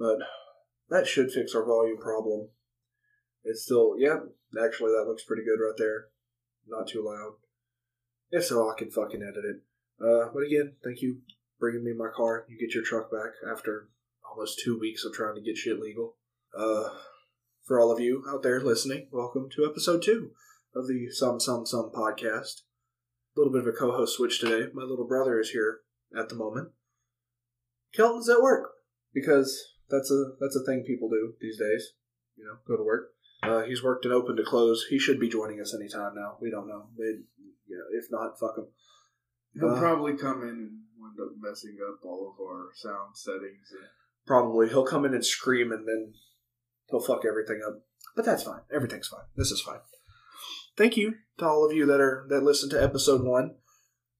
But 0.00 0.16
that 0.88 1.06
should 1.06 1.30
fix 1.30 1.54
our 1.54 1.66
volume 1.66 1.98
problem. 1.98 2.48
It's 3.44 3.64
still, 3.64 3.96
yeah, 3.98 4.16
actually, 4.64 4.92
that 4.92 5.04
looks 5.06 5.24
pretty 5.24 5.42
good 5.44 5.62
right 5.62 5.76
there. 5.76 6.06
Not 6.66 6.88
too 6.88 7.04
loud. 7.04 7.34
If 8.30 8.46
so, 8.46 8.70
I 8.70 8.78
can 8.78 8.90
fucking 8.90 9.22
edit 9.22 9.44
it. 9.44 9.56
Uh, 10.02 10.30
but 10.32 10.44
again, 10.44 10.76
thank 10.82 11.02
you 11.02 11.18
for 11.58 11.70
bringing 11.70 11.84
me 11.84 11.92
my 11.92 12.08
car. 12.16 12.46
You 12.48 12.58
get 12.58 12.74
your 12.74 12.82
truck 12.82 13.10
back 13.10 13.32
after 13.50 13.90
almost 14.28 14.62
two 14.64 14.78
weeks 14.78 15.04
of 15.04 15.12
trying 15.12 15.34
to 15.34 15.42
get 15.42 15.58
shit 15.58 15.78
legal. 15.78 16.16
Uh, 16.58 16.88
for 17.66 17.78
all 17.78 17.92
of 17.92 18.00
you 18.00 18.24
out 18.26 18.42
there 18.42 18.60
listening, 18.60 19.08
welcome 19.12 19.48
to 19.54 19.66
episode 19.66 20.02
two 20.02 20.30
of 20.74 20.88
the 20.88 21.10
Some 21.10 21.40
Some 21.40 21.66
Some 21.66 21.90
podcast. 21.94 22.62
A 23.36 23.40
little 23.40 23.52
bit 23.52 23.62
of 23.62 23.74
a 23.74 23.76
co-host 23.76 24.16
switch 24.16 24.40
today. 24.40 24.70
My 24.72 24.82
little 24.82 25.06
brother 25.06 25.38
is 25.38 25.50
here 25.50 25.80
at 26.18 26.30
the 26.30 26.36
moment. 26.36 26.70
Kelton's 27.94 28.30
at 28.30 28.40
work 28.40 28.70
because 29.12 29.74
that's 29.90 30.10
a 30.10 30.32
that's 30.40 30.56
a 30.56 30.64
thing 30.64 30.84
people 30.86 31.08
do 31.08 31.34
these 31.40 31.58
days. 31.58 31.92
You 32.36 32.44
know, 32.44 32.56
go 32.66 32.76
to 32.76 32.84
work. 32.84 33.10
Uh, 33.42 33.62
he's 33.62 33.82
worked 33.82 34.04
in 34.04 34.12
open 34.12 34.36
to 34.36 34.44
close. 34.44 34.86
He 34.90 34.98
should 34.98 35.18
be 35.18 35.28
joining 35.28 35.60
us 35.60 35.74
anytime 35.74 36.14
now. 36.14 36.36
We 36.40 36.50
don't 36.50 36.68
know. 36.68 36.88
Yeah, 36.98 37.78
if 37.98 38.06
not, 38.10 38.38
fuck 38.38 38.56
him. 38.58 38.66
He'll 39.54 39.70
Uh, 39.74 39.78
probably 39.78 40.16
come 40.16 40.42
in 40.42 40.48
and 40.48 40.80
wind 40.98 41.18
up 41.20 41.32
messing 41.40 41.78
up 41.86 42.04
all 42.04 42.34
of 42.34 42.40
our 42.44 42.68
sound 42.74 43.16
settings. 43.16 43.72
And 43.72 43.88
Probably 44.26 44.68
he'll 44.68 44.84
come 44.84 45.04
in 45.04 45.14
and 45.14 45.24
scream, 45.24 45.72
and 45.72 45.88
then 45.88 46.14
he'll 46.90 47.00
fuck 47.00 47.24
everything 47.26 47.60
up. 47.66 47.82
But 48.14 48.24
that's 48.26 48.42
fine. 48.42 48.60
Everything's 48.72 49.08
fine. 49.08 49.24
This 49.36 49.50
is 49.50 49.60
fine. 49.62 49.80
Thank 50.76 50.96
you 50.96 51.14
to 51.38 51.46
all 51.46 51.64
of 51.64 51.72
you 51.74 51.86
that 51.86 52.00
are 52.00 52.26
that 52.28 52.42
listened 52.42 52.70
to 52.72 52.82
episode 52.82 53.24
one. 53.24 53.56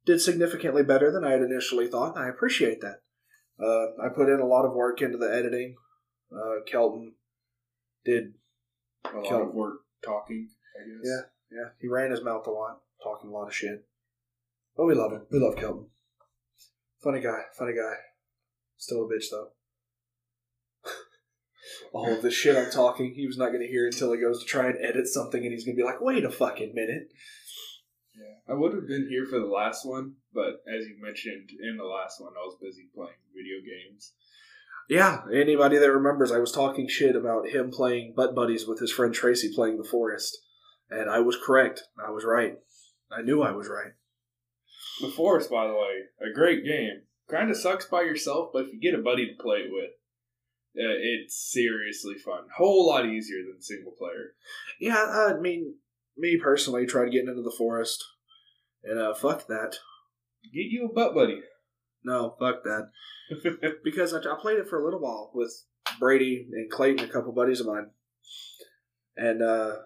Did 0.06 0.20
significantly 0.20 0.82
better 0.82 1.12
than 1.12 1.24
I 1.24 1.32
had 1.32 1.42
initially 1.42 1.86
thought. 1.86 2.16
I 2.16 2.28
appreciate 2.28 2.80
that. 2.80 3.02
Uh, 3.62 3.86
I 4.02 4.08
put 4.14 4.28
in 4.28 4.40
a 4.40 4.46
lot 4.46 4.64
of 4.64 4.72
work 4.74 5.02
into 5.02 5.18
the 5.18 5.32
editing. 5.32 5.76
Uh, 6.32 6.62
Kelton 6.66 7.14
did 8.04 8.34
a 9.04 9.16
lot 9.16 9.24
Kill- 9.26 9.42
of 9.42 9.54
work 9.54 9.80
talking, 10.04 10.48
I 10.76 10.88
guess. 10.88 11.10
Yeah. 11.10 11.20
Yeah, 11.52 11.68
he 11.80 11.88
ran 11.88 12.12
his 12.12 12.22
mouth 12.22 12.46
a 12.46 12.50
lot, 12.50 12.78
talking 13.02 13.28
a 13.28 13.32
lot 13.32 13.48
of 13.48 13.54
shit. 13.54 13.84
But 14.76 14.86
we 14.86 14.94
love 14.94 15.10
him. 15.10 15.22
We 15.32 15.40
love 15.40 15.56
Kelton. 15.56 15.86
Funny 17.02 17.20
guy, 17.20 17.40
funny 17.58 17.72
guy. 17.74 17.94
Still 18.76 19.04
a 19.04 19.08
bitch 19.08 19.24
though. 19.32 19.48
All 21.92 22.12
of 22.12 22.22
the 22.22 22.30
shit 22.30 22.56
I'm 22.56 22.70
talking, 22.70 23.14
he 23.14 23.26
was 23.26 23.36
not 23.36 23.48
going 23.48 23.62
to 23.62 23.66
hear 23.66 23.86
until 23.86 24.12
he 24.12 24.20
goes 24.20 24.40
to 24.40 24.46
try 24.46 24.66
and 24.66 24.78
edit 24.80 25.08
something, 25.08 25.42
and 25.42 25.52
he's 25.52 25.64
going 25.64 25.76
to 25.76 25.80
be 25.80 25.84
like, 25.84 26.00
"Wait 26.00 26.24
a 26.24 26.30
fucking 26.30 26.72
minute." 26.72 27.08
Yeah. 28.14 28.54
I 28.54 28.58
would 28.58 28.74
have 28.74 28.88
been 28.88 29.08
here 29.08 29.26
for 29.26 29.38
the 29.38 29.46
last 29.46 29.86
one, 29.86 30.14
but 30.34 30.62
as 30.68 30.86
you 30.86 30.96
mentioned 31.00 31.50
in 31.62 31.76
the 31.76 31.84
last 31.84 32.20
one, 32.20 32.32
I 32.36 32.44
was 32.44 32.56
busy 32.60 32.88
playing 32.94 33.20
video 33.34 33.58
games. 33.60 34.14
Yeah, 34.88 35.22
anybody 35.32 35.78
that 35.78 35.92
remembers, 35.92 36.32
I 36.32 36.38
was 36.38 36.50
talking 36.50 36.88
shit 36.88 37.14
about 37.14 37.48
him 37.48 37.70
playing 37.70 38.14
butt 38.16 38.34
buddies 38.34 38.66
with 38.66 38.80
his 38.80 38.90
friend 38.90 39.14
Tracy 39.14 39.52
playing 39.54 39.78
the 39.78 39.88
forest, 39.88 40.36
and 40.90 41.08
I 41.08 41.20
was 41.20 41.38
correct. 41.40 41.84
I 42.04 42.10
was 42.10 42.24
right. 42.24 42.56
I 43.12 43.22
knew 43.22 43.42
I 43.42 43.52
was 43.52 43.68
right. 43.68 43.92
The 45.00 45.08
Forest, 45.08 45.50
by 45.50 45.66
the 45.66 45.74
way, 45.74 46.28
a 46.28 46.32
great 46.34 46.64
game. 46.64 47.02
Kind 47.30 47.50
of 47.50 47.56
sucks 47.56 47.86
by 47.86 48.02
yourself, 48.02 48.50
but 48.52 48.66
if 48.66 48.72
you 48.72 48.80
get 48.80 48.98
a 48.98 49.02
buddy 49.02 49.26
to 49.26 49.42
play 49.42 49.58
it 49.58 49.70
with, 49.70 49.90
uh, 50.76 50.94
it's 50.98 51.50
seriously 51.52 52.14
fun. 52.14 52.44
Whole 52.56 52.86
lot 52.86 53.06
easier 53.06 53.38
than 53.50 53.62
single 53.62 53.92
player. 53.92 54.34
Yeah, 54.80 55.30
I 55.30 55.40
mean, 55.40 55.74
me 56.16 56.38
personally 56.42 56.86
tried 56.86 57.12
getting 57.12 57.28
into 57.28 57.42
the 57.42 57.54
forest, 57.56 58.04
and 58.84 58.98
uh, 58.98 59.14
fuck 59.14 59.46
that. 59.46 59.76
Get 60.52 60.66
you 60.70 60.86
a 60.86 60.92
butt 60.92 61.14
buddy. 61.14 61.40
No, 62.04 62.36
fuck 62.38 62.62
that. 62.64 62.90
Because 63.84 64.12
I, 64.12 64.18
I 64.18 64.34
played 64.40 64.58
it 64.58 64.68
for 64.68 64.80
a 64.80 64.84
little 64.84 65.00
while 65.00 65.30
with 65.32 65.52
Brady 66.00 66.48
and 66.52 66.70
Clayton, 66.70 67.08
a 67.08 67.12
couple 67.12 67.32
buddies 67.32 67.60
of 67.60 67.66
mine, 67.66 67.90
and 69.16 69.42
uh, 69.42 69.76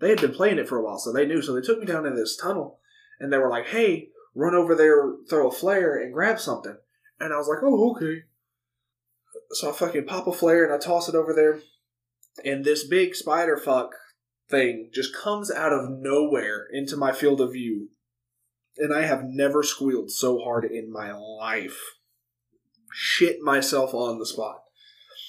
they 0.00 0.10
had 0.10 0.20
been 0.20 0.34
playing 0.34 0.58
it 0.58 0.68
for 0.68 0.78
a 0.78 0.84
while, 0.84 0.98
so 0.98 1.12
they 1.12 1.26
knew. 1.26 1.42
So 1.42 1.52
they 1.54 1.66
took 1.66 1.80
me 1.80 1.86
down 1.86 2.06
in 2.06 2.14
this 2.14 2.36
tunnel, 2.36 2.78
and 3.18 3.32
they 3.32 3.38
were 3.38 3.50
like, 3.50 3.66
"Hey, 3.66 4.10
run 4.34 4.54
over 4.54 4.74
there, 4.74 5.14
throw 5.28 5.48
a 5.48 5.52
flare, 5.52 5.98
and 5.98 6.12
grab 6.12 6.38
something." 6.38 6.76
And 7.18 7.32
I 7.32 7.36
was 7.36 7.48
like, 7.48 7.58
"Oh, 7.62 7.92
okay." 7.96 8.24
So 9.50 9.70
I 9.70 9.72
fucking 9.72 10.06
pop 10.06 10.26
a 10.26 10.32
flare 10.32 10.64
and 10.64 10.72
I 10.72 10.78
toss 10.78 11.08
it 11.08 11.14
over 11.14 11.32
there, 11.32 11.60
and 12.44 12.64
this 12.64 12.86
big 12.86 13.14
spider 13.14 13.56
fuck 13.56 13.94
thing 14.48 14.90
just 14.92 15.14
comes 15.14 15.50
out 15.50 15.72
of 15.72 15.90
nowhere 15.90 16.66
into 16.72 16.96
my 16.96 17.12
field 17.12 17.40
of 17.40 17.52
view. 17.52 17.90
And 18.78 18.92
I 18.92 19.02
have 19.02 19.24
never 19.24 19.62
squealed 19.62 20.10
so 20.10 20.38
hard 20.38 20.64
in 20.64 20.92
my 20.92 21.12
life. 21.12 21.80
Shit 22.92 23.40
myself 23.40 23.94
on 23.94 24.18
the 24.18 24.26
spot. 24.26 24.62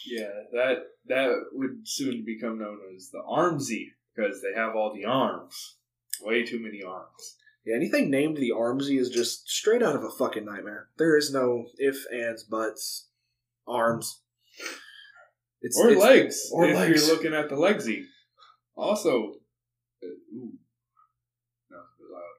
Yeah, 0.05 0.29
that 0.53 0.78
that 1.07 1.31
would 1.53 1.88
soon 1.88 2.23
become 2.25 2.59
known 2.59 2.79
as 2.95 3.09
the 3.09 3.22
Armsy 3.29 3.91
because 4.16 4.41
they 4.41 4.59
have 4.59 4.75
all 4.75 4.94
the 4.94 5.05
arms. 5.05 5.78
Way 6.22 6.44
too 6.45 6.61
many 6.61 6.81
arms. 6.81 7.38
Yeah, 7.66 7.75
anything 7.75 8.09
named 8.09 8.38
the 8.38 8.51
Armsy 8.51 8.97
is 8.99 9.09
just 9.09 9.49
straight 9.49 9.84
out 9.84 9.95
of 9.95 10.03
a 10.03 10.09
fucking 10.09 10.45
nightmare. 10.45 10.88
There 10.97 11.17
is 11.17 11.31
no 11.31 11.66
if, 11.78 12.05
ands, 12.13 12.44
buts, 12.44 13.09
arms. 13.67 14.22
It's, 15.61 15.78
or 15.78 15.89
it's- 15.89 16.03
legs. 16.03 16.49
or 16.53 16.66
if 16.66 16.75
legs. 16.75 17.05
you're 17.05 17.16
looking 17.16 17.34
at 17.34 17.49
the 17.49 17.55
legsy. 17.55 18.03
Also, 18.78 19.34
uh, 20.04 20.36
ooh, 20.36 20.54
no, 21.72 21.78
it's 21.78 21.96
a 21.98 22.04
bit 22.04 22.12
loud. 22.12 22.34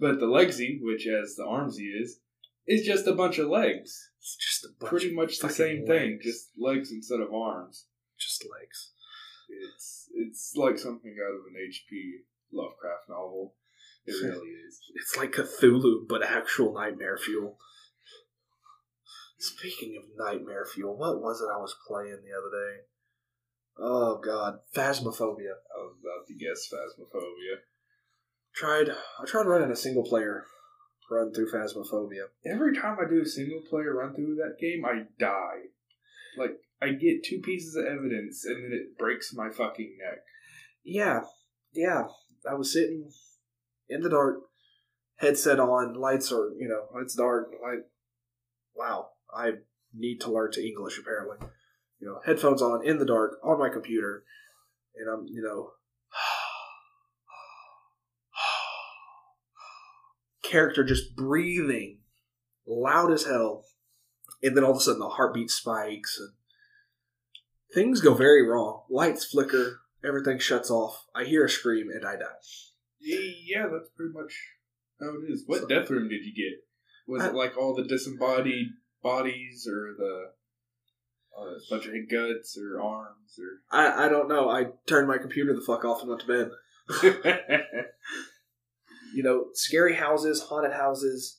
But 0.00 0.20
the 0.20 0.26
legsy, 0.26 0.78
which 0.80 1.06
as 1.06 1.36
the 1.36 1.44
armsy 1.44 2.00
is, 2.00 2.20
is 2.66 2.86
just 2.86 3.06
a 3.06 3.12
bunch 3.12 3.38
of 3.38 3.48
legs. 3.48 4.10
It's 4.18 4.36
just 4.36 4.64
a 4.64 4.68
bunch 4.80 4.90
Pretty 4.90 5.14
much 5.14 5.38
the 5.38 5.50
same 5.50 5.86
thing, 5.86 6.18
just 6.22 6.50
legs 6.58 6.90
instead 6.90 7.20
of 7.20 7.32
arms. 7.32 7.86
just 8.18 8.44
legs. 8.50 8.92
It's 9.48 10.08
it's 10.14 10.54
like 10.56 10.78
something 10.78 11.14
out 11.20 11.34
of 11.34 11.46
an 11.50 11.56
H.P. 11.68 12.20
Lovecraft 12.52 13.08
novel. 13.10 13.54
It 14.06 14.12
really 14.24 14.48
is. 14.66 14.80
It's 14.94 15.16
like 15.16 15.32
Cthulhu, 15.32 16.08
but 16.08 16.24
actual 16.24 16.72
nightmare 16.72 17.18
fuel. 17.18 17.58
Speaking 19.38 19.98
of 19.98 20.04
nightmare 20.16 20.64
fuel, 20.64 20.96
what 20.96 21.20
was 21.20 21.42
it 21.42 21.52
I 21.54 21.60
was 21.60 21.76
playing 21.86 22.22
the 22.24 22.32
other 22.32 22.50
day? 22.50 22.84
Oh 23.78 24.20
god, 24.24 24.58
Phasmophobia. 24.74 25.54
I 25.74 25.78
was 25.78 25.96
about 26.00 26.26
to 26.28 26.34
guess 26.34 26.68
Phasmophobia. 26.72 27.58
Tried 28.54 28.90
I 28.90 29.24
tried 29.26 29.46
running 29.46 29.70
a 29.70 29.76
single 29.76 30.04
player 30.04 30.46
run 31.10 31.32
through 31.32 31.50
Phasmophobia. 31.50 32.26
Every 32.46 32.74
time 32.74 32.98
I 33.00 33.08
do 33.08 33.22
a 33.22 33.26
single 33.26 33.62
player 33.68 33.94
run 33.94 34.14
through 34.14 34.36
that 34.36 34.56
game, 34.60 34.84
I 34.84 35.04
die. 35.18 35.68
Like 36.38 36.58
I 36.80 36.90
get 36.92 37.24
two 37.24 37.40
pieces 37.40 37.76
of 37.76 37.84
evidence 37.84 38.44
and 38.44 38.64
then 38.64 38.72
it 38.72 38.98
breaks 38.98 39.34
my 39.34 39.50
fucking 39.50 39.96
neck. 40.02 40.18
Yeah, 40.84 41.22
yeah. 41.72 42.04
I 42.48 42.54
was 42.54 42.72
sitting 42.72 43.10
in 43.88 44.02
the 44.02 44.10
dark, 44.10 44.36
headset 45.16 45.58
on, 45.58 45.94
lights 45.94 46.30
are 46.30 46.52
you 46.58 46.68
know 46.68 47.00
it's 47.00 47.14
dark. 47.14 47.50
I 47.66 47.78
wow, 48.74 49.08
I 49.34 49.52
need 49.92 50.20
to 50.20 50.32
learn 50.32 50.52
to 50.52 50.66
English 50.66 50.98
apparently. 50.98 51.38
You 52.00 52.08
know, 52.08 52.20
headphones 52.26 52.60
on 52.60 52.84
in 52.84 52.98
the 52.98 53.06
dark 53.06 53.38
on 53.44 53.58
my 53.58 53.68
computer, 53.68 54.24
and 54.96 55.08
I'm 55.08 55.26
you 55.28 55.42
know. 55.42 55.70
Character 60.42 60.84
just 60.84 61.16
breathing 61.16 61.98
loud 62.66 63.12
as 63.12 63.24
hell, 63.24 63.64
and 64.42 64.56
then 64.56 64.64
all 64.64 64.72
of 64.72 64.76
a 64.76 64.80
sudden 64.80 65.00
the 65.00 65.08
heartbeat 65.08 65.50
spikes 65.50 66.18
and 66.18 66.32
things 67.74 68.00
go 68.00 68.14
very 68.14 68.46
wrong. 68.46 68.82
Lights 68.90 69.24
flicker, 69.24 69.80
everything 70.04 70.38
shuts 70.38 70.70
off. 70.70 71.06
I 71.14 71.24
hear 71.24 71.44
a 71.44 71.48
scream 71.48 71.88
and 71.90 72.06
I 72.06 72.16
die. 72.16 72.24
Yeah, 73.00 73.66
that's 73.72 73.90
pretty 73.96 74.12
much 74.12 74.34
how 75.00 75.14
it 75.18 75.30
is. 75.32 75.44
What 75.46 75.62
So- 75.62 75.66
death 75.66 75.90
room 75.90 76.08
did 76.08 76.24
you 76.24 76.34
get? 76.34 76.64
Was 77.06 77.22
I- 77.22 77.28
it 77.28 77.34
like 77.34 77.56
all 77.56 77.74
the 77.74 77.84
disembodied 77.84 78.68
bodies 79.02 79.66
or 79.68 79.94
the 79.96 80.32
uh, 81.38 81.54
bunch 81.70 81.86
of 81.86 81.92
guts 82.10 82.58
or 82.58 82.80
arms 82.80 83.38
or 83.38 83.60
I, 83.76 84.06
I 84.06 84.08
don't 84.08 84.28
know. 84.28 84.48
I 84.48 84.66
turned 84.86 85.08
my 85.08 85.18
computer 85.18 85.54
the 85.54 85.64
fuck 85.66 85.84
off 85.84 86.00
and 86.00 86.08
went 86.08 86.22
to 86.22 86.26
bed. 86.26 86.50
You 89.14 89.22
know, 89.22 89.44
scary 89.52 89.94
houses, 89.94 90.42
haunted 90.48 90.72
houses, 90.72 91.38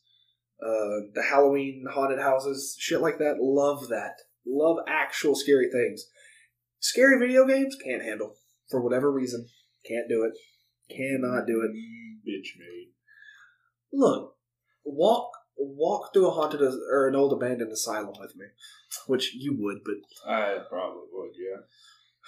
uh, 0.63 1.11
the 1.13 1.23
Halloween 1.29 1.83
haunted 1.91 2.19
houses, 2.19 2.77
shit 2.79 3.01
like 3.01 3.17
that. 3.17 3.35
Love 3.41 3.89
that. 3.89 4.13
Love 4.47 4.77
actual 4.87 5.35
scary 5.35 5.69
things. 5.69 6.05
Scary 6.79 7.19
video 7.19 7.45
games 7.45 7.75
can't 7.83 8.01
handle 8.01 8.35
for 8.69 8.81
whatever 8.81 9.11
reason. 9.11 9.49
Can't 9.85 10.07
do 10.07 10.23
it. 10.23 10.31
Cannot 10.89 11.45
do 11.45 11.61
it. 11.61 11.71
Bitch 12.25 12.57
made. 12.57 12.93
Look, 13.91 14.35
walk 14.85 15.31
walk 15.57 16.13
through 16.13 16.27
a 16.27 16.31
haunted 16.31 16.61
as- 16.61 16.79
or 16.91 17.07
an 17.07 17.15
old 17.15 17.33
abandoned 17.33 17.71
asylum 17.71 18.13
with 18.19 18.35
me, 18.35 18.45
which 19.07 19.33
you 19.33 19.55
would, 19.57 19.79
but 19.83 19.95
I 20.29 20.59
probably 20.69 21.07
would, 21.11 21.31
yeah. 21.35 21.61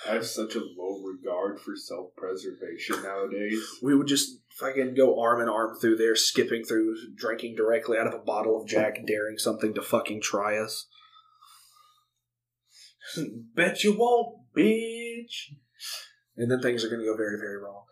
I 0.05 0.13
have 0.15 0.27
such 0.27 0.55
a 0.55 0.59
low 0.59 1.01
regard 1.01 1.59
for 1.59 1.75
self 1.75 2.15
preservation 2.15 3.01
nowadays. 3.01 3.59
we 3.81 3.95
would 3.95 4.07
just 4.07 4.41
fucking 4.59 4.93
go 4.93 5.19
arm 5.19 5.41
in 5.41 5.49
arm 5.49 5.75
through 5.79 5.97
there, 5.97 6.15
skipping 6.15 6.63
through, 6.63 6.95
drinking 7.15 7.55
directly 7.55 7.97
out 7.97 8.07
of 8.07 8.13
a 8.13 8.19
bottle 8.23 8.61
of 8.61 8.67
Jack, 8.67 8.99
daring 9.07 9.37
something 9.37 9.73
to 9.73 9.81
fucking 9.81 10.21
try 10.21 10.57
us. 10.57 10.87
Bet 13.55 13.83
you 13.83 13.97
won't, 13.97 14.37
bitch. 14.55 15.53
And 16.35 16.51
then 16.51 16.61
things 16.61 16.83
are 16.83 16.89
going 16.89 17.01
to 17.01 17.07
go 17.07 17.17
very, 17.17 17.39
very 17.39 17.57
wrong. 17.57 17.83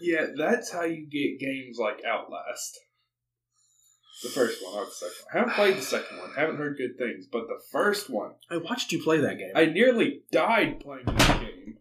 Yeah, 0.00 0.26
that's 0.36 0.72
how 0.72 0.84
you 0.84 1.06
get 1.10 1.44
games 1.44 1.78
like 1.78 2.02
Outlast. 2.06 2.78
The 4.22 4.28
first 4.28 4.62
one, 4.62 4.76
not 4.76 4.86
the 4.86 4.92
second 4.92 5.16
one. 5.24 5.28
I 5.32 5.38
haven't 5.38 5.54
played 5.54 5.76
the 5.78 5.82
second 5.82 6.18
one. 6.18 6.30
Haven't 6.36 6.56
heard 6.56 6.76
good 6.76 6.98
things, 6.98 7.26
but 7.26 7.46
the 7.48 7.60
first 7.72 8.10
one, 8.10 8.32
I 8.50 8.58
watched 8.58 8.92
you 8.92 9.02
play 9.02 9.18
that 9.18 9.38
game. 9.38 9.52
I 9.54 9.66
nearly 9.66 10.22
died 10.30 10.80
playing 10.80 11.06
this 11.06 11.28
game. 11.28 11.78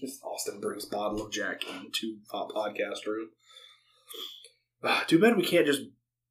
Just 0.00 0.24
Austin 0.24 0.60
brings 0.60 0.86
bottle 0.86 1.26
of 1.26 1.32
Jack 1.32 1.62
into 1.68 2.18
hot 2.30 2.50
podcast 2.50 3.06
room. 3.06 3.28
Ah, 4.82 5.04
too 5.06 5.18
bad 5.18 5.36
we 5.36 5.44
can't 5.44 5.66
just 5.66 5.82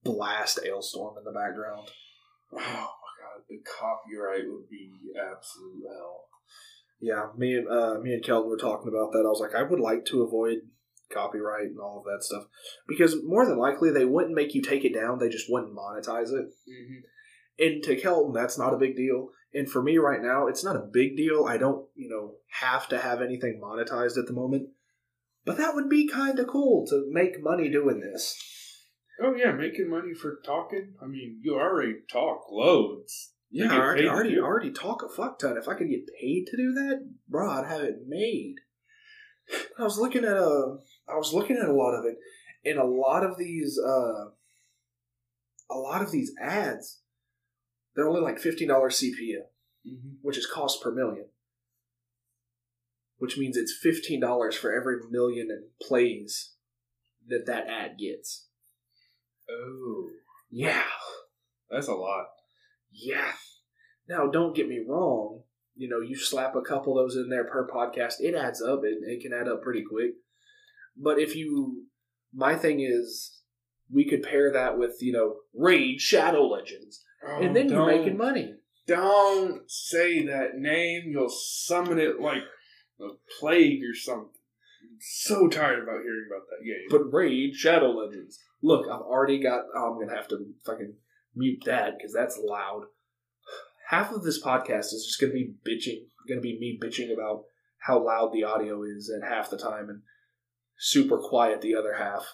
blast 0.03 0.59
Ailstorm 0.65 1.17
in 1.17 1.23
the 1.23 1.31
background. 1.31 1.89
Oh 2.51 2.57
my 2.57 2.61
god, 2.61 3.43
the 3.47 3.59
copyright 3.79 4.47
would 4.47 4.69
be 4.69 4.91
absolute 5.15 5.83
hell. 5.87 6.23
Yeah, 6.99 7.27
me 7.37 7.53
and 7.53 7.67
uh, 7.67 7.99
me 7.99 8.13
and 8.13 8.23
Kelton 8.23 8.49
were 8.49 8.57
talking 8.57 8.87
about 8.87 9.11
that. 9.11 9.23
I 9.25 9.29
was 9.29 9.39
like, 9.39 9.53
I 9.53 9.61
would 9.61 9.79
like 9.79 10.05
to 10.05 10.23
avoid 10.23 10.59
copyright 11.13 11.67
and 11.67 11.79
all 11.79 11.99
of 11.99 12.05
that 12.05 12.23
stuff 12.23 12.43
because 12.87 13.15
more 13.23 13.45
than 13.45 13.57
likely 13.57 13.91
they 13.91 14.05
wouldn't 14.05 14.35
make 14.35 14.53
you 14.53 14.61
take 14.61 14.85
it 14.85 14.93
down. 14.93 15.19
They 15.19 15.29
just 15.29 15.47
wouldn't 15.49 15.75
monetize 15.75 16.29
it. 16.29 16.47
Mm-hmm. 16.69 16.99
And 17.59 17.83
to 17.83 17.95
Kelton, 17.95 18.33
that's 18.33 18.57
not 18.57 18.73
a 18.73 18.77
big 18.77 18.95
deal. 18.95 19.29
And 19.53 19.69
for 19.69 19.81
me 19.81 19.97
right 19.97 20.21
now, 20.21 20.47
it's 20.47 20.63
not 20.63 20.75
a 20.75 20.89
big 20.91 21.17
deal. 21.17 21.45
I 21.45 21.57
don't, 21.57 21.87
you 21.95 22.09
know, 22.09 22.35
have 22.59 22.87
to 22.89 22.99
have 22.99 23.21
anything 23.21 23.59
monetized 23.63 24.17
at 24.17 24.27
the 24.27 24.33
moment. 24.33 24.69
But 25.45 25.57
that 25.57 25.73
would 25.73 25.89
be 25.89 26.07
kind 26.07 26.37
of 26.37 26.47
cool 26.47 26.85
to 26.87 27.07
make 27.11 27.41
money 27.41 27.69
doing 27.69 27.99
this. 27.99 28.37
Oh 29.21 29.33
yeah, 29.35 29.51
making 29.51 29.89
money 29.89 30.13
for 30.13 30.39
talking. 30.45 30.93
I 31.01 31.07
mean, 31.07 31.39
you 31.41 31.55
already 31.55 31.95
talk 32.11 32.43
loads. 32.51 33.33
You 33.49 33.65
Yeah, 33.65 33.73
I 33.73 33.79
already, 33.79 34.07
already, 34.07 34.35
do 34.35 34.43
already 34.43 34.71
talk 34.71 35.03
a 35.03 35.09
fuck 35.09 35.39
ton. 35.39 35.57
If 35.57 35.67
I 35.67 35.73
could 35.73 35.89
get 35.89 36.07
paid 36.21 36.45
to 36.47 36.57
do 36.57 36.73
that, 36.73 37.09
bro, 37.27 37.49
I'd 37.49 37.67
have 37.67 37.81
it 37.81 37.95
made. 38.07 38.55
I 39.77 39.83
was 39.83 39.97
looking 39.97 40.23
at 40.23 40.37
a, 40.37 40.77
I 41.11 41.15
was 41.17 41.33
looking 41.33 41.57
at 41.57 41.69
a 41.69 41.73
lot 41.73 41.93
of 41.93 42.05
it, 42.05 42.17
and 42.65 42.77
a 42.79 42.85
lot 42.85 43.23
of 43.23 43.37
these, 43.37 43.79
uh, 43.79 44.25
a 45.71 45.75
lot 45.77 46.01
of 46.01 46.11
these 46.11 46.31
ads, 46.41 47.01
they're 47.95 48.07
only 48.07 48.21
like 48.21 48.39
fifteen 48.39 48.67
dollars 48.67 48.97
CPM, 48.97 49.43
Mhm. 49.85 50.17
which 50.21 50.37
is 50.37 50.45
cost 50.45 50.81
per 50.81 50.91
million, 50.91 51.29
which 53.17 53.37
means 53.37 53.57
it's 53.57 53.73
fifteen 53.81 54.19
dollars 54.19 54.55
for 54.55 54.73
every 54.73 54.97
million 55.09 55.69
plays 55.81 56.53
that 57.27 57.45
that 57.45 57.67
ad 57.67 57.97
gets. 57.97 58.47
Oh, 59.49 60.09
Yeah, 60.51 60.83
that's 61.69 61.87
a 61.87 61.93
lot. 61.93 62.27
Yeah. 62.91 63.33
Now, 64.07 64.25
don't 64.27 64.55
get 64.55 64.67
me 64.67 64.79
wrong. 64.87 65.43
You 65.75 65.87
know, 65.87 66.01
you 66.01 66.15
slap 66.15 66.55
a 66.55 66.61
couple 66.61 66.97
of 66.97 67.03
those 67.05 67.15
in 67.15 67.29
there 67.29 67.45
per 67.45 67.67
podcast, 67.67 68.15
it 68.19 68.33
adds 68.35 68.61
up. 68.61 68.81
It, 68.83 68.97
it 69.03 69.21
can 69.21 69.31
add 69.33 69.47
up 69.47 69.61
pretty 69.61 69.83
quick. 69.83 70.15
But 71.01 71.19
if 71.19 71.35
you, 71.35 71.85
my 72.33 72.55
thing 72.55 72.79
is, 72.81 73.37
we 73.91 74.07
could 74.07 74.21
pair 74.23 74.51
that 74.53 74.77
with, 74.77 74.97
you 75.01 75.11
know, 75.13 75.35
Raid 75.55 75.99
Shadow 76.01 76.45
Legends. 76.47 77.03
and 77.25 77.49
oh, 77.49 77.53
then 77.53 77.69
you're 77.69 77.81
Oh, 77.81 77.85
making 77.97 78.17
money. 78.17 78.53
Don't 78.87 79.61
say 79.69 80.25
that 80.25 80.55
name. 80.57 81.03
You'll 81.07 81.29
summon 81.29 81.99
it 81.99 82.19
like 82.19 82.43
a 82.99 83.07
plague 83.39 83.81
or 83.83 83.95
something. 83.95 84.29
I'm 84.81 84.97
so 84.99 85.47
tired 85.47 85.83
about 85.83 86.01
hearing 86.03 86.27
about 86.29 86.47
that 86.49 86.65
game. 86.65 86.87
But 86.89 87.13
Raid 87.15 87.55
Shadow 87.55 87.91
Legends. 87.91 88.39
Look, 88.61 88.85
I've 88.87 89.01
already 89.01 89.41
got, 89.41 89.61
oh, 89.75 89.91
I'm 89.91 89.95
going 89.95 90.09
to 90.09 90.15
have 90.15 90.27
to 90.29 90.37
fucking 90.65 90.95
mute 91.35 91.63
that 91.65 91.93
because 91.97 92.13
that's 92.13 92.39
loud. 92.43 92.83
Half 93.89 94.11
of 94.11 94.23
this 94.23 94.43
podcast 94.43 94.93
is 94.93 95.05
just 95.07 95.19
going 95.19 95.31
to 95.31 95.37
be 95.37 95.53
bitching, 95.67 96.01
going 96.27 96.39
to 96.39 96.41
be 96.41 96.59
me 96.59 96.79
bitching 96.81 97.11
about 97.13 97.43
how 97.79 98.05
loud 98.05 98.31
the 98.33 98.43
audio 98.43 98.83
is 98.83 99.09
at 99.15 99.27
half 99.27 99.49
the 99.49 99.57
time 99.57 99.89
and 99.89 100.01
super 100.79 101.19
quiet 101.19 101.61
the 101.61 101.75
other 101.75 101.95
half. 101.95 102.25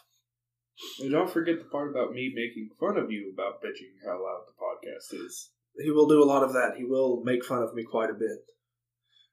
and 0.99 1.11
don't 1.11 1.29
forget 1.29 1.57
the 1.57 1.65
part 1.65 1.89
about 1.89 2.13
me 2.13 2.31
making 2.33 2.69
fun 2.79 2.97
of 2.97 3.11
you 3.11 3.33
about 3.33 3.61
bitching 3.61 3.95
how 4.05 4.13
loud 4.23 4.43
the 4.45 4.53
podcast 4.61 5.25
is. 5.25 5.51
He 5.77 5.91
will 5.91 6.07
do 6.07 6.23
a 6.23 6.25
lot 6.25 6.43
of 6.43 6.53
that. 6.53 6.75
He 6.77 6.85
will 6.85 7.21
make 7.23 7.43
fun 7.43 7.61
of 7.61 7.73
me 7.73 7.83
quite 7.83 8.09
a 8.09 8.13
bit. 8.13 8.45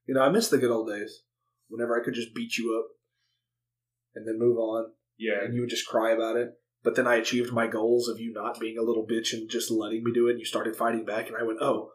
You 0.06 0.14
know, 0.14 0.22
I 0.22 0.30
miss 0.30 0.48
the 0.48 0.58
good 0.58 0.70
old 0.70 0.88
days 0.88 1.22
whenever 1.68 1.98
I 1.98 2.04
could 2.04 2.14
just 2.14 2.34
beat 2.34 2.58
you 2.58 2.76
up 2.78 2.86
and 4.14 4.26
then 4.26 4.38
move 4.38 4.58
on 4.58 4.92
Yeah, 5.16 5.44
and 5.44 5.54
you 5.54 5.60
would 5.60 5.70
just 5.70 5.86
cry 5.86 6.10
about 6.12 6.36
it. 6.36 6.50
But 6.82 6.96
then 6.96 7.06
I 7.06 7.16
achieved 7.16 7.52
my 7.52 7.68
goals 7.68 8.08
of 8.08 8.18
you 8.18 8.32
not 8.32 8.58
being 8.58 8.76
a 8.76 8.82
little 8.82 9.06
bitch 9.06 9.32
and 9.32 9.48
just 9.48 9.70
letting 9.70 10.02
me 10.02 10.10
do 10.12 10.26
it. 10.26 10.32
And 10.32 10.40
you 10.40 10.44
started 10.44 10.74
fighting 10.74 11.04
back, 11.04 11.28
and 11.28 11.36
I 11.36 11.44
went, 11.44 11.60
"Oh, 11.62 11.92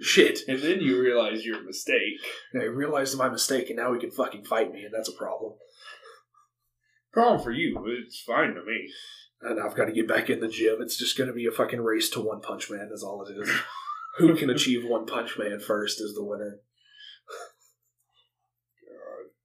shit!" 0.00 0.40
and 0.46 0.60
then 0.60 0.80
you 0.80 1.00
realize 1.00 1.46
your 1.46 1.62
mistake. 1.62 2.20
And 2.52 2.62
I 2.62 2.66
realized 2.66 3.16
my 3.16 3.30
mistake, 3.30 3.70
and 3.70 3.78
now 3.78 3.94
he 3.94 4.00
can 4.00 4.10
fucking 4.10 4.44
fight 4.44 4.70
me, 4.70 4.82
and 4.82 4.92
that's 4.92 5.08
a 5.08 5.16
problem. 5.16 5.54
Problem 7.12 7.42
for 7.42 7.52
you. 7.52 7.82
It's 8.06 8.20
fine 8.20 8.54
to 8.54 8.64
me. 8.64 8.90
And 9.42 9.60
I've 9.60 9.74
got 9.74 9.86
to 9.86 9.92
get 9.92 10.08
back 10.08 10.30
in 10.30 10.40
the 10.40 10.48
gym. 10.48 10.76
It's 10.80 10.96
just 10.96 11.18
going 11.18 11.28
to 11.28 11.34
be 11.34 11.46
a 11.46 11.50
fucking 11.50 11.80
race 11.80 12.08
to 12.10 12.20
One 12.20 12.40
Punch 12.40 12.70
Man. 12.70 12.90
Is 12.92 13.02
all 13.02 13.24
it 13.26 13.32
is. 13.36 13.50
Who 14.18 14.36
can 14.36 14.50
achieve 14.50 14.84
One 14.84 15.06
Punch 15.06 15.38
Man 15.38 15.58
first 15.58 16.00
is 16.00 16.14
the 16.14 16.24
winner. 16.24 16.60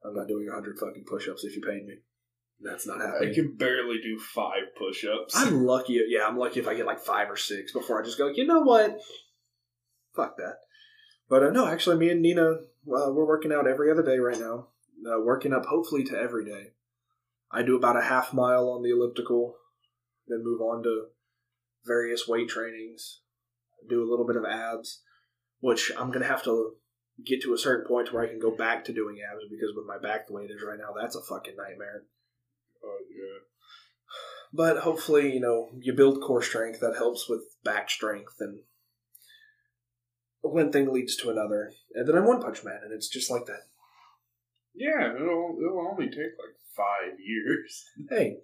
I'm 0.05 0.15
not 0.15 0.27
doing 0.27 0.45
100 0.45 0.79
fucking 0.79 1.03
push-ups 1.05 1.43
if 1.43 1.55
you 1.55 1.61
pay 1.61 1.83
me. 1.85 1.95
That's 2.61 2.87
not 2.87 3.01
happening. 3.01 3.31
I 3.31 3.33
can 3.33 3.55
barely 3.55 3.97
do 4.01 4.17
five 4.19 4.73
push-ups. 4.77 5.35
I'm 5.35 5.65
lucky. 5.65 6.01
Yeah, 6.07 6.25
I'm 6.25 6.37
lucky 6.37 6.59
if 6.59 6.67
I 6.67 6.75
get 6.75 6.85
like 6.85 6.99
five 6.99 7.29
or 7.29 7.35
six 7.35 7.73
before 7.73 8.01
I 8.01 8.05
just 8.05 8.17
go. 8.17 8.27
You 8.27 8.45
know 8.45 8.61
what? 8.61 8.99
Fuck 10.15 10.37
that. 10.37 10.55
But 11.29 11.43
uh, 11.43 11.49
no, 11.51 11.67
actually, 11.67 11.97
me 11.97 12.09
and 12.09 12.21
Nina, 12.21 12.51
uh, 12.51 13.11
we're 13.11 13.27
working 13.27 13.51
out 13.51 13.67
every 13.67 13.91
other 13.91 14.01
day 14.01 14.17
right 14.17 14.39
now. 14.39 14.69
Uh, 15.05 15.19
working 15.21 15.53
up 15.53 15.65
hopefully 15.65 16.03
to 16.05 16.17
every 16.17 16.45
day. 16.45 16.71
I 17.51 17.63
do 17.63 17.77
about 17.77 17.97
a 17.97 18.03
half 18.03 18.33
mile 18.33 18.69
on 18.69 18.83
the 18.83 18.91
elliptical, 18.91 19.55
then 20.27 20.43
move 20.43 20.61
on 20.61 20.83
to 20.83 21.07
various 21.85 22.27
weight 22.27 22.49
trainings. 22.49 23.21
Do 23.89 24.03
a 24.03 24.09
little 24.09 24.27
bit 24.27 24.35
of 24.35 24.45
abs, 24.45 25.01
which 25.59 25.91
I'm 25.97 26.11
gonna 26.11 26.25
have 26.25 26.43
to 26.43 26.75
get 27.25 27.41
to 27.43 27.53
a 27.53 27.57
certain 27.57 27.87
point 27.87 28.13
where 28.13 28.23
I 28.23 28.27
can 28.27 28.39
go 28.39 28.55
back 28.55 28.85
to 28.85 28.93
doing 28.93 29.17
abs 29.21 29.45
because 29.49 29.73
with 29.75 29.85
my 29.87 29.97
back 29.97 30.27
the 30.27 30.33
way 30.33 30.43
it 30.43 30.51
is 30.51 30.61
right 30.61 30.77
now, 30.77 30.93
that's 30.99 31.15
a 31.15 31.21
fucking 31.21 31.55
nightmare. 31.57 32.03
Oh, 32.83 32.97
yeah. 33.09 33.39
But 34.53 34.79
hopefully, 34.79 35.33
you 35.33 35.39
know, 35.39 35.69
you 35.79 35.93
build 35.93 36.21
core 36.21 36.41
strength 36.41 36.79
that 36.79 36.95
helps 36.95 37.27
with 37.29 37.41
back 37.63 37.89
strength, 37.89 38.35
and 38.39 38.59
one 40.41 40.71
thing 40.71 40.91
leads 40.91 41.15
to 41.17 41.29
another, 41.29 41.71
and 41.93 42.07
then 42.07 42.15
I'm 42.15 42.25
One 42.25 42.41
Punch 42.41 42.63
Man, 42.63 42.79
and 42.83 42.93
it's 42.93 43.09
just 43.09 43.29
like 43.29 43.45
that. 43.45 43.63
Yeah, 44.77 45.15
it'll, 45.15 45.57
it'll 45.59 45.87
only 45.91 46.07
take 46.07 46.37
like 46.37 46.55
five 46.75 47.19
years. 47.19 47.85
Hey, 48.09 48.37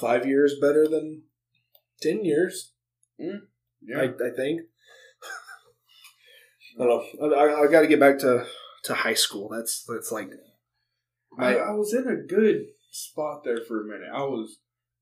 five 0.00 0.26
years 0.26 0.56
better 0.60 0.86
than 0.88 1.22
ten 2.00 2.24
years, 2.24 2.72
mm, 3.20 3.40
Yeah. 3.80 3.98
I, 4.00 4.04
I 4.04 4.30
think. 4.36 4.62
I 6.80 6.84
don't 6.84 7.20
know. 7.20 7.34
I, 7.34 7.64
I 7.64 7.70
got 7.70 7.82
to 7.82 7.86
get 7.86 8.00
back 8.00 8.18
to, 8.20 8.46
to 8.84 8.94
high 8.94 9.14
school. 9.14 9.48
That's 9.50 9.84
that's 9.84 10.10
like 10.10 10.30
I, 11.38 11.56
I 11.56 11.70
was 11.72 11.92
in 11.94 12.08
a 12.08 12.16
good 12.16 12.64
spot 12.90 13.42
there 13.44 13.60
for 13.66 13.82
a 13.82 13.86
minute. 13.86 14.08
I 14.12 14.22
was 14.22 14.58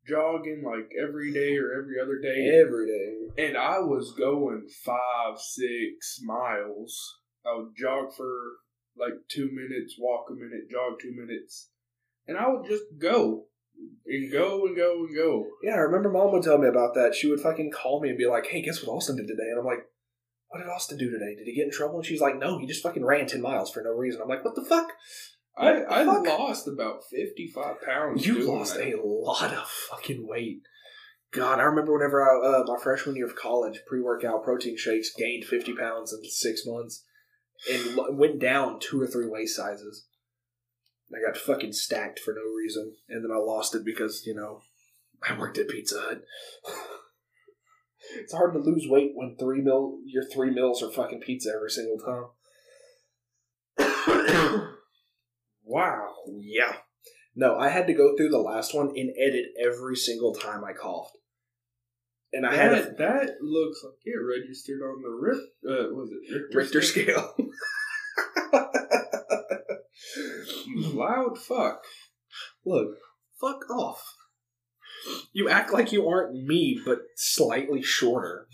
jogging 0.08 0.62
like 0.64 0.90
every 1.00 1.32
day 1.32 1.56
or 1.56 1.72
every 1.80 2.00
other 2.00 2.18
day, 2.20 2.60
every 2.60 2.86
day. 2.86 3.46
and 3.46 3.56
I 3.56 3.78
was 3.78 4.12
going 4.18 4.66
five, 4.84 5.38
six 5.38 6.20
miles. 6.22 7.16
I 7.46 7.56
would 7.56 7.72
jog 7.76 8.12
for 8.16 8.32
like 8.96 9.14
two 9.28 9.50
minutes, 9.52 9.96
walk 9.98 10.26
a 10.30 10.34
minute, 10.34 10.70
jog 10.70 10.98
two 11.00 11.12
minutes, 11.14 11.70
and 12.26 12.36
I 12.36 12.48
would 12.48 12.66
just 12.68 12.84
go 13.00 13.46
and 14.06 14.32
go 14.32 14.66
and 14.66 14.76
go 14.76 15.04
and 15.06 15.14
go. 15.14 15.46
Yeah, 15.62 15.74
I 15.74 15.78
remember 15.78 16.10
mom 16.10 16.32
would 16.32 16.42
tell 16.42 16.58
me 16.58 16.68
about 16.68 16.94
that. 16.94 17.14
She 17.14 17.28
would 17.28 17.40
fucking 17.40 17.72
call 17.72 18.00
me 18.00 18.10
and 18.10 18.18
be 18.18 18.26
like, 18.26 18.46
"Hey, 18.46 18.62
guess 18.62 18.82
what 18.84 18.92
Austin 18.94 19.16
did 19.16 19.28
today?" 19.28 19.48
And 19.50 19.58
I'm 19.60 19.64
like, 19.64 19.86
"What 20.48 20.58
did 20.58 20.68
Austin 20.68 20.98
do 20.98 21.10
today? 21.10 21.34
Did 21.36 21.46
he 21.46 21.54
get 21.54 21.66
in 21.66 21.72
trouble?" 21.72 21.96
And 21.96 22.06
she's 22.06 22.20
like, 22.20 22.38
"No, 22.38 22.58
he 22.58 22.66
just 22.66 22.82
fucking 22.82 23.04
ran 23.04 23.26
ten 23.26 23.40
miles 23.40 23.70
for 23.70 23.82
no 23.82 23.90
reason." 23.90 24.20
I'm 24.22 24.28
like, 24.28 24.44
"What 24.44 24.54
the 24.54 24.64
fuck? 24.68 24.92
I, 25.56 25.72
the 25.80 25.92
I 25.92 26.04
fuck? 26.04 26.26
lost 26.26 26.68
about 26.68 27.04
fifty 27.10 27.46
five 27.48 27.82
pounds. 27.82 28.26
You 28.26 28.40
lost 28.46 28.74
that. 28.74 28.94
a 28.94 29.02
lot 29.02 29.52
of 29.52 29.66
fucking 29.68 30.26
weight." 30.26 30.62
God, 31.32 31.60
I 31.60 31.62
remember 31.62 31.92
whenever 31.92 32.22
I, 32.22 32.60
uh, 32.60 32.64
my 32.66 32.76
freshman 32.82 33.14
year 33.14 33.26
of 33.26 33.36
college, 33.36 33.82
pre-workout 33.86 34.42
protein 34.42 34.76
shakes 34.76 35.12
gained 35.16 35.44
50 35.44 35.76
pounds 35.76 36.12
in 36.12 36.28
six 36.28 36.62
months 36.66 37.04
and 37.68 37.98
went 38.16 38.38
down 38.38 38.78
two 38.80 39.00
or 39.00 39.06
three 39.06 39.26
waist 39.26 39.56
sizes. 39.56 40.06
I 41.12 41.18
got 41.26 41.36
fucking 41.36 41.72
stacked 41.72 42.20
for 42.20 42.32
no 42.32 42.42
reason, 42.56 42.94
and 43.08 43.24
then 43.24 43.32
I 43.32 43.38
lost 43.38 43.74
it 43.74 43.84
because 43.84 44.22
you 44.26 44.34
know 44.34 44.62
I 45.28 45.36
worked 45.38 45.58
at 45.58 45.68
Pizza 45.68 46.00
Hut. 46.00 46.22
it's 48.16 48.32
hard 48.32 48.52
to 48.52 48.60
lose 48.60 48.86
weight 48.88 49.12
when 49.14 49.36
three 49.36 49.60
mil 49.60 49.98
your 50.06 50.24
three 50.24 50.50
meals 50.50 50.82
are 50.82 50.90
fucking 50.90 51.20
pizza 51.20 51.50
every 51.54 51.70
single 51.70 51.98
time. 51.98 52.26
Wow. 55.70 56.14
yeah. 56.40 56.78
No, 57.36 57.56
I 57.56 57.68
had 57.68 57.86
to 57.86 57.94
go 57.94 58.16
through 58.16 58.30
the 58.30 58.38
last 58.38 58.74
one 58.74 58.88
and 58.96 59.10
edit 59.16 59.50
every 59.64 59.94
single 59.94 60.34
time 60.34 60.64
I 60.64 60.72
coughed. 60.72 61.16
And 62.32 62.46
I 62.46 62.54
had 62.54 62.72
that, 62.72 62.98
that 62.98 63.30
looks 63.40 63.82
like 63.84 63.94
it 64.04 64.16
registered 64.16 64.80
on 64.82 65.02
the 65.02 65.10
Rip. 65.10 65.38
Uh, 65.64 65.94
was 65.94 66.10
it 66.10 66.32
a 66.32 66.56
Richter, 66.56 66.78
Richter 66.78 66.82
scale. 66.82 67.34
You 70.66 70.80
loud 70.94 71.38
fuck. 71.38 71.82
Look, 72.64 72.96
fuck 73.40 73.68
off. 73.70 74.14
You 75.32 75.48
act 75.48 75.72
like 75.72 75.92
you 75.92 76.08
aren't 76.08 76.34
me, 76.34 76.80
but 76.84 77.00
slightly 77.16 77.82
shorter. 77.82 78.46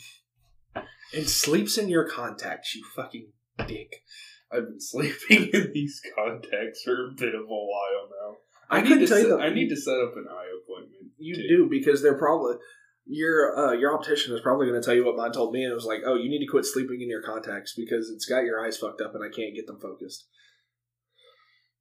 And 1.15 1.29
sleeps 1.29 1.77
in 1.79 1.89
your 1.89 2.09
contacts, 2.09 2.75
you 2.75 2.85
fucking 2.95 3.29
dick. 3.67 4.03
I've 4.51 4.69
been 4.69 4.81
sleeping 4.81 5.51
in 5.53 5.73
these 5.73 6.01
contacts 6.17 6.83
for 6.85 7.09
a 7.09 7.13
bit 7.17 7.35
of 7.35 7.43
a 7.43 7.47
while 7.47 8.09
now. 8.11 8.37
I, 8.69 8.81
need 8.81 8.89
couldn't 8.89 9.03
to 9.03 9.07
tell 9.07 9.19
you 9.19 9.29
set, 9.31 9.41
I 9.41 9.55
need 9.55 9.69
to 9.69 9.77
set 9.77 9.95
up 9.95 10.17
an 10.17 10.27
eye 10.31 10.47
appointment. 10.63 11.13
You 11.19 11.35
too. 11.35 11.49
do 11.49 11.69
because 11.71 12.03
they're 12.03 12.19
probably 12.19 12.57
your 13.07 13.57
uh, 13.57 13.73
your 13.73 13.95
optician 13.95 14.35
is 14.35 14.41
probably 14.41 14.67
going 14.67 14.81
to 14.81 14.85
tell 14.85 14.95
you 14.95 15.05
what 15.05 15.17
mine 15.17 15.33
told 15.33 15.53
me, 15.53 15.63
and 15.63 15.71
it 15.71 15.77
was 15.77 15.85
like, 15.85 16.01
oh, 16.05 16.17
you 16.17 16.29
need 16.29 16.45
to 16.45 16.51
quit 16.51 16.65
sleeping 16.65 17.01
in 17.01 17.09
your 17.09 17.23
contacts 17.23 17.75
because 17.75 18.11
it's 18.11 18.27
got 18.27 18.45
your 18.45 18.65
eyes 18.65 18.77
fucked 18.77 19.01
up, 19.01 19.15
and 19.15 19.25
I 19.25 19.35
can't 19.35 19.55
get 19.55 19.67
them 19.67 19.81
focused. 19.81 20.27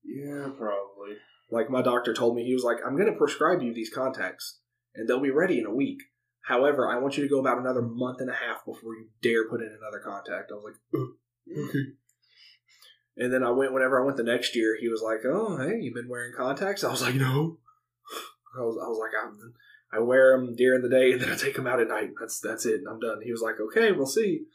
Yeah, 0.04 0.50
probably. 0.58 1.18
Like 1.50 1.70
my 1.70 1.82
doctor 1.82 2.14
told 2.14 2.36
me, 2.36 2.46
he 2.46 2.54
was 2.54 2.64
like, 2.64 2.78
I'm 2.86 2.96
going 2.96 3.12
to 3.12 3.18
prescribe 3.18 3.62
you 3.62 3.74
these 3.74 3.90
contacts, 3.90 4.60
and 4.94 5.08
they'll 5.08 5.20
be 5.20 5.32
ready 5.32 5.60
in 5.60 5.66
a 5.66 5.74
week. 5.74 6.00
However, 6.48 6.88
I 6.88 7.00
want 7.00 7.18
you 7.18 7.24
to 7.24 7.30
go 7.30 7.40
about 7.40 7.58
another 7.58 7.82
month 7.82 8.22
and 8.22 8.30
a 8.30 8.34
half 8.34 8.64
before 8.66 8.94
you 8.94 9.08
dare 9.24 9.50
put 9.50 9.62
in 9.62 9.76
another 9.80 10.00
contact. 10.04 10.52
I 10.52 10.56
was 10.56 10.64
like, 10.64 11.02
"Uh, 11.02 11.68
okay. 11.70 11.80
And 13.18 13.32
then 13.32 13.44
I 13.44 13.52
went 13.52 13.72
whenever 13.72 13.98
I 13.98 14.04
went 14.04 14.18
the 14.18 14.24
next 14.24 14.58
year. 14.58 14.76
He 14.78 14.90
was 14.90 15.02
like, 15.02 15.20
"Oh, 15.24 15.56
hey, 15.56 15.78
you've 15.80 15.94
been 15.94 16.10
wearing 16.10 16.34
contacts?" 16.36 16.84
I 16.84 16.92
was 16.92 17.02
like, 17.02 17.16
"No." 17.16 17.60
I 18.60 18.62
was, 18.62 18.76
I 18.76 18.88
was 18.90 19.00
like, 19.00 19.12
I, 19.16 19.32
I 19.94 20.00
wear 20.00 20.36
them 20.38 20.56
during 20.56 20.82
the 20.82 20.90
day 20.90 21.12
and 21.14 21.22
then 21.22 21.32
I 21.32 21.36
take 21.36 21.56
them 21.56 21.68
out 21.68 21.80
at 21.80 21.88
night. 21.88 22.12
That's 22.20 22.40
that's 22.40 22.66
it. 22.66 22.82
I'm 22.90 23.00
done. 23.00 23.20
He 23.24 23.32
was 23.32 23.42
like, 23.42 23.60
"Okay, 23.60 23.92
we'll 23.92 24.06
see." 24.08 24.46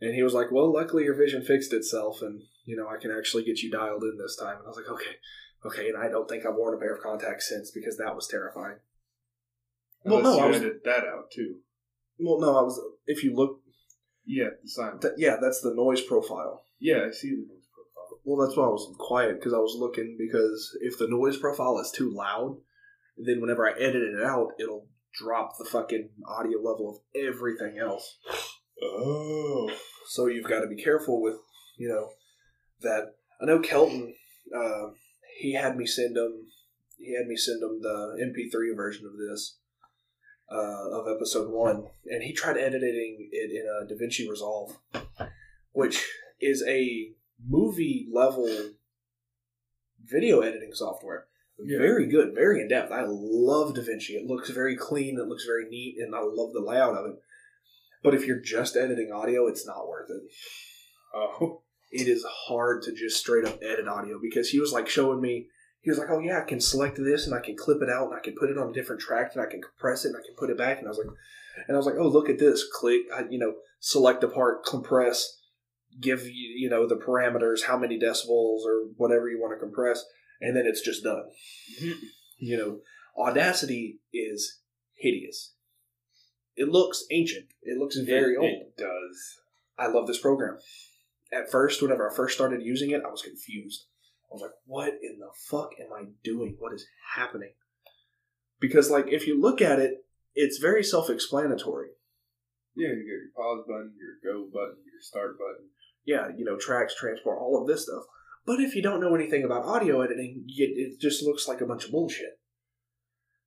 And 0.00 0.14
he 0.14 0.22
was 0.22 0.34
like, 0.34 0.52
"Well, 0.52 0.72
luckily 0.72 1.04
your 1.04 1.16
vision 1.16 1.42
fixed 1.42 1.72
itself, 1.72 2.20
and 2.22 2.42
you 2.64 2.76
know 2.76 2.88
I 2.88 3.00
can 3.00 3.10
actually 3.10 3.44
get 3.44 3.60
you 3.62 3.70
dialed 3.70 4.02
in 4.02 4.18
this 4.18 4.36
time." 4.36 4.56
And 4.58 4.66
I 4.66 4.68
was 4.68 4.76
like, 4.76 4.90
"Okay, 4.90 5.16
okay." 5.64 5.88
And 5.88 5.96
I 5.96 6.08
don't 6.08 6.28
think 6.28 6.44
I've 6.44 6.54
worn 6.54 6.74
a 6.74 6.78
pair 6.78 6.94
of 6.94 7.02
contacts 7.02 7.48
since 7.48 7.70
because 7.70 7.96
that 7.96 8.14
was 8.14 8.28
terrifying. 8.28 8.76
Well, 10.04 10.18
Unless 10.18 10.36
no, 10.36 10.42
I 10.44 10.46
was- 10.48 10.56
edited 10.58 10.84
that 10.84 11.04
out 11.04 11.30
too. 11.32 11.56
Well, 12.18 12.40
no, 12.40 12.56
I 12.58 12.62
was. 12.62 12.80
If 13.06 13.22
you 13.24 13.34
look, 13.34 13.60
Yeah, 14.24 14.50
the 14.62 14.68
sign. 14.68 14.98
th- 15.00 15.14
yeah, 15.18 15.36
that's 15.40 15.60
the 15.60 15.74
noise 15.74 16.00
profile. 16.02 16.64
Yeah, 16.78 17.04
I 17.06 17.10
see 17.10 17.30
the 17.30 17.46
noise 17.48 17.66
profile. 17.74 18.20
Well, 18.24 18.46
that's 18.46 18.56
why 18.56 18.64
I 18.64 18.68
was 18.68 18.94
quiet 18.98 19.36
because 19.38 19.52
I 19.52 19.58
was 19.58 19.76
looking 19.78 20.16
because 20.18 20.76
if 20.80 20.98
the 20.98 21.08
noise 21.08 21.36
profile 21.38 21.78
is 21.78 21.90
too 21.90 22.10
loud, 22.10 22.58
then 23.16 23.40
whenever 23.40 23.66
I 23.66 23.72
edit 23.72 24.02
it 24.02 24.22
out, 24.24 24.52
it'll 24.58 24.88
drop 25.14 25.56
the 25.58 25.64
fucking 25.64 26.10
audio 26.26 26.58
level 26.58 26.90
of 26.90 27.20
everything 27.20 27.78
else. 27.78 28.18
Oh. 28.82 29.70
So 30.08 30.26
you've 30.26 30.48
got 30.48 30.60
to 30.60 30.68
be 30.68 30.82
careful 30.82 31.22
with, 31.22 31.36
you 31.76 31.88
know, 31.88 32.10
that. 32.82 33.14
I 33.40 33.44
know 33.44 33.60
Kelton, 33.60 34.14
uh, 34.56 34.90
he 35.38 35.54
had 35.54 35.76
me 35.76 35.86
send 35.86 36.16
him, 36.16 36.46
he 36.96 37.14
had 37.14 37.26
me 37.26 37.36
send 37.36 37.62
him 37.62 37.80
the 37.82 38.16
MP3 38.18 38.74
version 38.74 39.04
of 39.06 39.12
this, 39.18 39.58
uh, 40.50 40.90
of 40.90 41.06
episode 41.14 41.50
one, 41.50 41.84
and 42.06 42.22
he 42.22 42.32
tried 42.32 42.56
editing 42.56 43.28
it 43.30 43.50
in 43.50 43.66
a 43.66 43.92
DaVinci 43.92 44.28
Resolve, 44.30 44.78
which 45.72 46.02
is 46.40 46.64
a 46.66 47.10
movie 47.46 48.08
level 48.12 48.48
video 50.02 50.40
editing 50.40 50.70
software. 50.72 51.26
Yeah. 51.58 51.78
Very 51.78 52.06
good, 52.06 52.34
very 52.34 52.60
in 52.60 52.68
depth. 52.68 52.92
I 52.92 53.04
love 53.06 53.74
DaVinci. 53.74 54.10
It 54.10 54.26
looks 54.26 54.50
very 54.50 54.76
clean, 54.76 55.18
it 55.18 55.26
looks 55.26 55.46
very 55.46 55.68
neat, 55.68 55.96
and 55.98 56.14
I 56.14 56.20
love 56.20 56.52
the 56.52 56.64
layout 56.64 56.96
of 56.96 57.06
it. 57.06 57.16
But 58.02 58.14
if 58.14 58.26
you're 58.26 58.40
just 58.40 58.76
editing 58.76 59.10
audio, 59.12 59.46
it's 59.46 59.66
not 59.66 59.88
worth 59.88 60.10
it. 60.10 60.22
Oh. 61.14 61.62
It 61.90 62.08
is 62.08 62.26
hard 62.28 62.82
to 62.82 62.92
just 62.92 63.18
straight 63.20 63.46
up 63.46 63.60
edit 63.62 63.88
audio 63.88 64.18
because 64.20 64.50
he 64.50 64.60
was 64.60 64.72
like 64.72 64.88
showing 64.88 65.20
me, 65.20 65.46
he 65.80 65.90
was 65.90 65.98
like, 65.98 66.10
oh 66.10 66.18
yeah, 66.18 66.40
I 66.40 66.44
can 66.44 66.60
select 66.60 66.96
this 66.98 67.26
and 67.26 67.34
I 67.34 67.40
can 67.40 67.56
clip 67.56 67.80
it 67.80 67.88
out 67.88 68.08
and 68.08 68.14
I 68.14 68.20
can 68.20 68.34
put 68.34 68.50
it 68.50 68.58
on 68.58 68.68
a 68.68 68.72
different 68.72 69.00
track 69.00 69.30
and 69.34 69.42
I 69.42 69.48
can 69.48 69.62
compress 69.62 70.04
it 70.04 70.08
and 70.08 70.16
I 70.16 70.26
can 70.26 70.34
put 70.36 70.50
it 70.50 70.58
back. 70.58 70.78
And 70.78 70.86
I 70.86 70.90
was 70.90 70.98
like, 70.98 71.06
and 71.68 71.76
I 71.76 71.78
was 71.78 71.86
like, 71.86 71.94
oh, 71.98 72.08
look 72.08 72.28
at 72.28 72.38
this. 72.38 72.64
Click, 72.72 73.02
I, 73.14 73.22
you 73.30 73.38
know, 73.38 73.54
select 73.80 74.24
a 74.24 74.28
part, 74.28 74.64
compress, 74.66 75.38
give 76.00 76.26
you, 76.26 76.54
you 76.56 76.68
know, 76.68 76.86
the 76.86 76.96
parameters, 76.96 77.64
how 77.66 77.78
many 77.78 77.98
decibels 77.98 78.64
or 78.66 78.88
whatever 78.96 79.28
you 79.28 79.40
want 79.40 79.54
to 79.54 79.64
compress, 79.64 80.04
and 80.40 80.56
then 80.56 80.64
it's 80.66 80.82
just 80.82 81.04
done. 81.04 81.24
Mm-hmm. 81.80 82.06
You 82.38 82.56
know, 82.56 82.78
Audacity 83.18 84.00
is 84.12 84.60
hideous. 84.94 85.54
It 86.54 86.68
looks 86.68 87.04
ancient. 87.10 87.46
It 87.62 87.78
looks 87.78 87.96
very 87.98 88.34
it, 88.34 88.38
old. 88.38 88.50
It 88.50 88.76
does. 88.76 89.38
I 89.78 89.88
love 89.88 90.06
this 90.06 90.20
program. 90.20 90.58
At 91.32 91.50
first, 91.50 91.82
whenever 91.82 92.10
I 92.10 92.14
first 92.14 92.34
started 92.34 92.62
using 92.62 92.90
it, 92.90 93.02
I 93.06 93.10
was 93.10 93.22
confused. 93.22 93.86
I 94.30 94.34
was 94.34 94.42
like, 94.42 94.52
what 94.64 94.94
in 95.02 95.18
the 95.18 95.28
fuck 95.50 95.70
am 95.80 95.92
I 95.92 96.06
doing? 96.24 96.56
What 96.58 96.74
is 96.74 96.86
happening? 97.14 97.52
Because, 98.60 98.90
like, 98.90 99.06
if 99.08 99.26
you 99.26 99.40
look 99.40 99.60
at 99.60 99.78
it, 99.78 100.04
it's 100.34 100.58
very 100.58 100.82
self 100.82 101.10
explanatory. 101.10 101.88
Yeah, 102.74 102.88
you 102.88 103.04
got 103.04 103.22
your 103.22 103.32
pause 103.34 103.64
button, 103.66 103.92
your 103.96 104.34
go 104.34 104.46
button, 104.52 104.76
your 104.84 105.00
start 105.00 105.38
button. 105.38 105.68
Yeah, 106.04 106.28
you 106.36 106.44
know, 106.44 106.56
tracks, 106.56 106.94
transport, 106.94 107.38
all 107.40 107.60
of 107.60 107.66
this 107.66 107.84
stuff. 107.84 108.04
But 108.46 108.60
if 108.60 108.76
you 108.76 108.82
don't 108.82 109.00
know 109.00 109.14
anything 109.14 109.42
about 109.42 109.64
audio 109.64 110.00
editing, 110.00 110.44
it 110.46 111.00
just 111.00 111.24
looks 111.24 111.48
like 111.48 111.60
a 111.60 111.66
bunch 111.66 111.84
of 111.84 111.90
bullshit. 111.90 112.38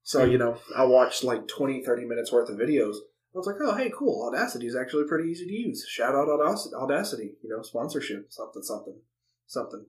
So, 0.04 0.26
hmm. 0.26 0.32
you 0.32 0.38
know, 0.38 0.58
I 0.76 0.84
watched 0.84 1.24
like 1.24 1.48
20, 1.48 1.84
30 1.84 2.06
minutes 2.06 2.32
worth 2.32 2.50
of 2.50 2.58
videos. 2.58 2.96
I 3.34 3.38
was 3.38 3.48
like, 3.48 3.56
oh, 3.62 3.76
hey, 3.76 3.92
cool. 3.98 4.28
Audacity 4.28 4.68
is 4.68 4.76
actually 4.76 5.06
pretty 5.08 5.30
easy 5.30 5.46
to 5.46 5.54
use. 5.54 5.86
Shout 5.88 6.16
out 6.16 6.28
Audac- 6.28 6.74
Audacity. 6.74 7.36
You 7.42 7.50
know, 7.50 7.62
sponsorship. 7.62 8.26
Something, 8.30 8.64
something, 8.64 9.00
something. 9.48 9.86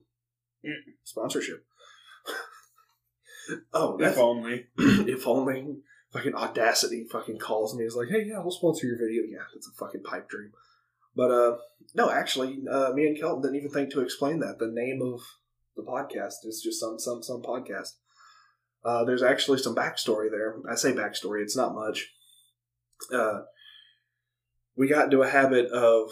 Hmm. 0.63 0.91
Sponsorship. 1.03 1.65
oh, 3.73 3.97
If 3.99 4.17
only. 4.17 4.67
if 4.77 5.27
only 5.27 5.77
fucking 6.13 6.35
Audacity 6.35 7.05
fucking 7.11 7.39
calls 7.39 7.75
me. 7.75 7.83
Is 7.83 7.95
like, 7.95 8.09
hey, 8.09 8.23
yeah, 8.27 8.39
we'll 8.39 8.51
sponsor 8.51 8.87
your 8.87 8.97
video. 8.97 9.23
Yeah, 9.27 9.43
that's 9.53 9.67
a 9.67 9.77
fucking 9.77 10.03
pipe 10.03 10.29
dream. 10.29 10.51
But 11.15 11.31
uh, 11.31 11.57
no, 11.93 12.09
actually, 12.09 12.59
uh, 12.71 12.91
me 12.93 13.07
and 13.07 13.19
Kelton 13.19 13.41
didn't 13.41 13.57
even 13.57 13.71
think 13.71 13.91
to 13.91 14.01
explain 14.01 14.39
that. 14.39 14.59
The 14.59 14.71
name 14.71 15.01
of 15.01 15.21
the 15.75 15.83
podcast 15.83 16.45
is 16.45 16.61
just 16.63 16.79
some 16.79 16.99
some 16.99 17.21
some 17.21 17.41
podcast. 17.41 17.93
Uh, 18.83 19.03
there's 19.03 19.23
actually 19.23 19.59
some 19.59 19.75
backstory 19.75 20.29
there. 20.31 20.55
I 20.69 20.75
say 20.75 20.93
backstory; 20.93 21.41
it's 21.41 21.57
not 21.57 21.75
much. 21.75 22.11
Uh, 23.13 23.41
we 24.75 24.87
got 24.87 25.05
into 25.05 25.21
a 25.21 25.29
habit 25.29 25.67
of 25.71 26.09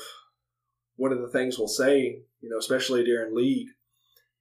one 0.95 1.13
of 1.13 1.21
the 1.21 1.29
things 1.29 1.57
we'll 1.57 1.67
say, 1.67 2.23
you 2.41 2.49
know, 2.49 2.57
especially 2.57 3.03
during 3.03 3.35
league. 3.35 3.69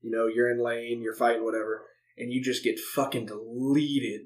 You 0.01 0.11
know, 0.11 0.27
you're 0.27 0.51
in 0.51 0.63
lane, 0.63 1.01
you're 1.03 1.15
fighting, 1.15 1.45
whatever, 1.45 1.85
and 2.17 2.33
you 2.33 2.43
just 2.43 2.65
get 2.65 2.79
fucking 2.79 3.27
deleted. 3.27 4.23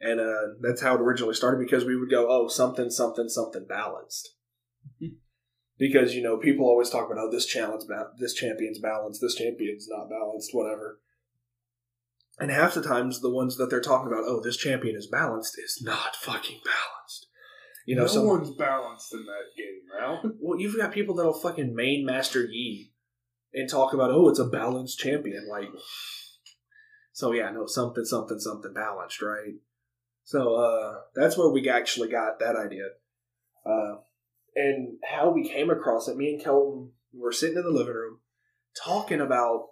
And 0.00 0.20
uh, 0.20 0.54
that's 0.60 0.82
how 0.82 0.94
it 0.94 1.00
originally 1.00 1.34
started 1.34 1.58
because 1.58 1.84
we 1.84 1.96
would 1.96 2.10
go, 2.10 2.26
oh, 2.28 2.48
something, 2.48 2.90
something, 2.90 3.28
something 3.28 3.64
balanced. 3.68 4.34
Because 5.78 6.14
you 6.14 6.22
know 6.22 6.36
people 6.36 6.66
always 6.66 6.90
talk 6.90 7.10
about, 7.10 7.18
oh, 7.20 7.30
this 7.30 7.46
challenge, 7.46 7.84
ba- 7.88 8.10
this 8.18 8.34
champion's 8.34 8.78
balanced, 8.78 9.20
this 9.20 9.34
champion's 9.34 9.88
not 9.88 10.08
balanced, 10.08 10.50
whatever. 10.52 11.00
And 12.38 12.50
half 12.50 12.74
the 12.74 12.82
times, 12.82 13.20
the 13.20 13.30
ones 13.30 13.56
that 13.58 13.70
they're 13.70 13.80
talking 13.80 14.08
about, 14.08 14.24
oh, 14.26 14.40
this 14.42 14.56
champion 14.56 14.96
is 14.96 15.06
balanced, 15.06 15.56
is 15.58 15.80
not 15.82 16.16
fucking 16.16 16.60
balanced. 16.64 17.28
You 17.86 17.96
know, 17.96 18.06
no 18.06 18.22
one's 18.22 18.50
balanced 18.56 19.12
in 19.12 19.24
that 19.26 19.56
game 19.56 19.80
now. 20.00 20.22
well, 20.40 20.58
you've 20.58 20.76
got 20.76 20.92
people 20.92 21.14
that'll 21.14 21.38
fucking 21.38 21.74
main 21.74 22.04
master 22.04 22.44
Yi 22.44 22.92
and 23.52 23.68
talk 23.68 23.92
about, 23.92 24.10
oh, 24.10 24.28
it's 24.28 24.38
a 24.38 24.46
balanced 24.46 24.98
champion. 24.98 25.46
Like, 25.48 25.68
so 27.12 27.32
yeah, 27.32 27.50
no, 27.50 27.66
something, 27.66 28.04
something, 28.04 28.40
something 28.40 28.72
balanced, 28.72 29.22
right? 29.22 29.54
So 30.24 30.54
uh, 30.54 30.94
that's 31.14 31.36
where 31.36 31.50
we 31.50 31.68
actually 31.68 32.08
got 32.08 32.40
that 32.40 32.56
idea. 32.56 32.86
Uh, 33.64 34.00
and 34.56 34.96
how 35.04 35.30
we 35.30 35.48
came 35.48 35.70
across 35.70 36.08
it, 36.08 36.16
me 36.16 36.34
and 36.34 36.42
Kelton 36.42 36.92
were 37.12 37.32
sitting 37.32 37.56
in 37.56 37.64
the 37.64 37.70
living 37.70 37.94
room 37.94 38.18
talking 38.82 39.20
about 39.20 39.68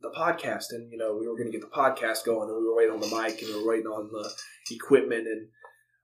the 0.00 0.10
podcast, 0.10 0.66
and 0.70 0.90
you 0.92 0.98
know, 0.98 1.16
we 1.18 1.26
were 1.26 1.36
going 1.36 1.50
to 1.50 1.58
get 1.58 1.62
the 1.62 1.74
podcast 1.74 2.24
going, 2.24 2.48
and 2.48 2.58
we 2.58 2.64
were 2.64 2.76
waiting 2.76 2.94
on 2.94 3.00
the 3.00 3.08
mic, 3.08 3.40
and 3.40 3.48
we 3.48 3.62
were 3.62 3.68
waiting 3.68 3.86
on 3.86 4.10
the 4.10 4.30
equipment, 4.74 5.26
and 5.26 5.48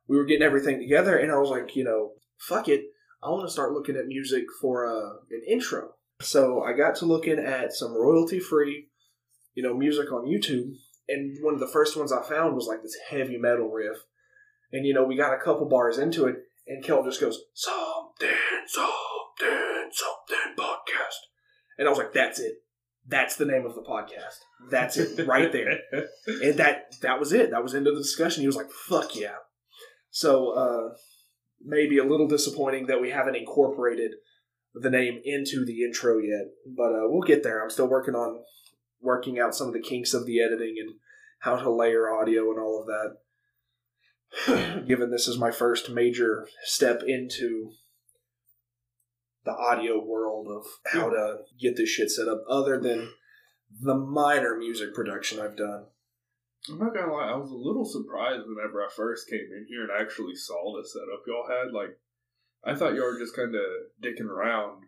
we 0.09 0.17
were 0.17 0.25
getting 0.25 0.43
everything 0.43 0.79
together. 0.79 1.17
And 1.17 1.31
I 1.31 1.37
was 1.37 1.51
like, 1.51 1.77
you 1.77 1.85
know, 1.85 2.13
fuck 2.39 2.69
it, 2.69 2.85
I 3.23 3.29
want 3.29 3.47
to 3.47 3.53
start 3.53 3.73
looking 3.73 3.97
at 3.97 4.07
music 4.07 4.45
for 4.61 4.87
uh, 4.87 5.17
an 5.31 5.43
intro. 5.47 5.91
So 6.23 6.63
I 6.63 6.73
got 6.73 6.97
to 6.97 7.07
looking 7.07 7.39
at 7.39 7.73
some 7.73 7.93
royalty 7.93 8.41
free, 8.41 8.89
you 9.55 9.63
know, 9.63 9.77
music 9.77 10.11
on 10.13 10.27
YouTube, 10.27 10.73
and 11.09 11.37
one 11.43 11.55
of 11.55 11.61
the 11.61 11.69
first 11.69 11.97
ones 11.97 12.13
I 12.13 12.23
found 12.23 12.55
was 12.55 12.67
like 12.67 12.83
this 12.83 12.97
heavy 13.11 13.37
metal 13.37 13.71
riff, 13.71 13.99
and 14.73 14.87
you 14.87 14.95
know, 14.95 15.05
we 15.05 15.17
got 15.17 15.35
a 15.35 15.43
couple 15.43 15.69
bars 15.69 15.99
into 15.99 16.27
it, 16.27 16.37
and 16.67 16.83
Kel 16.83 17.05
just 17.05 17.21
goes 17.21 17.39
something, 17.55 18.00
something, 18.67 19.91
something 19.93 20.55
podcast, 20.59 21.21
and 21.79 21.87
I 21.87 21.91
was 21.91 21.99
like, 21.99 22.13
that's 22.13 22.39
it. 22.39 22.55
That's 23.07 23.37
the 23.37 23.47
name 23.47 23.65
of 23.67 23.75
the 23.75 23.83
podcast. 23.83 24.37
That's 24.71 24.97
it 24.97 25.27
right 25.27 25.51
there. 25.51 25.79
And 26.43 26.59
that 26.59 26.95
that 27.03 27.19
was 27.19 27.33
it. 27.33 27.51
That 27.51 27.63
was 27.63 27.75
into 27.75 27.91
the 27.91 27.99
discussion. 27.99 28.43
He 28.43 28.47
was 28.47 28.57
like, 28.57 28.71
"Fuck 28.71 29.17
yeah." 29.17 29.37
So 30.11 30.51
uh, 30.51 30.95
maybe 31.61 31.99
a 31.99 32.05
little 32.05 32.29
disappointing 32.29 32.87
that 32.87 33.01
we 33.01 33.11
haven't 33.11 33.37
incorporated 33.37 34.13
the 34.75 34.91
name 34.91 35.21
into 35.25 35.65
the 35.65 35.83
intro 35.83 36.19
yet, 36.19 36.47
but 36.77 36.93
uh, 36.93 37.09
we'll 37.09 37.27
get 37.27 37.43
there. 37.43 37.63
I'm 37.63 37.71
still 37.71 37.89
working 37.89 38.15
on 38.15 38.43
working 39.01 39.41
out 39.41 39.55
some 39.55 39.69
of 39.69 39.73
the 39.73 39.81
kinks 39.81 40.15
of 40.15 40.27
the 40.27 40.41
editing 40.41 40.77
and 40.79 40.95
how 41.41 41.57
to 41.57 41.71
layer 41.71 42.11
audio 42.11 42.51
and 42.51 42.61
all 42.61 42.81
of 42.81 42.87
that. 44.47 44.85
Given 44.87 45.11
this 45.11 45.27
is 45.27 45.39
my 45.39 45.51
first 45.51 45.91
major 45.91 46.47
step 46.63 47.03
into 47.07 47.73
the 49.45 49.53
audio 49.53 50.03
world 50.05 50.49
of 50.49 50.67
how 50.93 51.09
to 51.09 51.39
get 51.59 51.77
this 51.77 51.89
shit 51.89 52.11
set 52.11 52.29
up, 52.29 52.43
other 52.49 52.81
than 52.81 53.13
the 53.81 53.95
minor 53.95 54.57
music 54.57 54.95
production 54.95 55.41
I've 55.41 55.57
done. 55.57 55.87
I'm 56.69 56.79
not 56.79 56.95
gonna 56.95 57.13
lie, 57.13 57.31
I 57.31 57.37
was 57.37 57.51
a 57.51 57.55
little 57.55 57.87
surprised 57.87 58.45
whenever 58.47 58.83
I 58.83 58.89
first 58.95 59.31
came 59.31 59.39
in 59.41 59.67
here 59.69 59.83
and 59.83 59.91
actually 59.91 60.35
saw 60.35 60.77
the 60.77 60.87
setup 60.87 61.23
y'all 61.27 61.49
had. 61.49 61.73
Like, 61.73 61.99
I 62.65 62.75
thought 62.75 62.95
y'all 62.95 63.13
were 63.13 63.19
just 63.19 63.35
kind 63.35 63.55
of 63.55 63.63
dicking 64.03 64.29
around, 64.29 64.85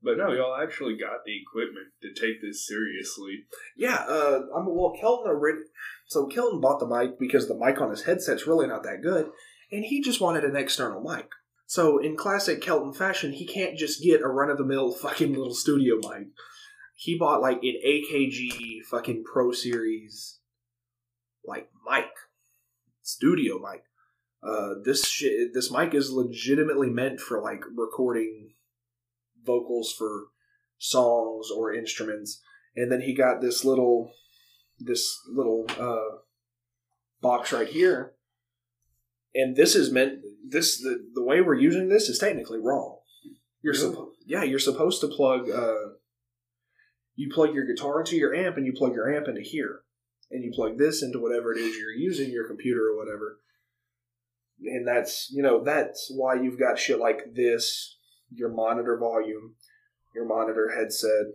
but 0.00 0.16
no, 0.16 0.32
y'all 0.32 0.54
actually 0.54 0.96
got 0.96 1.24
the 1.26 1.36
equipment 1.40 1.88
to 2.02 2.14
take 2.14 2.40
this 2.40 2.64
seriously. 2.66 3.46
Yeah, 3.76 3.96
uh, 4.08 4.42
I'm 4.56 4.66
well. 4.66 4.94
Kelton 5.00 5.28
already, 5.28 5.58
so 6.06 6.26
Kelton 6.26 6.60
bought 6.60 6.78
the 6.78 6.86
mic 6.86 7.18
because 7.18 7.48
the 7.48 7.58
mic 7.58 7.80
on 7.80 7.90
his 7.90 8.04
headset's 8.04 8.46
really 8.46 8.68
not 8.68 8.84
that 8.84 9.02
good, 9.02 9.28
and 9.72 9.84
he 9.84 10.00
just 10.00 10.20
wanted 10.20 10.44
an 10.44 10.54
external 10.54 11.02
mic. 11.02 11.30
So 11.68 11.98
in 11.98 12.16
classic 12.16 12.62
Kelton 12.62 12.94
fashion, 12.94 13.32
he 13.32 13.46
can't 13.46 13.76
just 13.76 14.02
get 14.02 14.22
a 14.22 14.26
run 14.26 14.48
of 14.48 14.56
the 14.56 14.64
mill 14.64 14.90
fucking 14.90 15.34
little 15.34 15.54
studio 15.54 15.96
mic. 15.96 16.28
He 16.96 17.18
bought 17.18 17.42
like 17.42 17.58
an 17.62 17.74
AKG 17.86 18.84
fucking 18.90 19.22
Pro 19.30 19.52
Series 19.52 20.38
like 21.44 21.68
mic, 21.86 22.06
studio 23.02 23.58
mic. 23.58 23.84
Uh, 24.42 24.76
this 24.82 25.06
shit, 25.06 25.52
this 25.52 25.70
mic 25.70 25.92
is 25.92 26.10
legitimately 26.10 26.88
meant 26.88 27.20
for 27.20 27.38
like 27.38 27.62
recording 27.76 28.54
vocals 29.44 29.92
for 29.92 30.28
songs 30.78 31.50
or 31.54 31.74
instruments. 31.74 32.40
And 32.76 32.90
then 32.90 33.02
he 33.02 33.14
got 33.14 33.42
this 33.42 33.62
little, 33.62 34.12
this 34.78 35.18
little 35.30 35.66
uh, 35.78 36.16
box 37.20 37.52
right 37.52 37.68
here. 37.68 38.14
And 39.34 39.56
this 39.56 39.74
is 39.74 39.90
meant. 39.92 40.20
This 40.46 40.80
the 40.80 41.06
the 41.14 41.22
way 41.22 41.40
we're 41.40 41.54
using 41.54 41.88
this 41.88 42.08
is 42.08 42.18
technically 42.18 42.58
wrong. 42.58 42.98
You're 43.62 43.74
Really? 43.74 43.90
supposed 43.90 44.16
yeah 44.26 44.42
you're 44.42 44.58
supposed 44.58 45.00
to 45.02 45.08
plug. 45.08 45.50
Uh, 45.50 45.94
you 47.16 47.28
plug 47.32 47.52
your 47.54 47.66
guitar 47.66 48.00
into 48.00 48.16
your 48.16 48.34
amp, 48.34 48.56
and 48.56 48.64
you 48.64 48.72
plug 48.72 48.94
your 48.94 49.12
amp 49.12 49.26
into 49.28 49.40
here, 49.40 49.80
and 50.30 50.42
you 50.44 50.52
plug 50.54 50.78
this 50.78 51.02
into 51.02 51.18
whatever 51.20 51.52
it 51.52 51.58
is 51.58 51.76
you're 51.76 51.90
using, 51.90 52.30
your 52.30 52.46
computer 52.46 52.90
or 52.92 52.96
whatever. 52.96 53.40
And 54.62 54.86
that's 54.86 55.30
you 55.30 55.42
know 55.42 55.62
that's 55.62 56.10
why 56.14 56.34
you've 56.40 56.58
got 56.58 56.78
shit 56.78 56.98
like 56.98 57.34
this, 57.34 57.96
your 58.30 58.48
monitor 58.48 58.96
volume, 58.98 59.56
your 60.14 60.26
monitor 60.26 60.72
headset 60.76 61.26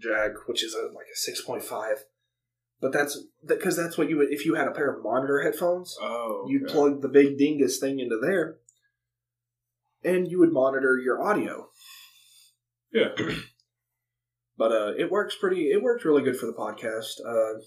jack, 0.00 0.32
which 0.46 0.62
is 0.62 0.74
a, 0.74 0.86
like 0.94 1.06
a 1.12 1.16
six 1.16 1.40
point 1.40 1.62
five. 1.62 2.04
But 2.80 2.92
that's 2.92 3.18
because 3.44 3.76
that's 3.76 3.98
what 3.98 4.08
you 4.08 4.18
would 4.18 4.28
if 4.30 4.44
you 4.46 4.54
had 4.54 4.68
a 4.68 4.72
pair 4.72 4.92
of 4.92 5.02
monitor 5.02 5.42
headphones. 5.42 5.96
Oh, 6.00 6.46
You'd 6.48 6.68
plug 6.68 7.02
the 7.02 7.08
big 7.08 7.36
dingus 7.36 7.78
thing 7.78 7.98
into 7.98 8.18
there, 8.22 8.56
and 10.04 10.28
you 10.28 10.38
would 10.38 10.52
monitor 10.52 10.96
your 10.96 11.22
audio. 11.22 11.68
Yeah. 12.92 13.08
But 14.58 14.72
uh, 14.72 14.92
it 14.98 15.08
works 15.08 15.36
pretty. 15.40 15.70
It 15.70 15.80
works 15.80 16.04
really 16.04 16.24
good 16.24 16.36
for 16.36 16.46
the 16.46 16.52
podcast. 16.52 17.20
Uh, 17.24 17.60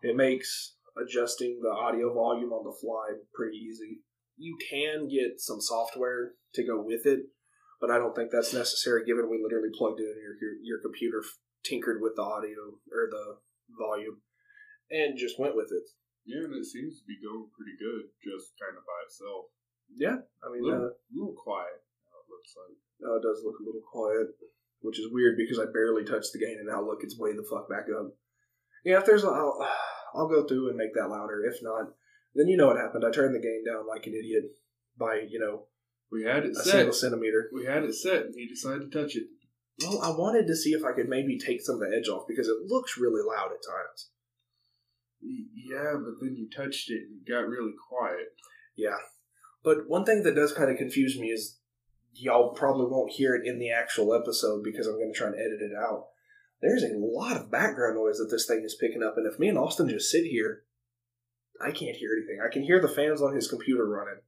it 0.00 0.16
makes 0.16 0.76
adjusting 0.96 1.60
the 1.62 1.68
audio 1.68 2.12
volume 2.14 2.52
on 2.52 2.64
the 2.64 2.74
fly 2.80 3.18
pretty 3.34 3.58
easy. 3.58 4.00
You 4.38 4.56
can 4.70 5.08
get 5.08 5.40
some 5.40 5.60
software 5.60 6.32
to 6.54 6.64
go 6.64 6.82
with 6.82 7.04
it, 7.04 7.26
but 7.82 7.90
I 7.90 7.98
don't 7.98 8.16
think 8.16 8.30
that's 8.32 8.54
necessary. 8.54 9.04
Given 9.04 9.28
we 9.28 9.42
literally 9.42 9.68
plugged 9.76 10.00
it 10.00 10.04
in 10.04 10.22
your 10.22 10.34
your, 10.40 10.52
your 10.62 10.80
computer, 10.80 11.22
tinkered 11.62 12.00
with 12.00 12.16
the 12.16 12.22
audio 12.22 12.80
or 12.90 13.08
the 13.10 13.36
volume, 13.78 14.22
and 14.90 15.18
just 15.18 15.38
went 15.38 15.56
with 15.56 15.70
it. 15.72 15.86
Yeah, 16.24 16.44
and 16.48 16.56
it 16.56 16.64
seems 16.64 16.98
to 17.00 17.04
be 17.04 17.20
going 17.20 17.52
pretty 17.52 17.76
good, 17.76 18.08
just 18.24 18.56
kind 18.56 18.76
of 18.76 18.84
by 18.88 19.00
itself. 19.04 19.52
Yeah, 19.92 20.24
I 20.40 20.46
mean, 20.48 20.64
little, 20.64 20.88
uh, 20.88 20.96
little 21.12 21.36
quiet, 21.36 21.84
it 21.84 22.26
looks 22.32 22.52
like. 22.56 22.76
No, 23.00 23.20
it 23.20 23.24
does 23.26 23.44
look 23.44 23.60
a 23.60 23.66
little 23.66 23.84
quiet, 23.84 24.32
which 24.80 24.98
is 24.98 25.12
weird 25.12 25.36
because 25.36 25.60
I 25.60 25.68
barely 25.68 26.04
touched 26.04 26.32
the 26.32 26.40
gain, 26.40 26.56
and 26.56 26.68
now 26.68 26.80
look, 26.80 27.04
it's 27.04 27.18
way 27.18 27.36
the 27.36 27.44
fuck 27.44 27.68
back 27.68 27.86
up. 27.92 28.16
Yeah, 28.84 28.98
if 28.98 29.04
there's, 29.04 29.24
a, 29.24 29.28
I'll, 29.28 29.60
I'll 30.14 30.28
go 30.28 30.46
through 30.46 30.68
and 30.68 30.76
make 30.80 30.94
that 30.94 31.12
louder. 31.12 31.44
If 31.44 31.60
not, 31.62 31.92
then 32.34 32.48
you 32.48 32.56
know 32.56 32.68
what 32.68 32.80
happened. 32.80 33.04
I 33.04 33.10
turned 33.12 33.34
the 33.34 33.44
gain 33.44 33.62
down 33.66 33.86
like 33.86 34.06
an 34.06 34.14
idiot 34.14 34.44
by 34.96 35.26
you 35.28 35.38
know 35.38 35.66
We 36.10 36.24
had 36.24 36.44
it 36.44 36.52
a 36.52 36.54
set. 36.54 36.72
single 36.72 36.94
centimeter. 36.94 37.50
We 37.52 37.66
had 37.66 37.84
it 37.84 37.94
set, 37.94 38.32
and 38.32 38.34
he 38.34 38.48
decided 38.48 38.90
to 38.90 38.98
touch 38.98 39.16
it. 39.16 39.28
Well, 39.82 40.00
I 40.02 40.10
wanted 40.10 40.46
to 40.46 40.56
see 40.56 40.70
if 40.70 40.84
I 40.84 40.92
could 40.92 41.08
maybe 41.08 41.38
take 41.38 41.60
some 41.60 41.76
of 41.76 41.80
the 41.80 41.96
edge 41.96 42.08
off 42.08 42.26
because 42.28 42.48
it 42.48 42.66
looks 42.66 42.96
really 42.96 43.22
loud 43.22 43.50
at 43.50 43.66
times. 43.66 44.10
Yeah, 45.20 45.94
but 45.94 46.20
then 46.20 46.36
you 46.36 46.48
touched 46.54 46.90
it 46.90 47.08
and 47.08 47.20
it 47.20 47.30
got 47.30 47.48
really 47.48 47.72
quiet. 47.88 48.34
Yeah, 48.76 48.98
but 49.64 49.88
one 49.88 50.04
thing 50.04 50.22
that 50.22 50.34
does 50.34 50.52
kind 50.52 50.70
of 50.70 50.76
confuse 50.76 51.18
me 51.18 51.28
is 51.28 51.58
y'all 52.12 52.52
probably 52.54 52.86
won't 52.86 53.12
hear 53.12 53.34
it 53.34 53.46
in 53.46 53.58
the 53.58 53.70
actual 53.70 54.14
episode 54.14 54.62
because 54.62 54.86
I'm 54.86 54.94
going 54.98 55.12
to 55.12 55.18
try 55.18 55.28
and 55.28 55.36
edit 55.36 55.60
it 55.60 55.72
out. 55.76 56.06
There's 56.60 56.84
a 56.84 56.96
lot 56.96 57.36
of 57.36 57.50
background 57.50 57.96
noise 57.96 58.18
that 58.18 58.28
this 58.30 58.46
thing 58.46 58.62
is 58.64 58.76
picking 58.80 59.02
up, 59.02 59.14
and 59.16 59.26
if 59.26 59.38
me 59.38 59.48
and 59.48 59.58
Austin 59.58 59.88
just 59.88 60.10
sit 60.10 60.24
here, 60.24 60.62
I 61.60 61.70
can't 61.70 61.96
hear 61.96 62.10
anything. 62.16 62.38
I 62.44 62.52
can 62.52 62.62
hear 62.62 62.80
the 62.80 62.88
fans 62.88 63.20
on 63.20 63.34
his 63.34 63.48
computer 63.48 63.86
running, 63.86 64.20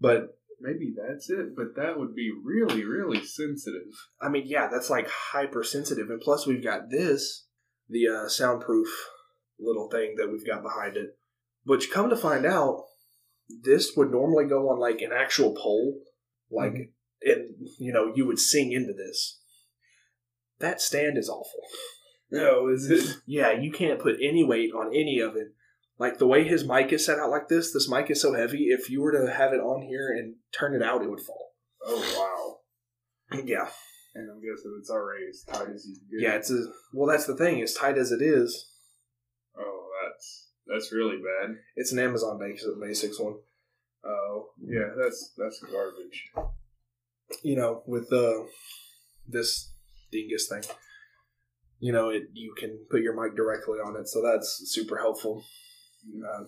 but 0.00 0.38
Maybe 0.64 0.94
that's 0.96 1.28
it, 1.28 1.54
but 1.54 1.76
that 1.76 1.98
would 1.98 2.14
be 2.14 2.32
really, 2.42 2.84
really 2.84 3.22
sensitive. 3.22 3.92
I 4.18 4.30
mean, 4.30 4.44
yeah, 4.46 4.66
that's 4.72 4.88
like 4.88 5.06
hypersensitive, 5.08 6.08
and 6.08 6.22
plus 6.22 6.46
we've 6.46 6.64
got 6.64 6.90
this, 6.90 7.46
the 7.86 8.08
uh, 8.08 8.28
soundproof 8.28 8.88
little 9.60 9.90
thing 9.90 10.14
that 10.16 10.32
we've 10.32 10.46
got 10.46 10.62
behind 10.62 10.96
it. 10.96 11.18
Which, 11.64 11.90
come 11.92 12.08
to 12.08 12.16
find 12.16 12.46
out, 12.46 12.84
this 13.62 13.92
would 13.94 14.10
normally 14.10 14.46
go 14.46 14.70
on 14.70 14.80
like 14.80 15.02
an 15.02 15.10
actual 15.14 15.54
pole, 15.54 16.00
like, 16.50 16.72
and 17.22 17.50
you 17.78 17.92
know, 17.92 18.10
you 18.14 18.26
would 18.26 18.38
sing 18.38 18.72
into 18.72 18.94
this. 18.94 19.40
That 20.60 20.80
stand 20.80 21.18
is 21.18 21.28
awful. 21.28 21.60
No, 22.30 22.68
is 22.68 22.88
it? 22.88 23.18
Yeah, 23.26 23.52
you 23.52 23.70
can't 23.70 24.00
put 24.00 24.16
any 24.22 24.44
weight 24.44 24.72
on 24.72 24.94
any 24.94 25.20
of 25.20 25.36
it. 25.36 25.48
Like 25.98 26.18
the 26.18 26.26
way 26.26 26.44
his 26.44 26.66
mic 26.66 26.92
is 26.92 27.04
set 27.06 27.18
out 27.18 27.30
like 27.30 27.48
this, 27.48 27.72
this 27.72 27.88
mic 27.88 28.10
is 28.10 28.20
so 28.20 28.34
heavy. 28.34 28.64
If 28.70 28.90
you 28.90 29.00
were 29.00 29.12
to 29.12 29.32
have 29.32 29.52
it 29.52 29.60
on 29.60 29.82
here 29.82 30.08
and 30.08 30.34
turn 30.52 30.74
it 30.74 30.82
out, 30.82 31.02
it 31.02 31.10
would 31.10 31.20
fall. 31.20 31.52
Oh, 31.84 32.60
wow. 33.30 33.40
Yeah, 33.44 33.68
And 34.14 34.30
I'm 34.30 34.40
guessing 34.40 34.76
it's 34.78 34.90
already 34.90 35.24
as 35.28 35.42
tight 35.42 35.68
as 35.74 35.86
you 35.86 35.96
can 35.96 36.08
get. 36.20 36.28
yeah. 36.28 36.36
It's 36.36 36.50
a 36.50 36.66
well. 36.92 37.08
That's 37.08 37.26
the 37.26 37.36
thing. 37.36 37.60
As 37.62 37.74
tight 37.74 37.98
as 37.98 38.12
it 38.12 38.22
is, 38.22 38.70
Oh, 39.58 39.88
that's 40.04 40.50
that's 40.66 40.92
really 40.92 41.16
bad. 41.16 41.56
It's 41.74 41.90
an 41.92 41.98
Amazon 41.98 42.38
Basics, 42.38 42.70
Basics 42.80 43.18
one. 43.20 43.34
Oh, 44.04 44.50
yeah, 44.62 44.90
that's 45.02 45.32
that's 45.36 45.60
garbage. 45.72 46.30
You 47.42 47.56
know, 47.56 47.82
with 47.86 48.12
uh, 48.12 48.44
this 49.26 49.72
dingus 50.12 50.48
thing. 50.48 50.62
You 51.80 51.92
know, 51.92 52.10
it 52.10 52.24
you 52.34 52.54
can 52.56 52.78
put 52.90 53.00
your 53.02 53.20
mic 53.20 53.34
directly 53.36 53.78
on 53.78 53.96
it, 53.96 54.06
so 54.08 54.22
that's 54.22 54.62
super 54.66 54.98
helpful. 54.98 55.42
Uh, 56.08 56.44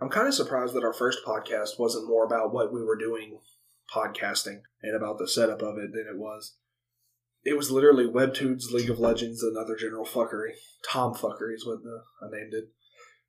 I'm 0.00 0.08
kind 0.08 0.26
of 0.26 0.34
surprised 0.34 0.74
that 0.74 0.84
our 0.84 0.94
first 0.94 1.18
podcast 1.26 1.78
wasn't 1.78 2.08
more 2.08 2.24
about 2.24 2.52
what 2.52 2.72
we 2.72 2.82
were 2.82 2.96
doing 2.96 3.38
podcasting 3.94 4.62
and 4.82 4.96
about 4.96 5.18
the 5.18 5.28
setup 5.28 5.62
of 5.62 5.76
it 5.76 5.92
than 5.92 6.06
it 6.08 6.18
was. 6.18 6.56
It 7.44 7.56
was 7.56 7.70
literally 7.70 8.06
Webtoons, 8.06 8.70
League 8.70 8.90
of 8.90 8.98
Legends, 8.98 9.42
and 9.42 9.56
other 9.56 9.76
general 9.76 10.06
fuckery. 10.06 10.52
Tom 10.88 11.14
fuckery 11.14 11.54
is 11.54 11.66
what 11.66 11.82
the, 11.82 12.02
I 12.22 12.30
named 12.30 12.52
it. 12.52 12.68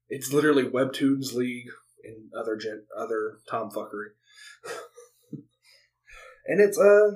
It's 0.10 0.34
literally 0.34 0.64
Webtoons, 0.64 1.34
League, 1.34 1.68
and 2.04 2.32
other 2.38 2.58
gen, 2.58 2.84
other 2.98 3.40
Tom 3.50 3.70
fuckery. 3.70 4.12
and 6.46 6.60
it's 6.60 6.78
uh, 6.78 7.12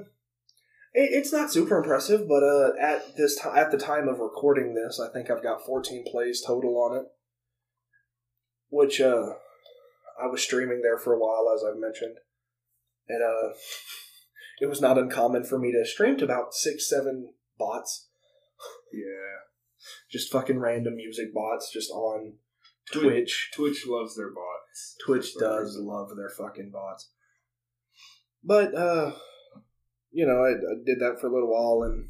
it, 0.94 1.10
it's 1.12 1.34
not 1.34 1.52
super 1.52 1.78
impressive, 1.78 2.28
but 2.28 2.44
uh, 2.44 2.72
at 2.80 3.18
this 3.18 3.38
time, 3.38 3.58
at 3.58 3.72
the 3.72 3.78
time 3.78 4.08
of 4.08 4.20
recording 4.20 4.74
this, 4.74 5.00
I 5.00 5.12
think 5.12 5.30
I've 5.30 5.44
got 5.44 5.66
14 5.66 6.06
plays 6.10 6.42
total 6.46 6.78
on 6.78 6.98
it 6.98 7.06
which 8.70 9.02
uh 9.02 9.34
I 10.22 10.28
was 10.28 10.42
streaming 10.42 10.82
there 10.82 10.98
for 10.98 11.14
a 11.14 11.20
while 11.20 11.52
as 11.54 11.64
I've 11.64 11.80
mentioned. 11.80 12.18
And 13.08 13.24
uh 13.24 13.54
it 14.62 14.68
was 14.68 14.82
not 14.82 14.98
uncommon 14.98 15.44
for 15.44 15.60
me 15.60 15.72
to 15.72 15.86
stream 15.86 16.18
to 16.18 16.26
about 16.26 16.54
six, 16.54 16.90
seven 16.90 17.34
bots. 17.58 18.08
Yeah. 18.94 19.02
Just 20.12 20.32
fucking 20.32 20.60
random 20.60 20.96
music 20.96 21.34
bots 21.34 21.72
just 21.72 21.92
on 21.92 22.34
Twitch. 22.92 23.52
Twitch. 23.54 23.86
Loves 23.88 24.16
their 24.16 24.30
bots. 24.30 24.96
Twitch 25.06 25.34
does 25.40 25.78
love 25.80 26.16
their 26.16 26.30
fucking 26.30 26.72
bots. 26.72 27.10
But 28.44 28.76
uh 28.76 29.14
you 30.12 30.26
know, 30.26 30.46
I, 30.46 30.52
I 30.52 30.76
did 30.86 31.00
that 31.00 31.18
for 31.20 31.28
a 31.28 31.34
little 31.34 31.52
while 31.52 31.84
and 31.84 32.08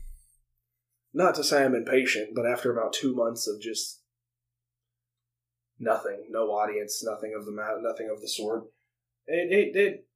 not 1.11 1.33
to 1.35 1.43
say 1.43 1.63
I'm 1.63 1.73
impatient, 1.73 2.35
but 2.35 2.45
after 2.45 2.71
about 2.71 2.93
two 2.93 3.15
months 3.15 3.47
of 3.47 3.59
just 3.59 4.01
nothing, 5.79 6.27
no 6.29 6.47
audience, 6.51 7.03
nothing 7.03 7.33
of 7.38 7.45
the 7.45 7.51
ma- 7.51 7.79
nothing 7.81 8.09
of 8.09 8.21
the 8.21 8.27
sort, 8.27 8.63
It 9.27 9.51
it 9.51 9.75
it, 9.75 10.07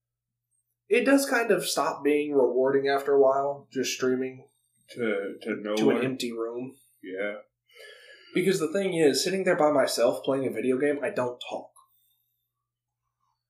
it 0.90 1.06
does 1.06 1.26
kind 1.30 1.52
of 1.52 1.66
stop 1.66 2.04
being 2.04 2.34
rewarding 2.34 2.88
after 2.88 3.14
a 3.14 3.22
while, 3.22 3.68
just 3.72 3.94
streaming 3.94 4.48
To 4.96 5.36
to 5.44 5.56
no 5.62 5.76
to 5.76 5.86
one. 5.88 5.98
an 5.98 6.06
empty 6.06 6.32
room. 6.32 6.76
yeah. 7.04 7.36
Because 8.34 8.60
the 8.60 8.72
thing 8.72 8.94
is, 8.94 9.24
sitting 9.24 9.44
there 9.44 9.56
by 9.58 9.72
myself 9.72 10.24
playing 10.24 10.46
a 10.46 10.52
video 10.52 10.78
game, 10.78 11.00
I 11.04 11.10
don't 11.10 11.40
talk. 11.50 11.72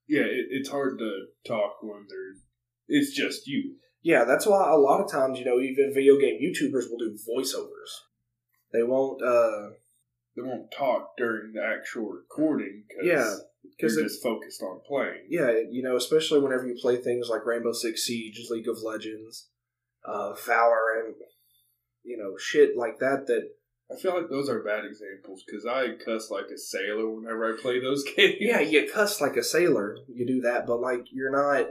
Yeah, 0.07 0.21
it, 0.21 0.47
it's 0.49 0.69
hard 0.69 0.97
to 0.99 1.25
talk 1.45 1.83
when 1.83 2.05
there's 2.09 2.39
it's 2.87 3.11
just 3.15 3.45
you. 3.45 3.75
Yeah, 4.01 4.23
that's 4.23 4.47
why 4.47 4.69
a 4.71 4.77
lot 4.77 5.01
of 5.01 5.11
times, 5.11 5.37
you 5.37 5.45
know, 5.45 5.59
even 5.59 5.93
video 5.93 6.17
game 6.17 6.39
YouTubers 6.41 6.89
will 6.89 6.97
do 6.97 7.17
voiceovers. 7.29 7.91
They 8.71 8.81
won't, 8.83 9.21
uh, 9.21 9.71
They 10.41 10.47
won't 10.47 10.71
talk 10.71 11.17
during 11.17 11.53
the 11.53 11.61
actual 11.63 12.09
recording 12.09 12.83
because 12.87 13.05
Yeah, 13.05 13.35
because 13.77 13.97
it's 13.97 14.13
just 14.13 14.23
focused 14.23 14.61
on 14.61 14.79
playing. 14.87 15.25
yeah, 15.29 15.51
you 15.69 15.83
know, 15.83 15.95
especially 15.95 16.39
whenever 16.39 16.65
you 16.67 16.75
play 16.81 16.97
things 16.97 17.27
like 17.29 17.45
Rainbow 17.45 17.73
Six 17.73 18.03
Siege, 18.03 18.39
League 18.49 18.69
of 18.69 18.77
Legends, 18.81 19.49
uh, 20.05 20.33
Valorant, 20.33 21.15
you 22.03 22.17
know, 22.17 22.37
shit 22.37 22.77
like 22.77 22.99
that. 22.99 23.25
That 23.27 23.49
I 23.91 23.99
feel 23.99 24.15
like 24.15 24.29
those 24.29 24.49
are 24.49 24.63
bad 24.63 24.85
examples 24.85 25.43
because 25.45 25.65
I 25.65 25.95
cuss 26.03 26.29
like 26.31 26.45
a 26.53 26.57
sailor 26.57 27.09
whenever 27.09 27.53
I 27.53 27.61
play 27.61 27.79
those 27.81 28.03
games. 28.15 28.37
yeah, 28.39 28.59
you 28.59 28.89
cuss 28.91 29.19
like 29.19 29.35
a 29.35 29.43
sailor, 29.43 29.97
you 30.07 30.25
do 30.25 30.41
that, 30.41 30.65
but 30.67 30.79
like 30.79 31.05
you're 31.11 31.31
not, 31.31 31.67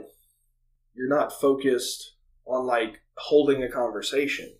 you're 0.93 1.09
not 1.09 1.31
focused 1.39 2.13
on 2.45 2.65
like 2.67 2.99
holding 3.17 3.63
a 3.63 3.69
conversation. 3.69 4.53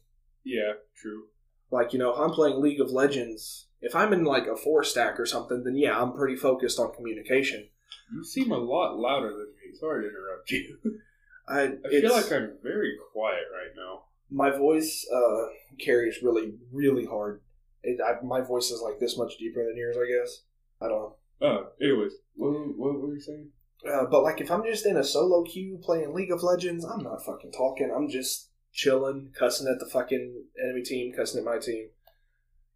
yeah, 0.43 0.73
true. 1.01 1.23
Like, 1.71 1.93
you 1.93 1.99
know, 1.99 2.11
if 2.13 2.19
I'm 2.19 2.31
playing 2.31 2.59
League 2.61 2.81
of 2.81 2.89
Legends, 2.91 3.67
if 3.81 3.95
I'm 3.95 4.13
in 4.13 4.23
like 4.23 4.47
a 4.47 4.55
four 4.55 4.83
stack 4.83 5.19
or 5.19 5.25
something, 5.25 5.63
then 5.63 5.75
yeah, 5.75 5.99
I'm 5.99 6.13
pretty 6.13 6.35
focused 6.35 6.79
on 6.79 6.93
communication. 6.93 7.67
You 8.13 8.23
seem 8.23 8.51
a 8.51 8.57
lot 8.57 8.97
louder 8.97 9.29
than 9.29 9.47
me. 9.47 9.77
Sorry 9.79 10.03
to 10.03 10.09
interrupt 10.09 10.51
you. 10.51 10.77
I, 11.47 11.61
I 11.85 11.89
feel 11.89 12.11
like 12.11 12.31
I'm 12.31 12.57
very 12.61 12.95
quiet 13.11 13.45
right 13.51 13.71
now. 13.75 14.03
my 14.29 14.51
voice 14.55 15.07
uh, 15.13 15.45
carries 15.83 16.21
really, 16.21 16.53
really 16.71 17.05
hard. 17.05 17.41
It, 17.81 17.99
I, 18.05 18.23
my 18.23 18.41
voice 18.41 18.69
is 18.69 18.81
like 18.81 18.99
this 18.99 19.17
much 19.17 19.37
deeper 19.37 19.63
than 19.65 19.77
yours, 19.77 19.97
I 19.97 20.07
guess. 20.11 20.43
I 20.81 20.87
don't 20.89 21.13
know. 21.41 21.47
Uh, 21.47 21.63
anyways, 21.81 22.13
what, 22.35 22.51
what 22.77 22.99
were 23.01 23.13
you 23.15 23.21
saying? 23.21 23.49
Uh, 23.89 24.05
but 24.05 24.23
like, 24.23 24.41
if 24.41 24.51
I'm 24.51 24.63
just 24.63 24.85
in 24.85 24.97
a 24.97 25.03
solo 25.03 25.43
queue 25.43 25.79
playing 25.81 26.13
League 26.13 26.31
of 26.31 26.43
Legends, 26.43 26.85
I'm 26.85 27.01
not 27.03 27.23
fucking 27.25 27.53
talking. 27.53 27.91
I'm 27.95 28.09
just 28.09 28.49
chilling, 28.73 29.31
cussing 29.37 29.67
at 29.67 29.79
the 29.79 29.89
fucking 29.89 30.43
enemy 30.63 30.83
team, 30.83 31.13
cussing 31.15 31.39
at 31.39 31.45
my 31.45 31.57
team. 31.57 31.89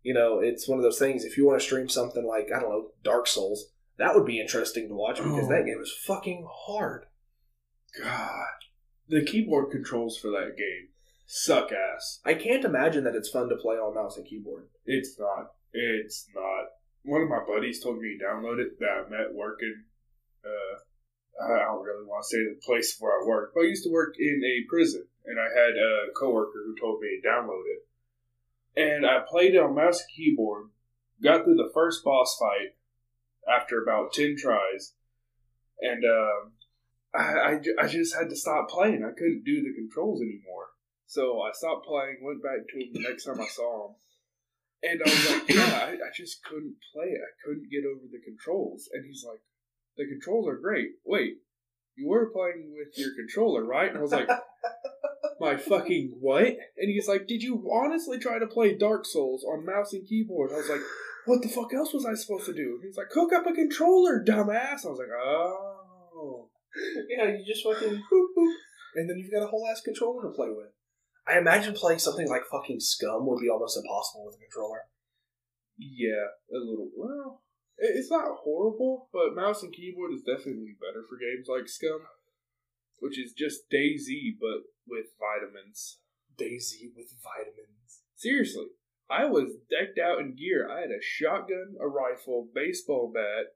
You 0.03 0.13
know, 0.13 0.39
it's 0.39 0.67
one 0.67 0.77
of 0.77 0.83
those 0.83 0.99
things. 0.99 1.23
If 1.23 1.37
you 1.37 1.45
want 1.47 1.59
to 1.59 1.65
stream 1.65 1.89
something 1.89 2.25
like 2.25 2.47
I 2.55 2.59
don't 2.59 2.69
know 2.69 2.89
Dark 3.03 3.25
Souls, 3.27 3.65
that 3.97 4.13
would 4.15 4.25
be 4.25 4.39
interesting 4.39 4.87
to 4.89 4.93
watch 4.95 5.17
because 5.17 5.45
Oh. 5.45 5.49
that 5.49 5.65
game 5.65 5.79
is 5.81 5.91
fucking 6.05 6.45
hard. 6.51 7.05
God, 8.01 8.47
the 9.07 9.23
keyboard 9.23 9.71
controls 9.71 10.17
for 10.17 10.29
that 10.31 10.55
game 10.57 10.89
suck 11.25 11.71
ass. 11.71 12.19
I 12.25 12.33
can't 12.33 12.65
imagine 12.65 13.03
that 13.05 13.15
it's 13.15 13.29
fun 13.29 13.49
to 13.49 13.55
play 13.55 13.75
on 13.75 13.95
mouse 13.95 14.17
and 14.17 14.25
keyboard. 14.25 14.67
It's 14.85 15.17
not. 15.17 15.51
It's 15.71 16.27
not. 16.35 16.65
One 17.03 17.21
of 17.21 17.29
my 17.29 17.39
buddies 17.47 17.81
told 17.83 17.99
me 17.99 18.17
to 18.17 18.23
download 18.25 18.59
it 18.59 18.77
that 18.79 19.05
I 19.05 19.09
met 19.09 19.33
working. 19.33 19.83
Uh, 20.43 21.43
I 21.43 21.65
don't 21.65 21.83
really 21.83 22.05
want 22.05 22.23
to 22.23 22.29
say 22.29 22.37
the 22.43 22.59
place 22.65 22.95
where 22.99 23.11
I 23.11 23.25
work, 23.25 23.51
but 23.55 23.61
I 23.61 23.67
used 23.67 23.83
to 23.85 23.91
work 23.91 24.15
in 24.19 24.41
a 24.43 24.69
prison, 24.69 25.05
and 25.25 25.39
I 25.39 25.49
had 25.49 25.73
a 25.75 26.13
coworker 26.19 26.63
who 26.65 26.75
told 26.79 27.01
me 27.01 27.19
to 27.21 27.27
download 27.27 27.63
it. 27.65 27.81
And 28.75 29.05
I 29.05 29.19
played 29.27 29.55
it 29.55 29.61
on 29.61 29.75
mouse 29.75 30.01
and 30.01 30.09
keyboard, 30.15 30.69
got 31.21 31.43
through 31.43 31.55
the 31.55 31.71
first 31.73 32.03
boss 32.03 32.37
fight 32.39 32.75
after 33.47 33.81
about 33.81 34.13
10 34.13 34.35
tries, 34.37 34.93
and 35.79 36.03
um, 36.05 36.51
I, 37.13 37.21
I, 37.21 37.59
I 37.81 37.87
just 37.87 38.15
had 38.15 38.29
to 38.29 38.35
stop 38.35 38.69
playing. 38.69 39.03
I 39.03 39.13
couldn't 39.17 39.43
do 39.45 39.61
the 39.61 39.73
controls 39.75 40.21
anymore. 40.21 40.69
So 41.05 41.41
I 41.41 41.51
stopped 41.53 41.85
playing, 41.85 42.17
went 42.21 42.41
back 42.41 42.65
to 42.67 42.79
him 42.79 42.89
the 42.93 43.07
next 43.07 43.25
time 43.25 43.39
I 43.39 43.47
saw 43.47 43.89
him. 43.89 43.95
And 44.83 45.01
I 45.05 45.09
was 45.09 45.31
like, 45.31 45.49
yeah, 45.49 45.87
I, 45.87 45.91
I 45.93 46.11
just 46.15 46.43
couldn't 46.43 46.75
play 46.93 47.05
it. 47.05 47.21
I 47.21 47.33
couldn't 47.45 47.69
get 47.69 47.85
over 47.85 48.05
the 48.11 48.19
controls. 48.19 48.89
And 48.91 49.05
he's 49.05 49.23
like, 49.27 49.39
the 49.95 50.07
controls 50.07 50.47
are 50.47 50.57
great. 50.57 50.89
Wait, 51.05 51.37
you 51.95 52.09
were 52.09 52.31
playing 52.31 52.73
with 52.75 52.97
your 52.97 53.13
controller, 53.15 53.63
right? 53.63 53.89
And 53.89 53.99
I 53.99 54.01
was 54.01 54.11
like, 54.11 54.27
my 55.39 55.57
fucking 55.57 56.17
what? 56.19 56.45
And 56.45 56.89
he's 56.89 57.07
like, 57.07 57.27
did 57.27 57.41
you 57.41 57.69
honestly 57.71 58.19
try 58.19 58.39
to 58.39 58.47
play 58.47 58.75
Dark 58.75 59.05
Souls 59.05 59.43
on 59.43 59.65
mouse 59.65 59.93
and 59.93 60.07
keyboard? 60.07 60.51
I 60.51 60.57
was 60.57 60.69
like, 60.69 60.81
what 61.25 61.41
the 61.41 61.49
fuck 61.49 61.73
else 61.73 61.93
was 61.93 62.05
I 62.05 62.15
supposed 62.15 62.45
to 62.45 62.53
do? 62.53 62.79
He's 62.83 62.97
like, 62.97 63.07
hook 63.13 63.31
up 63.33 63.45
a 63.45 63.53
controller, 63.53 64.23
dumbass. 64.25 64.85
I 64.85 64.89
was 64.89 64.99
like, 64.99 65.15
oh. 65.17 66.49
Yeah, 67.09 67.29
you 67.29 67.43
just 67.45 67.63
fucking 67.63 68.01
boop 68.11 68.27
boop, 68.37 68.53
and 68.95 69.09
then 69.09 69.17
you've 69.17 69.31
got 69.31 69.43
a 69.43 69.47
whole 69.47 69.67
ass 69.69 69.81
controller 69.81 70.23
to 70.23 70.35
play 70.35 70.49
with. 70.49 70.73
I 71.27 71.37
imagine 71.37 71.73
playing 71.73 71.99
something 71.99 72.27
like 72.27 72.43
fucking 72.51 72.79
Scum 72.79 73.25
would 73.27 73.39
be 73.39 73.49
almost 73.49 73.77
impossible 73.77 74.25
with 74.25 74.35
a 74.35 74.43
controller. 74.43 74.81
Yeah, 75.77 76.33
a 76.51 76.59
little. 76.59 76.89
Well, 76.97 77.43
it's 77.77 78.11
not 78.11 78.37
horrible, 78.43 79.09
but 79.13 79.35
mouse 79.35 79.63
and 79.63 79.73
keyboard 79.73 80.13
is 80.13 80.21
definitely 80.21 80.75
better 80.81 81.05
for 81.07 81.17
games 81.17 81.47
like 81.47 81.69
Scum, 81.69 82.01
which 82.99 83.19
is 83.19 83.33
just 83.33 83.69
DayZ 83.71 84.37
but 84.39 84.63
with 84.87 85.07
vitamins. 85.19 85.99
DayZ 86.39 86.95
with 86.95 87.13
vitamins. 87.21 88.01
Seriously, 88.15 88.67
I 89.09 89.25
was 89.25 89.51
decked 89.69 89.99
out 89.99 90.19
in 90.19 90.35
gear. 90.35 90.69
I 90.69 90.81
had 90.81 90.91
a 90.91 91.01
shotgun, 91.01 91.75
a 91.79 91.87
rifle, 91.87 92.47
baseball 92.53 93.11
bat, 93.13 93.53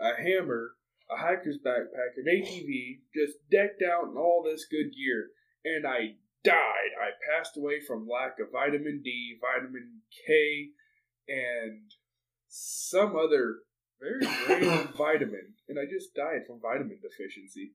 a 0.00 0.20
hammer, 0.20 0.72
a 1.10 1.16
hiker's 1.16 1.58
backpack, 1.64 2.16
an 2.16 2.26
ATV, 2.28 3.00
just 3.14 3.38
decked 3.50 3.82
out 3.82 4.10
in 4.10 4.16
all 4.16 4.42
this 4.44 4.66
good 4.70 4.92
gear, 4.94 5.28
and 5.64 5.86
I 5.86 6.16
died. 6.42 6.92
I 7.00 7.10
passed 7.30 7.56
away 7.56 7.80
from 7.86 8.08
lack 8.08 8.38
of 8.40 8.52
vitamin 8.52 9.00
D, 9.04 9.38
vitamin 9.40 10.00
K, 10.26 10.70
and 11.28 11.90
some 12.48 13.16
other 13.16 13.60
very 14.00 14.26
random 14.48 14.92
vitamin, 14.96 15.54
and 15.68 15.78
I 15.78 15.84
just 15.90 16.14
died 16.14 16.46
from 16.46 16.60
vitamin 16.60 16.98
deficiency, 17.02 17.72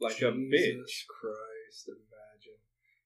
like 0.00 0.20
a 0.20 0.32
bitch. 0.32 1.06
Christ, 1.08 1.88
imagine. 1.88 2.60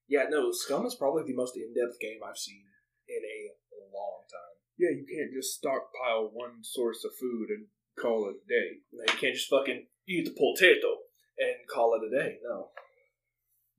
Yeah, 0.07 0.25
no, 0.29 0.51
Scum 0.51 0.85
is 0.85 0.95
probably 0.95 1.23
the 1.23 1.35
most 1.35 1.55
in-depth 1.55 1.99
game 1.99 2.19
I've 2.25 2.37
seen 2.37 2.63
in 3.07 3.21
a 3.23 3.51
long 3.95 4.23
time. 4.29 4.57
Yeah, 4.77 4.91
you 4.91 5.05
can't 5.05 5.33
just 5.33 5.55
stockpile 5.55 6.31
one 6.33 6.63
source 6.63 7.03
of 7.05 7.11
food 7.19 7.49
and 7.49 7.67
call 7.99 8.29
it 8.29 8.41
a 8.43 8.47
day. 8.47 8.81
No, 8.91 9.03
you 9.07 9.19
can't 9.19 9.35
just 9.35 9.49
fucking 9.49 9.87
eat 10.07 10.25
the 10.25 10.31
potato 10.31 11.05
and 11.37 11.67
call 11.71 11.95
it 11.95 12.07
a 12.07 12.11
day. 12.11 12.39
No. 12.43 12.69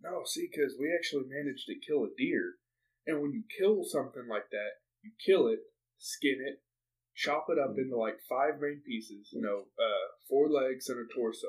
No, 0.03 0.23
see, 0.25 0.49
because 0.51 0.75
we 0.79 0.93
actually 0.93 1.25
managed 1.29 1.67
to 1.67 1.79
kill 1.87 2.05
a 2.05 2.15
deer. 2.17 2.57
And 3.07 3.21
when 3.21 3.33
you 3.33 3.43
kill 3.59 3.85
something 3.85 4.27
like 4.29 4.51
that, 4.51 4.83
you 5.03 5.11
kill 5.25 5.49
it, 5.49 5.61
skin 5.99 6.39
it, 6.39 6.63
chop 7.15 7.47
it 7.51 7.59
up 7.59 7.75
into 7.77 7.97
like 7.97 8.19
five 8.29 8.61
main 8.61 8.81
pieces, 8.87 9.31
you 9.33 9.43
know, 9.43 9.67
uh, 9.79 10.07
four 10.29 10.49
legs 10.49 10.89
and 10.89 10.99
a 10.99 11.07
torso. 11.13 11.49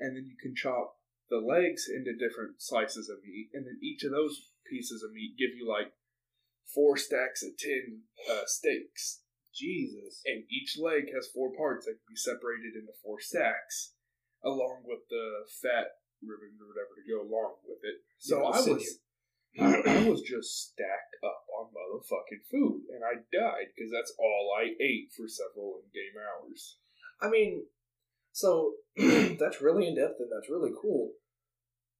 And 0.00 0.16
then 0.16 0.26
you 0.26 0.36
can 0.40 0.54
chop 0.54 0.96
the 1.30 1.38
legs 1.38 1.86
into 1.88 2.16
different 2.16 2.62
slices 2.62 3.08
of 3.08 3.24
meat. 3.24 3.50
And 3.52 3.66
then 3.66 3.78
each 3.82 4.04
of 4.04 4.12
those 4.12 4.50
pieces 4.70 5.02
of 5.02 5.12
meat 5.12 5.36
give 5.38 5.56
you 5.56 5.68
like 5.68 5.92
four 6.74 6.96
stacks 6.96 7.42
of 7.42 7.56
10 7.58 8.02
uh, 8.30 8.46
steaks. 8.46 9.22
Jesus. 9.54 10.22
And 10.24 10.44
each 10.46 10.78
leg 10.78 11.10
has 11.14 11.32
four 11.34 11.50
parts 11.50 11.86
that 11.86 11.98
can 11.98 12.08
be 12.08 12.16
separated 12.16 12.78
into 12.78 12.94
four 13.02 13.18
stacks, 13.18 13.94
along 14.44 14.86
with 14.86 15.02
the 15.10 15.48
fat 15.50 15.98
ribbon 16.22 16.58
or 16.62 16.70
whatever 16.70 16.94
to 16.94 17.04
go 17.06 17.18
along 17.26 17.58
with 17.66 17.82
it. 17.82 17.98
So 18.18 18.38
Yeah, 18.38 18.54
I 18.54 18.60
was, 18.62 18.84
I, 19.58 19.98
I 20.06 20.08
was 20.08 20.22
just 20.22 20.70
stacked 20.70 21.18
up 21.24 21.42
on 21.58 21.74
motherfucking 21.74 22.46
food, 22.50 22.86
and 22.94 23.02
I 23.02 23.24
died 23.34 23.74
because 23.74 23.90
that's 23.90 24.14
all 24.18 24.54
I 24.54 24.74
ate 24.78 25.10
for 25.16 25.26
several 25.26 25.82
in-game 25.82 26.18
hours. 26.18 26.78
I 27.20 27.28
mean, 27.28 27.66
so 28.38 28.74
that's 28.96 29.60
really 29.60 29.88
in 29.88 29.96
depth 29.96 30.20
and 30.20 30.30
that's 30.30 30.48
really 30.48 30.70
cool. 30.80 31.10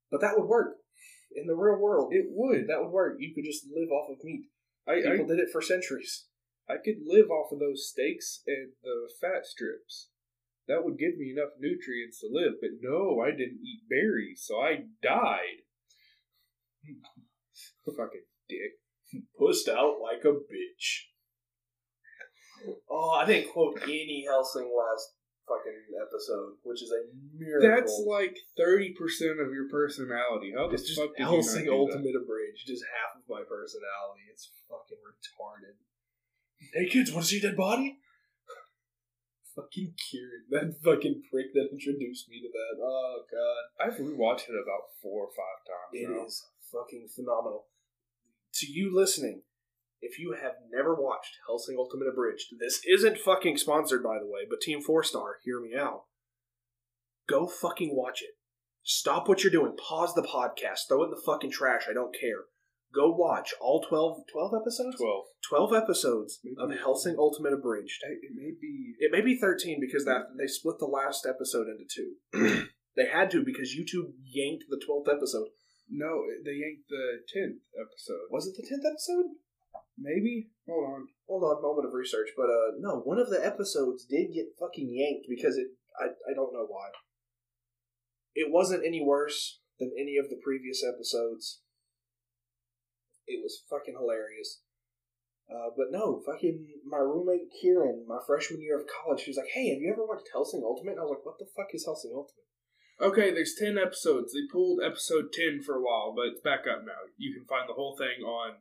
But 0.09 0.21
that 0.21 0.39
would 0.39 0.47
work 0.47 0.77
in 1.35 1.49
the 1.49 1.57
real 1.57 1.81
world. 1.81 2.13
It 2.15 2.27
would. 2.31 2.69
that 2.69 2.79
would 2.79 2.93
work. 2.93 3.17
You 3.19 3.35
could 3.35 3.45
just 3.45 3.67
live 3.75 3.91
off 3.91 4.09
of 4.09 4.23
meat. 4.23 4.47
I, 4.87 5.03
People 5.03 5.27
I 5.27 5.35
did 5.35 5.41
it 5.41 5.51
for 5.53 5.61
centuries. 5.61 6.27
I 6.71 6.77
could 6.77 7.03
live 7.05 7.29
off 7.31 7.51
of 7.51 7.59
those 7.59 7.89
steaks 7.91 8.43
and 8.47 8.71
the 8.85 9.11
fat 9.21 9.47
strips. 9.47 10.11
That 10.69 10.85
would 10.85 10.99
give 10.99 11.17
me 11.19 11.33
enough 11.33 11.59
nutrients 11.59 12.21
to 12.21 12.29
live, 12.31 12.61
but 12.61 12.71
no, 12.81 13.21
I 13.21 13.31
didn't 13.31 13.65
eat 13.65 13.89
berries, 13.89 14.45
so 14.47 14.61
I 14.61 14.85
died. 15.03 15.67
Fucking 17.85 18.29
dick. 18.49 19.25
Pussed 19.37 19.69
out 19.69 19.97
like 20.01 20.25
a 20.25 20.37
bitch. 20.37 21.09
Oh, 22.89 23.11
I 23.11 23.25
didn't 23.25 23.51
quote 23.51 23.81
any 23.85 24.25
Hellsing 24.29 24.71
last 24.77 25.18
fucking 25.49 25.81
episode, 25.97 26.61
which 26.63 26.85
is 26.85 26.93
a 26.93 27.09
miracle. 27.33 27.65
That's 27.65 27.97
like 28.05 28.37
thirty 28.57 28.93
percent 28.93 29.41
of 29.41 29.51
your 29.51 29.69
personality. 29.73 30.53
How 30.55 30.69
the 30.69 30.75
it's 30.77 30.87
just 30.87 31.01
Hellsing 31.19 31.65
you 31.65 31.73
not 31.73 31.89
do 31.89 31.89
Ultimate 31.89 32.15
Abridged 32.15 32.69
is 32.69 32.85
half 32.85 33.17
of 33.17 33.25
my 33.25 33.43
personality. 33.49 34.29
It's 34.31 34.53
fucking 34.69 35.01
retarded. 35.01 35.81
Hey 36.75 36.87
kids, 36.89 37.11
want 37.11 37.25
to 37.25 37.31
see 37.33 37.39
a 37.39 37.49
dead 37.49 37.57
body? 37.57 37.99
fucking 39.57 39.97
Kieran, 39.97 40.45
that 40.53 40.77
fucking 40.85 41.25
prick 41.33 41.57
that 41.57 41.73
introduced 41.73 42.29
me 42.29 42.45
to 42.45 42.51
that. 42.53 42.77
Oh 42.85 43.25
god, 43.27 43.65
I've 43.81 43.99
rewatched 43.99 44.53
it 44.53 44.61
about 44.61 44.93
four 45.01 45.27
or 45.27 45.33
five 45.33 45.65
times. 45.65 45.93
it 45.93 46.11
now. 46.13 46.27
is 46.27 46.45
fucking 46.71 47.09
phenomenal. 47.09 47.67
To 48.61 48.67
you 48.67 48.95
listening, 48.95 49.43
if 50.01 50.19
you 50.19 50.37
have 50.41 50.55
never 50.71 50.95
watched 50.95 51.39
Hellsing 51.47 51.77
Ultimate 51.79 52.09
Abridged, 52.09 52.55
this 52.59 52.81
isn't 52.89 53.19
fucking 53.19 53.57
sponsored 53.57 54.03
by 54.03 54.19
the 54.19 54.27
way, 54.27 54.43
but 54.49 54.61
Team 54.61 54.81
Four 54.81 55.03
Star, 55.03 55.37
hear 55.45 55.61
me 55.61 55.77
out. 55.79 56.03
Go 57.29 57.47
fucking 57.47 57.95
watch 57.95 58.23
it. 58.23 58.31
Stop 58.83 59.29
what 59.29 59.43
you're 59.43 59.53
doing. 59.53 59.77
Pause 59.77 60.15
the 60.15 60.23
podcast. 60.23 60.89
Throw 60.89 61.03
it 61.03 61.07
in 61.07 61.11
the 61.11 61.23
fucking 61.27 61.51
trash. 61.51 61.83
I 61.89 61.93
don't 61.93 62.15
care. 62.19 62.49
Go 62.95 63.11
watch 63.11 63.53
all 63.61 63.85
12, 63.87 64.23
12 64.33 64.53
episodes? 64.63 64.97
Twelve. 64.97 65.25
12 65.47 65.75
episodes 65.75 66.41
of 66.59 66.71
Maybe. 66.71 66.81
Hellsing 66.81 67.17
Ultimate 67.19 67.53
Abridged. 67.53 68.01
It 68.03 68.19
it 68.23 68.33
may 68.35 68.53
be. 68.59 68.95
It 68.99 69.13
may 69.13 69.21
be 69.21 69.39
13 69.39 69.79
because 69.79 70.07
that 70.07 70.33
mm-hmm. 70.33 70.39
they 70.39 70.47
split 70.47 70.79
the 70.79 70.87
last 70.87 71.27
episode 71.29 71.67
into 71.69 71.85
two. 71.85 72.69
they 72.97 73.07
had 73.07 73.31
to 73.33 73.45
because 73.45 73.77
YouTube 73.77 74.13
yanked 74.25 74.65
the 74.71 74.81
12th 74.81 75.15
episode. 75.15 75.49
No, 75.91 76.25
they 76.45 76.53
yanked 76.53 76.89
the 76.89 77.21
tenth 77.29 77.61
episode. 77.77 78.29
Was 78.31 78.47
it 78.47 78.57
the 78.57 78.65
10th 78.65 78.91
episode? 78.91 79.37
Maybe. 79.99 80.51
Hold 80.69 80.85
on. 80.85 81.09
Hold 81.27 81.43
on, 81.43 81.63
moment 81.63 81.87
of 81.89 81.95
research. 81.95 82.29
But 82.37 82.47
uh 82.47 82.79
no, 82.79 83.01
one 83.01 83.19
of 83.19 83.31
the 83.31 83.45
episodes 83.45 84.05
did 84.05 84.33
get 84.33 84.55
fucking 84.59 84.89
yanked 84.89 85.27
because 85.29 85.57
it 85.57 85.69
I, 85.99 86.15
I 86.31 86.35
don't 86.35 86.53
know 86.53 86.67
why. 86.67 86.89
It 88.35 88.53
wasn't 88.53 88.87
any 88.87 89.03
worse 89.05 89.61
than 89.81 89.91
any 89.99 90.17
of 90.17 90.31
the 90.31 90.39
previous 90.43 90.83
episodes. 90.87 91.61
It 93.27 93.43
was 93.43 93.65
fucking 93.69 93.97
hilarious. 93.99 94.63
Uh, 95.49 95.73
but 95.77 95.89
no, 95.91 96.21
fucking 96.25 96.67
my 96.85 96.99
roommate 96.99 97.49
Kieran, 97.61 98.05
my 98.07 98.19
freshman 98.27 98.61
year 98.61 98.79
of 98.79 98.87
college, 98.87 99.25
she 99.25 99.31
was 99.31 99.39
like, 99.39 99.49
"Hey, 99.55 99.71
have 99.71 99.81
you 99.81 99.91
ever 99.91 100.05
watched 100.05 100.29
Hellsing 100.33 100.63
Ultimate?" 100.63 100.93
And 100.93 101.01
I 101.01 101.05
was 101.05 101.17
like, 101.17 101.27
"What 101.27 101.39
the 101.39 101.49
fuck 101.57 101.73
is 101.73 101.85
Hellsing 101.85 102.13
Ultimate?" 102.15 102.49
Okay, 103.01 103.31
there's 103.31 103.55
10 103.55 103.79
episodes. 103.79 104.33
They 104.33 104.51
pulled 104.51 104.83
episode 104.83 105.33
10 105.33 105.63
for 105.63 105.77
a 105.77 105.83
while, 105.83 106.13
but 106.15 106.27
it's 106.27 106.41
back 106.43 106.67
up 106.67 106.83
now. 106.85 107.07
You 107.17 107.33
can 107.33 107.47
find 107.47 107.69
the 107.69 107.79
whole 107.79 107.97
thing 107.97 108.27
on 108.27 108.59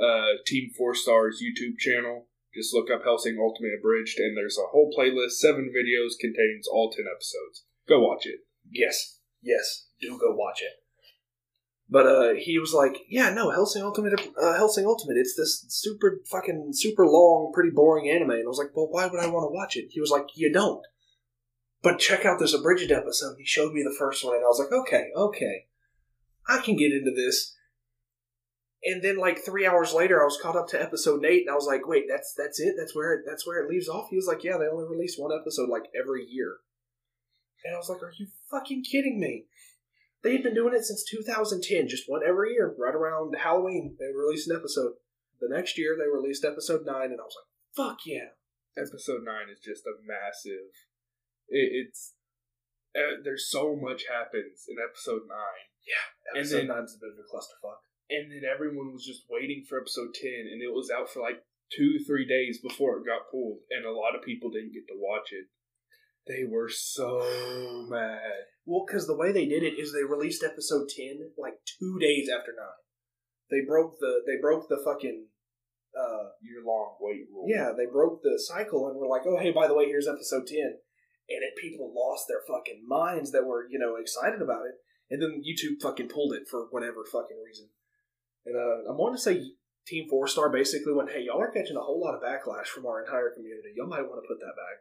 uh, 0.00 0.42
Team 0.46 0.70
4 0.76 0.94
Stars 0.94 1.42
YouTube 1.42 1.78
channel. 1.78 2.28
Just 2.54 2.74
look 2.74 2.90
up 2.90 3.02
Hellsing 3.04 3.36
Ultimate 3.38 3.72
Abridged, 3.78 4.18
and 4.18 4.36
there's 4.36 4.58
a 4.58 4.70
whole 4.72 4.90
playlist, 4.96 5.32
seven 5.32 5.70
videos, 5.76 6.18
contains 6.18 6.66
all 6.66 6.90
10 6.90 7.04
episodes. 7.04 7.64
Go 7.88 8.00
watch 8.00 8.24
it. 8.24 8.40
Yes, 8.70 9.20
yes, 9.42 9.88
do 10.00 10.18
go 10.18 10.34
watch 10.34 10.62
it. 10.62 10.72
But 11.88 12.06
uh, 12.06 12.34
he 12.36 12.58
was 12.58 12.72
like, 12.72 12.96
"Yeah, 13.08 13.30
no, 13.30 13.50
Hellsing 13.50 13.82
Ultimate, 13.82 14.20
uh, 14.40 14.56
Hellsing 14.56 14.86
Ultimate. 14.86 15.16
It's 15.16 15.36
this 15.36 15.64
super 15.68 16.20
fucking 16.28 16.70
super 16.72 17.06
long, 17.06 17.52
pretty 17.54 17.70
boring 17.70 18.10
anime." 18.10 18.30
And 18.30 18.44
I 18.44 18.48
was 18.48 18.58
like, 18.58 18.74
"Well, 18.74 18.88
why 18.90 19.06
would 19.06 19.20
I 19.20 19.28
want 19.28 19.44
to 19.44 19.54
watch 19.54 19.76
it?" 19.76 19.86
He 19.90 20.00
was 20.00 20.10
like, 20.10 20.26
"You 20.34 20.52
don't." 20.52 20.84
But 21.82 22.00
check 22.00 22.24
out 22.24 22.40
this 22.40 22.54
abridged 22.54 22.90
episode. 22.90 23.36
He 23.38 23.44
showed 23.44 23.72
me 23.72 23.82
the 23.84 23.94
first 23.96 24.24
one, 24.24 24.34
and 24.34 24.44
I 24.44 24.48
was 24.48 24.58
like, 24.58 24.72
"Okay, 24.72 25.10
okay, 25.14 25.66
I 26.48 26.58
can 26.58 26.76
get 26.76 26.92
into 26.92 27.12
this." 27.14 27.55
And 28.88 29.02
then, 29.02 29.16
like 29.18 29.44
three 29.44 29.66
hours 29.66 29.92
later, 29.92 30.22
I 30.22 30.24
was 30.24 30.38
caught 30.40 30.54
up 30.54 30.68
to 30.68 30.80
episode 30.80 31.24
eight, 31.24 31.42
and 31.42 31.50
I 31.50 31.54
was 31.54 31.66
like, 31.66 31.86
"Wait, 31.88 32.04
that's 32.08 32.32
that's 32.38 32.60
it? 32.60 32.74
That's 32.78 32.94
where 32.94 33.14
it, 33.14 33.24
that's 33.26 33.44
where 33.46 33.58
it 33.62 33.68
leaves 33.68 33.88
off?" 33.88 34.08
He 34.10 34.16
was 34.16 34.26
like, 34.26 34.44
"Yeah, 34.44 34.58
they 34.58 34.68
only 34.68 34.86
release 34.88 35.16
one 35.18 35.32
episode 35.36 35.68
like 35.68 35.90
every 35.98 36.24
year." 36.24 36.58
And 37.64 37.74
I 37.74 37.78
was 37.78 37.88
like, 37.88 38.02
"Are 38.02 38.12
you 38.16 38.28
fucking 38.50 38.84
kidding 38.84 39.18
me?" 39.18 39.46
They 40.22 40.32
had 40.32 40.42
been 40.44 40.54
doing 40.54 40.74
it 40.74 40.84
since 40.84 41.04
2010, 41.04 41.88
just 41.88 42.04
one 42.06 42.22
every 42.26 42.52
year. 42.52 42.74
Right 42.78 42.94
around 42.94 43.34
Halloween, 43.36 43.96
they 43.98 44.06
would 44.06 44.20
release 44.20 44.48
an 44.48 44.56
episode. 44.56 44.94
The 45.40 45.48
next 45.50 45.76
year, 45.76 45.96
they 45.98 46.06
released 46.06 46.44
episode 46.44 46.86
nine, 46.86 47.10
and 47.10 47.20
I 47.20 47.24
was 47.24 47.34
like, 47.34 47.50
"Fuck 47.74 47.98
yeah!" 48.06 48.30
Episode 48.76 49.24
9 49.24 49.48
is 49.50 49.58
just 49.58 49.86
a 49.86 49.96
massive. 50.04 50.68
It, 51.48 51.88
it's. 51.88 52.12
Uh, 52.94 53.20
there's 53.24 53.48
so 53.50 53.74
much 53.74 54.04
happens 54.04 54.66
in 54.68 54.76
episode 54.76 55.22
9. 55.28 55.36
And 56.28 56.38
Episode 56.44 56.56
then- 56.58 56.66
nine's 56.68 56.94
a 56.94 57.00
bit 57.00 57.12
of 57.12 57.18
a 57.18 57.26
clusterfuck. 57.28 57.80
And 58.10 58.30
then 58.30 58.42
everyone 58.46 58.92
was 58.92 59.04
just 59.04 59.24
waiting 59.28 59.64
for 59.68 59.80
episode 59.80 60.14
10 60.14 60.30
and 60.52 60.62
it 60.62 60.72
was 60.72 60.90
out 60.90 61.10
for 61.10 61.20
like 61.20 61.42
two 61.74 61.98
three 62.06 62.26
days 62.26 62.60
before 62.62 62.98
it 62.98 63.06
got 63.06 63.30
pulled 63.30 63.58
and 63.70 63.84
a 63.84 63.92
lot 63.92 64.14
of 64.14 64.22
people 64.22 64.50
didn't 64.50 64.74
get 64.74 64.86
to 64.88 64.94
watch 64.96 65.32
it. 65.32 65.46
They 66.26 66.44
were 66.48 66.68
so 66.68 67.86
mad. 67.90 68.50
Well, 68.64 68.84
because 68.86 69.06
the 69.06 69.16
way 69.16 69.32
they 69.32 69.46
did 69.46 69.62
it 69.62 69.78
is 69.78 69.92
they 69.92 70.04
released 70.04 70.44
episode 70.44 70.88
ten 70.88 71.30
like 71.38 71.54
two 71.78 71.98
days 72.00 72.28
after 72.28 72.52
nine. 72.56 72.82
They 73.50 73.66
broke 73.66 73.98
the 74.00 74.22
they 74.26 74.40
broke 74.40 74.68
the 74.68 74.82
fucking 74.84 75.26
uh 75.96 76.30
year 76.42 76.62
long 76.64 76.96
wait 77.00 77.24
rule. 77.32 77.46
yeah 77.48 77.72
they 77.74 77.86
broke 77.86 78.22
the 78.22 78.38
cycle 78.38 78.86
and 78.86 78.98
were 78.98 79.08
like 79.08 79.22
oh 79.24 79.38
hey 79.38 79.50
by 79.50 79.66
the 79.66 79.74
way 79.74 79.86
here's 79.86 80.08
episode 80.08 80.46
ten. 80.46 80.78
And 81.28 81.42
it 81.42 81.58
people 81.60 81.92
lost 81.92 82.26
their 82.28 82.42
fucking 82.46 82.84
minds 82.86 83.32
that 83.32 83.46
were 83.46 83.66
you 83.68 83.78
know 83.78 83.96
excited 83.96 84.40
about 84.42 84.66
it. 84.66 84.74
And 85.10 85.22
then 85.22 85.42
YouTube 85.42 85.80
fucking 85.80 86.08
pulled 86.08 86.34
it 86.34 86.48
for 86.48 86.66
whatever 86.70 87.04
fucking 87.04 87.38
reason 87.44 87.68
and 88.46 88.56
uh, 88.56 88.90
I 88.90 88.94
want 88.94 89.16
to 89.16 89.22
say 89.22 89.42
Team 89.86 90.08
Four 90.08 90.26
Star 90.26 90.50
basically 90.50 90.94
went 90.94 91.10
hey 91.10 91.22
y'all 91.26 91.40
are 91.40 91.50
catching 91.50 91.76
a 91.76 91.84
whole 91.84 92.00
lot 92.00 92.14
of 92.14 92.22
backlash 92.22 92.66
from 92.66 92.86
our 92.86 93.02
entire 93.02 93.30
community. 93.34 93.74
Y'all 93.76 93.88
might 93.88 94.06
want 94.06 94.22
to 94.22 94.28
put 94.28 94.40
that 94.40 94.56
back. 94.56 94.76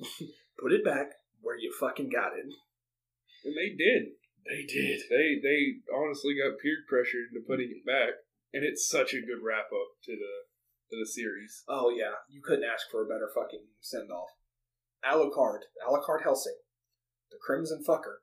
Put 0.60 0.72
it 0.72 0.84
back 0.84 1.08
where 1.40 1.56
you 1.56 1.72
fucking 1.80 2.10
got 2.10 2.36
it. 2.36 2.44
And 2.44 3.56
they 3.56 3.72
did. 3.72 4.12
They 4.44 4.68
did. 4.68 5.00
They 5.08 5.40
they 5.40 5.80
honestly 5.88 6.36
got 6.36 6.60
peer 6.60 6.84
pressured 6.86 7.32
into 7.32 7.46
putting 7.46 7.72
it 7.72 7.86
back 7.86 8.20
and 8.52 8.64
it's 8.64 8.88
such 8.88 9.14
a 9.14 9.24
good 9.24 9.42
wrap 9.42 9.72
up 9.72 9.96
to 10.04 10.12
the 10.12 10.34
to 10.90 10.98
the 10.98 11.06
series. 11.06 11.62
Oh 11.68 11.90
yeah, 11.90 12.26
you 12.28 12.42
couldn't 12.42 12.68
ask 12.68 12.90
for 12.90 13.02
a 13.02 13.08
better 13.08 13.30
fucking 13.34 13.66
send 13.80 14.10
off. 14.10 14.30
Alucard, 15.04 15.60
Alucard 15.86 16.22
Hellsing, 16.24 16.58
the 17.30 17.38
Crimson 17.40 17.82
Fucker. 17.86 18.20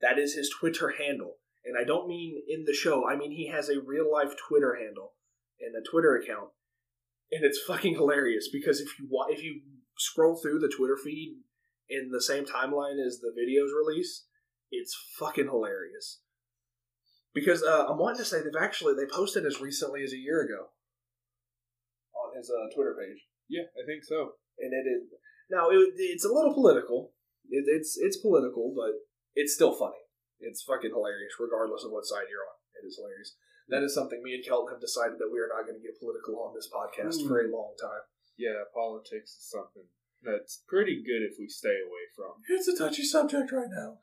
That 0.00 0.18
is 0.18 0.34
his 0.34 0.50
Twitter 0.50 0.94
handle, 0.98 1.36
and 1.64 1.76
I 1.80 1.84
don't 1.84 2.08
mean 2.08 2.42
in 2.48 2.64
the 2.64 2.74
show. 2.74 3.08
I 3.08 3.16
mean 3.16 3.32
he 3.32 3.48
has 3.48 3.68
a 3.68 3.80
real 3.80 4.10
life 4.10 4.34
Twitter 4.48 4.76
handle 4.80 5.14
and 5.60 5.74
a 5.74 5.88
Twitter 5.88 6.16
account, 6.16 6.50
and 7.30 7.44
it's 7.44 7.60
fucking 7.66 7.94
hilarious 7.94 8.48
because 8.52 8.80
if 8.80 8.88
you 8.98 9.08
if 9.28 9.42
you 9.42 9.60
scroll 9.98 10.36
through 10.36 10.60
the 10.60 10.72
Twitter 10.74 10.96
feed 11.02 11.38
in 11.88 12.10
the 12.12 12.22
same 12.22 12.44
timeline 12.44 13.04
as 13.04 13.20
the 13.20 13.32
videos 13.34 13.70
release, 13.76 14.26
it's 14.70 14.96
fucking 15.18 15.46
hilarious. 15.46 16.20
Because 17.34 17.62
uh, 17.62 17.86
I'm 17.88 17.98
wanting 17.98 18.18
to 18.18 18.24
say 18.24 18.38
they've 18.38 18.62
actually 18.62 18.94
they 18.94 19.10
posted 19.10 19.44
as 19.46 19.60
recently 19.60 20.02
as 20.02 20.12
a 20.12 20.18
year 20.18 20.42
ago 20.42 20.68
on 22.14 22.36
his 22.36 22.50
uh, 22.50 22.74
Twitter 22.74 22.96
page, 22.98 23.22
yeah 23.48 23.62
i 23.78 23.86
think 23.86 24.02
so 24.02 24.32
and 24.58 24.72
it 24.74 24.88
is 24.88 25.06
now 25.50 25.70
it, 25.70 25.94
it's 25.96 26.24
a 26.24 26.32
little 26.32 26.52
political. 26.52 27.12
It, 27.48 27.64
it's 27.66 27.96
it's 27.98 28.18
political, 28.18 28.72
but 28.76 28.92
it's 29.34 29.54
still 29.54 29.74
funny. 29.74 30.00
It's 30.40 30.62
fucking 30.62 30.94
hilarious, 30.94 31.34
regardless 31.38 31.84
of 31.84 31.90
what 31.90 32.06
side 32.06 32.30
you're 32.30 32.46
on. 32.46 32.58
It 32.78 32.86
is 32.86 32.96
hilarious. 32.96 33.34
That 33.68 33.82
is 33.82 33.92
something 33.92 34.22
me 34.22 34.34
and 34.34 34.44
Kelton 34.44 34.72
have 34.72 34.80
decided 34.80 35.18
that 35.18 35.28
we 35.32 35.40
are 35.40 35.50
not 35.50 35.68
going 35.68 35.76
to 35.76 35.84
get 35.84 36.00
political 36.00 36.40
on 36.40 36.54
this 36.54 36.70
podcast 36.72 37.20
hmm. 37.20 37.28
for 37.28 37.44
a 37.44 37.52
long 37.52 37.74
time. 37.76 38.06
yeah 38.38 38.64
politics 38.72 39.36
is 39.36 39.50
something 39.50 39.84
that's 40.22 40.62
pretty 40.66 41.02
good 41.04 41.22
if 41.22 41.36
we 41.38 41.48
stay 41.48 41.76
away 41.84 42.04
from 42.16 42.40
It's 42.48 42.68
a 42.68 42.76
touchy 42.76 43.04
subject 43.04 43.52
right 43.52 43.70
now. 43.70 43.98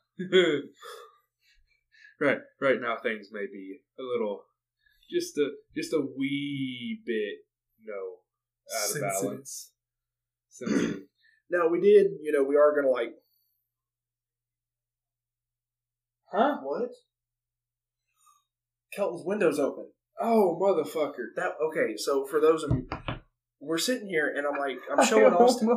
right, 2.21 2.39
right 2.61 2.81
now 2.81 2.97
things 3.01 3.29
may 3.31 3.47
be 3.51 3.81
a 3.99 4.03
little, 4.03 4.43
just 5.09 5.37
a 5.37 5.49
just 5.75 5.93
a 5.93 6.01
wee 6.17 7.01
bit, 7.05 7.39
no, 7.83 8.21
out 8.75 8.95
of 8.95 9.01
balance. 9.01 9.71
Sensitive. 10.49 11.01
Now 11.49 11.67
we 11.67 11.79
did, 11.79 12.07
you 12.23 12.31
know, 12.31 12.43
we 12.43 12.55
are 12.55 12.71
going 12.71 12.85
to 12.85 12.91
like. 12.91 13.13
Huh? 16.35 16.57
What? 16.63 16.89
Kelton's 18.93 19.23
window's 19.25 19.59
open. 19.59 19.87
oh, 20.21 20.57
motherfucker! 20.61 21.27
That 21.35 21.53
okay? 21.69 21.95
So 21.97 22.25
for 22.25 22.39
those 22.39 22.63
of 22.63 22.71
you, 22.71 22.87
we're 23.59 23.77
sitting 23.77 24.07
here, 24.09 24.33
and 24.35 24.45
I'm 24.47 24.57
like, 24.59 24.77
I'm 24.91 25.05
showing 25.07 25.33
Austin. 25.33 25.67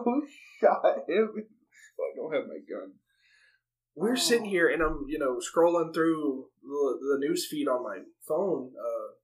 shot 0.61 0.83
him. 1.09 1.29
I 1.37 2.17
don't 2.17 2.33
have 2.35 2.45
my 2.47 2.59
gun. 2.69 2.93
We're 3.97 4.17
sitting 4.17 4.45
here, 4.45 4.69
and 4.69 4.81
I'm, 4.83 5.05
you 5.09 5.19
know, 5.19 5.39
scrolling 5.39 5.93
through 5.93 6.47
the, 6.63 6.99
the 7.01 7.27
news 7.27 7.49
feed 7.51 7.67
on 7.67 7.83
my 7.83 7.99
phone, 8.29 8.71
uh, 8.79 9.15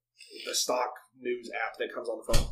the 0.48 0.54
stock 0.54 0.90
news 1.20 1.48
app 1.64 1.78
that 1.78 1.94
comes 1.94 2.08
on 2.08 2.18
the 2.26 2.32
phone, 2.34 2.46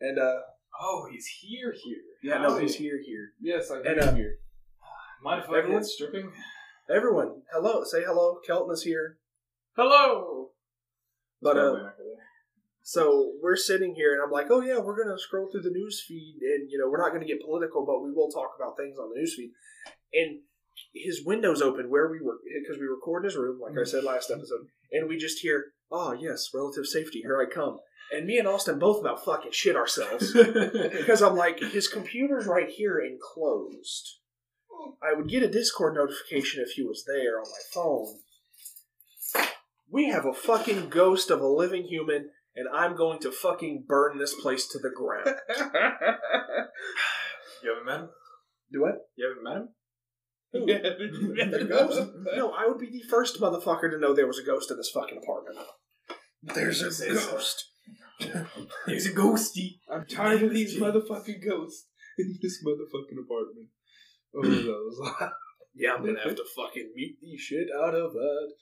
and 0.00 0.18
uh, 0.18 0.40
Oh, 0.78 1.08
he's 1.10 1.26
here, 1.40 1.72
here. 1.82 1.96
yeah, 2.22 2.42
no, 2.42 2.58
he's 2.58 2.74
here, 2.74 2.98
here. 3.02 3.30
Yes, 3.40 3.70
I 3.70 3.78
And, 3.78 3.98
uh, 4.00 4.14
here. 4.14 4.36
Mind 5.22 5.42
if 5.44 5.48
I 5.50 5.58
Everyone- 5.58 5.82
stripping? 5.84 6.30
Everyone, 6.88 7.42
hello, 7.52 7.82
say 7.82 8.04
hello. 8.04 8.38
Kelton 8.46 8.72
is 8.72 8.84
here, 8.84 9.18
Hello! 9.76 10.50
but 11.42 11.58
uh, 11.58 11.90
so 12.82 13.32
we're 13.42 13.56
sitting 13.56 13.96
here, 13.96 14.14
and 14.14 14.22
I'm 14.22 14.30
like, 14.30 14.46
oh 14.50 14.60
yeah, 14.60 14.78
we're 14.78 15.02
gonna 15.02 15.18
scroll 15.18 15.50
through 15.50 15.62
the 15.62 15.70
news 15.70 16.04
feed, 16.06 16.38
and 16.42 16.70
you 16.70 16.78
know, 16.78 16.88
we're 16.88 17.02
not 17.02 17.12
gonna 17.12 17.26
get 17.26 17.42
political, 17.42 17.84
but 17.84 18.04
we 18.04 18.12
will 18.12 18.30
talk 18.30 18.52
about 18.56 18.76
things 18.76 18.98
on 18.98 19.10
the 19.10 19.18
news 19.18 19.34
feed, 19.34 19.50
and 20.14 20.42
his 20.94 21.22
window's 21.26 21.60
open 21.60 21.90
where 21.90 22.08
we 22.08 22.20
were 22.20 22.38
because 22.62 22.80
we 22.80 22.86
record 22.86 23.24
in 23.24 23.30
his 23.30 23.36
room, 23.36 23.60
like 23.60 23.72
I 23.76 23.84
said 23.84 24.04
last 24.04 24.30
episode, 24.30 24.68
and 24.92 25.08
we 25.08 25.16
just 25.16 25.40
hear, 25.40 25.72
oh 25.90 26.12
yes, 26.12 26.50
relative 26.54 26.86
safety, 26.86 27.20
here 27.20 27.40
I 27.40 27.52
come, 27.52 27.78
And 28.12 28.26
me 28.26 28.38
and 28.38 28.46
Austin 28.46 28.78
both 28.78 29.00
about 29.00 29.24
fucking 29.24 29.50
shit 29.52 29.74
ourselves. 29.74 30.32
because 30.34 31.20
I'm 31.20 31.34
like, 31.34 31.58
his 31.58 31.88
computer's 31.88 32.46
right 32.46 32.68
here 32.70 33.00
enclosed. 33.00 34.20
I 35.02 35.14
would 35.14 35.28
get 35.28 35.42
a 35.42 35.48
Discord 35.50 35.94
notification 35.94 36.62
if 36.62 36.72
he 36.72 36.82
was 36.82 37.04
there 37.06 37.38
on 37.38 37.46
my 37.50 37.60
phone. 37.72 38.18
We 39.90 40.08
have 40.10 40.26
a 40.26 40.32
fucking 40.34 40.88
ghost 40.88 41.30
of 41.30 41.40
a 41.40 41.46
living 41.46 41.84
human, 41.84 42.30
and 42.54 42.66
I'm 42.74 42.96
going 42.96 43.20
to 43.20 43.30
fucking 43.30 43.84
burn 43.86 44.18
this 44.18 44.34
place 44.34 44.66
to 44.68 44.78
the 44.78 44.90
ground. 44.90 45.36
You 47.62 47.70
haven't 47.74 47.86
met 47.86 48.00
him? 48.00 48.08
Do 48.72 48.82
what? 48.82 48.94
You 49.16 49.28
haven't 49.28 49.44
met 49.44 49.56
him? 49.56 49.68
The 50.52 51.64
ghost? 51.68 52.10
No, 52.36 52.52
I 52.52 52.66
would 52.68 52.78
be 52.78 52.86
the 52.90 53.02
first 53.10 53.40
motherfucker 53.40 53.90
to 53.90 53.98
know 53.98 54.14
there 54.14 54.26
was 54.26 54.38
a 54.38 54.44
ghost 54.44 54.70
in 54.70 54.76
this 54.76 54.90
fucking 54.90 55.18
apartment. 55.18 55.58
There's 56.42 56.80
a 56.82 56.92
Say 56.92 57.14
so. 57.14 57.30
ghost. 57.32 57.64
There's 58.86 59.06
a 59.06 59.12
ghosty. 59.12 59.80
I'm 59.90 60.06
tired 60.06 60.42
of 60.44 60.52
these 60.52 60.78
motherfucking 60.78 61.44
ghosts 61.46 61.86
in 62.18 62.38
this 62.40 62.62
motherfucking 62.64 63.18
apartment. 63.24 63.68
Oh, 64.34 64.40
was 64.40 64.98
loud. 64.98 65.32
Yeah, 65.74 65.92
I'm 65.94 66.04
gonna 66.04 66.22
have 66.22 66.36
to 66.36 66.44
fucking 66.56 66.92
mute 66.94 67.16
the 67.20 67.36
shit 67.36 67.68
out 67.76 67.94
of 67.94 68.12
that. 68.12 68.52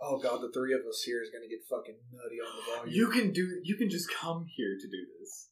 Oh 0.00 0.18
god, 0.18 0.42
the 0.42 0.50
three 0.52 0.74
of 0.74 0.80
us 0.86 1.02
here 1.04 1.22
is 1.22 1.30
gonna 1.30 1.48
get 1.48 1.64
fucking 1.70 1.96
nutty 2.12 2.36
on 2.40 2.56
the 2.56 2.76
volume. 2.76 2.94
You 2.94 3.08
can 3.08 3.32
do. 3.32 3.60
You 3.62 3.76
can 3.76 3.88
just 3.88 4.10
come 4.12 4.44
here 4.54 4.76
to 4.78 4.86
do 4.86 5.06
this. 5.18 5.48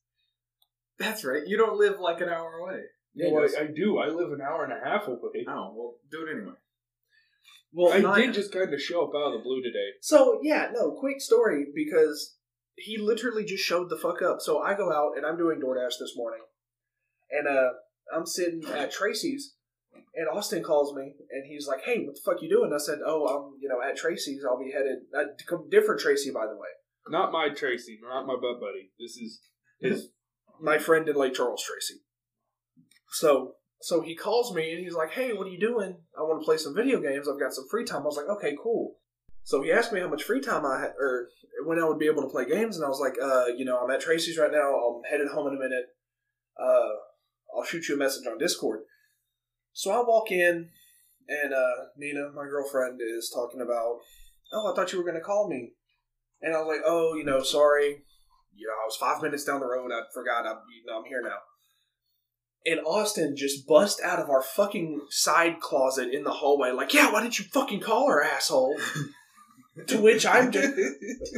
That's 0.98 1.24
right. 1.24 1.42
You 1.46 1.56
don't 1.56 1.78
live 1.78 1.98
like 1.98 2.20
an 2.20 2.28
hour 2.28 2.58
away. 2.58 2.80
No, 3.14 3.38
I, 3.38 3.62
I 3.62 3.66
do. 3.74 3.98
I 3.98 4.08
live 4.08 4.32
an 4.32 4.40
hour 4.40 4.64
and 4.64 4.72
a 4.72 4.84
half 4.84 5.06
away. 5.08 5.44
Oh 5.48 5.72
well, 5.74 5.94
do 6.10 6.26
it 6.26 6.36
anyway. 6.36 6.56
well, 7.72 7.92
I 8.14 8.20
did 8.20 8.34
just 8.34 8.52
kind 8.52 8.72
of 8.72 8.80
show 8.80 9.04
up 9.04 9.12
out 9.16 9.32
of 9.32 9.40
the 9.40 9.42
blue 9.42 9.62
today. 9.62 9.96
So 10.00 10.40
yeah, 10.42 10.68
no, 10.72 10.92
quick 10.92 11.20
story 11.20 11.66
because 11.74 12.36
he 12.76 12.98
literally 12.98 13.44
just 13.44 13.64
showed 13.64 13.88
the 13.88 13.96
fuck 13.96 14.22
up. 14.22 14.38
So 14.40 14.60
I 14.60 14.74
go 14.74 14.92
out 14.92 15.16
and 15.16 15.24
I'm 15.26 15.38
doing 15.38 15.60
DoorDash 15.60 15.98
this 16.00 16.14
morning, 16.16 16.40
and 17.30 17.48
uh, 17.48 17.70
I'm 18.14 18.26
sitting 18.26 18.64
at 18.66 18.92
Tracy's, 18.92 19.54
and 20.14 20.28
Austin 20.28 20.62
calls 20.62 20.94
me 20.94 21.14
and 21.30 21.46
he's 21.46 21.66
like, 21.66 21.82
"Hey, 21.82 22.04
what 22.04 22.14
the 22.14 22.20
fuck 22.24 22.42
you 22.42 22.48
doing?" 22.48 22.72
I 22.72 22.78
said, 22.78 22.98
"Oh, 23.04 23.26
I'm 23.26 23.60
you 23.60 23.68
know 23.68 23.80
at 23.82 23.96
Tracy's. 23.96 24.44
I'll 24.44 24.58
be 24.58 24.72
headed 24.72 24.98
uh, 25.16 25.24
different 25.70 26.00
Tracy, 26.00 26.30
by 26.30 26.46
the 26.46 26.56
way, 26.56 26.68
Not 27.08 27.32
my 27.32 27.48
Tracy, 27.48 27.98
not 28.02 28.26
my 28.26 28.34
butt 28.34 28.60
buddy. 28.60 28.90
This 28.98 29.16
is 29.16 29.40
his. 29.80 30.08
my 30.60 30.78
friend 30.78 31.08
in 31.08 31.16
Lake 31.16 31.34
Charles, 31.34 31.62
Tracy." 31.62 32.00
So 33.10 33.54
so 33.80 34.00
he 34.00 34.14
calls 34.14 34.54
me 34.54 34.72
and 34.72 34.80
he's 34.80 34.94
like, 34.94 35.10
"Hey, 35.10 35.32
what 35.32 35.46
are 35.46 35.50
you 35.50 35.60
doing? 35.60 35.96
I 36.16 36.22
want 36.22 36.40
to 36.40 36.44
play 36.44 36.56
some 36.56 36.74
video 36.74 37.00
games. 37.00 37.28
I've 37.28 37.40
got 37.40 37.54
some 37.54 37.68
free 37.70 37.84
time." 37.84 38.02
I 38.02 38.06
was 38.06 38.16
like, 38.16 38.28
"Okay, 38.36 38.56
cool." 38.62 38.96
So 39.44 39.60
he 39.62 39.72
asked 39.72 39.92
me 39.92 40.00
how 40.00 40.08
much 40.08 40.22
free 40.22 40.40
time 40.40 40.64
I 40.64 40.80
had, 40.80 40.92
or 41.00 41.28
when 41.64 41.78
I 41.78 41.84
would 41.84 41.98
be 41.98 42.06
able 42.06 42.22
to 42.22 42.28
play 42.28 42.44
games, 42.44 42.76
and 42.76 42.84
I 42.84 42.88
was 42.88 43.00
like, 43.00 43.14
uh, 43.20 43.46
"You 43.56 43.64
know, 43.64 43.78
I'm 43.78 43.90
at 43.90 44.00
Tracy's 44.00 44.38
right 44.38 44.52
now. 44.52 44.74
I'm 44.74 45.02
headed 45.04 45.28
home 45.28 45.48
in 45.48 45.54
a 45.54 45.58
minute. 45.58 45.86
Uh, 46.56 46.90
I'll 47.54 47.64
shoot 47.64 47.88
you 47.88 47.94
a 47.94 47.98
message 47.98 48.26
on 48.26 48.38
Discord." 48.38 48.80
So 49.72 49.90
I 49.90 50.06
walk 50.06 50.30
in, 50.30 50.70
and 51.28 51.54
uh, 51.54 51.86
Nina, 51.96 52.30
my 52.34 52.44
girlfriend, 52.44 53.00
is 53.00 53.30
talking 53.34 53.60
about, 53.60 54.00
"Oh, 54.52 54.70
I 54.70 54.74
thought 54.74 54.92
you 54.92 54.98
were 54.98 55.04
going 55.04 55.18
to 55.18 55.24
call 55.24 55.48
me," 55.48 55.72
and 56.40 56.54
I 56.54 56.58
was 56.58 56.68
like, 56.68 56.82
"Oh, 56.84 57.14
you 57.14 57.24
know, 57.24 57.42
sorry. 57.42 58.04
You 58.54 58.66
know, 58.66 58.74
I 58.74 58.86
was 58.86 58.96
five 58.96 59.22
minutes 59.22 59.44
down 59.44 59.60
the 59.60 59.66
road. 59.66 59.90
I 59.92 60.02
forgot. 60.12 60.46
I'm, 60.46 60.58
you 60.74 60.84
know, 60.86 60.98
I'm 60.98 61.04
here 61.04 61.22
now." 61.22 61.38
And 62.64 62.80
Austin 62.86 63.34
just 63.36 63.66
bust 63.66 64.00
out 64.04 64.20
of 64.20 64.30
our 64.30 64.42
fucking 64.42 65.00
side 65.10 65.58
closet 65.60 66.14
in 66.14 66.22
the 66.22 66.30
hallway, 66.30 66.70
like, 66.70 66.94
"Yeah, 66.94 67.12
why 67.12 67.22
didn't 67.22 67.38
you 67.38 67.46
fucking 67.46 67.80
call 67.80 68.08
her, 68.08 68.22
asshole?" 68.22 68.78
to 69.86 70.00
which 70.00 70.26
I'm 70.26 70.52
just 70.52 70.74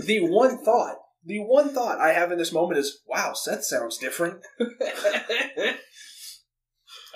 the 0.07 0.21
one 0.29 0.65
thought, 0.65 0.97
the 1.25 1.39
one 1.41 1.71
thought 1.73 2.01
I 2.01 2.13
have 2.13 2.31
in 2.33 2.39
this 2.39 2.53
moment 2.53 2.79
is, 2.79 3.01
"Wow, 3.07 3.33
Seth 3.35 3.65
sounds 3.65 3.99
different." 3.99 4.45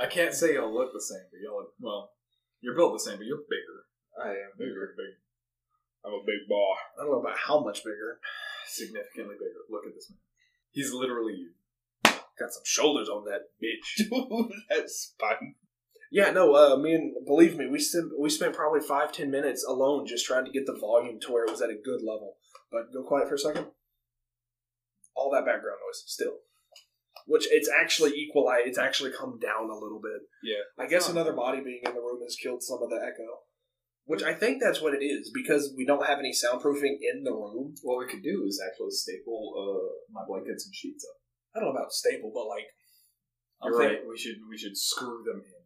I 0.01 0.07
can't 0.09 0.35
say 0.35 0.55
y'all 0.55 0.73
look 0.73 0.93
the 0.93 1.01
same, 1.01 1.27
but 1.31 1.41
y'all 1.43 1.59
look 1.59 1.75
well. 1.81 2.13
You're 2.61 2.77
built 2.77 2.93
the 2.93 3.01
same, 3.01 3.19
but 3.19 3.27
you're 3.27 3.39
bigger. 3.49 3.85
I 4.23 4.31
am 4.31 4.53
Bigger, 4.59 4.95
big, 4.97 5.15
I'm 6.05 6.13
a 6.13 6.23
big 6.27 6.49
boy. 6.49 6.75
I 6.99 7.03
don't 7.05 7.13
know 7.13 7.21
about 7.21 7.39
how 7.39 7.63
much 7.63 7.85
bigger. 7.85 8.19
significantly 8.67 9.35
bigger. 9.39 9.63
Look 9.71 9.87
at 9.87 9.95
this 9.95 10.11
man. 10.11 10.19
He's 10.71 10.93
literally 10.93 11.35
you. 11.35 11.51
Got 12.39 12.53
some 12.53 12.63
shoulders 12.65 13.09
on 13.09 13.25
that 13.25 13.51
bitch. 13.63 14.09
that 14.71 14.89
spine. 14.91 15.55
Yeah, 16.11 16.31
no, 16.31 16.55
uh, 16.55 16.77
me 16.77 16.95
and 16.95 17.15
believe 17.27 17.57
me, 17.57 17.67
we 17.67 17.79
spent 17.81 18.07
we 18.19 18.31
spent 18.31 18.55
probably 18.55 18.81
five 18.81 19.13
ten 19.13 19.31
minutes 19.31 19.65
alone 19.69 20.07
just 20.07 20.25
trying 20.25 20.45
to 20.45 20.51
get 20.51 20.65
the 20.67 20.79
volume 20.81 21.19
to 21.21 21.33
where 21.33 21.45
it 21.45 21.51
was 21.51 21.61
at 21.61 21.71
a 21.71 21.75
good 21.75 22.01
level. 22.01 22.37
But 22.71 22.93
go 22.93 23.03
quiet 23.03 23.29
for 23.29 23.35
a 23.35 23.39
second. 23.39 23.67
All 25.19 25.31
that 25.35 25.43
background 25.45 25.83
noise 25.83 26.01
still, 26.07 26.39
which 27.27 27.49
it's 27.51 27.69
actually 27.69 28.13
equalized. 28.15 28.69
It's 28.71 28.79
actually 28.79 29.11
come 29.11 29.39
down 29.43 29.67
a 29.69 29.75
little 29.75 29.99
bit. 30.01 30.23
Yeah. 30.47 30.63
I 30.79 30.87
guess 30.87 31.09
another 31.09 31.33
body 31.35 31.59
being 31.61 31.83
in 31.85 31.93
the 31.93 32.01
room 32.01 32.23
has 32.23 32.37
killed 32.39 32.63
some 32.63 32.79
of 32.83 32.89
the 32.91 33.03
echo. 33.03 33.43
Which 34.07 34.23
I 34.23 34.33
think 34.33 34.63
that's 34.63 34.81
what 34.81 34.95
it 34.95 35.05
is 35.05 35.31
because 35.35 35.75
we 35.77 35.85
don't 35.85 36.07
have 36.07 36.19
any 36.23 36.33
soundproofing 36.33 36.97
in 37.03 37.25
the 37.25 37.33
room. 37.35 37.75
What 37.83 37.99
we 37.99 38.07
could 38.07 38.23
do 38.23 38.45
is 38.47 38.57
actually 38.65 38.93
staple 38.95 39.43
uh, 39.53 39.85
my 40.15 40.23
blankets 40.27 40.65
and 40.65 40.73
sheets 40.75 41.05
up. 41.05 41.19
I 41.53 41.61
don't 41.61 41.75
know 41.75 41.77
about 41.81 41.93
staple, 41.93 42.31
but 42.33 42.47
like 42.49 42.65
I'm 43.61 43.73
You're 43.73 43.81
thinking- 43.83 43.99
right. 43.99 44.09
We 44.09 44.17
should 44.17 44.39
we 44.49 44.57
should 44.57 44.77
screw 44.79 45.21
them 45.27 45.43
in. 45.45 45.61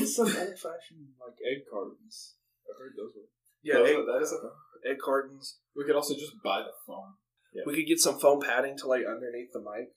Get 0.00 0.08
some 0.08 0.26
old 0.26 0.56
fashioned 0.58 1.14
like 1.20 1.36
egg 1.46 1.62
cartons. 1.70 2.34
I 2.66 2.72
heard 2.78 2.94
those 2.96 3.12
were. 3.14 3.28
yeah, 3.62 3.74
Those 3.84 3.90
egg, 3.90 3.96
are- 3.98 4.06
that 4.18 4.22
is 4.24 4.32
a. 4.32 4.88
egg 4.90 4.98
cartons. 5.04 5.58
We 5.76 5.84
could 5.84 5.94
also 5.94 6.14
just 6.14 6.32
buy 6.42 6.62
the 6.66 6.74
phone. 6.86 7.14
Yeah. 7.52 7.62
We 7.66 7.74
could 7.76 7.86
get 7.86 8.00
some 8.00 8.18
foam 8.18 8.40
padding 8.40 8.76
to 8.78 8.86
like 8.86 9.04
underneath 9.06 9.52
the 9.52 9.60
mic. 9.60 9.92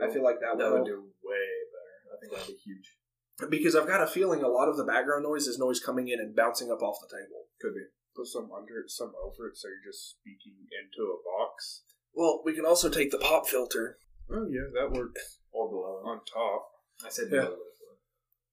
I 0.00 0.12
feel 0.12 0.22
like 0.24 0.40
that, 0.40 0.58
That 0.58 0.70
would 0.72 0.80
would 0.80 0.86
do 0.86 1.00
way 1.24 1.46
better. 1.72 1.96
I 2.12 2.16
think 2.20 2.32
that'd 2.32 2.46
be 2.48 2.60
huge. 2.64 2.96
because 3.50 3.74
I've 3.76 3.88
got 3.88 4.02
a 4.02 4.06
feeling 4.06 4.42
a 4.42 4.48
lot 4.48 4.68
of 4.68 4.76
the 4.76 4.84
background 4.84 5.24
noise 5.24 5.46
is 5.46 5.58
noise 5.58 5.80
coming 5.80 6.08
in 6.08 6.20
and 6.20 6.34
bouncing 6.36 6.70
up 6.70 6.82
off 6.82 6.96
the 7.00 7.08
table. 7.14 7.48
Could 7.60 7.74
be. 7.74 7.84
put 8.14 8.26
some 8.28 8.48
under 8.56 8.80
it, 8.80 8.90
some 8.90 9.12
over 9.20 9.48
it, 9.48 9.56
so 9.56 9.68
you're 9.68 9.92
just 9.92 10.16
speaking 10.16 10.56
into 10.72 11.04
a 11.12 11.18
box. 11.20 11.82
Well, 12.14 12.40
we 12.44 12.54
can 12.54 12.64
also 12.64 12.88
take 12.88 13.10
the 13.10 13.18
pop 13.18 13.46
filter. 13.48 13.98
Oh 14.30 14.46
yeah, 14.48 14.68
that 14.74 14.90
works 14.96 15.40
Or 15.52 15.68
below. 15.68 16.00
on 16.04 16.20
top. 16.24 16.68
I 17.04 17.08
said 17.10 17.28
Yeah. 17.30 17.42
below. 17.44 17.56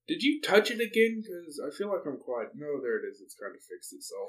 Did 0.06 0.22
you 0.22 0.40
touch 0.42 0.70
it 0.70 0.80
again? 0.80 1.22
Because 1.22 1.60
I 1.64 1.74
feel 1.76 1.88
like 1.88 2.02
I'm 2.06 2.18
quiet. 2.18 2.50
No, 2.54 2.80
there 2.82 2.98
it 2.98 3.08
is. 3.10 3.20
It's 3.22 3.34
kind 3.40 3.54
of 3.54 3.62
fixed 3.62 3.92
itself. 3.94 4.28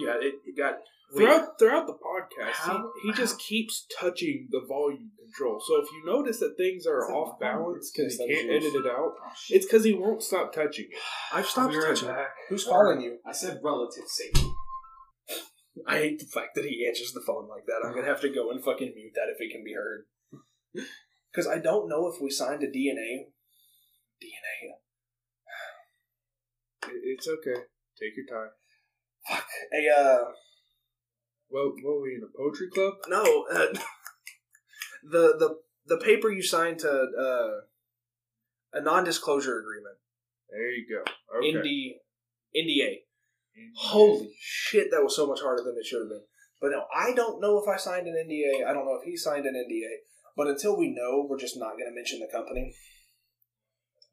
Yeah, 0.00 0.14
it, 0.20 0.34
it 0.46 0.56
got. 0.56 0.76
Throughout 1.14 1.58
throughout 1.58 1.86
the 1.88 1.94
podcast, 1.94 2.52
How- 2.52 2.90
he, 3.02 3.08
he 3.10 3.14
just 3.14 3.38
keeps 3.40 3.84
touching 4.00 4.46
the 4.50 4.60
volume 4.66 5.10
control. 5.18 5.60
So 5.66 5.82
if 5.82 5.88
you 5.92 6.04
notice 6.06 6.38
that 6.38 6.54
things 6.56 6.86
are 6.86 7.02
Is 7.02 7.10
off 7.10 7.38
balance 7.40 7.90
because 7.90 8.16
he 8.16 8.28
can't 8.32 8.48
edit 8.48 8.74
it 8.74 8.86
out, 8.86 9.14
Oh, 9.20 9.32
it's 9.50 9.66
because 9.66 9.82
he 9.84 9.92
won't 9.92 10.22
stop 10.22 10.52
touching 10.54 10.86
it. 10.90 10.98
I've 11.32 11.46
stopped 11.46 11.74
right 11.74 11.88
touching. 11.88 12.08
back. 12.08 12.28
Who's 12.48 12.64
calling 12.64 13.00
you? 13.00 13.18
I 13.26 13.32
said 13.32 13.58
relative 13.62 14.04
safety. 14.06 14.46
I 15.86 15.98
hate 15.98 16.20
the 16.20 16.26
fact 16.26 16.54
that 16.54 16.64
he 16.64 16.86
answers 16.86 17.12
the 17.12 17.22
phone 17.26 17.48
like 17.48 17.64
that. 17.66 17.84
I'm 17.84 17.92
gonna 17.94 18.06
have 18.06 18.20
to 18.20 18.28
go 18.32 18.50
and 18.52 18.62
fucking 18.62 18.92
mute 18.94 19.12
that 19.16 19.28
if 19.34 19.40
it 19.40 19.50
can 19.52 19.64
be 19.64 19.74
heard. 19.74 20.04
Because 21.32 21.48
I 21.48 21.58
don't 21.58 21.88
know 21.88 22.06
if 22.06 22.20
we 22.22 22.30
signed 22.30 22.62
a 22.62 22.66
DNA. 22.68 23.26
DNA. 24.22 24.78
It- 26.90 27.02
It's 27.04 27.28
okay. 27.28 27.60
Take 28.00 28.16
your 28.16 28.26
time. 28.26 28.50
Fuck. 29.28 29.46
A 29.74 29.88
uh. 29.88 30.24
Well, 31.50 31.72
what 31.82 31.84
were 31.96 32.02
we 32.02 32.14
in 32.14 32.22
a 32.22 32.36
poetry 32.36 32.68
club? 32.72 32.94
No. 33.08 33.22
Uh, 33.50 33.66
the 35.02 35.34
the 35.38 35.58
the 35.86 35.98
paper 35.98 36.30
you 36.30 36.42
signed 36.42 36.78
to 36.80 36.90
uh 36.90 37.60
a 38.72 38.80
non-disclosure 38.80 39.58
agreement. 39.58 39.96
There 40.50 40.70
you 40.70 40.86
go. 40.88 41.02
Okay. 41.38 41.58
ND 41.58 41.66
NDA. 42.56 42.88
Indeed. 43.56 43.72
Holy 43.76 44.32
shit, 44.38 44.90
that 44.92 45.02
was 45.02 45.16
so 45.16 45.26
much 45.26 45.40
harder 45.42 45.62
than 45.62 45.74
it 45.78 45.84
should 45.84 46.00
have 46.02 46.08
been. 46.08 46.22
But 46.60 46.70
no, 46.70 46.84
I 46.94 47.12
don't 47.14 47.40
know 47.40 47.58
if 47.58 47.68
I 47.68 47.76
signed 47.76 48.06
an 48.06 48.14
NDA. 48.14 48.64
I 48.66 48.72
don't 48.72 48.84
know 48.86 48.94
if 49.00 49.04
he 49.04 49.16
signed 49.16 49.44
an 49.46 49.54
NDA. 49.54 49.90
But 50.36 50.46
until 50.46 50.76
we 50.78 50.94
know, 50.94 51.26
we're 51.28 51.38
just 51.38 51.58
not 51.58 51.72
going 51.72 51.88
to 51.90 51.94
mention 51.94 52.20
the 52.20 52.28
company. 52.32 52.74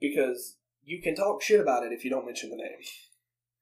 Because 0.01 0.57
you 0.87 1.01
can 1.03 1.13
talk 1.15 1.43
shit 1.43 1.59
about 1.59 1.83
it 1.85 1.91
if 1.91 2.03
you 2.03 2.09
don't 2.09 2.25
mention 2.25 2.49
the 2.49 2.55
name. 2.55 2.79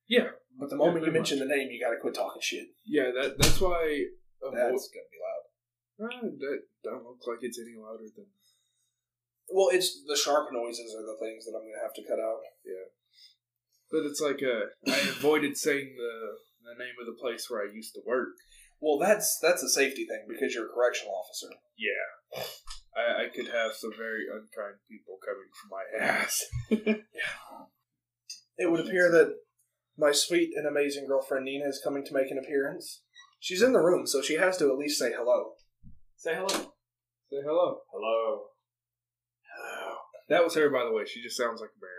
Yeah, 0.08 0.30
But 0.54 0.70
the 0.70 0.78
moment 0.78 1.02
Yeah, 1.02 1.08
you 1.10 1.14
mention 1.14 1.40
the 1.40 1.50
name, 1.50 1.68
you 1.74 1.82
got 1.82 1.90
to 1.90 1.98
quit 2.00 2.14
talking 2.14 2.42
shit. 2.42 2.68
yeah. 2.86 3.10
That 3.10 3.38
that's 3.42 3.60
why. 3.60 4.06
avo- 4.46 4.54
That's 4.54 4.88
to 4.94 5.02
be 5.10 5.18
loud. 5.26 5.44
Ah, 6.06 6.22
that 6.22 6.60
don't 6.86 7.04
look 7.04 7.20
like 7.26 7.40
it's 7.42 7.58
any 7.60 7.74
louder 7.76 8.06
than. 8.16 8.28
Well, 9.50 9.70
it's 9.74 10.04
the 10.06 10.16
sharp 10.16 10.54
noises 10.54 10.94
are 10.94 11.02
the 11.06 11.18
things 11.20 11.46
that 11.46 11.58
I'm 11.58 11.66
to 11.66 11.82
have 11.82 11.94
to 11.98 12.04
cut 12.08 12.20
out. 12.22 12.42
Yeah, 12.66 12.86
but 13.92 14.06
it's 14.06 14.22
like 14.22 14.42
uh, 14.46 14.70
I 14.92 15.00
avoided 15.18 15.58
saying 15.58 15.96
the 15.98 16.14
the 16.70 16.78
name 16.78 16.94
of 17.02 17.08
the 17.08 17.18
place 17.20 17.50
where 17.50 17.62
I 17.66 17.74
used 17.74 17.94
to 17.96 18.02
work. 18.06 18.30
Well, 18.82 19.00
that's 19.00 19.40
that's 19.42 19.64
a 19.64 19.70
safety 19.70 20.06
thing 20.06 20.26
because 20.28 20.54
you're 20.54 20.70
a 20.70 20.74
correctional 20.74 21.16
officer. 21.16 21.50
Yeah, 21.78 22.44
I, 22.96 23.24
I 23.24 23.28
could 23.36 23.48
have 23.48 23.74
some 23.74 23.92
very 23.98 24.26
unkind 24.32 24.76
people 24.90 25.18
coming 25.24 25.50
for 25.52 25.68
my 25.70 26.06
ass. 26.06 26.44
It 28.58 28.72
would 28.72 28.80
appear 28.80 29.12
that 29.12 29.36
my 29.98 30.12
sweet 30.14 30.52
and 30.56 30.66
amazing 30.66 31.08
girlfriend 31.08 31.46
Nina 31.46 31.68
is 31.68 31.82
coming 31.84 32.06
to 32.06 32.14
make 32.14 32.32
an 32.32 32.38
appearance. 32.38 33.02
She's 33.40 33.62
in 33.62 33.74
the 33.74 33.82
room, 33.82 34.08
so 34.08 34.22
she 34.22 34.36
has 34.36 34.58
to 34.58 34.72
at 34.72 34.78
least 34.78 34.98
say 34.98 35.12
hello. 35.14 35.52
Say 36.16 36.36
hello. 36.36 36.48
Say 37.30 37.42
hello. 37.44 37.80
Hello. 37.92 38.42
That 40.30 40.44
was 40.44 40.56
her, 40.56 40.70
by 40.70 40.84
the 40.84 40.92
way. 40.92 41.04
She 41.06 41.22
just 41.22 41.38
sounds 41.38 41.62
like 41.62 41.72
a 41.76 41.80
bear. 41.80 41.90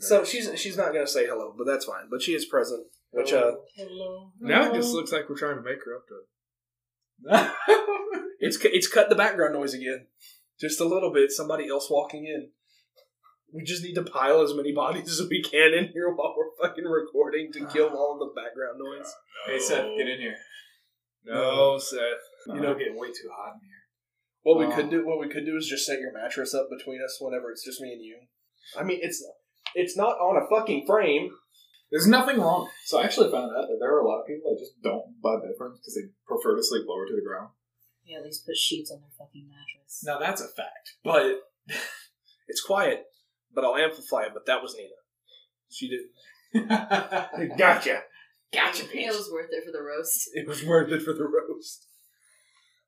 So 0.00 0.24
she's 0.24 0.50
she's 0.60 0.76
not 0.76 0.92
gonna 0.92 1.06
say 1.06 1.26
hello, 1.26 1.54
but 1.56 1.64
that's 1.64 1.86
fine. 1.86 2.08
But 2.10 2.22
she 2.22 2.34
is 2.34 2.44
present, 2.44 2.86
which 3.10 3.32
uh, 3.32 3.52
hello. 3.74 4.32
Now 4.40 4.70
it 4.70 4.74
just 4.74 4.92
looks 4.92 5.12
like 5.12 5.28
we're 5.28 5.38
trying 5.38 5.56
to 5.56 5.62
make 5.62 5.82
her 5.84 5.96
up 5.96 6.06
to 6.08 6.14
it. 6.14 6.26
it's 8.40 8.58
it's 8.64 8.88
cut 8.88 9.08
the 9.08 9.14
background 9.16 9.54
noise 9.54 9.74
again, 9.74 10.06
just 10.60 10.80
a 10.80 10.84
little 10.84 11.12
bit. 11.12 11.30
Somebody 11.30 11.68
else 11.68 11.88
walking 11.90 12.24
in. 12.26 12.50
We 13.52 13.64
just 13.64 13.82
need 13.82 13.94
to 13.94 14.02
pile 14.02 14.42
as 14.42 14.54
many 14.54 14.72
bodies 14.72 15.08
as 15.20 15.26
we 15.28 15.42
can 15.42 15.72
in 15.74 15.88
here 15.92 16.10
while 16.14 16.34
we're 16.36 16.68
fucking 16.68 16.84
recording 16.84 17.50
to 17.54 17.66
kill 17.66 17.88
all 17.88 18.12
of 18.14 18.20
the 18.20 18.40
background 18.40 18.78
noise. 18.78 19.12
hey 19.46 19.58
Seth, 19.58 19.86
get 19.96 20.08
in 20.08 20.20
here. 20.20 20.36
No, 21.24 21.78
Seth. 21.78 22.00
You 22.46 22.60
know, 22.60 22.74
getting 22.74 22.98
way 22.98 23.08
too 23.08 23.28
hot 23.34 23.54
in 23.54 23.60
here. 23.60 23.74
What 24.42 24.58
we 24.58 24.66
Oh. 24.66 24.70
could 24.76 24.86
uh, 24.86 24.90
do, 24.90 25.06
what 25.06 25.18
we 25.18 25.28
could 25.28 25.44
do, 25.44 25.56
is 25.56 25.66
just 25.66 25.84
set 25.84 25.98
your 25.98 26.12
mattress 26.12 26.54
up 26.54 26.68
between 26.70 27.02
us 27.04 27.18
whenever 27.20 27.50
it's 27.50 27.64
just 27.64 27.80
me 27.80 27.92
and 27.92 28.02
you. 28.02 28.18
I 28.78 28.82
mean, 28.84 29.00
it's 29.02 29.22
it's 29.74 29.96
not 29.96 30.16
on 30.18 30.36
a 30.40 30.46
fucking 30.48 30.84
frame. 30.86 31.30
There's 31.90 32.06
nothing 32.06 32.38
wrong. 32.38 32.68
So 32.84 32.98
I 32.98 33.04
actually 33.04 33.30
found 33.30 33.50
out 33.56 33.68
that 33.68 33.78
there 33.80 33.94
are 33.94 34.00
a 34.00 34.08
lot 34.08 34.20
of 34.20 34.26
people 34.26 34.50
that 34.52 34.60
just 34.60 34.80
don't 34.82 35.20
buy 35.22 35.36
bed 35.36 35.54
frames 35.56 35.78
because 35.78 35.94
they 35.94 36.10
prefer 36.26 36.56
to 36.56 36.62
sleep 36.62 36.84
lower 36.86 37.06
to 37.06 37.14
the 37.14 37.24
ground. 37.26 37.50
Yeah, 38.04 38.18
at 38.18 38.24
least 38.24 38.46
put 38.46 38.56
sheets 38.56 38.90
on 38.90 39.00
their 39.00 39.10
fucking 39.18 39.48
mattress. 39.48 40.02
Now 40.04 40.18
that's 40.18 40.40
a 40.40 40.48
fact, 40.48 40.96
but 41.04 41.40
It's 42.48 42.62
quiet, 42.62 43.04
but 43.54 43.64
I'll 43.64 43.76
amplify 43.76 44.22
it. 44.22 44.30
But 44.32 44.46
that 44.46 44.62
was 44.62 44.74
Nina. 44.74 44.88
She 45.70 45.88
did. 45.88 46.68
Gotcha. 47.58 48.02
Gotcha, 48.52 48.84
It 48.90 49.14
was 49.14 49.28
worth 49.30 49.50
it 49.50 49.62
for 49.66 49.72
the 49.72 49.82
roast. 49.82 50.30
It 50.32 50.48
was 50.48 50.64
worth 50.64 50.90
it 50.90 51.02
for 51.02 51.12
the 51.12 51.24
roast. 51.28 51.86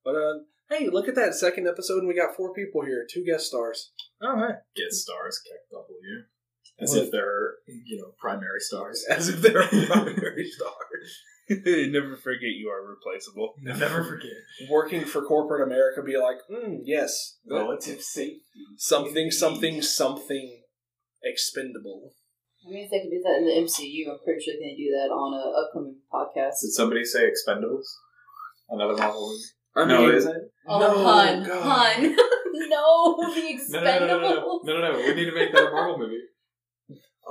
But 0.03 0.17
uh, 0.17 0.39
hey, 0.71 0.89
look 0.89 1.07
at 1.07 1.15
that 1.17 1.35
second 1.35 1.69
episode, 1.69 1.99
and 1.99 2.09
we 2.09 2.15
got 2.15 2.35
four 2.35 2.55
people 2.55 2.81
here, 2.83 3.07
two 3.09 3.23
guest 3.27 3.49
stars. 3.49 3.93
Oh, 4.23 4.37
hey. 4.39 4.55
get 4.75 4.93
stars 4.93 5.39
kicked 5.45 5.71
W. 5.71 6.25
As 6.81 6.93
Well- 6.95 7.05
if 7.05 7.11
they're, 7.11 7.55
you 7.67 7.97
know, 7.99 8.13
primary 8.19 8.61
stars. 8.61 9.05
As 9.09 9.29
if 9.29 9.41
they're 9.43 9.67
primary 9.87 10.47
stars. 10.51 11.23
Never 11.51 12.17
forget 12.17 12.51
you 12.57 12.69
are 12.71 12.87
replaceable. 12.87 13.55
Never 13.61 14.05
forget. 14.05 14.31
Working 14.71 15.05
for 15.05 15.23
corporate 15.23 15.67
America, 15.67 16.01
be 16.03 16.17
like, 16.17 16.37
mm, 16.51 16.79
yes, 16.85 17.39
Relative 17.51 18.01
safety. 18.01 18.41
something, 18.77 19.31
something, 19.33 19.83
something 19.83 20.63
expendable. 21.25 22.13
I 22.67 22.71
mean, 22.71 22.85
if 22.85 22.91
they 22.91 23.01
can 23.01 23.11
do 23.11 23.21
that 23.25 23.39
in 23.39 23.47
the 23.47 23.67
MCU, 23.69 24.11
I'm 24.13 24.19
pretty 24.25 24.41
sure 24.45 24.55
they 24.55 24.69
can 24.69 24.77
do 24.77 24.91
that 24.95 25.11
on 25.13 25.35
an 25.35 25.53
upcoming 25.59 25.97
podcast. 26.13 26.61
Did 26.63 26.73
somebody 26.73 27.05
say 27.05 27.25
Expendables? 27.29 27.87
Another 28.69 28.95
Marvel 28.97 29.29
movie? 29.31 29.43
I 29.77 29.85
no, 29.87 30.11
is 30.11 30.27
it? 30.27 30.37
Oh, 30.69 30.79
No, 30.79 31.05
hun, 31.05 31.43
God. 31.45 31.63
hun. 31.97 32.03
no, 32.69 33.17
the 33.17 33.59
No, 33.71 33.81
no, 33.81 34.07
no, 34.07 34.07
no, 34.07 34.29
Expendables. 34.29 34.65
no, 34.65 34.73
no, 34.75 34.81
no, 34.81 34.93
no. 34.93 34.99
We 34.99 35.15
need 35.15 35.25
to 35.27 35.35
make 35.35 35.53
that 35.53 35.69
a 35.69 35.71
Marvel 35.71 35.99
movie. 35.99 36.21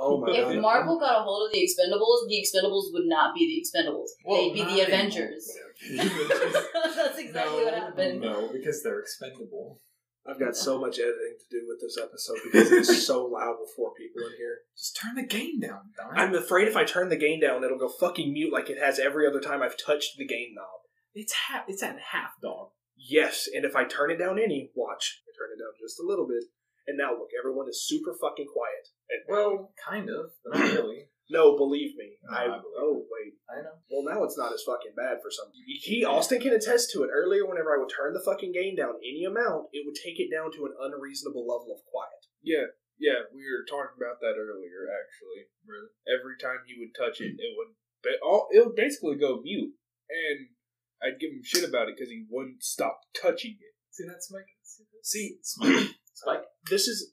Oh 0.00 0.20
my 0.20 0.32
If 0.32 0.44
god! 0.46 0.58
Marvel 0.60 0.98
got 0.98 1.20
a 1.20 1.22
hold 1.22 1.46
of 1.46 1.52
the 1.52 1.58
Expendables, 1.58 2.26
the 2.28 2.40
Expendables 2.40 2.92
would 2.92 3.06
not 3.06 3.34
be 3.34 3.46
the 3.46 3.60
Expendables. 3.60 4.08
They'd 4.26 4.54
be 4.54 4.64
the. 4.64 4.80
Avengers. 4.80 5.46
That's 5.96 7.18
exactly 7.18 7.64
what 7.64 7.74
happened. 7.74 8.20
No, 8.20 8.48
because 8.52 8.82
they're 8.82 9.00
expendable. 9.00 9.80
I've 10.26 10.38
got 10.38 10.56
so 10.56 10.78
much 10.78 10.98
editing 10.98 11.36
to 11.38 11.46
do 11.50 11.64
with 11.66 11.80
this 11.80 11.98
episode 11.98 12.36
because 12.44 12.72
it's 12.72 13.06
so 13.06 13.24
loud 13.24 13.56
with 13.60 13.70
four 13.74 13.92
people 13.94 14.22
in 14.22 14.36
here. 14.36 14.58
Just 14.76 14.98
turn 15.00 15.14
the 15.14 15.26
game 15.26 15.60
down, 15.60 15.92
darn. 15.96 16.18
I'm 16.18 16.34
afraid 16.34 16.68
if 16.68 16.76
I 16.76 16.84
turn 16.84 17.08
the 17.08 17.16
gain 17.16 17.40
down, 17.40 17.64
it'll 17.64 17.78
go 17.78 17.88
fucking 17.88 18.32
mute 18.32 18.52
like 18.52 18.68
it 18.68 18.78
has 18.78 18.98
every 18.98 19.26
other 19.26 19.40
time 19.40 19.62
I've 19.62 19.78
touched 19.78 20.16
the 20.18 20.26
gain 20.26 20.54
knob. 20.54 20.80
It's 21.14 21.32
half. 21.48 21.64
It's 21.68 21.82
at 21.82 21.96
half, 22.12 22.32
dog. 22.42 22.68
Yes, 22.96 23.48
and 23.52 23.64
if 23.64 23.74
I 23.74 23.84
turn 23.84 24.10
it 24.10 24.18
down 24.18 24.38
any, 24.38 24.70
watch. 24.74 25.22
I 25.26 25.32
turn 25.32 25.56
it 25.56 25.58
down 25.58 25.72
just 25.80 25.98
a 25.98 26.06
little 26.06 26.28
bit, 26.28 26.44
and 26.86 26.98
now 26.98 27.12
look, 27.12 27.30
everyone 27.38 27.68
is 27.68 27.86
super 27.86 28.12
fucking 28.12 28.46
quiet. 28.52 28.88
And 29.10 29.20
Well, 29.28 29.72
kind 29.88 30.08
of, 30.08 30.30
but 30.44 30.58
not 30.58 30.70
really. 30.72 31.06
no, 31.30 31.56
believe 31.56 31.96
me. 31.96 32.18
No, 32.22 32.36
I, 32.36 32.42
I 32.42 32.46
believe 32.46 32.78
oh 32.78 33.04
wait. 33.10 33.34
I 33.50 33.62
know. 33.62 33.74
Well, 33.90 34.06
now 34.06 34.22
it's 34.24 34.38
not 34.38 34.52
as 34.54 34.62
fucking 34.62 34.94
bad 34.96 35.18
for 35.22 35.30
some. 35.30 35.50
He 35.66 36.04
Austin 36.04 36.40
can 36.40 36.54
attest 36.54 36.90
to 36.92 37.02
it. 37.02 37.10
Earlier, 37.12 37.46
whenever 37.46 37.74
I 37.74 37.78
would 37.78 37.90
turn 37.90 38.14
the 38.14 38.22
fucking 38.24 38.52
gain 38.52 38.76
down 38.76 38.94
any 39.02 39.24
amount, 39.26 39.70
it 39.72 39.82
would 39.84 39.98
take 39.98 40.18
it 40.22 40.30
down 40.30 40.52
to 40.54 40.66
an 40.66 40.74
unreasonable 40.78 41.42
level 41.46 41.74
of 41.74 41.82
quiet. 41.90 42.22
Yeah, 42.42 42.70
yeah, 42.98 43.26
we 43.34 43.42
were 43.42 43.66
talking 43.68 43.98
about 43.98 44.20
that 44.22 44.38
earlier. 44.38 44.86
Actually, 44.86 45.50
Really? 45.66 45.90
every 46.06 46.38
time 46.38 46.62
he 46.66 46.78
would 46.78 46.94
touch 46.94 47.20
it, 47.20 47.34
it 47.36 47.52
would, 47.58 47.74
but 48.02 48.16
all 48.22 48.46
it 48.54 48.64
would 48.64 48.76
basically 48.76 49.16
go 49.18 49.40
mute, 49.42 49.74
and 50.08 50.54
I'd 51.02 51.18
give 51.18 51.30
him 51.34 51.42
shit 51.42 51.68
about 51.68 51.88
it 51.88 51.96
because 51.98 52.10
he 52.10 52.24
wouldn't 52.30 52.62
stop 52.62 53.00
touching 53.16 53.58
it. 53.58 53.74
See 53.90 54.06
that, 54.06 54.22
Spike? 54.22 54.46
See, 54.62 54.84
that? 54.86 55.04
See, 55.04 55.38
Spike. 55.42 55.96
Spike. 56.14 56.44
this 56.70 56.86
is 56.86 57.12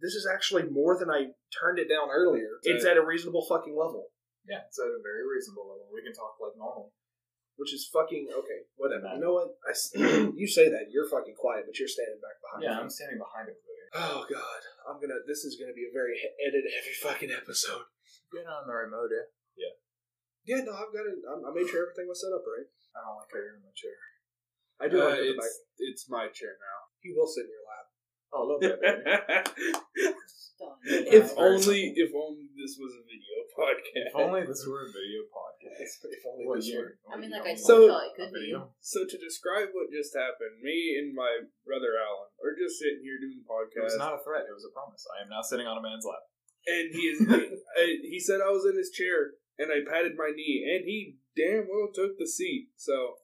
this 0.00 0.14
is 0.16 0.26
actually 0.26 0.64
more 0.68 0.98
than 0.98 1.10
I 1.10 1.32
turned 1.52 1.78
it 1.78 1.88
down 1.88 2.08
earlier. 2.10 2.58
It's 2.62 2.84
Right. 2.84 2.92
at 2.96 3.02
a 3.02 3.04
reasonable 3.04 3.44
fucking 3.48 3.76
level, 3.76 4.12
Yeah, 4.48 4.64
it's 4.66 4.78
at 4.80 4.88
a 4.88 5.00
very 5.02 5.24
reasonable 5.28 5.68
level. 5.68 5.88
We 5.92 6.02
can 6.02 6.12
talk 6.12 6.36
like 6.40 6.56
normal. 6.56 6.92
which 7.60 7.74
is 7.76 7.84
fucking 7.92 8.24
okay. 8.32 8.60
Whatever. 8.80 9.02
Matter. 9.04 9.16
You 9.16 9.20
know 9.20 9.34
what? 9.36 9.52
I, 9.68 9.72
you 10.40 10.48
say 10.48 10.72
that 10.72 10.88
you're 10.88 11.04
fucking 11.04 11.36
quiet, 11.36 11.68
but 11.68 11.76
you're 11.76 11.92
standing 11.92 12.16
back 12.24 12.40
behind. 12.40 12.64
Yeah, 12.64 12.80
me. 12.80 12.88
I'm 12.88 12.88
standing 12.88 13.20
behind 13.20 13.52
everybody. 13.52 13.68
Oh 14.00 14.24
god, 14.24 14.60
I'm 14.88 14.96
gonna. 14.96 15.20
This 15.28 15.44
is 15.44 15.60
gonna 15.60 15.76
be 15.76 15.84
a 15.84 15.92
very 15.92 16.16
he- 16.16 16.36
edit 16.40 16.64
heavy 16.72 16.94
fucking 17.04 17.28
episode. 17.36 17.84
Get 18.32 18.46
on 18.48 18.64
the 18.64 18.72
remote. 18.72 19.12
eh? 19.12 19.28
Yeah, 19.60 19.74
Yeah. 20.48 20.64
no, 20.64 20.72
I've 20.72 20.88
got 20.94 21.04
it. 21.04 21.20
I 21.20 21.36
I 21.36 21.50
made 21.52 21.68
sure 21.68 21.84
everything 21.84 22.08
was 22.08 22.22
set 22.24 22.32
up 22.32 22.46
right. 22.48 22.64
I 22.96 23.04
don't 23.04 23.18
like 23.20 23.28
how 23.28 23.38
you're 23.44 23.60
in 23.60 23.66
my 23.66 23.74
chair. 23.76 23.98
I 24.80 24.88
do 24.88 24.96
Uh, 24.96 25.12
like 25.12 25.20
the 25.20 25.28
it's 25.28 25.42
back. 25.44 25.54
it's 25.84 26.04
my 26.08 26.24
chair 26.32 26.56
now. 26.56 26.78
He 27.04 27.12
will 27.12 27.28
sit 27.28 27.44
in 27.44 27.52
your 27.52 27.59
lap. 27.59 27.59
Oh, 28.32 28.42
a 28.42 28.46
little 28.46 28.60
bit. 28.62 28.78
baby. 28.80 30.14
Done. 30.60 30.76
if 30.84 31.24
That's 31.24 31.34
very 31.34 31.56
only 31.56 31.80
if 31.96 32.10
only 32.12 32.44
this 32.52 32.76
was 32.76 32.92
a 32.92 33.02
video 33.08 33.36
podcast. 33.56 34.12
if 34.12 34.14
only 34.14 34.44
this 34.44 34.60
were 34.68 34.84
a 34.84 34.92
video 34.92 35.24
podcast. 35.32 35.48
If 36.12 36.20
only 36.28 36.44
What 36.44 36.60
this 36.60 36.68
year? 36.68 37.00
were- 37.00 37.12
I 37.12 37.16
mean, 37.16 37.32
like 37.32 37.48
I 37.48 37.56
told 37.56 37.64
So- 37.64 37.86
y'all, 37.88 38.04
it 38.04 38.12
could 38.16 38.28
A 38.28 38.36
be. 38.36 38.52
So 38.80 39.04
to 39.08 39.16
describe 39.16 39.72
what 39.72 39.88
just 39.92 40.12
happened, 40.12 40.60
me 40.60 40.96
and 41.00 41.12
my 41.16 41.48
brother 41.64 41.96
Alan 41.96 42.28
are 42.44 42.56
just 42.56 42.76
sitting 42.80 43.00
here 43.04 43.16
doing 43.20 43.40
the 43.40 43.48
It 43.48 43.84
was 43.84 43.96
not 43.96 44.16
a 44.16 44.20
threat. 44.24 44.44
It 44.48 44.52
was 44.56 44.64
a 44.68 44.72
promise. 44.72 45.04
I 45.08 45.24
am 45.24 45.32
now 45.32 45.40
sitting 45.44 45.64
on 45.68 45.80
a 45.80 45.84
man's 45.84 46.04
lap. 46.04 46.24
and 46.68 46.92
he 46.92 47.04
is 47.12 47.18
I- 47.24 48.00
he 48.04 48.20
said 48.20 48.40
I 48.44 48.52
was 48.52 48.64
in 48.68 48.76
his 48.76 48.92
chair, 48.92 49.40
and 49.56 49.72
I 49.72 49.80
patted 49.88 50.12
my 50.16 50.28
knee, 50.36 50.60
and 50.68 50.84
he 50.84 51.16
damn 51.36 51.68
well 51.72 51.88
took 51.92 52.16
the 52.20 52.28
seat. 52.28 52.68
So 52.76 53.16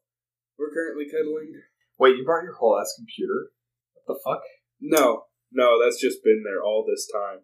we're 0.56 0.72
currently 0.72 1.04
cuddling. 1.08 1.52
Wait, 2.00 2.16
you 2.16 2.24
brought 2.24 2.44
your 2.48 2.56
whole 2.56 2.80
ass 2.80 2.96
computer? 2.96 3.52
What 3.92 4.04
the 4.08 4.20
fuck? 4.24 4.42
No, 4.80 5.24
no, 5.52 5.82
that's 5.82 6.00
just 6.00 6.22
been 6.24 6.42
there 6.44 6.62
all 6.62 6.84
this 6.86 7.08
time. 7.12 7.40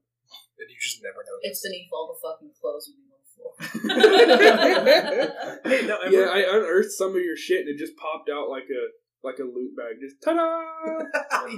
And 0.59 0.69
you 0.71 0.77
just 0.81 1.03
never 1.03 1.25
know. 1.25 1.39
It's 1.43 1.63
beneath 1.63 1.89
all 1.93 2.13
the 2.13 2.21
fucking 2.23 2.53
clothes 2.61 2.87
we 2.89 2.95
leave 3.03 3.13
on 3.13 3.21
the 3.23 3.31
floor. 3.35 3.53
Hey, 5.65 5.87
no, 5.87 5.99
yeah, 6.11 6.29
I 6.31 6.41
unearthed 6.57 6.93
some 6.93 7.15
of 7.17 7.23
your 7.23 7.37
shit, 7.37 7.61
and 7.61 7.69
it 7.69 7.79
just 7.79 7.97
popped 7.97 8.29
out 8.31 8.49
like 8.49 8.69
a 8.71 8.83
like 9.27 9.39
a 9.39 9.45
loot 9.47 9.75
bag. 9.77 9.97
Just 10.03 10.23
ta 10.23 10.35
da! 10.35 10.63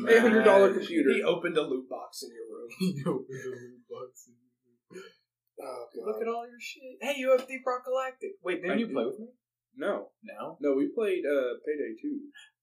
Eight 0.09 0.21
hundred 0.25 0.45
dollar 0.45 0.73
computer. 0.73 1.11
He 1.13 1.23
opened 1.23 1.57
a 1.57 1.63
loot 1.63 1.89
box 1.89 2.23
in 2.23 2.31
your 2.33 2.47
room. 2.49 2.69
You 2.81 3.05
opened 3.09 3.45
a 3.45 3.49
loot 3.51 3.83
box. 3.89 4.29
Oh 5.61 5.87
god. 5.95 6.07
Look 6.07 6.21
at 6.23 6.29
all 6.29 6.47
your 6.47 6.61
shit. 6.61 6.99
Hey, 7.01 7.15
you 7.19 7.31
have 7.31 7.47
Deep 7.49 7.63
Rock 7.67 7.85
Galactic. 7.85 8.33
Wait, 8.43 8.61
didn't 8.63 8.77
I 8.77 8.81
you 8.81 8.87
do. 8.89 8.93
play 8.93 9.05
with 9.07 9.19
me? 9.21 9.29
No, 9.77 10.11
No. 10.23 10.57
no, 10.61 10.75
we 10.75 10.89
played 10.95 11.25
uh 11.27 11.59
Payday 11.67 11.95
two. 12.01 12.21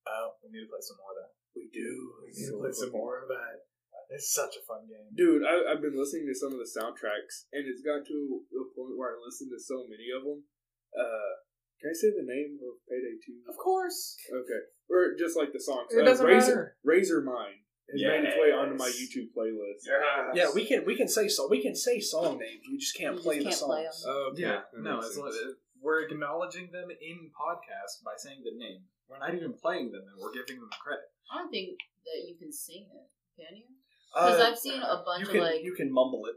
Oh, 0.08 0.32
we 0.44 0.50
need 0.52 0.66
to 0.66 0.70
play 0.72 0.82
some 0.82 0.98
more 0.98 1.12
of 1.12 1.18
that. 1.22 1.32
We 1.56 1.70
do. 1.74 1.90
We 2.24 2.32
need 2.32 2.48
to 2.52 2.58
play 2.60 2.72
some 2.72 2.92
more 2.92 3.24
of 3.24 3.28
that. 3.28 3.68
It's 4.12 4.36
such 4.36 4.60
a 4.60 4.64
fun 4.68 4.84
game. 4.92 5.08
Dude, 5.16 5.44
I, 5.48 5.72
I've 5.72 5.80
been 5.82 5.96
listening 5.96 6.28
to 6.28 6.36
some 6.36 6.52
of 6.52 6.60
the 6.60 6.68
soundtracks, 6.68 7.48
and 7.56 7.64
it's 7.64 7.80
got 7.80 8.04
to 8.04 8.18
a 8.60 8.66
point 8.76 9.00
where 9.00 9.16
I 9.16 9.16
listen 9.24 9.48
to 9.48 9.60
so 9.60 9.88
many 9.88 10.12
of 10.12 10.28
them. 10.28 10.44
Uh, 10.92 11.32
can 11.80 11.92
I 11.92 11.96
say 11.96 12.12
the 12.12 12.28
name 12.28 12.60
of 12.60 12.76
Payday 12.92 13.16
Two? 13.24 13.40
Of 13.48 13.56
course. 13.56 14.20
Okay, 14.28 14.62
or 14.92 15.16
just 15.16 15.40
like 15.40 15.56
the 15.56 15.64
songs. 15.64 15.96
It 15.96 16.04
Uh, 16.04 16.12
doesn't 16.12 16.28
Razor, 16.28 16.76
matter. 16.76 16.78
Razor 16.84 17.22
Mind 17.24 17.64
has 17.88 18.02
made 18.04 18.28
its 18.28 18.36
way 18.36 18.52
onto 18.52 18.76
my 18.76 18.92
YouTube 18.92 19.32
playlist. 19.32 19.88
Yeah, 20.36 20.52
we 20.54 20.68
can 20.68 20.84
we 20.84 20.96
can 21.00 21.08
say 21.08 21.28
so 21.32 21.48
we 21.48 21.62
can 21.64 21.76
say 21.76 22.00
song 22.00 22.38
names. 22.38 22.68
We 22.70 22.78
just 22.78 22.96
can't 23.00 23.16
We 23.16 23.18
just 23.18 23.26
play 23.26 23.38
the 23.40 23.44
can't 23.48 23.60
play 23.64 23.84
songs. 23.88 24.04
'em. 24.06 24.12
Oh, 24.12 24.30
okay. 24.36 24.42
Yeah, 24.44 24.62
no, 24.76 25.00
it's 25.00 25.18
we're 25.82 26.02
acknowledging 26.04 26.70
them 26.72 26.92
in 26.92 27.32
podcast 27.34 28.04
by 28.06 28.14
saying 28.18 28.44
the 28.44 28.54
name. 28.60 28.84
We're 29.12 29.20
not 29.20 29.36
even 29.36 29.52
playing 29.54 29.92
them, 29.92 30.02
and 30.08 30.16
we're 30.24 30.32
giving 30.32 30.62
them 30.62 30.70
credit. 30.82 31.04
I 31.32 31.40
don't 31.44 31.52
think 31.52 31.76
that 32.08 32.24
you 32.28 32.36
can 32.40 32.52
sing 32.54 32.88
it, 32.88 33.08
can 33.36 33.58
you? 33.58 33.66
Because 34.16 34.40
Uh, 34.40 34.44
I've 34.48 34.58
seen 34.58 34.82
a 34.82 35.04
bunch 35.04 35.28
you 35.28 35.42
of 35.42 35.48
like 35.52 35.64
you 35.64 35.74
can 35.76 35.92
mumble 35.92 36.24
it 36.28 36.36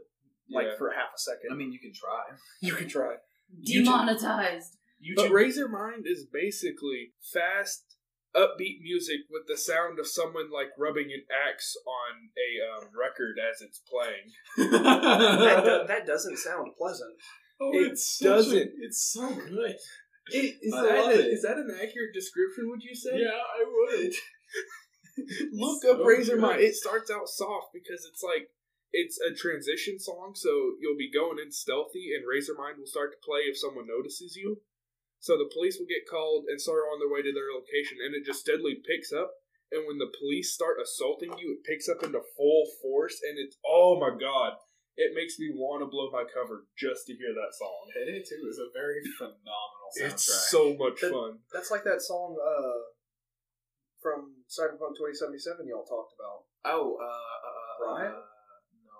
like 0.53 0.67
Yeah. 0.67 0.77
for 0.77 0.91
half 0.91 1.15
a 1.15 1.17
second. 1.17 1.51
I 1.51 1.55
mean, 1.55 1.71
you 1.71 1.79
can 1.79 1.93
try. 1.93 2.23
you 2.61 2.73
can 2.75 2.87
try. 2.89 3.15
YouTube- 3.63 3.85
demonetized. 3.85 4.75
But 5.15 5.27
YouTube. 5.27 5.31
Razor 5.31 5.67
Mind 5.69 6.05
is 6.07 6.25
basically 6.31 7.13
fast, 7.33 7.95
upbeat 8.35 8.81
music 8.81 9.21
with 9.29 9.43
the 9.47 9.57
sound 9.57 9.99
of 9.99 10.07
someone 10.07 10.51
like 10.51 10.69
rubbing 10.77 11.11
an 11.13 11.23
axe 11.31 11.75
on 11.87 12.29
a 12.35 12.83
um, 12.83 12.89
record 12.97 13.37
as 13.39 13.61
it's 13.61 13.79
playing. 13.79 14.31
that, 14.71 15.63
do, 15.63 15.87
that 15.87 16.05
doesn't 16.05 16.37
sound 16.37 16.71
pleasant. 16.77 17.15
oh, 17.61 17.71
It 17.73 17.91
it's 17.91 18.17
such 18.17 18.25
a- 18.25 18.29
doesn't. 18.29 18.71
it's 18.81 19.11
so 19.13 19.33
good. 19.35 19.75
Is, 20.33 20.53
is 20.61 20.73
I 20.73 20.81
that 20.83 21.05
a- 21.07 21.19
it. 21.19 21.25
is 21.33 21.41
that 21.43 21.57
an 21.57 21.69
accurate 21.71 22.13
description? 22.13 22.69
Would 22.69 22.83
you 22.83 22.95
say? 22.95 23.19
Yeah, 23.21 23.29
I 23.37 23.63
would. 23.67 24.13
Look 25.53 25.81
So 25.81 25.93
up 26.01 26.05
Razor. 26.05 26.37
Mind. 26.37 26.61
It 26.61 26.75
starts 26.75 27.09
out 27.11 27.29
soft 27.29 27.67
because 27.73 28.05
it's 28.09 28.23
like 28.23 28.49
it's 28.91 29.19
a 29.19 29.33
transition 29.35 29.99
song, 29.99 30.33
so 30.35 30.49
you'll 30.79 30.97
be 30.97 31.11
going 31.11 31.37
in 31.43 31.51
stealthy, 31.51 32.11
and 32.15 32.25
Razor 32.27 32.55
Mind 32.57 32.77
will 32.79 32.87
start 32.87 33.11
to 33.11 33.25
play 33.25 33.47
if 33.47 33.57
someone 33.57 33.87
notices 33.87 34.35
you. 34.35 34.61
So 35.19 35.37
the 35.37 35.49
police 35.53 35.77
will 35.79 35.87
get 35.89 36.07
called 36.09 36.45
and 36.47 36.59
start 36.61 36.85
on 36.91 36.99
their 36.99 37.09
way 37.11 37.21
to 37.23 37.33
their 37.33 37.51
location, 37.55 37.97
and 38.03 38.13
it 38.15 38.25
just 38.25 38.41
steadily 38.41 38.75
picks 38.85 39.11
up. 39.11 39.31
And 39.71 39.87
when 39.87 39.97
the 39.97 40.11
police 40.19 40.53
start 40.53 40.77
assaulting 40.81 41.33
you, 41.39 41.57
it 41.57 41.65
picks 41.67 41.89
up 41.89 42.03
into 42.03 42.21
full 42.37 42.65
force, 42.81 43.19
and 43.23 43.37
it's 43.39 43.57
oh 43.65 43.99
my 43.99 44.11
god, 44.13 44.59
it 44.95 45.11
makes 45.13 45.35
me 45.39 45.51
want 45.51 45.83
to 45.83 45.87
blow 45.91 46.07
my 46.11 46.23
cover 46.23 46.67
just 46.79 47.05
to 47.07 47.13
hear 47.15 47.35
that 47.35 47.51
song. 47.55 47.91
Payday 47.91 48.23
2 48.23 48.47
is 48.47 48.59
a 48.59 48.71
very 48.71 49.03
phenomenal 49.19 49.89
soundtrack. 49.91 50.13
It's 50.15 50.27
so 50.51 50.75
much 50.75 51.01
That- 51.01 51.11
fun. 51.11 51.39
That's 51.51 51.71
like 51.71 51.83
that 51.83 52.01
song 52.01 52.39
uh, 52.39 52.79
from 54.01 54.45
Cyberpunk 54.47 54.95
2077 54.95 55.67
y'all 55.67 55.83
talked 55.83 56.13
about. 56.15 56.47
Oh, 56.65 56.95
uh, 56.95 57.05
uh, 57.05 57.75
Riot? 57.91 58.13
uh, 58.15 58.23
no. 58.87 58.99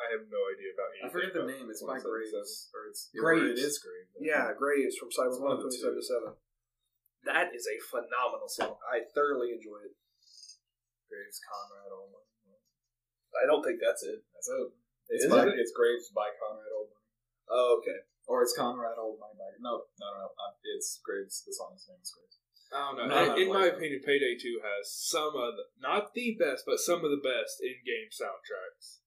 I 0.00 0.06
have 0.16 0.26
no 0.26 0.40
idea 0.52 0.70
about 0.74 0.90
either. 0.98 1.06
I 1.06 1.12
forget 1.12 1.32
the 1.36 1.46
name. 1.46 1.70
It's 1.70 1.84
by 1.84 2.00
Graves. 2.02 2.34
Or 2.74 2.88
it's, 2.90 3.08
Graves. 3.14 3.60
It 3.60 3.62
is 3.62 3.78
Graves. 3.78 4.10
Yeah, 4.18 4.50
Graves 4.58 4.96
from 4.98 5.08
Cyberpunk 5.14 5.60
of 5.62 5.70
the 5.70 5.70
two. 5.70 5.86
2077. 6.02 6.34
That 7.28 7.52
is 7.54 7.68
a 7.68 7.76
phenomenal 7.92 8.48
song. 8.48 8.80
I 8.88 9.04
thoroughly 9.12 9.52
enjoy 9.52 9.84
it. 9.84 9.92
Graves, 11.08 11.38
Conrad 11.44 11.92
Oldman. 11.92 12.19
I 13.36 13.46
don't 13.46 13.62
think 13.62 13.78
that's 13.78 14.02
it. 14.02 14.20
That's 14.34 14.48
it. 14.48 14.68
It's, 15.10 15.26
by, 15.26 15.46
it? 15.46 15.58
it's 15.58 15.74
Graves 15.74 16.10
by 16.14 16.30
Conrad 16.38 16.70
Oldman. 16.70 17.02
Oh, 17.50 17.82
okay. 17.82 17.98
Or 18.26 18.42
it's 18.42 18.54
Conrad 18.54 18.94
Oldman 18.98 19.34
by. 19.34 19.50
No, 19.58 19.90
no, 19.98 20.06
no, 20.06 20.18
no. 20.22 20.30
uh, 20.38 20.54
It's 20.76 21.00
Graves. 21.02 21.42
The 21.46 21.52
song's 21.54 21.86
name 21.90 21.98
is 22.02 22.14
Graves. 22.14 22.38
I 22.70 22.94
don't 22.94 23.08
know. 23.08 23.10
No, 23.10 23.34
in 23.34 23.48
my 23.50 23.66
opinion, 23.66 24.00
Payday 24.06 24.38
2 24.38 24.60
has 24.62 24.94
some 24.94 25.34
of 25.34 25.58
the, 25.58 25.66
not 25.82 26.14
the 26.14 26.36
best, 26.38 26.62
but 26.64 26.78
some 26.78 27.04
of 27.04 27.10
the 27.10 27.18
best 27.18 27.58
in-game 27.58 28.14
soundtracks. 28.14 29.02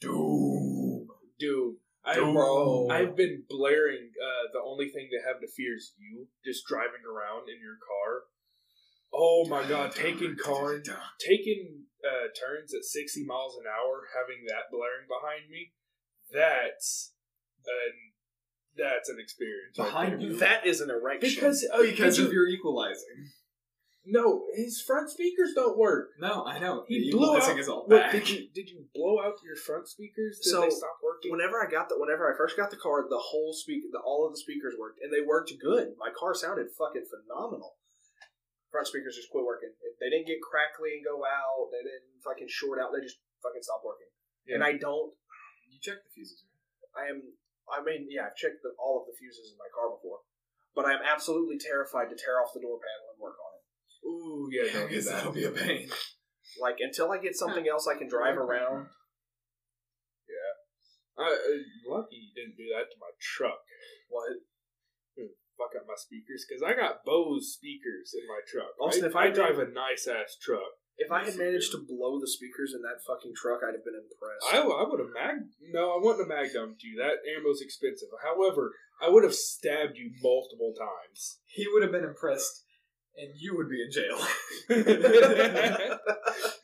Doom. 0.00 1.08
I, 2.04 2.14
Doom. 2.14 2.90
I've 2.90 3.16
been 3.16 3.44
blaring 3.48 4.10
uh, 4.16 4.52
The 4.52 4.60
Only 4.60 4.88
Thing 4.88 5.08
to 5.12 5.26
Have 5.26 5.40
to 5.40 5.48
Fear 5.48 5.76
is 5.76 5.92
You, 5.98 6.28
just 6.44 6.66
driving 6.66 7.04
around 7.08 7.48
in 7.48 7.60
your 7.60 7.76
car. 7.80 8.28
Oh 9.12 9.46
my 9.48 9.66
god, 9.66 9.92
taking 9.92 10.36
cars, 10.36 10.88
taking 11.18 11.84
uh, 12.04 12.28
turns 12.38 12.74
at 12.74 12.84
60 12.84 13.24
miles 13.24 13.56
an 13.56 13.64
hour, 13.66 14.02
having 14.14 14.44
that 14.46 14.70
blaring 14.70 15.06
behind 15.08 15.50
me, 15.50 15.72
that's 16.32 17.12
an, 17.66 17.94
that's 18.76 19.08
an 19.08 19.16
experience. 19.18 19.76
Behind 19.76 20.20
there. 20.20 20.28
you? 20.30 20.36
That 20.38 20.66
is 20.66 20.80
an 20.80 20.90
erection. 20.90 21.30
Because, 21.34 21.66
uh, 21.72 21.82
Because 21.82 22.18
of 22.18 22.26
you, 22.26 22.32
your 22.34 22.48
equalizing. 22.48 23.32
no, 24.06 24.44
his 24.54 24.80
front 24.86 25.10
speakers 25.10 25.50
don't 25.54 25.76
work. 25.78 26.10
No, 26.20 26.44
I 26.44 26.58
know. 26.58 26.84
He 26.86 27.10
blew 27.10 27.20
equalizing 27.24 27.54
out. 27.54 27.60
is 27.60 27.68
all 27.68 27.88
back. 27.88 28.12
did 28.12 28.28
you 28.30 28.48
did 28.54 28.68
you 28.70 28.84
blow 28.94 29.18
out 29.24 29.34
your 29.44 29.56
front 29.56 29.88
speakers? 29.88 30.38
Did 30.44 30.50
So, 30.50 30.60
they 30.60 30.70
stop 30.70 30.98
working? 31.02 31.32
whenever 31.32 31.60
I 31.60 31.68
got 31.68 31.88
the, 31.88 31.96
whenever 31.98 32.32
I 32.32 32.36
first 32.36 32.56
got 32.56 32.70
the 32.70 32.76
car, 32.76 33.02
the 33.08 33.18
whole 33.18 33.52
speak, 33.52 33.82
the, 33.90 33.98
all 33.98 34.26
of 34.26 34.32
the 34.32 34.38
speakers 34.38 34.74
worked, 34.78 35.00
and 35.02 35.12
they 35.12 35.26
worked 35.26 35.52
good. 35.60 35.94
My 35.98 36.10
car 36.16 36.34
sounded 36.34 36.66
fucking 36.78 37.06
phenomenal. 37.10 37.74
Front 38.68 38.86
speakers 38.86 39.16
just 39.16 39.32
quit 39.32 39.48
working. 39.48 39.72
They 40.00 40.12
didn't 40.12 40.28
get 40.28 40.44
crackly 40.44 41.00
and 41.00 41.04
go 41.04 41.24
out. 41.24 41.72
They 41.72 41.80
didn't 41.80 42.20
fucking 42.20 42.52
short 42.52 42.76
out. 42.76 42.92
They 42.92 43.00
just 43.00 43.16
fucking 43.40 43.64
stopped 43.64 43.84
working. 43.84 44.12
Yeah. 44.44 44.60
And 44.60 44.62
I 44.64 44.76
don't. 44.76 45.16
You 45.72 45.80
check 45.80 46.00
the 46.04 46.12
fuses, 46.12 46.44
right? 46.44 46.58
I 47.00 47.02
am. 47.12 47.24
I 47.68 47.84
mean, 47.84 48.08
yeah, 48.08 48.32
I've 48.32 48.36
checked 48.36 48.64
the, 48.64 48.72
all 48.80 49.00
of 49.00 49.08
the 49.08 49.16
fuses 49.16 49.52
in 49.52 49.60
my 49.60 49.68
car 49.72 49.92
before, 49.92 50.24
but 50.72 50.88
I'm 50.88 51.04
absolutely 51.04 51.60
terrified 51.60 52.08
to 52.08 52.16
tear 52.16 52.40
off 52.40 52.56
the 52.56 52.64
door 52.64 52.80
panel 52.80 53.12
and 53.12 53.20
work 53.20 53.36
on 53.36 53.52
it. 53.56 53.64
Ooh, 54.08 54.48
yeah, 54.48 54.68
don't 54.72 54.88
do 54.88 54.96
because 54.96 55.08
that. 55.08 55.20
that'll 55.20 55.36
be 55.36 55.44
a 55.44 55.52
pain. 55.52 55.88
Like 56.56 56.80
until 56.80 57.12
I 57.12 57.20
get 57.20 57.36
something 57.36 57.68
else 57.68 57.84
I 57.84 57.96
can 57.96 58.08
drive 58.08 58.40
around. 58.40 58.88
Yeah, 60.24 60.52
I, 61.20 61.28
uh, 61.28 61.60
lucky 61.92 62.16
you 62.16 62.32
didn't 62.32 62.56
do 62.56 62.72
that 62.72 62.88
to 62.88 62.96
my 62.96 63.12
truck. 63.20 63.60
What? 64.08 64.32
Fuck 65.58 65.74
up 65.74 65.90
my 65.90 65.98
speakers 65.98 66.46
because 66.46 66.62
I 66.62 66.78
got 66.78 67.04
Bose 67.04 67.52
speakers 67.52 68.14
in 68.14 68.22
my 68.30 68.38
truck. 68.46 68.78
Austin, 68.80 69.04
if 69.04 69.16
I 69.16 69.26
I 69.26 69.30
drive 69.30 69.58
a 69.58 69.66
nice 69.66 70.06
ass 70.06 70.38
truck, 70.40 70.78
If 70.96 71.10
I 71.10 71.24
had 71.24 71.36
managed 71.36 71.72
to 71.72 71.82
blow 71.82 72.20
the 72.20 72.30
speakers 72.30 72.74
in 72.74 72.82
that 72.82 73.02
fucking 73.02 73.34
truck, 73.34 73.60
I'd 73.66 73.74
have 73.74 73.84
been 73.84 73.98
impressed. 73.98 74.46
I, 74.54 74.58
I 74.62 74.86
would 74.88 75.00
have 75.02 75.10
mag. 75.14 75.50
No, 75.74 75.94
I 75.94 75.98
wouldn't 75.98 76.22
have 76.22 76.28
mag 76.30 76.54
dumped 76.54 76.82
you. 76.82 76.94
That 77.02 77.18
ammo's 77.26 77.60
expensive. 77.60 78.08
However, 78.22 78.72
I 79.02 79.10
would 79.10 79.24
have 79.24 79.34
stabbed 79.34 79.96
you 79.98 80.10
multiple 80.22 80.74
times. 80.78 81.38
He 81.46 81.66
would 81.66 81.82
have 81.82 81.92
been 81.92 82.04
impressed, 82.04 82.64
and 83.16 83.34
you 83.36 83.56
would 83.56 83.68
be 83.68 83.82
in 83.82 83.90
jail. 83.90 84.18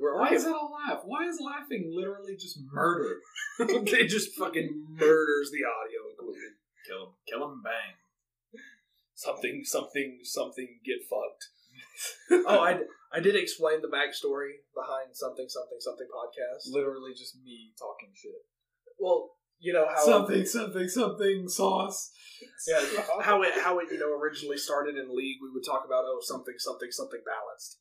Why 0.00 0.30
is 0.32 0.44
that 0.44 0.54
a 0.54 0.66
laugh? 0.66 1.02
Why 1.04 1.26
is 1.26 1.38
laughing 1.40 1.92
literally 1.94 2.36
just 2.36 2.58
murder? 2.72 3.20
it 3.58 4.08
just 4.08 4.34
fucking 4.36 4.86
murders 4.90 5.50
the 5.50 5.64
audio 5.64 6.12
equipment. 6.12 6.56
Kill 6.86 7.06
him. 7.06 7.12
Kill 7.28 7.44
him, 7.50 7.62
bang. 7.62 8.62
Something, 9.14 9.62
something, 9.64 10.18
something. 10.22 10.68
Get 10.84 11.00
fucked. 11.08 11.48
oh, 12.46 12.60
I, 12.60 12.80
I 13.12 13.20
did 13.20 13.36
explain 13.36 13.80
the 13.80 13.88
backstory 13.88 14.60
behind 14.74 15.14
something, 15.14 15.46
something, 15.48 15.78
something 15.80 16.06
podcast. 16.06 16.72
Literally 16.72 17.12
just 17.16 17.36
me 17.42 17.72
talking 17.78 18.12
shit. 18.14 18.44
Well, 18.98 19.30
you 19.58 19.72
know 19.72 19.86
how 19.88 20.04
Something, 20.04 20.44
something, 20.44 20.88
something, 20.88 21.48
sauce. 21.48 22.12
yeah, 22.68 22.80
how 23.22 23.40
it 23.42 23.52
how 23.56 23.78
it 23.78 23.88
you 23.90 23.98
know 23.98 24.12
originally 24.12 24.58
started 24.58 24.96
in 24.96 25.08
league. 25.08 25.40
We 25.40 25.48
would 25.48 25.64
talk 25.64 25.84
about 25.86 26.04
oh 26.04 26.20
something, 26.20 26.54
something, 26.58 26.90
something 26.90 27.20
balanced. 27.24 27.78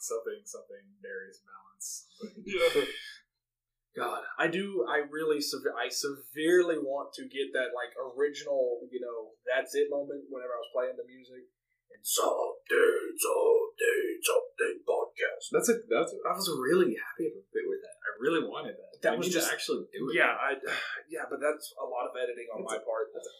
Something, 0.00 0.40
something, 0.48 0.80
Darius 1.04 1.44
balance. 1.44 2.08
Yeah. 2.40 2.88
God, 4.00 4.22
I 4.38 4.46
do. 4.48 4.86
I 4.88 5.02
really, 5.10 5.42
I 5.76 5.90
severely 5.92 6.78
want 6.80 7.12
to 7.18 7.26
get 7.26 7.50
that 7.52 7.74
like 7.76 7.92
original, 7.98 8.80
you 8.88 9.02
know, 9.02 9.34
that's 9.44 9.74
it 9.74 9.90
moment 9.90 10.24
whenever 10.30 10.54
I 10.56 10.62
was 10.62 10.72
playing 10.72 10.96
the 10.96 11.04
music. 11.04 11.50
And 11.90 11.98
something, 12.06 13.02
something, 13.18 14.08
something 14.22 14.76
podcast. 14.86 15.44
That's 15.50 15.68
a 15.74 15.76
that's. 15.90 16.14
A, 16.14 16.16
I 16.22 16.38
was 16.38 16.46
really 16.54 16.94
happy 16.94 17.34
with 17.34 17.82
that. 17.82 17.96
I 17.98 18.10
really 18.22 18.46
wanted 18.46 18.78
that. 18.78 18.94
That 19.02 19.12
I 19.12 19.16
was 19.18 19.26
just- 19.26 19.50
actually 19.50 19.90
do 19.90 20.06
it. 20.06 20.14
Yeah, 20.14 20.38
I, 20.38 20.54
yeah, 21.10 21.26
but 21.26 21.42
that's 21.42 21.74
a 21.74 21.84
lot 21.84 22.06
of 22.06 22.14
editing 22.14 22.46
on 22.54 22.62
It's 22.62 22.70
my 22.72 22.78
a- 22.78 22.86
part. 22.86 23.10
That's 23.10 23.26
a 23.26 23.36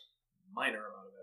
minor 0.50 0.82
amount 0.82 1.08
of 1.08 1.14
editing. 1.14 1.19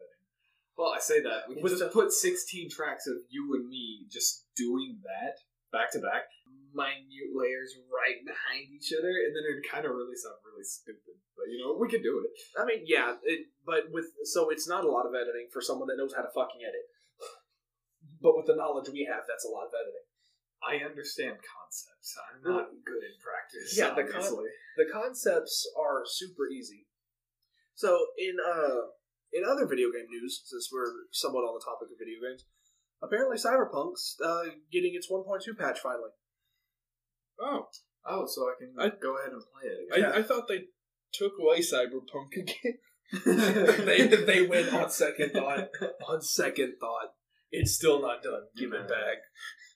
Well, 0.78 0.93
I 0.93 1.01
say 1.01 1.21
that 1.21 1.49
we 1.49 1.55
can 1.55 1.67
just 1.67 1.91
put 1.91 2.11
sixteen 2.13 2.69
tracks 2.69 3.07
of 3.07 3.17
you 3.30 3.55
and 3.55 3.67
me 3.67 4.05
just 4.11 4.45
doing 4.55 5.01
that 5.01 5.41
back 5.73 5.91
to 5.93 5.99
back, 5.99 6.30
minute 6.78 7.34
layers 7.34 7.73
right 7.89 8.21
behind 8.21 8.69
each 8.69 8.93
other, 8.93 9.09
and 9.09 9.34
then 9.34 9.43
it'd 9.49 9.65
kind 9.65 9.89
of 9.89 9.97
really 9.97 10.13
sound 10.13 10.38
really 10.45 10.63
stupid. 10.63 11.17
But 11.34 11.49
you 11.49 11.57
know, 11.57 11.73
we 11.73 11.89
could 11.89 12.05
do 12.05 12.21
it. 12.21 12.30
I 12.53 12.65
mean, 12.65 12.86
yeah, 12.86 13.17
it, 13.25 13.49
but 13.65 13.89
with 13.89 14.05
so 14.30 14.53
it's 14.53 14.69
not 14.69 14.86
a 14.86 14.91
lot 14.91 15.09
of 15.09 15.17
editing 15.17 15.49
for 15.49 15.65
someone 15.65 15.89
that 15.89 15.97
knows 15.97 16.13
how 16.13 16.21
to 16.21 16.32
fucking 16.34 16.61
edit. 16.61 16.86
But 18.21 18.38
with 18.38 18.47
the 18.47 18.55
knowledge 18.55 18.89
we 18.89 19.05
have, 19.05 19.30
that's 19.30 19.45
a 19.45 19.53
lot 19.53 19.69
of 19.69 19.73
editing. 19.78 20.07
I 20.57 20.82
understand 20.82 21.38
concepts. 21.38 22.17
I'm 22.17 22.41
not 22.41 22.69
good 22.82 23.03
in 23.05 23.13
practice. 23.21 23.78
Yeah, 23.78 23.93
the 23.93 24.09
con- 24.09 24.45
the 24.78 24.89
concepts 24.89 25.69
are 25.78 26.01
super 26.05 26.49
easy. 26.49 26.88
So 27.75 27.93
in 28.17 28.38
uh 28.41 28.89
in 29.34 29.43
other 29.43 29.65
video 29.67 29.91
game 29.91 30.07
news, 30.09 30.41
since 30.45 30.69
we're 30.71 31.07
somewhat 31.11 31.41
on 31.41 31.53
the 31.53 31.63
topic 31.63 31.89
of 31.91 31.99
video 31.99 32.19
games, 32.21 32.45
apparently 33.01 33.38
Cyberpunk's 33.38 34.15
uh, 34.23 34.53
getting 34.71 34.95
its 34.95 35.11
1.2 35.11 35.57
patch 35.57 35.80
finally. 35.80 36.11
Oh, 37.39 37.67
oh, 38.05 38.25
so 38.25 38.43
I 38.49 38.53
can 38.59 38.73
I- 38.80 39.01
go 39.01 39.17
ahead 39.17 39.32
and 39.34 39.41
play 39.41 39.69
it. 39.69 39.78
I, 39.93 39.97
Again. 39.97 40.11
I 40.19 40.21
thought 40.23 40.47
they 40.47 40.65
took 41.13 41.34
away 41.39 41.59
Cyberpunk 41.59 42.36
again. 42.36 42.78
they 43.86 44.05
they 44.07 44.45
went 44.45 44.73
on 44.73 44.89
second 44.89 45.32
thought. 45.32 45.69
On 46.09 46.21
second 46.21 46.73
thought, 46.78 47.13
it's 47.51 47.73
still 47.73 48.01
not 48.01 48.21
done. 48.21 48.41
Give 48.57 48.73
it 48.73 48.86
back. 48.86 49.19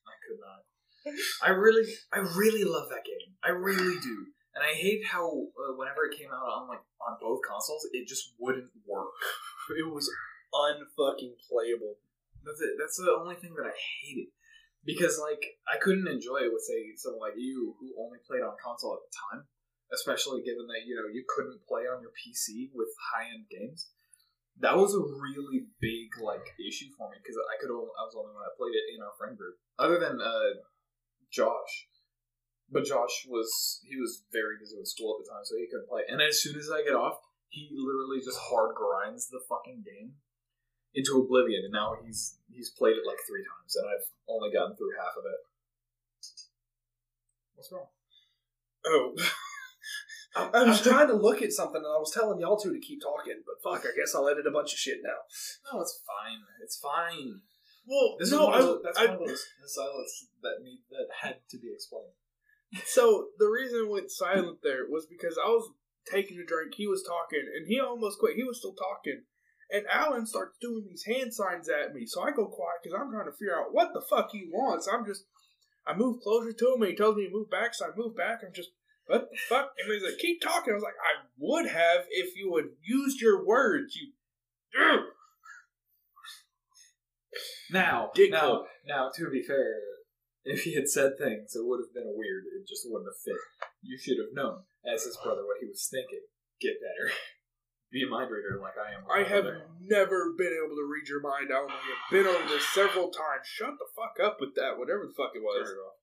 I 0.04 0.16
could 0.28 0.38
not. 0.42 1.16
I 1.42 1.52
really, 1.52 1.90
I 2.12 2.20
really 2.20 2.66
love 2.66 2.90
that 2.90 3.06
game. 3.06 3.36
I 3.42 3.50
really 3.52 4.00
do, 4.02 4.26
and 4.56 4.64
I 4.64 4.76
hate 4.76 5.06
how 5.08 5.28
uh, 5.28 5.74
whenever 5.80 6.06
it 6.06 6.18
came 6.18 6.30
out 6.30 6.44
on 6.44 6.68
like 6.68 6.84
on 7.00 7.18
both 7.22 7.40
consoles, 7.48 7.88
it 7.94 8.08
just 8.08 8.34
wouldn't 8.40 8.72
work. 8.88 9.16
It 9.72 9.88
was 9.88 10.10
unfucking 10.52 11.40
playable. 11.48 11.96
That's 12.44 12.60
it. 12.60 12.76
That's 12.76 12.98
the 12.98 13.16
only 13.16 13.40
thing 13.40 13.56
that 13.56 13.70
I 13.70 13.72
hated 13.72 14.34
because 14.84 15.22
like 15.22 15.58
I 15.70 15.78
couldn't 15.78 16.10
enjoy 16.10 16.44
it 16.44 16.52
with 16.52 16.66
say 16.66 16.92
someone 16.98 17.32
like 17.32 17.40
you 17.40 17.76
who 17.80 17.94
only 18.02 18.20
played 18.26 18.42
on 18.42 18.58
console 18.60 18.98
at 18.98 19.06
the 19.06 19.14
time, 19.16 19.42
especially 19.94 20.42
given 20.42 20.68
that 20.68 20.84
you 20.86 20.98
know 20.98 21.08
you 21.08 21.24
couldn't 21.30 21.64
play 21.64 21.86
on 21.86 22.02
your 22.02 22.12
PC 22.18 22.74
with 22.74 22.90
high 23.14 23.30
end 23.30 23.46
games. 23.48 23.90
That 24.60 24.76
was 24.78 24.94
a 24.94 25.02
really 25.02 25.72
big 25.80 26.12
like 26.20 26.44
issue 26.60 26.92
for 26.98 27.10
me 27.10 27.18
because 27.24 27.40
I 27.40 27.56
could 27.62 27.72
only, 27.72 27.90
I 27.96 28.04
was 28.04 28.14
the 28.14 28.22
only 28.22 28.36
one 28.36 28.44
that 28.44 28.60
played 28.60 28.76
it 28.76 28.92
in 28.94 29.00
our 29.00 29.16
friend 29.16 29.38
group, 29.38 29.56
other 29.80 29.98
than 29.98 30.20
uh, 30.20 30.60
Josh. 31.32 31.88
But 32.72 32.86
Josh 32.86 33.28
was 33.28 33.82
he 33.84 34.00
was 34.00 34.24
very 34.32 34.56
busy 34.60 34.78
with 34.80 34.88
school 34.88 35.18
at 35.20 35.26
the 35.26 35.30
time, 35.30 35.44
so 35.44 35.56
he 35.60 35.68
couldn't 35.68 35.90
play. 35.90 36.04
And 36.08 36.22
as 36.22 36.42
soon 36.42 36.56
as 36.56 36.72
I 36.72 36.84
get 36.84 36.96
off, 36.96 37.20
he 37.50 37.68
literally 37.76 38.24
just 38.24 38.40
hard 38.40 38.76
grinds 38.76 39.28
the 39.28 39.44
fucking 39.50 39.84
game 39.84 40.16
into 40.96 41.20
oblivion, 41.20 41.64
and 41.68 41.74
now 41.74 41.96
he's 42.00 42.40
he's 42.50 42.72
played 42.72 42.96
it 42.96 43.06
like 43.06 43.20
three 43.28 43.44
times, 43.44 43.76
and 43.76 43.86
I've 43.92 44.08
only 44.28 44.52
gotten 44.52 44.76
through 44.76 44.96
half 44.96 45.20
of 45.20 45.28
it. 45.28 45.40
What's 47.56 47.72
wrong? 47.72 47.92
Oh, 48.88 49.14
I 50.36 50.64
was 50.64 50.82
trying 50.82 51.08
to 51.08 51.14
look 51.14 51.42
at 51.42 51.52
something 51.52 51.84
and 51.84 51.86
I 51.94 52.00
was 52.00 52.12
telling 52.14 52.40
y'all 52.40 52.58
two 52.58 52.74
to 52.74 52.80
keep 52.80 53.02
talking, 53.02 53.44
but 53.46 53.60
fuck, 53.62 53.84
I 53.84 53.92
guess 53.94 54.16
I'll 54.16 54.30
edit 54.30 54.48
a 54.48 54.52
bunch 54.52 54.72
of 54.72 54.80
shit 54.80 55.00
now. 55.04 55.28
No, 55.68 55.82
it's 55.82 56.02
fine. 56.08 56.40
It's 56.64 56.78
fine. 56.80 57.42
well, 57.86 58.16
This 58.18 58.32
no, 58.32 58.44
is 58.44 58.48
one 58.48 58.54
I, 58.54 58.58
of 58.58 58.66
those, 58.66 58.82
that's 58.84 58.98
I, 58.98 59.06
one 59.06 59.14
of 59.14 59.28
those 59.28 59.46
silence 59.68 60.28
that 60.42 60.64
need 60.64 60.80
that 60.90 61.08
had 61.22 61.36
to 61.50 61.60
be 61.60 61.70
explained. 61.74 62.16
So 62.86 63.28
the 63.38 63.48
reason 63.48 63.86
I 63.86 63.92
went 63.92 64.12
silent 64.12 64.60
there 64.64 64.86
was 64.90 65.06
because 65.06 65.38
I 65.38 65.50
was 65.50 65.70
taking 66.12 66.40
a 66.40 66.46
drink. 66.46 66.74
He 66.76 66.88
was 66.88 67.04
talking, 67.04 67.44
and 67.56 67.68
he 67.68 67.80
almost 67.80 68.20
quit. 68.20 68.36
He 68.36 68.44
was 68.44 68.60
still 68.60 68.74
talking, 68.74 69.24
and 69.70 69.86
Alan 69.92 70.26
starts 70.26 70.58
doing 70.62 70.86
these 70.88 71.04
hand 71.06 71.34
signs 71.34 71.70
at 71.70 71.94
me. 71.94 72.06
So 72.06 72.22
I 72.22 72.32
go 72.32 72.48
quiet 72.48 72.80
because 72.82 72.98
I'm 73.00 73.12
trying 73.12 73.26
to 73.26 73.38
figure 73.38 73.58
out 73.58 73.74
what 73.74 73.94
the 73.94 74.02
fuck 74.02 74.30
he 74.32 74.50
wants. 74.52 74.88
I'm 74.88 75.06
just, 75.06 75.26
I 75.86 75.96
move 75.96 76.22
closer 76.22 76.54
to 76.54 76.74
him, 76.74 76.82
and 76.82 76.92
he 76.92 76.96
tells 76.96 77.16
me 77.16 77.26
to 77.26 77.34
move 77.34 77.50
back. 77.50 77.74
So 77.74 77.86
I 77.86 77.90
move 77.96 78.16
back. 78.16 78.42
I'm 78.46 78.54
just, 78.54 78.70
what 79.06 79.30
the 79.30 79.38
fuck? 79.50 79.72
And 79.78 79.92
he's 79.94 80.04
like, 80.04 80.20
keep 80.20 80.42
talking. 80.42 80.72
I 80.72 80.76
was 80.76 80.84
like, 80.84 80.94
I 80.94 81.28
would 81.38 81.68
have 81.68 82.06
if 82.10 82.36
you 82.38 82.56
had 82.56 82.72
used 82.82 83.20
your 83.20 83.46
words. 83.46 83.96
You. 83.96 84.14
Now, 87.72 88.12
Dick 88.14 88.32
now, 88.32 88.66
now, 88.86 89.10
to 89.16 89.30
be 89.30 89.42
fair, 89.42 89.80
if 90.44 90.64
he 90.64 90.74
had 90.74 90.90
said 90.90 91.18
things, 91.18 91.56
it 91.56 91.66
would 91.66 91.82
have 91.82 91.94
been 91.94 92.14
weird. 92.18 92.50
It 92.50 92.68
just 92.68 92.88
wouldn't 92.90 93.10
have 93.10 93.22
fit. 93.22 93.42
You 93.82 93.98
should 93.98 94.18
have 94.18 94.34
known, 94.34 94.66
as 94.86 95.04
his 95.04 95.18
brother, 95.22 95.46
what 95.46 95.62
he 95.62 95.68
was 95.68 95.88
thinking. 95.90 96.26
Get 96.62 96.82
better. 96.82 97.14
Be 97.92 98.08
a 98.08 98.10
mind 98.10 98.32
reader 98.32 98.56
like 98.62 98.80
I 98.80 98.96
am. 98.96 99.04
I 99.12 99.28
have 99.28 99.44
brother. 99.44 99.68
never 99.84 100.32
been 100.38 100.56
able 100.56 100.80
to 100.80 100.88
read 100.88 101.12
your 101.12 101.20
mind, 101.20 101.52
Alan. 101.52 101.76
We 101.76 101.92
have 101.92 102.08
been 102.08 102.30
over 102.30 102.48
this 102.48 102.64
several 102.72 103.12
times. 103.12 103.44
Shut 103.44 103.76
the 103.76 103.90
fuck 103.92 104.16
up 104.24 104.40
with 104.40 104.56
that. 104.56 104.80
Whatever 104.80 105.10
the 105.10 105.18
fuck 105.18 105.36
it 105.36 105.44
was. 105.44 105.68
Turn 105.68 105.76
it 105.76 105.84
off. 105.84 106.00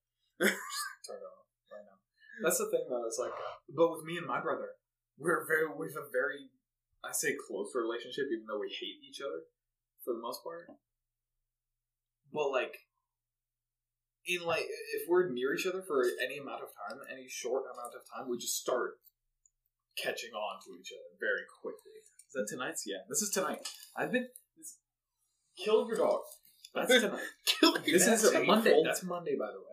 Just 0.52 1.02
turn 1.08 1.16
it 1.16 1.24
off 1.24 1.48
right 1.72 1.86
now. 1.88 1.98
That's 2.44 2.60
the 2.60 2.68
thing, 2.68 2.84
though. 2.92 3.08
It's 3.08 3.16
like, 3.16 3.32
but 3.72 3.88
with 3.88 4.04
me 4.04 4.20
and 4.20 4.28
my 4.28 4.36
brother, 4.36 4.76
we're 5.16 5.48
very, 5.48 5.64
we 5.64 5.88
have 5.96 6.06
a 6.06 6.12
very, 6.12 6.52
I 7.00 7.16
say, 7.16 7.32
close 7.34 7.72
relationship, 7.72 8.28
even 8.28 8.44
though 8.44 8.60
we 8.60 8.68
hate 8.68 9.00
each 9.00 9.24
other 9.24 9.48
for 10.04 10.12
the 10.12 10.20
most 10.20 10.44
part. 10.44 10.68
But 12.28 12.52
like, 12.52 12.76
in 14.26 14.42
like, 14.44 14.66
if 14.94 15.08
we're 15.08 15.30
near 15.30 15.54
each 15.54 15.66
other 15.66 15.82
for 15.82 16.04
any 16.22 16.38
amount 16.38 16.62
of 16.62 16.68
time, 16.74 16.98
any 17.10 17.26
short 17.28 17.64
amount 17.72 17.94
of 17.94 18.02
time, 18.08 18.28
we 18.28 18.36
just 18.38 18.56
start 18.60 18.98
catching 19.96 20.30
on 20.32 20.60
to 20.66 20.78
each 20.78 20.92
other 20.92 21.16
very 21.18 21.42
quickly. 21.60 21.92
Is 22.28 22.32
that 22.34 22.46
tonight's? 22.48 22.84
Yeah, 22.86 22.98
this 23.08 23.22
is 23.22 23.30
tonight. 23.30 23.66
I've 23.96 24.12
been. 24.12 24.28
This, 24.56 24.76
kill 25.56 25.86
your 25.88 25.96
dog. 25.96 26.20
That's 26.74 26.92
tonight. 27.00 27.20
This 27.86 28.06
is 28.06 28.24
a 28.32 28.44
Monday. 28.44 28.82
That's 28.84 29.02
Monday, 29.02 29.36
by 29.38 29.46
the 29.46 29.58
way. 29.60 29.64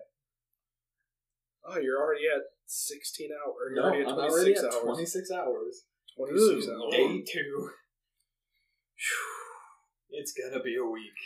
Oh, 1.68 1.80
you're 1.80 2.00
already 2.00 2.26
at 2.34 2.43
16 2.68 3.30
hours. 3.32 3.56
You're 3.74 3.82
No, 3.82 3.89
already 3.89 4.04
at 4.04 4.08
I'm 4.10 4.16
26 4.16 4.34
already 4.34 4.56
at 4.56 4.64
hours. 4.66 4.84
26 4.84 5.32
hours. 5.32 5.84
26 6.16 6.68
hours. 6.70 6.91
Day 6.91 7.24
two. 7.28 7.70
It's 10.18 10.32
gonna 10.32 10.64
be 10.64 10.78
a 10.78 10.86
week. 10.86 11.20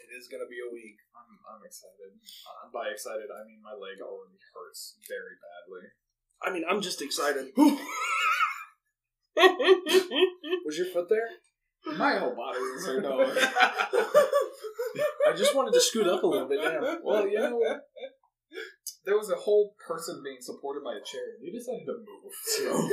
It 0.00 0.10
is 0.14 0.26
going 0.26 0.42
to 0.42 0.50
be 0.50 0.58
a 0.58 0.70
week. 0.70 0.98
I'm, 1.14 1.38
I'm 1.46 1.62
excited. 1.62 2.10
Uh, 2.46 2.70
by 2.74 2.90
excited, 2.90 3.30
I 3.30 3.46
mean 3.46 3.62
my 3.62 3.74
leg 3.74 4.02
already 4.02 4.38
hurts 4.50 4.98
very 5.06 5.38
badly. 5.38 5.90
I 6.42 6.50
mean, 6.50 6.64
I'm 6.68 6.82
just 6.82 7.00
excited. 7.02 7.52
Was 10.66 10.78
your 10.78 10.86
foot 10.90 11.08
there? 11.08 11.28
My 11.96 12.16
whole 12.18 12.34
body 12.34 12.58
is 12.58 12.86
hurt. 12.86 13.02
No. 13.02 13.20
I 15.26 15.36
just 15.36 15.54
wanted 15.54 15.72
to 15.74 15.80
scoot 15.80 16.06
up 16.06 16.22
a 16.22 16.26
little 16.26 16.48
bit. 16.48 16.60
Yeah. 16.62 16.96
Well, 17.02 17.28
you 17.28 17.38
know, 17.38 17.60
there 19.04 19.16
was 19.16 19.30
a 19.30 19.36
whole 19.36 19.74
person 19.86 20.22
being 20.24 20.38
supported 20.40 20.82
by 20.82 20.94
a 20.94 21.04
chair, 21.04 21.36
and 21.36 21.44
you 21.44 21.52
decided 21.52 21.84
to 21.86 21.98
move. 21.98 22.32
So 22.56 22.88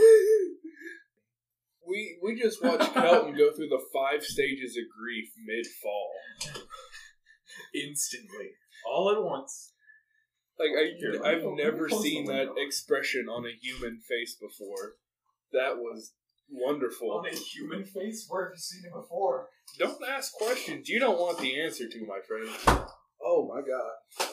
we 1.87 2.19
we 2.21 2.35
just 2.39 2.63
watched 2.63 2.93
Kelton 2.93 3.35
go 3.35 3.51
through 3.53 3.69
the 3.69 3.81
five 3.93 4.23
stages 4.23 4.77
of 4.77 4.83
grief 4.91 5.29
mid 5.45 5.65
fall. 5.81 6.11
Instantly, 7.73 8.51
all 8.85 9.11
at 9.11 9.23
once. 9.23 9.73
Like 10.59 10.69
I, 10.77 10.83
me 10.93 11.19
I've 11.25 11.41
go- 11.43 11.55
never 11.55 11.89
seen 11.89 12.25
that 12.25 12.47
window. 12.47 12.61
expression 12.61 13.27
on 13.29 13.45
a 13.45 13.51
human 13.61 13.99
face 13.99 14.35
before. 14.35 14.95
That 15.53 15.77
was 15.77 16.13
wonderful. 16.49 17.11
On 17.11 17.25
a 17.25 17.35
human 17.35 17.83
face, 17.83 18.25
where 18.29 18.45
have 18.45 18.53
you 18.53 18.59
seen 18.59 18.83
it 18.85 18.93
before? 18.93 19.47
Don't 19.79 19.97
ask 20.07 20.33
questions 20.33 20.87
you 20.89 20.99
don't 20.99 21.19
want 21.19 21.39
the 21.39 21.59
answer 21.59 21.87
to, 21.89 22.05
my 22.05 22.19
friend. 22.27 22.49
Oh 23.23 23.47
my 23.47 23.61
god. 23.61 24.29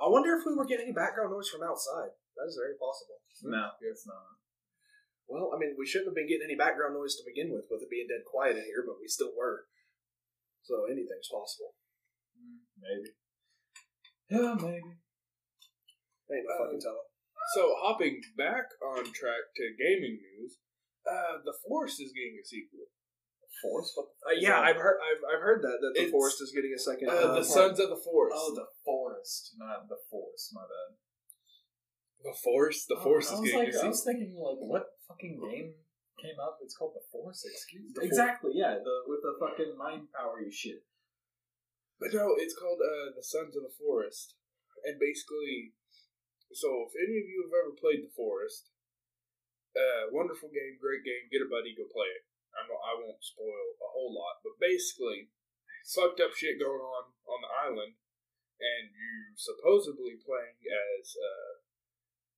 I 0.00 0.08
wonder 0.08 0.32
if 0.36 0.44
we 0.46 0.54
were 0.56 0.64
getting 0.64 0.86
any 0.88 0.96
background 0.96 1.32
noise 1.32 1.48
from 1.48 1.62
outside. 1.62 2.08
That 2.36 2.48
is 2.48 2.56
very 2.56 2.72
possible. 2.80 3.20
No, 3.44 3.68
it's 3.80 4.06
not. 4.06 4.36
Well, 5.28 5.52
I 5.54 5.58
mean, 5.60 5.76
we 5.78 5.86
shouldn't 5.86 6.08
have 6.10 6.16
been 6.18 6.26
getting 6.26 6.48
any 6.48 6.56
background 6.56 6.96
noise 6.96 7.14
to 7.16 7.22
begin 7.28 7.52
with, 7.52 7.68
with 7.70 7.84
it 7.84 7.90
being 7.92 8.08
dead 8.08 8.24
quiet 8.26 8.56
in 8.56 8.64
here, 8.64 8.82
but 8.82 8.96
we 8.98 9.06
still 9.06 9.30
were. 9.36 9.68
So 10.64 10.84
anything's 10.90 11.28
possible. 11.30 11.76
Maybe. 12.80 13.08
Yeah, 14.30 14.54
maybe. 14.54 14.96
Ain't 16.32 16.46
no 16.46 16.54
Uh, 16.54 16.58
fucking 16.64 16.80
telling. 16.80 17.08
So 17.54 17.74
hopping 17.82 18.20
back 18.36 18.66
on 18.82 19.04
track 19.12 19.42
to 19.56 19.64
gaming 19.78 20.20
news, 20.22 20.58
uh, 21.06 21.38
The 21.44 21.54
Force 21.66 21.98
is 21.98 22.12
getting 22.12 22.38
a 22.40 22.44
sequel. 22.46 22.86
The 23.42 23.48
Force? 23.62 23.90
What 23.96 24.08
Uh, 24.26 24.36
yeah, 24.38 24.60
I've 24.60 24.76
heard. 24.76 25.00
I've, 25.02 25.22
I've 25.34 25.42
heard 25.42 25.62
that 25.62 25.78
that 25.80 25.92
the 25.94 26.00
It's- 26.06 26.10
forest 26.12 26.40
is 26.40 26.52
getting 26.52 26.72
a 26.72 26.78
second. 26.78 27.08
Uh, 27.10 27.34
the 27.34 27.42
part. 27.42 27.46
Sons 27.46 27.80
of 27.80 27.88
the 27.90 27.96
Force. 27.96 28.32
Oh, 28.36 28.54
the 28.54 28.68
forest, 28.84 29.54
not 29.58 29.88
the 29.88 29.98
force. 30.08 30.52
My 30.54 30.62
bad. 30.62 30.96
the 32.22 32.34
Force. 32.44 32.84
The 32.86 32.96
Oh, 32.96 33.02
Force 33.02 33.30
I 33.30 33.34
is 33.34 33.40
was 33.40 33.50
getting 33.50 33.58
like, 33.64 33.68
a 33.68 33.70
I 33.70 33.80
sequel. 33.80 33.88
was 33.90 34.04
thinking, 34.04 34.32
like, 34.36 34.60
what 34.60 34.84
fucking 35.08 35.40
game 35.40 35.74
came 36.20 36.38
out? 36.38 36.58
It's 36.60 36.76
called 36.76 36.94
the 36.94 37.00
Force. 37.10 37.42
Excuse 37.48 37.92
The 37.94 38.02
Exactly. 38.02 38.52
Yeah, 38.54 38.76
the 38.78 38.94
with 39.08 39.22
the 39.22 39.34
fucking 39.40 39.74
mind 39.76 40.12
power 40.12 40.38
you 40.42 40.52
shit. 40.52 40.84
But 42.00 42.16
no, 42.16 42.32
it's 42.40 42.56
called 42.56 42.80
uh, 42.80 43.12
The 43.12 43.22
Sons 43.22 43.52
of 43.52 43.62
the 43.62 43.76
Forest. 43.76 44.34
And 44.88 44.96
basically, 44.96 45.76
so 46.48 46.88
if 46.88 46.96
any 46.96 47.20
of 47.20 47.28
you 47.28 47.44
have 47.44 47.52
ever 47.60 47.76
played 47.76 48.00
The 48.00 48.16
Forest, 48.16 48.72
uh, 49.76 50.08
wonderful 50.08 50.48
game, 50.48 50.80
great 50.80 51.04
game, 51.04 51.28
get 51.28 51.44
a 51.44 51.52
buddy, 51.52 51.76
go 51.76 51.84
play 51.92 52.08
it. 52.08 52.24
I'm, 52.56 52.66
I 52.72 52.98
won't 52.98 53.22
spoil 53.22 53.76
a 53.78 53.88
whole 53.92 54.10
lot, 54.16 54.42
but 54.42 54.58
basically, 54.58 55.30
fucked 55.86 56.18
up 56.18 56.34
shit 56.34 56.58
going 56.58 56.82
on 56.82 57.14
on 57.28 57.38
the 57.44 57.52
island, 57.52 57.94
and 58.58 58.90
you 58.90 59.36
supposedly 59.38 60.18
playing 60.18 60.58
as 60.66 61.14
uh, 61.14 61.52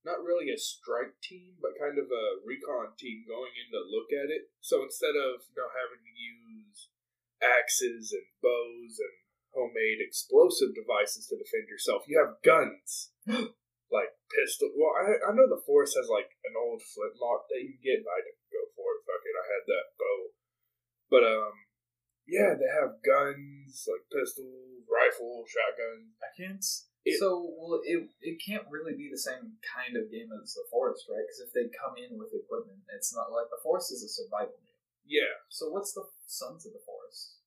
not 0.04 0.20
really 0.20 0.52
a 0.52 0.60
strike 0.60 1.16
team, 1.24 1.56
but 1.62 1.80
kind 1.80 1.96
of 1.96 2.12
a 2.12 2.26
recon 2.44 2.92
team 2.98 3.24
going 3.24 3.56
in 3.56 3.72
to 3.72 3.80
look 3.88 4.12
at 4.12 4.28
it. 4.28 4.52
So 4.60 4.84
instead 4.84 5.16
of 5.16 5.46
you 5.48 5.56
know 5.56 5.72
having 5.72 6.04
to 6.04 6.12
use 6.12 6.92
axes 7.40 8.12
and 8.12 8.28
bows 8.44 9.00
and 9.00 9.21
homemade 9.54 10.00
explosive 10.00 10.74
devices 10.74 11.28
to 11.28 11.36
defend 11.36 11.68
yourself, 11.68 12.04
you 12.08 12.16
have 12.20 12.40
guns. 12.42 13.12
like 13.92 14.08
pistol. 14.32 14.72
Well, 14.72 14.96
I, 14.96 15.20
I 15.20 15.30
know 15.36 15.44
the 15.46 15.60
forest 15.68 15.92
has 16.00 16.08
like 16.08 16.32
an 16.48 16.56
old 16.56 16.80
flintlock 16.80 17.44
that 17.52 17.60
you 17.60 17.76
can 17.76 17.84
get, 17.84 18.00
but 18.00 18.16
I 18.16 18.20
didn't 18.24 18.48
go 18.48 18.64
for 18.72 18.88
it. 18.96 19.04
Fuck 19.04 19.22
it, 19.28 19.36
I 19.36 19.46
had 19.52 19.64
that 19.68 19.86
bow. 20.00 20.18
But 21.12 21.22
um, 21.28 21.54
yeah, 22.24 22.56
they 22.56 22.70
have 22.72 23.04
guns 23.04 23.84
like 23.84 24.08
pistols, 24.08 24.88
rifles, 24.88 25.52
shotgun. 25.52 26.16
I 26.24 26.32
can't. 26.32 26.64
It- 27.04 27.18
so 27.20 27.44
well, 27.58 27.82
it 27.84 28.08
it 28.24 28.38
can't 28.40 28.64
really 28.72 28.96
be 28.96 29.10
the 29.12 29.20
same 29.20 29.60
kind 29.60 29.98
of 29.98 30.08
game 30.08 30.30
as 30.32 30.54
the 30.56 30.64
Forest, 30.72 31.10
right? 31.10 31.20
Because 31.20 31.44
if 31.44 31.52
they 31.52 31.66
come 31.74 31.98
in 32.00 32.16
with 32.16 32.32
equipment, 32.32 32.86
it's 32.94 33.12
not 33.12 33.28
like 33.34 33.50
the 33.52 33.60
Forest 33.60 33.92
is 33.92 34.06
a 34.06 34.08
survival 34.08 34.56
game. 34.64 34.80
Yeah, 35.04 35.34
So 35.50 35.68
what's 35.68 35.92
the 35.92 36.06
Sons 36.30 36.64
of 36.64 36.72
the 36.72 36.80
Forest? 36.86 37.41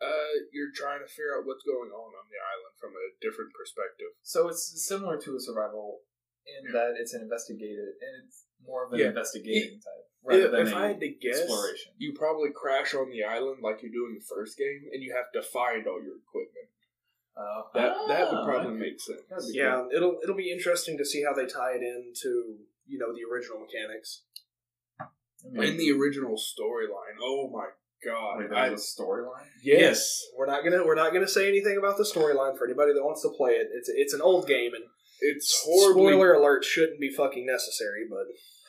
Uh, 0.00 0.32
you're 0.52 0.72
trying 0.74 1.00
to 1.00 1.08
figure 1.08 1.36
out 1.38 1.46
what's 1.48 1.64
going 1.64 1.90
on 1.90 2.10
on 2.12 2.26
the 2.28 2.40
island 2.40 2.74
from 2.80 2.92
a 2.92 3.06
different 3.24 3.52
perspective. 3.56 4.12
So 4.22 4.48
it's 4.48 4.64
similar 4.86 5.16
to 5.24 5.36
a 5.36 5.40
survival 5.40 6.00
in 6.44 6.72
that 6.72 6.94
it's 7.00 7.14
an 7.14 7.22
investigative, 7.22 7.96
and 8.00 8.12
it's 8.28 8.44
more 8.64 8.86
of 8.86 8.92
an 8.92 9.00
Yeah. 9.00 9.08
investigating 9.14 9.80
type 9.80 10.06
rather 10.22 10.48
than 10.50 10.66
if 10.66 10.72
a 10.72 10.76
I 10.76 10.86
had 10.88 11.00
to 11.00 11.08
guess, 11.08 11.40
exploration. 11.42 11.92
you 11.98 12.12
probably 12.12 12.50
crash 12.50 12.94
on 12.94 13.10
the 13.10 13.24
island 13.24 13.62
like 13.62 13.82
you 13.82 13.90
do 13.90 14.06
in 14.06 14.14
the 14.14 14.24
first 14.28 14.56
game, 14.58 14.88
and 14.92 15.02
you 15.02 15.14
have 15.14 15.32
to 15.32 15.42
find 15.42 15.86
all 15.86 16.02
your 16.02 16.16
equipment. 16.18 16.68
Uh, 17.36 17.62
That 17.74 17.92
that 18.08 18.30
would 18.32 18.40
ah, 18.40 18.44
probably 18.44 18.72
okay. 18.72 18.80
make 18.80 19.00
sense. 19.00 19.20
That'd 19.28 19.44
be 19.52 19.58
Yeah, 19.58 19.86
it'll 19.94 20.20
it'll 20.22 20.36
be 20.36 20.50
interesting 20.50 20.96
to 20.98 21.04
see 21.04 21.22
how 21.22 21.32
they 21.34 21.46
tie 21.46 21.72
it 21.74 21.82
into 21.82 22.64
you 22.86 22.98
know 22.98 23.12
the 23.14 23.24
original 23.30 23.60
mechanics. 23.60 24.22
I 25.00 25.06
mean, 25.50 25.62
In 25.72 25.76
the 25.76 25.92
original 25.92 26.36
storyline, 26.36 27.16
oh 27.20 27.48
my 27.52 27.68
god! 28.04 28.38
wait, 28.38 28.52
I, 28.52 28.68
there's 28.68 28.94
a 28.98 29.02
storyline. 29.02 29.46
yes, 29.62 30.22
We're 30.36 30.46
not 30.46 30.64
gonna 30.64 30.84
we're 30.84 30.94
not 30.94 31.12
gonna 31.12 31.28
say 31.28 31.48
anything 31.48 31.76
about 31.78 31.96
the 31.96 32.04
storyline 32.04 32.56
for 32.56 32.66
anybody 32.66 32.92
that 32.92 33.04
wants 33.04 33.22
to 33.22 33.30
play 33.30 33.52
it. 33.52 33.68
It's 33.72 33.88
it's 33.88 34.14
an 34.14 34.20
old 34.22 34.46
game 34.46 34.72
and 34.74 34.84
it's 35.20 35.62
horribly 35.64 36.12
spoiler 36.12 36.34
alert 36.34 36.64
shouldn't 36.64 37.00
be 37.00 37.10
fucking 37.10 37.46
necessary, 37.46 38.04
but 38.08 38.26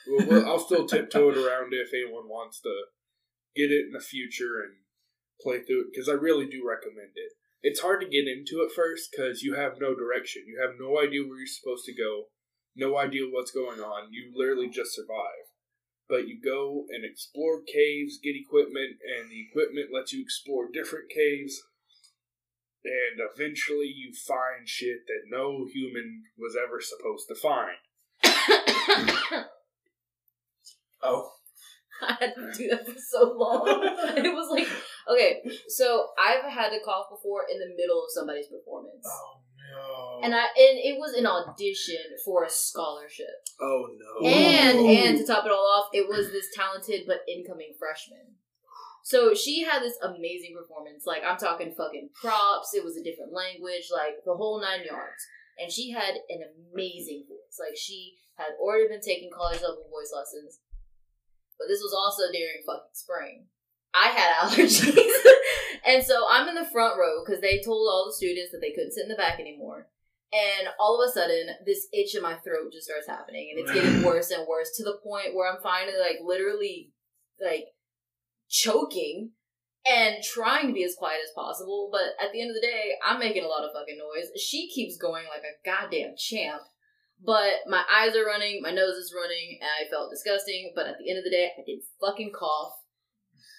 Well, 0.07 0.27
well, 0.27 0.49
I'll 0.51 0.59
still 0.59 0.87
tiptoe 0.87 1.29
it 1.31 1.37
around 1.37 1.73
if 1.73 1.89
anyone 1.93 2.29
wants 2.29 2.61
to 2.61 2.73
get 3.55 3.71
it 3.71 3.87
in 3.87 3.91
the 3.91 3.99
future 3.99 4.61
and 4.63 4.75
play 5.41 5.61
through 5.63 5.81
it 5.81 5.87
because 5.91 6.07
I 6.07 6.13
really 6.13 6.45
do 6.45 6.63
recommend 6.67 7.11
it. 7.15 7.33
It's 7.61 7.81
hard 7.81 8.01
to 8.01 8.07
get 8.07 8.27
into 8.27 8.63
at 8.63 8.73
first 8.73 9.09
because 9.11 9.41
you 9.41 9.55
have 9.55 9.81
no 9.81 9.95
direction. 9.95 10.43
You 10.47 10.61
have 10.61 10.77
no 10.79 11.01
idea 11.01 11.25
where 11.25 11.39
you're 11.39 11.47
supposed 11.47 11.85
to 11.85 11.95
go, 11.95 12.29
no 12.75 12.97
idea 12.97 13.23
what's 13.29 13.51
going 13.51 13.81
on. 13.81 14.13
You 14.13 14.31
literally 14.33 14.69
just 14.69 14.93
survive. 14.93 15.46
But 16.09 16.27
you 16.27 16.39
go 16.41 16.85
and 16.89 17.03
explore 17.03 17.61
caves, 17.61 18.19
get 18.23 18.35
equipment, 18.35 18.97
and 19.03 19.29
the 19.29 19.41
equipment 19.41 19.89
lets 19.93 20.13
you 20.13 20.21
explore 20.21 20.69
different 20.71 21.09
caves. 21.09 21.61
And 22.85 23.19
eventually 23.33 23.91
you 23.93 24.13
find 24.13 24.67
shit 24.67 25.05
that 25.07 25.29
no 25.29 25.65
human 25.71 26.23
was 26.37 26.55
ever 26.55 26.79
supposed 26.81 27.27
to 27.27 27.35
find. 27.35 27.77
Oh. 31.03 31.31
I 32.01 32.17
had 32.19 32.33
to 32.33 32.51
do 32.57 32.69
that 32.69 32.87
for 32.87 32.95
so 32.97 33.33
long. 33.37 33.63
it 34.17 34.33
was 34.33 34.49
like, 34.49 34.67
okay, 35.07 35.41
so 35.67 36.07
I've 36.17 36.51
had 36.51 36.69
to 36.69 36.79
cough 36.83 37.05
before 37.11 37.43
in 37.51 37.59
the 37.59 37.69
middle 37.77 37.99
of 37.99 38.09
somebody's 38.09 38.47
performance. 38.47 39.05
Oh 39.05 39.37
no. 39.71 40.21
And 40.23 40.33
I 40.33 40.43
and 40.43 40.77
it 40.79 40.97
was 40.99 41.13
an 41.13 41.25
audition 41.25 42.17
for 42.23 42.43
a 42.43 42.49
scholarship. 42.49 43.47
Oh 43.59 43.87
no. 43.97 44.27
And 44.27 44.79
Ooh. 44.79 44.87
and 44.87 45.17
to 45.17 45.25
top 45.25 45.45
it 45.45 45.51
all 45.51 45.67
off, 45.67 45.89
it 45.93 46.07
was 46.07 46.31
this 46.31 46.47
talented 46.55 47.03
but 47.07 47.21
incoming 47.27 47.73
freshman. 47.77 48.35
So 49.03 49.33
she 49.33 49.63
had 49.63 49.81
this 49.81 49.95
amazing 50.03 50.55
performance. 50.57 51.05
Like 51.05 51.23
I'm 51.23 51.37
talking 51.37 51.73
fucking 51.75 52.09
props. 52.13 52.73
It 52.73 52.83
was 52.83 52.97
a 52.97 53.03
different 53.03 53.31
language, 53.31 53.87
like 53.91 54.19
the 54.25 54.35
whole 54.35 54.59
nine 54.59 54.83
yards. 54.83 55.23
And 55.57 55.71
she 55.71 55.91
had 55.91 56.15
an 56.29 56.43
amazing 56.43 57.25
voice. 57.27 57.57
Like 57.57 57.77
she 57.77 58.15
had 58.35 58.53
already 58.59 58.87
been 58.87 59.01
taking 59.01 59.31
college 59.31 59.61
level 59.61 59.87
voice 59.89 60.11
lessons. 60.13 60.59
But 61.57 61.67
this 61.67 61.81
was 61.81 61.95
also 61.95 62.29
during 62.31 62.61
fucking 62.65 62.93
spring. 62.93 63.47
I 63.97 64.07
had 64.09 64.31
allergies. 64.35 64.83
and 65.85 66.03
so 66.03 66.25
I'm 66.29 66.47
in 66.47 66.55
the 66.55 66.69
front 66.71 66.97
row 66.97 67.23
because 67.25 67.41
they 67.41 67.61
told 67.61 67.87
all 67.89 68.05
the 68.07 68.15
students 68.15 68.51
that 68.51 68.59
they 68.61 68.71
couldn't 68.71 68.93
sit 68.93 69.03
in 69.03 69.09
the 69.09 69.15
back 69.15 69.39
anymore. 69.39 69.87
And 70.33 70.67
all 70.79 71.01
of 71.01 71.09
a 71.09 71.11
sudden, 71.11 71.47
this 71.65 71.87
itch 71.93 72.15
in 72.15 72.21
my 72.21 72.35
throat 72.35 72.73
just 72.73 72.85
starts 72.85 73.07
happening, 73.07 73.49
and 73.49 73.59
it's 73.59 73.71
getting 73.71 74.03
worse 74.05 74.29
and 74.29 74.45
worse 74.47 74.75
to 74.75 74.83
the 74.83 74.99
point 75.01 75.33
where 75.33 75.49
I'm 75.49 75.61
finally 75.63 75.97
like 75.97 76.19
literally 76.23 76.91
like 77.41 77.65
choking 78.49 79.31
and 79.87 80.21
trying 80.21 80.67
to 80.67 80.73
be 80.73 80.83
as 80.83 80.95
quiet 80.95 81.19
as 81.23 81.31
possible. 81.33 81.89
But 81.91 82.19
at 82.21 82.33
the 82.33 82.41
end 82.41 82.51
of 82.51 82.55
the 82.55 82.67
day, 82.67 82.95
I'm 83.05 83.19
making 83.19 83.45
a 83.45 83.47
lot 83.47 83.63
of 83.63 83.71
fucking 83.71 83.97
noise. 83.97 84.29
She 84.35 84.69
keeps 84.69 84.97
going 84.97 85.25
like 85.31 85.43
a 85.43 85.57
goddamn 85.63 86.15
champ. 86.17 86.61
But 87.23 87.65
my 87.65 87.81
eyes 87.89 88.15
are 88.15 88.25
running, 88.25 88.61
my 88.61 88.69
nose 88.69 88.95
is 88.95 89.15
running, 89.15 89.57
and 89.59 89.69
I 89.81 89.89
felt 89.89 90.11
disgusting. 90.11 90.73
But 90.75 90.85
at 90.87 90.97
the 90.99 91.09
end 91.09 91.17
of 91.17 91.23
the 91.23 91.31
day, 91.31 91.49
I 91.57 91.63
did 91.65 91.79
fucking 91.99 92.31
cough. 92.37 92.73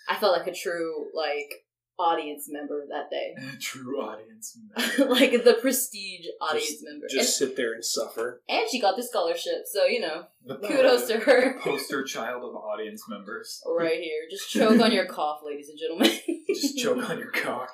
I 0.08 0.16
felt 0.16 0.36
like 0.38 0.46
a 0.46 0.52
true 0.54 1.06
like 1.14 1.52
audience 2.00 2.46
member 2.48 2.86
that 2.90 3.10
day, 3.10 3.34
A 3.36 3.56
True 3.58 4.00
audience. 4.00 4.56
Member. 4.98 5.10
like 5.12 5.32
the 5.42 5.54
prestige 5.60 6.26
audience 6.40 6.68
Just- 6.70 6.84
member. 6.84 7.06
Just 7.10 7.36
sit 7.38 7.56
there 7.56 7.72
and 7.74 7.84
suffer. 7.84 8.40
and, 8.48 8.60
and 8.60 8.70
she 8.70 8.80
got 8.80 8.96
the 8.96 9.02
scholarship, 9.02 9.64
so 9.66 9.84
you 9.84 10.00
know, 10.00 10.26
The 10.46 10.56
kudos 10.58 11.08
to 11.08 11.18
her. 11.18 11.58
poster 11.62 12.04
child 12.04 12.44
of 12.44 12.54
audience 12.54 13.02
members. 13.08 13.60
Right 13.66 14.00
here, 14.00 14.22
just 14.30 14.48
choke 14.48 14.80
on 14.80 14.92
your 14.92 15.06
cough, 15.06 15.40
ladies 15.44 15.68
and 15.68 15.78
gentlemen. 15.78 16.10
Just 16.48 16.78
choke 16.78 17.10
on 17.10 17.18
your 17.18 17.30
cock. 17.30 17.70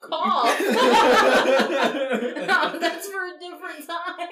cough. 0.00 0.58
That's 2.80 3.08
for 3.08 3.26
a 3.26 3.38
different 3.38 3.86
time. 3.86 4.28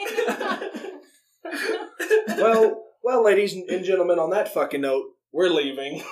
Well, 2.38 2.84
well, 3.02 3.22
ladies 3.24 3.54
and 3.54 3.84
gentlemen, 3.84 4.18
on 4.18 4.30
that 4.30 4.54
fucking 4.54 4.80
note, 4.80 5.04
we're 5.32 5.48
leaving. 5.50 6.02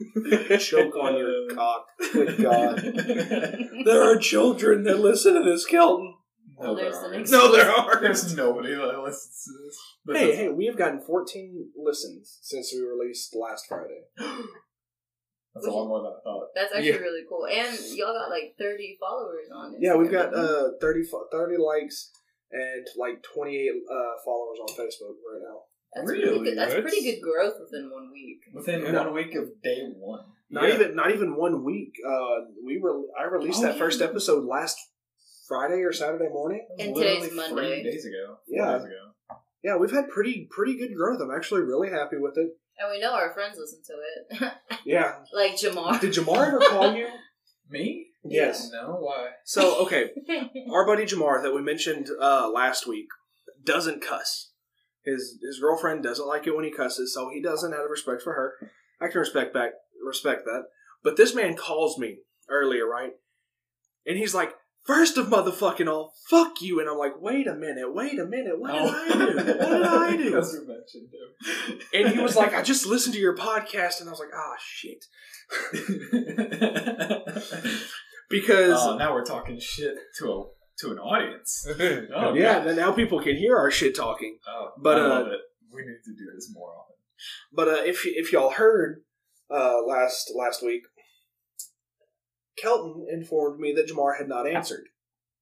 Choke 0.60 0.96
on 0.96 1.16
your 1.16 1.48
cock. 1.54 1.86
Good 2.12 2.38
God. 2.42 2.82
There 3.84 4.02
are 4.02 4.16
children 4.18 4.84
that 4.84 5.00
listen 5.00 5.34
to 5.34 5.42
this, 5.42 5.64
Kelton. 5.66 6.14
Well, 6.58 6.74
there's 6.76 6.94
the 6.96 7.04
aren't. 7.06 7.16
next- 7.18 7.30
No, 7.30 7.50
there 7.50 7.70
are. 7.70 7.98
There's 8.00 8.34
nobody 8.36 8.74
that 8.74 8.98
listens 9.02 9.44
to 9.44 9.64
this. 9.64 9.78
But 10.04 10.16
Hey, 10.16 10.36
hey, 10.36 10.48
we 10.50 10.66
have 10.66 10.76
gotten 10.76 11.00
14 11.00 11.70
listens 11.76 12.38
since 12.42 12.72
we 12.74 12.80
released 12.82 13.34
last 13.34 13.64
Friday. 13.66 14.02
That's 14.18 15.66
a 15.66 15.70
lot 15.70 15.88
more 15.88 16.02
than 16.02 16.12
I 16.12 16.20
thought. 16.22 16.48
That's 16.54 16.72
actually 16.72 16.90
Yeah. 16.90 16.96
really 16.98 17.24
cool. 17.28 17.46
And 17.46 17.76
y'all 17.96 18.12
got 18.14 18.30
like 18.30 18.54
30 18.58 18.98
followers 19.00 19.48
on 19.54 19.74
it. 19.74 19.78
Yeah, 19.80 19.96
we've 19.96 20.10
got 20.10 20.34
uh 20.34 20.72
30, 20.80 21.02
30 21.32 21.56
likes 21.56 22.10
and 22.52 22.86
like 22.98 23.22
28 23.34 23.70
uh, 23.90 23.94
followers 24.24 24.58
on 24.62 24.68
Facebook 24.76 25.16
right 25.26 25.42
now. 25.42 25.62
That's 25.94 26.08
Really? 26.08 26.22
Pretty 26.28 26.44
good. 26.44 26.58
That's, 26.58 26.74
That's- 26.74 26.82
pretty 26.90 27.10
good 27.10 27.20
growth 27.22 27.54
within 27.60 27.90
one 27.90 28.10
week. 28.12 28.40
Within 28.54 28.80
Yeah. 28.82 29.04
one 29.04 29.14
week 29.14 29.34
of 29.34 29.60
day 29.62 29.80
one. 29.96 30.24
Not 30.48 30.68
Yeah. 30.68 30.74
even 30.74 30.94
not 30.96 31.10
even 31.12 31.36
one 31.36 31.64
week. 31.64 31.94
Uh, 32.06 32.46
we 32.64 32.78
were 32.78 33.00
I 33.18 33.24
released 33.24 33.58
Oh, 33.60 33.62
that 33.66 33.74
yeah. 33.74 33.78
first 33.78 34.00
episode 34.00 34.44
last 34.44 34.76
Friday 35.48 35.82
or 35.82 35.92
Saturday 35.92 36.28
morning. 36.28 36.66
And 36.78 36.94
literally 36.96 37.20
today's 37.22 37.34
Monday. 37.34 37.82
Three 37.82 37.90
days 37.90 38.04
ago. 38.06 38.38
Four 38.48 38.56
Yeah. 38.56 38.78
days 38.78 38.84
ago. 38.86 39.12
Yeah, 39.62 39.76
we've 39.76 39.90
had 39.90 40.08
pretty 40.08 40.48
pretty 40.50 40.76
good 40.76 40.94
growth. 40.94 41.20
I'm 41.20 41.30
actually 41.30 41.62
really 41.62 41.90
happy 41.90 42.16
with 42.18 42.36
it. 42.38 42.56
And 42.78 42.90
we 42.90 42.98
know 43.00 43.12
our 43.12 43.32
friends 43.34 43.58
listen 43.58 43.82
to 43.84 44.44
it. 44.46 44.52
Yeah. 44.84 45.16
like 45.34 45.52
Jamar. 45.56 46.00
Did 46.00 46.12
Jamar 46.14 46.46
ever 46.48 46.58
call 46.60 46.94
you? 46.94 47.06
Me? 47.68 48.06
Yes. 48.24 48.70
No, 48.72 48.96
why? 49.00 49.30
So 49.44 49.82
okay, 49.82 50.10
our 50.72 50.86
buddy 50.86 51.04
Jamar 51.04 51.42
that 51.42 51.54
we 51.54 51.62
mentioned 51.62 52.08
uh, 52.20 52.50
last 52.52 52.86
week 52.86 53.06
doesn't 53.62 54.00
cuss. 54.02 54.49
His 55.04 55.38
his 55.42 55.58
girlfriend 55.60 56.02
doesn't 56.02 56.26
like 56.26 56.46
it 56.46 56.54
when 56.54 56.64
he 56.64 56.70
cusses, 56.70 57.14
so 57.14 57.30
he 57.30 57.40
doesn't 57.40 57.72
out 57.72 57.84
of 57.84 57.90
respect 57.90 58.22
for 58.22 58.34
her. 58.34 58.54
I 59.00 59.08
can 59.08 59.20
respect 59.20 59.54
back 59.54 59.72
respect 60.04 60.44
that. 60.44 60.64
But 61.02 61.16
this 61.16 61.34
man 61.34 61.56
calls 61.56 61.98
me 61.98 62.18
earlier, 62.48 62.86
right? 62.86 63.12
And 64.06 64.18
he's 64.18 64.34
like, 64.34 64.54
First 64.84 65.18
of 65.18 65.26
motherfucking 65.26 65.88
all, 65.88 66.14
fuck 66.28 66.62
you. 66.62 66.80
And 66.80 66.88
I'm 66.88 66.96
like, 66.96 67.20
wait 67.20 67.46
a 67.46 67.54
minute, 67.54 67.94
wait 67.94 68.18
a 68.18 68.24
minute, 68.24 68.58
what 68.58 68.72
did 68.72 68.80
I 68.80 69.08
do? 69.08 69.36
What 69.36 69.46
did 69.46 69.82
I 69.82 70.16
do? 70.16 70.24
Because 70.24 70.58
we 70.58 70.66
mentioned 70.66 71.10
him. 71.12 71.80
And 71.92 72.08
he 72.14 72.18
was 72.18 72.34
like, 72.34 72.54
I 72.54 72.62
just 72.62 72.86
listened 72.86 73.14
to 73.14 73.20
your 73.20 73.36
podcast, 73.36 74.00
and 74.00 74.08
I 74.08 74.12
was 74.12 74.20
like, 74.20 74.30
ah, 74.34 74.56
shit. 74.58 75.04
Because 78.30 78.78
oh, 78.86 78.96
now 78.96 79.12
we're 79.12 79.24
talking 79.24 79.58
shit 79.58 79.96
to 80.18 80.30
a 80.30 80.44
to 80.80 80.92
an 80.92 80.98
audience. 80.98 81.66
Oh, 82.14 82.34
yeah, 82.34 82.60
then 82.60 82.76
now 82.76 82.92
people 82.92 83.20
can 83.20 83.36
hear 83.36 83.56
our 83.56 83.70
shit 83.70 83.94
talking. 83.94 84.38
Oh, 84.48 84.72
But, 84.78 84.98
I 84.98 85.04
uh, 85.04 85.24
it. 85.26 85.40
We 85.72 85.82
need 85.82 86.02
to 86.04 86.12
do 86.12 86.30
this 86.34 86.50
more 86.52 86.70
often. 86.70 86.96
But 87.52 87.68
uh, 87.68 87.82
if 87.84 88.04
if 88.04 88.32
y'all 88.32 88.50
heard 88.50 89.02
uh, 89.50 89.82
last 89.86 90.32
last 90.34 90.64
week, 90.64 90.82
Kelton 92.56 93.06
informed 93.10 93.60
me 93.60 93.72
that 93.74 93.88
Jamar 93.88 94.18
had 94.18 94.28
not 94.28 94.48
answered 94.48 94.88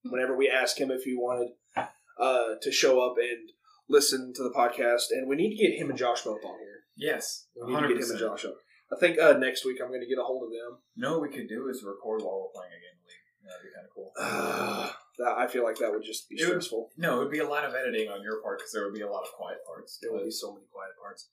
whenever 0.03 0.37
we 0.37 0.51
asked 0.51 0.79
him 0.79 0.91
if 0.91 1.03
he 1.05 1.15
wanted 1.15 1.49
uh, 1.77 2.55
to 2.61 2.73
show 2.73 3.01
up 3.01 3.17
and 3.19 3.51
listen 3.89 4.33
to 4.35 4.43
the 4.43 4.51
podcast, 4.51 5.11
and 5.11 5.29
we 5.29 5.37
need 5.37 5.57
to 5.57 5.63
get 5.63 5.79
him 5.79 5.89
and 5.89 5.99
Josh 5.99 6.23
both 6.23 6.45
on 6.45 6.59
here. 6.59 6.85
Yes, 6.97 7.47
We 7.57 7.73
need 7.73 7.81
to 7.83 7.89
get 7.89 8.03
him 8.03 8.11
and 8.11 8.19
Josh 8.19 8.45
on. 8.45 8.55
I 8.93 8.97
think 8.99 9.19
uh, 9.19 9.35
next 9.39 9.65
week 9.65 9.79
I'm 9.83 9.89
going 9.89 10.01
to 10.01 10.09
get 10.09 10.19
a 10.19 10.25
hold 10.25 10.45
of 10.45 10.51
them. 10.51 10.79
No, 10.97 11.19
what 11.19 11.31
we 11.31 11.37
could 11.37 11.49
do 11.49 11.69
is 11.69 11.85
record 11.85 12.23
while 12.23 12.41
we're 12.41 12.55
playing 12.55 12.73
a 12.73 12.81
game 12.81 12.97
of 12.99 13.07
League. 13.07 13.18
That'd 13.45 13.63
be 13.63 13.75
kind 13.75 13.87
of 13.87 13.93
cool. 13.95 14.13
Uh, 14.19 14.91
that, 15.19 15.39
I 15.39 15.47
feel 15.47 15.65
like 15.65 15.77
that 15.79 15.91
would 15.91 16.03
just 16.05 16.29
be 16.29 16.37
It 16.37 16.45
would- 16.49 16.63
stressful. 16.63 16.91
No, 16.97 17.17
it 17.17 17.19
would 17.25 17.31
be 17.33 17.39
a 17.41 17.49
lot 17.49 17.65
of 17.65 17.75
editing 17.75 18.09
on 18.09 18.23
your 18.23 18.43
part 18.43 18.59
because 18.59 18.73
there 18.73 18.85
would 18.85 18.95
be 18.95 19.03
a 19.03 19.11
lot 19.11 19.23
of 19.23 19.33
quiet 19.33 19.59
parts. 19.67 19.99
There 20.03 20.13
would 20.13 20.25
be 20.25 20.31
so 20.31 20.53
many 20.55 20.67
quiet 20.73 20.93
parts. 21.01 21.29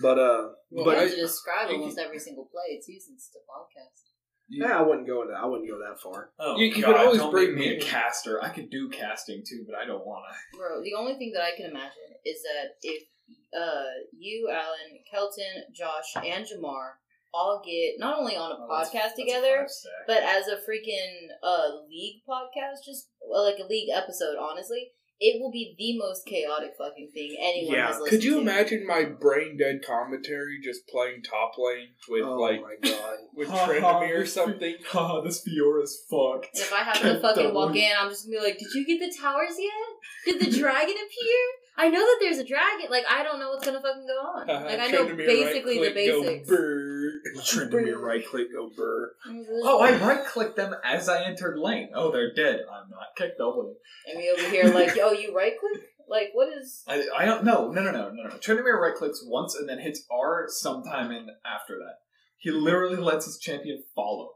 But 0.00 0.18
uh, 0.18 0.50
You 0.70 0.84
but 0.84 0.96
have 0.98 1.10
to 1.10 1.16
describe 1.16 1.68
I- 1.68 1.72
almost 1.74 1.98
every 1.98 2.18
single 2.18 2.44
play 2.46 2.76
too, 2.84 2.98
since 3.00 3.28
the 3.34 3.40
podcast. 3.50 4.08
yeah, 4.48 4.78
I 4.78 4.82
wouldn't 4.82 5.06
go 5.06 5.22
into 5.22 5.34
I 5.34 5.44
wouldn't 5.46 5.68
go 5.68 5.78
that 5.78 6.00
far. 6.00 6.30
Oh, 6.38 6.56
You- 6.56 6.66
you 6.66 6.82
God, 6.82 6.92
could 6.94 6.96
always 6.96 7.18
don't 7.18 7.30
bring 7.30 7.54
me 7.54 7.76
a 7.76 7.80
caster. 7.80 8.42
I 8.42 8.48
could 8.50 8.70
do 8.70 8.88
casting 8.88 9.42
too, 9.46 9.64
but 9.66 9.76
I 9.76 9.84
don't 9.84 10.06
want 10.06 10.24
to. 10.30 10.58
Bro, 10.58 10.82
the 10.82 10.94
only 10.94 11.14
thing 11.14 11.32
that 11.34 11.42
I 11.42 11.56
can 11.56 11.66
imagine 11.70 12.14
is 12.24 12.42
that 12.42 12.76
if 12.82 13.02
uh, 13.56 13.90
you, 14.16 14.48
Alan, 14.50 14.98
Kelton, 15.10 15.64
Josh, 15.74 16.14
and 16.16 16.46
Jamar 16.46 16.92
all 17.32 17.62
get 17.64 17.94
not 17.98 18.18
only 18.18 18.36
on 18.36 18.50
a 18.52 18.54
Oh, 18.54 18.68
podcast 18.68 18.92
that's 18.92 19.18
a 19.18 19.22
together, 19.22 19.58
five 19.60 19.70
stack. 19.70 19.92
but 20.06 20.22
as 20.22 20.48
a 20.48 20.56
freaking 20.56 21.28
uh, 21.42 21.68
league 21.88 22.22
podcast, 22.28 22.84
just 22.84 23.08
well, 23.28 23.44
like 23.44 23.58
a 23.58 23.66
league 23.66 23.88
episode, 23.94 24.36
honestly, 24.40 24.88
it 25.22 25.38
will 25.40 25.50
be 25.52 25.74
the 25.78 25.98
most 25.98 26.24
chaotic 26.26 26.70
fucking 26.78 27.10
thing 27.12 27.36
anyone 27.38 27.76
Yeah. 27.76 27.88
has 27.88 28.00
listened 28.00 28.08
Could 28.10 28.24
you 28.24 28.34
to. 28.36 28.40
imagine 28.40 28.86
my 28.86 29.04
brain 29.04 29.58
dead 29.58 29.80
commentary 29.86 30.58
just 30.64 30.88
playing 30.88 31.22
top 31.22 31.52
lane 31.58 31.88
with 32.08 32.24
oh 32.24 32.36
like 32.36 32.60
my 32.62 32.74
god! 32.82 33.16
with 33.34 33.48
Ha, 33.48 33.56
ha, 33.56 33.68
Tryndamere 33.68 34.22
or 34.22 34.26
something? 34.26 34.76
Fi- 34.82 34.98
Ha, 34.98 35.20
this 35.20 35.42
Fiora's 35.46 36.04
fucked. 36.10 36.48
If 36.54 36.72
I 36.72 36.78
happen 36.78 37.14
to 37.14 37.20
fucking 37.22 37.52
walk 37.54 37.76
in, 37.76 37.92
I'm 37.98 38.08
just 38.08 38.26
gonna 38.26 38.38
be 38.38 38.44
like, 38.44 38.58
"Did 38.58 38.68
you 38.74 38.86
get 38.86 38.98
the 38.98 39.14
towers 39.20 39.56
yet? 39.58 40.34
Did 40.40 40.40
the 40.52 40.58
dragon 40.58 40.94
appear? 40.96 41.42
I 41.76 41.88
know 41.88 42.00
that 42.00 42.16
there's 42.20 42.38
a 42.38 42.44
dragon. 42.44 42.86
Like 42.90 43.04
I 43.08 43.22
don't 43.22 43.38
know 43.38 43.50
what's 43.50 43.64
gonna 43.66 43.80
fucking 43.82 44.06
go 44.06 44.12
on. 44.26 44.46
Like 44.64 44.80
I 44.80 44.88
know 44.88 45.04
Tryndamere 45.06 45.26
basically 45.26 45.78
the 45.80 45.94
right-click, 45.94 46.46
go 46.48 46.54
basics. 47.24 47.54
brrr. 47.56 47.70
Tryndamere 47.70 48.00
right 48.00 48.26
click 48.26 48.46
go 48.52 48.70
burr. 48.76 49.12
Mm-hmm. 49.28 49.60
Oh, 49.64 49.80
I 49.80 49.96
right 49.98 50.24
clicked 50.24 50.56
them 50.56 50.74
as 50.84 51.08
I 51.08 51.24
entered 51.24 51.58
lane. 51.58 51.90
Oh, 51.94 52.10
they're 52.10 52.34
dead. 52.34 52.60
I'm 52.70 52.90
not. 52.90 53.16
kicked 53.16 53.38
W. 53.38 53.74
And 54.06 54.18
we 54.18 54.30
over 54.30 54.50
here 54.50 54.72
like, 54.74 54.98
oh, 55.00 55.12
you 55.12 55.34
right 55.36 55.52
click? 55.58 55.82
Like, 56.08 56.30
what 56.32 56.48
is? 56.48 56.82
I, 56.88 57.06
I 57.16 57.24
don't 57.24 57.44
know. 57.44 57.70
No, 57.70 57.82
no, 57.82 57.92
no, 57.92 58.10
no, 58.10 58.22
no. 58.24 58.36
Tryndamere 58.36 58.80
right 58.80 58.94
clicks 58.94 59.22
once 59.24 59.54
and 59.54 59.68
then 59.68 59.78
hits 59.78 60.04
R 60.10 60.46
sometime 60.48 61.12
in 61.12 61.28
after 61.46 61.74
that. 61.78 61.94
He 62.38 62.50
literally 62.50 62.96
lets 62.96 63.26
his 63.26 63.38
champion 63.38 63.84
follow. 63.94 64.30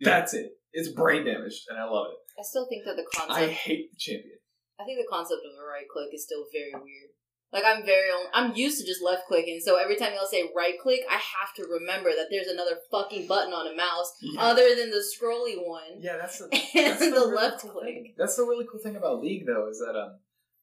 That's 0.00 0.34
it. 0.34 0.52
It's 0.72 0.88
brain 0.88 1.26
damaged, 1.26 1.66
and 1.68 1.78
I 1.78 1.84
love 1.84 2.06
it. 2.10 2.18
I 2.38 2.42
still 2.42 2.66
think 2.68 2.84
that 2.86 2.96
the 2.96 3.04
concept. 3.14 3.38
I 3.38 3.48
hate 3.48 3.92
the 3.92 3.98
champion. 3.98 4.38
I 4.80 4.84
think 4.84 4.98
the 4.98 5.10
concept 5.12 5.44
of 5.44 5.52
a 5.52 5.66
right 5.68 5.84
click 5.92 6.08
is 6.14 6.24
still 6.24 6.46
very 6.50 6.72
weird. 6.72 7.12
Like 7.52 7.64
I'm 7.66 7.84
very, 7.84 8.08
I'm 8.32 8.54
used 8.54 8.80
to 8.80 8.86
just 8.86 9.02
left 9.02 9.26
clicking, 9.26 9.58
so 9.60 9.76
every 9.76 9.96
time 9.96 10.12
y'all 10.14 10.26
say 10.30 10.50
right 10.54 10.78
click, 10.80 11.00
I 11.10 11.14
have 11.14 11.52
to 11.56 11.64
remember 11.64 12.10
that 12.10 12.26
there's 12.30 12.46
another 12.46 12.76
fucking 12.90 13.26
button 13.26 13.52
on 13.52 13.66
a 13.72 13.76
mouse 13.76 14.12
Yeah. 14.22 14.40
other 14.42 14.74
than 14.76 14.90
the 14.90 15.02
scrolly 15.02 15.56
one 15.66 15.98
Yeah, 16.00 16.16
that's 16.16 16.38
the, 16.38 16.48
that's 16.74 17.00
the, 17.00 17.10
really 17.10 17.34
left 17.34 17.62
cool 17.62 17.70
click. 17.72 17.84
thing. 17.84 18.14
That's 18.16 18.36
the 18.36 18.44
really 18.44 18.66
cool 18.70 18.80
thing 18.80 18.94
about 18.96 19.20
League, 19.20 19.46
though, 19.46 19.68
is 19.68 19.78
that 19.80 19.96
um, 19.98 20.18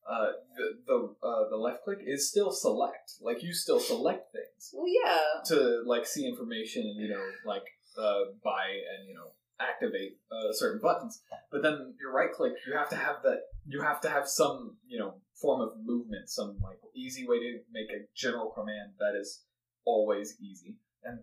uh, 0.10 0.28
the 0.56 0.78
the, 0.88 1.28
uh, 1.28 1.50
the 1.50 1.58
left 1.58 1.84
click 1.84 2.00
is 2.06 2.30
still 2.30 2.52
select. 2.52 3.12
Like 3.22 3.44
you 3.44 3.54
still 3.54 3.80
select 3.82 4.32
things 4.32 4.72
Well, 4.74 4.86
yeah. 4.88 5.44
to 5.48 5.84
like 5.86 6.06
see 6.06 6.26
information 6.26 6.84
and 6.84 6.96
you 7.02 7.10
know 7.10 7.24
like 7.46 7.64
uh, 7.98 8.32
buy 8.42 8.68
and 8.98 9.08
you 9.10 9.14
know 9.14 9.32
activate 9.60 10.18
uh, 10.32 10.54
certain 10.54 10.80
buttons. 10.82 11.22
But 11.52 11.64
then 11.64 11.96
your 12.00 12.12
right 12.14 12.32
click, 12.32 12.54
you 12.66 12.74
have 12.76 12.90
to 12.90 12.96
have 12.96 13.18
that. 13.24 13.40
You 13.66 13.82
have 13.82 14.02
to 14.02 14.10
have 14.10 14.28
some 14.28 14.78
you 14.88 15.00
know 15.00 15.16
form 15.42 15.62
of 15.62 15.70
movement, 15.84 16.30
some 16.30 16.58
like 16.64 16.78
easy 16.96 17.28
way 17.28 17.40
to 17.40 17.60
make 17.72 17.90
a 17.90 18.06
general 18.16 18.50
command 18.50 18.92
that 19.00 19.20
is 19.20 19.44
always 19.86 20.36
easy. 20.42 20.78
And 21.04 21.20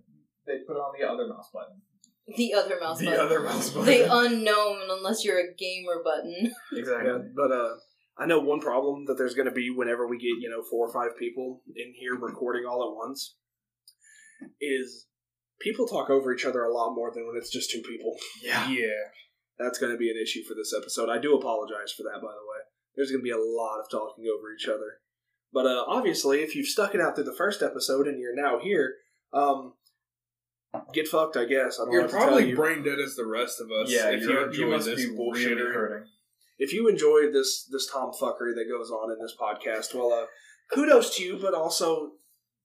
they 0.46 0.58
put 0.66 0.76
it 0.76 0.80
on 0.80 0.94
the 0.98 1.06
other 1.06 1.28
mouse 1.28 1.50
button. 1.52 1.82
The 2.36 2.54
other 2.54 2.78
mouse 2.80 2.98
the 2.98 3.06
button. 3.06 3.20
other 3.20 3.40
mouse 3.40 3.70
button. 3.74 3.86
the 3.86 4.08
unknown, 4.10 4.78
unless 4.90 5.24
you're 5.24 5.40
a 5.40 5.54
gamer 5.54 6.02
button. 6.02 6.54
exactly. 6.72 7.10
Yeah, 7.10 7.18
but 7.34 7.52
uh, 7.52 7.74
I 8.16 8.26
know 8.26 8.40
one 8.40 8.60
problem 8.60 9.04
that 9.06 9.18
there's 9.18 9.34
going 9.34 9.48
to 9.48 9.52
be 9.52 9.70
whenever 9.70 10.06
we 10.06 10.18
get 10.18 10.40
you 10.40 10.48
know 10.48 10.62
four 10.62 10.88
or 10.88 10.92
five 10.92 11.18
people 11.18 11.62
in 11.76 11.92
here 11.94 12.16
recording 12.16 12.64
all 12.64 12.88
at 12.88 12.96
once 12.96 13.36
is 14.60 15.06
people 15.60 15.86
talk 15.86 16.10
over 16.10 16.32
each 16.34 16.44
other 16.44 16.62
a 16.64 16.72
lot 16.72 16.94
more 16.94 17.10
than 17.14 17.26
when 17.26 17.36
it's 17.36 17.50
just 17.50 17.70
two 17.70 17.80
people. 17.82 18.16
Yeah. 18.42 18.68
Yeah. 18.70 18.86
That's 19.58 19.78
going 19.78 19.92
to 19.92 19.98
be 19.98 20.10
an 20.10 20.16
issue 20.20 20.42
for 20.42 20.54
this 20.54 20.74
episode. 20.76 21.08
I 21.08 21.18
do 21.18 21.34
apologize 21.36 21.92
for 21.96 22.02
that, 22.04 22.20
by 22.20 22.32
the 22.32 22.46
way. 22.50 22.60
There's 22.96 23.10
going 23.10 23.20
to 23.20 23.24
be 23.24 23.30
a 23.30 23.36
lot 23.38 23.78
of 23.80 23.90
talking 23.90 24.24
over 24.26 24.52
each 24.52 24.66
other. 24.68 24.98
But 25.52 25.66
uh, 25.66 25.84
obviously, 25.86 26.42
if 26.42 26.56
you've 26.56 26.66
stuck 26.66 26.94
it 26.94 27.00
out 27.00 27.14
through 27.14 27.24
the 27.24 27.36
first 27.36 27.62
episode 27.62 28.08
and 28.08 28.18
you're 28.20 28.34
now 28.34 28.58
here, 28.58 28.94
um, 29.32 29.74
get 30.92 31.06
fucked, 31.06 31.36
I 31.36 31.44
guess. 31.44 31.78
I 31.78 31.84
don't 31.84 31.92
You're 31.92 32.02
know 32.02 32.08
tell 32.08 32.20
probably 32.26 32.48
you. 32.50 32.56
brain 32.56 32.82
dead 32.82 32.98
as 32.98 33.14
the 33.14 33.26
rest 33.26 33.60
of 33.60 33.70
us. 33.70 33.90
Yeah, 33.92 34.10
if 34.10 34.22
you 34.22 34.30
you're- 34.30 34.44
enjoy 34.46 34.58
you 34.64 34.70
must 34.70 34.86
this 34.86 35.06
be 35.06 35.14
bullshit. 35.16 35.56
really 35.56 35.72
hurting. 35.72 36.08
if 36.58 36.72
you 36.72 36.88
enjoyed 36.88 37.32
this 37.32 37.64
this 37.70 37.88
tomfuckery 37.90 38.54
that 38.56 38.66
goes 38.68 38.90
on 38.90 39.12
in 39.12 39.18
this 39.20 39.34
podcast, 39.40 39.94
well, 39.94 40.12
uh, 40.12 40.26
kudos 40.74 41.14
to 41.16 41.22
you, 41.22 41.38
but 41.40 41.54
also 41.54 42.12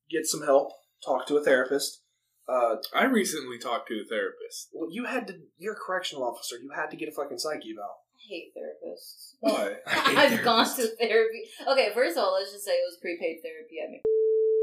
get 0.10 0.26
some 0.26 0.42
help. 0.44 0.72
Talk 1.06 1.28
to 1.28 1.38
a 1.38 1.44
therapist. 1.44 2.02
Uh, 2.50 2.78
I 2.96 3.06
recently 3.06 3.60
talked 3.60 3.88
to 3.90 4.02
a 4.02 4.06
therapist. 4.10 4.70
well, 4.74 4.90
you 4.92 5.06
had 5.06 5.28
to. 5.28 5.36
You're 5.58 5.74
a 5.74 5.86
correctional 5.86 6.24
officer. 6.24 6.56
You 6.58 6.72
had 6.76 6.90
to 6.92 6.98
get 6.98 7.10
a 7.10 7.12
fucking 7.12 7.38
psyche 7.38 7.72
eval. 7.78 7.86
I 7.86 8.22
hate 8.28 8.52
therapists. 8.58 9.38
Why? 9.40 9.76
I've 9.88 10.44
gone 10.44 10.66
to 10.66 10.88
therapy. 10.98 11.44
Okay, 11.68 11.90
first 11.94 12.18
of 12.18 12.24
all, 12.24 12.34
let's 12.34 12.52
just 12.52 12.66
say 12.66 12.72
it 12.72 12.90
was 12.90 12.98
prepaid 13.02 13.38
therapy 13.46 13.78
at 13.84 13.90
me. 13.92 14.02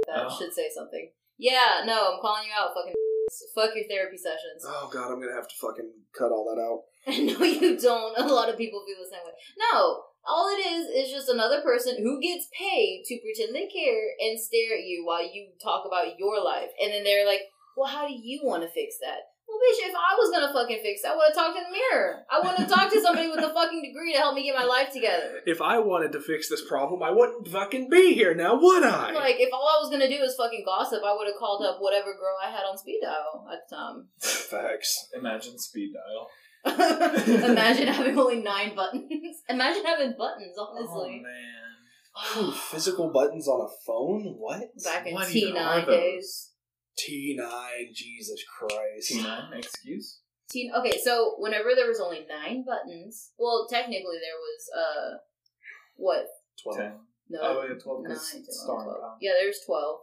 That 0.09 0.27
Oh. 0.27 0.37
should 0.39 0.53
say 0.53 0.69
something. 0.75 1.11
Yeah, 1.39 1.83
no, 1.87 2.15
I'm 2.15 2.21
calling 2.21 2.45
you 2.49 2.55
out, 2.59 2.75
fucking. 2.75 2.95
Fuck 3.55 3.75
your 3.75 3.87
therapy 3.89 4.17
sessions. 4.17 4.63
Oh 4.65 4.89
god, 4.93 5.11
I'm 5.13 5.21
gonna 5.21 5.35
have 5.35 5.49
to 5.49 5.55
fucking 5.61 5.91
cut 6.17 6.31
all 6.31 6.47
that 6.51 6.61
out. 6.63 6.87
no, 7.07 7.45
you 7.45 7.77
don't. 7.79 8.17
A 8.19 8.27
lot 8.27 8.49
of 8.49 8.57
people 8.59 8.83
feel 8.87 9.03
the 9.03 9.11
same 9.11 9.25
way. 9.27 9.35
No, 9.59 10.03
all 10.27 10.49
it 10.55 10.63
is 10.63 10.87
is 11.07 11.13
just 11.13 11.29
another 11.29 11.61
person 11.61 11.97
who 12.03 12.21
gets 12.21 12.47
paid 12.57 13.03
to 13.07 13.19
pretend 13.23 13.55
they 13.55 13.67
care 13.67 14.15
and 14.21 14.39
stare 14.39 14.79
at 14.79 14.85
you 14.87 15.05
while 15.05 15.23
you 15.23 15.51
talk 15.63 15.85
about 15.87 16.19
your 16.19 16.43
life. 16.43 16.71
And 16.81 16.93
then 16.93 17.03
they're 17.05 17.27
like, 17.27 17.43
well, 17.77 17.89
how 17.89 18.07
do 18.07 18.15
you 18.15 18.41
want 18.43 18.63
to 18.63 18.69
fix 18.69 18.97
that? 19.01 19.19
Well, 19.49 19.59
bitch, 19.63 19.89
if 19.89 19.95
I 19.95 20.15
was 20.19 20.31
gonna 20.33 20.53
fucking 20.53 20.81
fix 20.83 21.03
that, 21.03 21.13
I 21.13 21.17
would 21.17 21.27
have 21.29 21.35
talked 21.37 21.57
in 21.57 21.63
the 21.65 21.71
mirror. 21.71 22.25
I 22.29 22.41
want 22.41 22.59
to 22.59 22.67
talk 22.67 22.91
to 22.93 23.01
somebody 23.01 23.29
with 23.29 23.39
a 23.39 23.55
fucking 23.55 23.81
degree 23.81 24.13
to 24.13 24.19
help 24.19 24.35
me 24.35 24.43
get 24.43 24.57
my 24.57 24.65
life 24.65 24.93
together. 24.93 25.39
If 25.47 25.63
I 25.63 25.79
wanted 25.79 26.11
to 26.13 26.21
fix 26.21 26.49
this 26.49 26.67
problem, 26.67 27.01
I 27.03 27.13
wouldn't 27.13 27.47
fucking 27.47 27.89
be 27.89 28.13
here 28.15 28.35
now, 28.35 28.59
would 28.61 28.83
I? 28.83 29.13
Like, 29.13 29.37
if 29.39 29.53
all 29.53 29.69
I 29.69 29.79
was 29.81 29.89
gonna 29.91 30.09
do 30.09 30.17
is 30.23 30.35
fucking 30.35 30.65
gossip, 30.67 31.03
I 31.07 31.15
would 31.15 31.29
have 31.29 31.37
called 31.39 31.65
up 31.65 31.77
whatever 31.81 32.13
girl 32.15 32.35
I 32.45 32.51
had 32.51 32.65
on 32.65 32.77
speed 32.77 33.01
dial 33.03 33.47
at 33.53 33.61
the 33.71 33.77
time. 33.77 34.09
Facts. 34.19 35.09
Imagine 35.15 35.59
speed 35.59 35.93
dial. 35.95 36.29
Imagine 36.67 37.87
having 37.87 38.19
only 38.19 38.43
nine 38.43 38.75
buttons. 38.75 39.37
Imagine 39.49 39.85
having 39.85 40.15
buttons, 40.19 40.57
Oh 40.59 40.75
honestly. 40.77 41.23
man. 41.23 42.43
Ooh, 42.45 42.51
physical 42.51 43.11
buttons 43.13 43.47
on 43.47 43.61
a 43.61 43.69
phone? 43.87 44.35
What? 44.39 44.63
Back 44.83 45.07
in 45.07 45.15
What 45.15 45.29
T 45.29 45.39
even 45.41 45.57
are 45.59 45.77
nine 45.79 45.87
those? 45.87 46.51
Days. 46.97 47.39
T9, 47.39 47.95
Jesus 47.95 48.43
Christ. 48.59 49.09
T 49.09 49.23
nine 49.23 49.53
excuse. 49.55 50.21
Teen. 50.49 50.71
Okay, 50.79 50.99
so 51.03 51.35
whenever 51.39 51.71
there 51.75 51.89
was 51.89 52.01
only 52.01 52.25
nine 52.29 52.65
buttons, 52.65 53.33
well, 53.39 53.67
technically 53.69 54.19
there 54.23 54.39
was 54.39 54.71
uh, 54.77 55.17
what? 55.97 56.27
12. 56.63 56.79
Ten. 56.79 56.93
No, 57.29 57.39
Oh 57.43 57.63
yeah, 57.69 57.75
twelve 57.83 58.03
nine, 58.05 58.13
because 58.13 58.31
10, 58.31 58.45
star 58.49 58.85
12. 58.85 59.19
Yeah, 59.21 59.33
there's 59.41 59.59
twelve. 59.67 60.01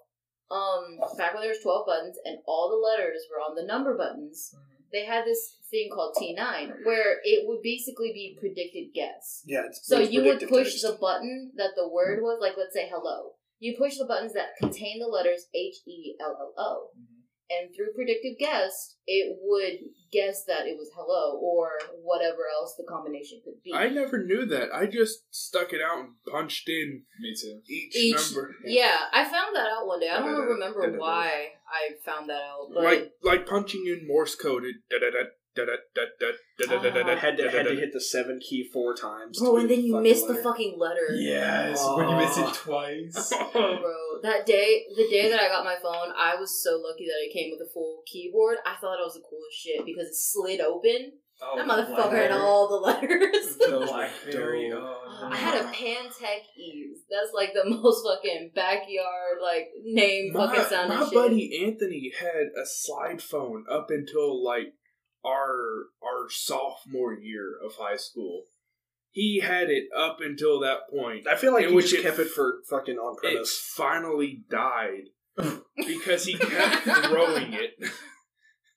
Um, 0.51 0.99
back 1.17 1.33
when 1.33 1.41
there 1.43 1.49
was 1.51 1.63
twelve 1.63 1.85
buttons 1.87 2.17
and 2.25 2.39
all 2.45 2.69
the 2.69 2.75
letters 2.75 3.21
were 3.31 3.39
on 3.39 3.55
the 3.55 3.63
number 3.63 3.97
buttons, 3.97 4.53
Mhm. 4.53 4.83
they 4.91 5.05
had 5.05 5.23
this 5.25 5.57
thing 5.71 5.89
called 5.89 6.15
T 6.19 6.33
nine 6.33 6.73
where 6.83 7.21
it 7.23 7.47
would 7.47 7.61
basically 7.63 8.11
be 8.11 8.35
predicted 8.37 8.93
guess. 8.93 9.43
Yeah, 9.45 9.63
it's, 9.67 9.87
So 9.87 9.99
it's 9.99 10.11
you 10.11 10.23
would 10.23 10.41
push 10.49 10.73
text. 10.73 10.83
the 10.85 10.97
button 10.99 11.53
that 11.55 11.71
the 11.77 11.87
word 11.87 12.21
was, 12.21 12.39
like 12.41 12.57
let's 12.57 12.73
say 12.73 12.89
hello. 12.91 13.35
You 13.63 13.75
push 13.79 13.95
the 13.97 14.05
buttons 14.05 14.33
that 14.33 14.57
contain 14.59 14.99
the 14.99 15.07
letters 15.07 15.47
H 15.55 15.75
E 15.87 16.15
L 16.19 16.35
L 16.39 16.53
O. 16.57 16.89
Mhm. 16.99 17.07
and 17.49 17.69
through 17.75 17.93
predictive 17.93 18.35
guess, 18.39 18.95
it 19.05 19.37
would 19.41 19.77
guess 20.11 20.43
that 20.45 20.65
it 20.65 20.75
was 20.75 20.89
hello 20.95 21.37
or 21.39 21.77
whatever 22.01 22.47
else 22.51 22.73
the 22.77 22.83
combination 22.89 23.41
could 23.45 23.61
be. 23.61 23.71
I 23.73 23.89
never 23.89 24.17
knew 24.23 24.45
that. 24.45 24.73
I 24.73 24.87
just 24.87 25.23
stuck 25.29 25.71
it 25.71 25.81
out 25.81 25.99
and 25.99 26.13
punched 26.25 26.67
in 26.67 27.03
Me 27.19 27.35
too. 27.39 27.61
each, 27.69 27.95
Each, 27.95 28.15
number. 28.15 28.55
yeah, 28.65 28.97
I 29.11 29.23
found 29.25 29.55
that 29.55 29.67
out 29.67 29.85
one 29.85 29.99
day. 29.99 30.09
I 30.09 30.19
don't 30.19 30.47
remember 30.47 30.97
why 30.97 31.51
I 31.67 31.91
found 32.03 32.29
that 32.29 32.41
out, 32.41 32.69
but 32.73 32.83
Like 32.83 33.11
like 33.21 33.45
punching 33.45 33.85
in 33.85 34.07
Morse 34.07 34.35
code. 34.35 34.63
It 34.65 34.75
Ah, 35.55 37.05
I 37.05 37.15
had 37.15 37.37
to, 37.37 37.49
had 37.49 37.67
to 37.67 37.75
hit 37.75 37.93
the 37.93 38.01
seven 38.01 38.39
key 38.39 38.67
four 38.71 38.95
times. 38.95 39.37
to 39.37 39.43
bro, 39.45 39.57
and 39.57 39.69
then 39.69 39.81
you 39.81 39.93
fucking 39.93 40.03
miss 40.03 40.23
the 40.23 40.35
fucking 40.35 40.77
letter. 40.79 41.13
Yes, 41.15 41.77
oh. 41.81 41.97
when 41.97 42.09
you 42.09 42.15
miss 42.17 42.37
Oh. 42.37 42.47
it 42.49 42.53
twice. 42.55 43.33
Oh, 43.55 43.77
bro, 43.79 44.21
that 44.23 44.45
day, 44.45 44.83
the 44.95 45.07
day 45.09 45.29
that 45.29 45.39
I 45.39 45.47
got 45.47 45.63
my 45.63 45.75
phone, 45.81 46.11
I 46.17 46.35
was 46.35 46.61
so 46.63 46.81
lucky 46.83 47.05
that 47.05 47.21
it 47.23 47.33
came 47.33 47.51
with 47.51 47.67
a 47.67 47.71
full 47.71 48.01
keyboard. 48.11 48.57
I 48.65 48.75
thought 48.81 48.99
it 48.99 49.03
was 49.05 49.13
the 49.13 49.21
coolest 49.21 49.57
shit 49.57 49.85
because 49.85 50.07
it 50.07 50.15
slid 50.15 50.59
open. 50.59 51.13
Oh, 51.41 51.57
that 51.57 51.67
motherfucker 51.67 52.15
had 52.15 52.31
all 52.31 52.67
the 52.69 52.75
letters. 52.75 53.57
The 53.63 53.85
Blackberry. 53.87 54.71
Oh, 54.73 55.29
I 55.31 55.35
had 55.35 55.61
a 55.61 55.65
Pantech 55.67 56.41
Ease. 56.57 56.99
That's 57.09 57.33
like 57.33 57.53
the 57.53 57.63
most 57.69 58.05
fucking 58.05 58.51
backyard 58.53 59.37
like 59.41 59.69
name 59.83 60.31
my, 60.33 60.47
fucking 60.47 60.65
sounding 60.69 60.97
my 60.99 61.03
shit. 61.05 61.13
buddy 61.13 61.65
Anthony 61.65 62.11
had 62.19 62.47
a 62.61 62.65
slide 62.65 63.21
phone 63.21 63.65
up 63.71 63.87
until 63.89 64.43
like 64.43 64.73
our 65.25 65.85
our 66.03 66.29
sophomore 66.29 67.13
year 67.13 67.51
of 67.65 67.75
high 67.75 67.97
school. 67.97 68.43
He 69.11 69.41
had 69.41 69.69
it 69.69 69.85
up 69.95 70.17
until 70.21 70.59
that 70.61 70.89
point. 70.91 71.27
I 71.27 71.35
feel 71.35 71.53
like 71.53 71.67
he 71.67 71.73
which 71.73 71.91
just 71.91 71.97
it- 71.99 72.03
kept 72.03 72.19
it 72.19 72.29
for 72.29 72.55
fucking 72.69 72.97
on 72.97 73.15
It 73.23 73.47
finally 73.47 74.43
died 74.49 75.09
because 75.77 76.25
he 76.25 76.33
kept 76.35 76.83
throwing 76.83 77.53
it. 77.53 77.71
But 77.79 77.89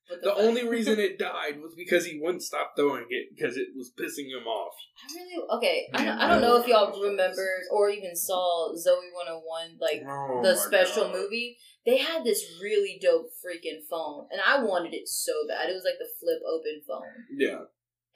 The 0.22 0.34
only 0.36 0.68
reason 0.68 1.00
it 1.00 1.18
died 1.18 1.60
was 1.60 1.74
because 1.76 2.06
he 2.06 2.20
wouldn't 2.22 2.42
stop 2.44 2.74
throwing 2.76 3.06
it 3.08 3.26
because 3.34 3.56
it 3.56 3.68
was 3.76 3.90
pissing 3.98 4.28
him 4.30 4.46
off. 4.46 4.72
I 5.02 5.14
really 5.16 5.44
okay. 5.56 5.86
I, 5.94 5.98
Man, 6.04 6.06
don't- 6.06 6.18
I 6.20 6.28
don't 6.32 6.40
know 6.42 6.56
if 6.60 6.68
y'all 6.68 7.02
remember 7.02 7.48
or 7.72 7.90
even 7.90 8.14
saw 8.14 8.72
Zoey 8.74 9.10
101 9.12 9.78
like 9.80 10.02
Oh 10.08 10.42
the 10.44 10.54
special 10.54 11.04
God. 11.04 11.14
movie. 11.14 11.56
They 11.86 11.98
had 11.98 12.24
this 12.24 12.42
really 12.60 12.98
dope 13.00 13.30
freaking 13.38 13.80
phone, 13.88 14.26
and 14.32 14.40
I 14.44 14.62
wanted 14.62 14.92
it 14.92 15.08
so 15.08 15.32
bad. 15.48 15.70
It 15.70 15.74
was 15.74 15.84
like 15.86 15.98
the 15.98 16.10
flip 16.18 16.42
open 16.44 16.82
phone, 16.86 17.06
Yeah. 17.30 17.62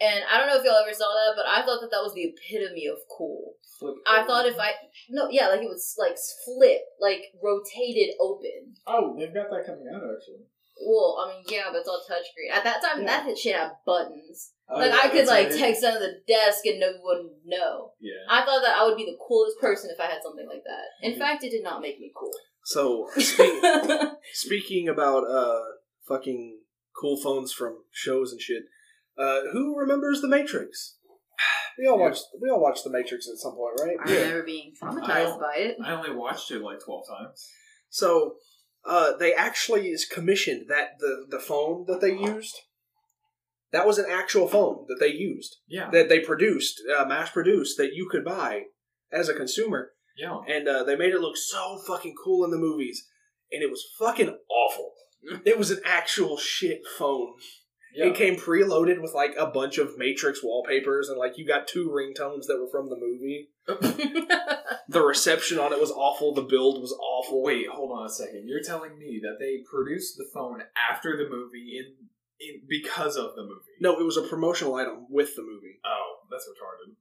and 0.00 0.24
I 0.30 0.38
don't 0.38 0.48
know 0.48 0.58
if 0.58 0.64
y'all 0.64 0.82
ever 0.82 0.92
saw 0.92 1.06
that, 1.08 1.34
but 1.36 1.46
I 1.46 1.62
thought 1.64 1.80
that 1.80 1.90
that 1.92 2.02
was 2.02 2.12
the 2.14 2.24
epitome 2.34 2.86
of 2.86 2.98
cool. 3.16 3.54
Flip 3.78 3.94
I 4.06 4.24
thought 4.24 4.44
if 4.46 4.58
I 4.58 4.72
no 5.08 5.30
yeah 5.30 5.48
like 5.48 5.62
it 5.62 5.68
was 5.70 5.94
like 5.98 6.16
flip 6.44 6.82
like 7.00 7.22
rotated 7.42 8.14
open. 8.20 8.74
Oh, 8.86 9.16
they've 9.18 9.32
got 9.32 9.48
that 9.50 9.64
coming 9.64 9.86
out 9.88 10.02
actually. 10.02 10.44
Well, 10.82 11.20
I 11.20 11.32
mean, 11.34 11.44
yeah, 11.48 11.68
but 11.70 11.80
it's 11.80 11.88
all 11.88 12.00
touchscreen. 12.08 12.56
At 12.56 12.64
that 12.64 12.80
time, 12.82 13.02
Yeah. 13.02 13.24
that 13.24 13.36
shit 13.38 13.54
had 13.54 13.72
buttons. 13.84 14.52
Oh, 14.68 14.78
like 14.78 14.90
yeah, 14.92 15.00
I 15.04 15.08
could 15.08 15.26
like 15.26 15.48
right. 15.50 15.58
text 15.58 15.84
under 15.84 15.98
the 16.00 16.20
desk 16.26 16.64
and 16.64 16.80
no 16.80 16.92
one 17.02 17.24
would 17.24 17.44
know. 17.44 17.92
Yeah. 18.00 18.24
I 18.28 18.44
thought 18.44 18.62
that 18.62 18.76
I 18.76 18.84
would 18.84 18.96
be 18.96 19.04
the 19.04 19.18
coolest 19.20 19.58
person 19.60 19.90
if 19.92 20.00
I 20.00 20.06
had 20.10 20.22
something 20.22 20.46
like 20.48 20.64
that. 20.64 20.86
In 21.06 21.18
fact, 21.18 21.44
it 21.44 21.50
did 21.50 21.62
not 21.62 21.82
make 21.82 22.00
me 22.00 22.10
cool. 22.16 22.32
So 22.70 23.08
speak, 23.18 23.64
speaking 24.32 24.88
about 24.88 25.28
uh 25.28 25.58
fucking 26.06 26.60
cool 26.96 27.20
phones 27.20 27.52
from 27.52 27.78
shows 27.90 28.30
and 28.30 28.40
shit, 28.40 28.62
uh, 29.18 29.40
who 29.52 29.76
remembers 29.76 30.20
the 30.20 30.28
Matrix? 30.28 30.96
We 31.78 31.88
all 31.88 31.98
watched. 31.98 32.26
We 32.40 32.48
all 32.50 32.60
watched 32.60 32.84
The 32.84 32.90
Matrix 32.90 33.26
at 33.28 33.38
some 33.38 33.54
point, 33.54 33.80
right? 33.80 33.96
I 34.04 34.12
remember 34.12 34.42
being 34.44 34.72
traumatized 34.80 35.40
by 35.40 35.54
it. 35.56 35.76
I 35.82 35.92
only 35.92 36.12
watched 36.12 36.50
it 36.50 36.60
like 36.62 36.78
twelve 36.84 37.06
times. 37.08 37.48
So, 37.88 38.34
uh, 38.84 39.16
they 39.16 39.32
actually 39.32 39.88
is 39.88 40.04
commissioned 40.04 40.68
that 40.68 40.98
the 41.00 41.26
the 41.28 41.40
phone 41.40 41.86
that 41.86 42.00
they 42.00 42.12
used. 42.12 42.54
That 43.72 43.86
was 43.86 43.98
an 43.98 44.06
actual 44.10 44.46
phone 44.46 44.84
that 44.88 44.98
they 45.00 45.12
used 45.12 45.56
Yeah, 45.68 45.90
that 45.90 46.08
they 46.08 46.20
produced, 46.20 46.82
uh, 46.94 47.04
mass 47.06 47.30
produced 47.30 47.78
that 47.78 47.94
you 47.94 48.08
could 48.10 48.24
buy 48.24 48.64
as 49.10 49.28
a 49.28 49.34
consumer, 49.34 49.92
yeah. 50.16 50.38
and 50.48 50.68
uh, 50.68 50.84
they 50.84 50.96
made 50.96 51.12
it 51.12 51.20
look 51.20 51.36
so 51.36 51.78
fucking 51.86 52.14
cool 52.22 52.44
in 52.44 52.50
the 52.50 52.58
movies, 52.58 53.06
and 53.52 53.62
it 53.62 53.70
was 53.70 53.84
fucking 53.98 54.36
awful. 54.50 54.92
it 55.44 55.58
was 55.58 55.70
an 55.70 55.80
actual 55.84 56.36
shit 56.36 56.82
phone. 56.98 57.34
yeah. 57.94 58.06
It 58.06 58.14
came 58.14 58.36
preloaded 58.36 59.00
with 59.02 59.14
like 59.14 59.34
a 59.38 59.46
bunch 59.46 59.78
of 59.78 59.98
Matrix 59.98 60.42
wallpapers, 60.42 61.08
and 61.08 61.18
like 61.18 61.38
you 61.38 61.46
got 61.46 61.68
two 61.68 61.88
ringtones 61.88 62.46
that 62.46 62.58
were 62.61 62.70
from 62.70 62.88
the 62.88 62.96
movie. 62.96 63.50
The 64.90 65.02
reception 65.02 65.61
on 65.61 65.72
it 65.72 65.78
was 65.78 65.92
awful. 65.92 66.34
The 66.34 66.42
build 66.42 66.82
was 66.82 66.92
awful. 67.00 67.44
Wait, 67.44 67.68
hold 67.68 67.92
on 67.96 68.06
a 68.06 68.08
second. 68.08 68.48
You're 68.48 68.62
telling 68.62 68.98
me 68.98 69.20
that 69.22 69.36
they 69.38 69.62
produced 69.70 70.16
the 70.16 70.26
phone 70.34 70.64
after 70.74 71.16
the 71.16 71.30
movie 71.30 71.78
in, 71.78 71.94
in 72.40 72.62
because 72.68 73.14
of 73.16 73.36
the 73.36 73.42
movie? 73.42 73.78
no, 73.80 74.00
it 74.00 74.02
was 74.02 74.16
a 74.16 74.22
promotional 74.22 74.74
item 74.74 75.06
with 75.08 75.36
the 75.36 75.42
movie. 75.42 75.78
Oh, 75.84 76.26
that's 76.28 76.48
retarded. 76.48 76.96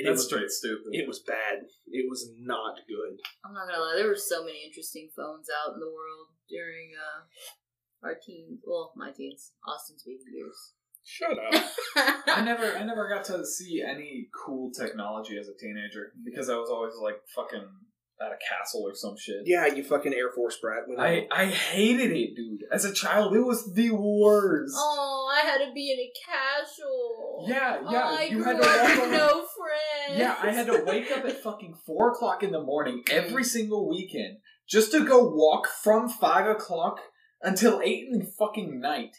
It 0.00 0.04
that's 0.08 0.24
was 0.24 0.26
straight 0.26 0.50
stupid. 0.50 0.90
it 0.92 1.06
was 1.06 1.20
bad. 1.20 1.68
It 1.88 2.06
was 2.08 2.30
not 2.40 2.76
good. 2.88 3.20
I'm 3.44 3.52
not 3.52 3.68
gonna 3.68 3.82
lie, 3.82 3.94
there 3.96 4.08
were 4.08 4.16
so 4.16 4.44
many 4.44 4.64
interesting 4.64 5.08
phones 5.14 5.48
out 5.52 5.74
in 5.74 5.80
the 5.80 5.86
world 5.92 6.32
during 6.48 6.92
uh, 6.96 8.06
our 8.06 8.16
teens. 8.24 8.60
Well, 8.66 8.92
my 8.96 9.10
teens, 9.12 9.52
Austin's 9.66 10.02
baby 10.04 10.18
years. 10.34 10.72
Shut 11.04 11.32
up. 11.32 11.64
I 12.28 12.42
never, 12.44 12.76
I 12.76 12.84
never 12.84 13.08
got 13.08 13.24
to 13.26 13.44
see 13.44 13.82
any 13.82 14.28
cool 14.44 14.70
technology 14.70 15.38
as 15.38 15.48
a 15.48 15.56
teenager 15.58 16.12
because 16.24 16.50
I 16.50 16.56
was 16.56 16.68
always 16.70 16.94
like 17.02 17.16
fucking 17.34 17.66
at 18.20 18.32
a 18.32 18.36
castle 18.46 18.82
or 18.86 18.94
some 18.94 19.16
shit. 19.18 19.36
Yeah, 19.46 19.66
you 19.66 19.82
fucking 19.82 20.12
Air 20.12 20.30
Force 20.36 20.58
brat. 20.60 20.82
When 20.86 21.00
I, 21.00 21.26
I 21.32 21.46
hated 21.46 22.12
it, 22.12 22.36
dude. 22.36 22.60
As 22.70 22.84
a 22.84 22.92
child, 22.92 23.34
it 23.34 23.40
was 23.40 23.72
the 23.72 23.90
worst. 23.92 24.74
oh, 24.76 25.32
I 25.34 25.40
had 25.46 25.64
to 25.66 25.72
be 25.72 25.90
in 25.90 25.98
a 25.98 26.12
castle. 26.30 27.46
Yeah, 27.48 27.80
yeah, 27.90 28.04
I 28.18 28.24
you 28.30 28.36
grew 28.36 28.44
had 28.44 28.60
to 28.62 28.68
up 28.68 28.88
walk 28.98 29.04
on- 29.06 29.10
no 29.12 29.28
friends. 29.28 29.49
Yeah, 30.18 30.36
I 30.42 30.50
had 30.52 30.66
to 30.66 30.82
wake 30.84 31.10
up 31.10 31.24
at 31.24 31.42
fucking 31.42 31.74
four 31.86 32.12
o'clock 32.12 32.42
in 32.42 32.52
the 32.52 32.62
morning 32.62 33.02
every 33.10 33.44
single 33.44 33.88
weekend 33.88 34.38
just 34.68 34.92
to 34.92 35.04
go 35.04 35.24
walk 35.24 35.68
from 35.82 36.08
five 36.08 36.46
o'clock 36.46 37.00
until 37.42 37.80
eight 37.82 38.06
in 38.10 38.18
the 38.20 38.24
fucking 38.38 38.80
night, 38.80 39.16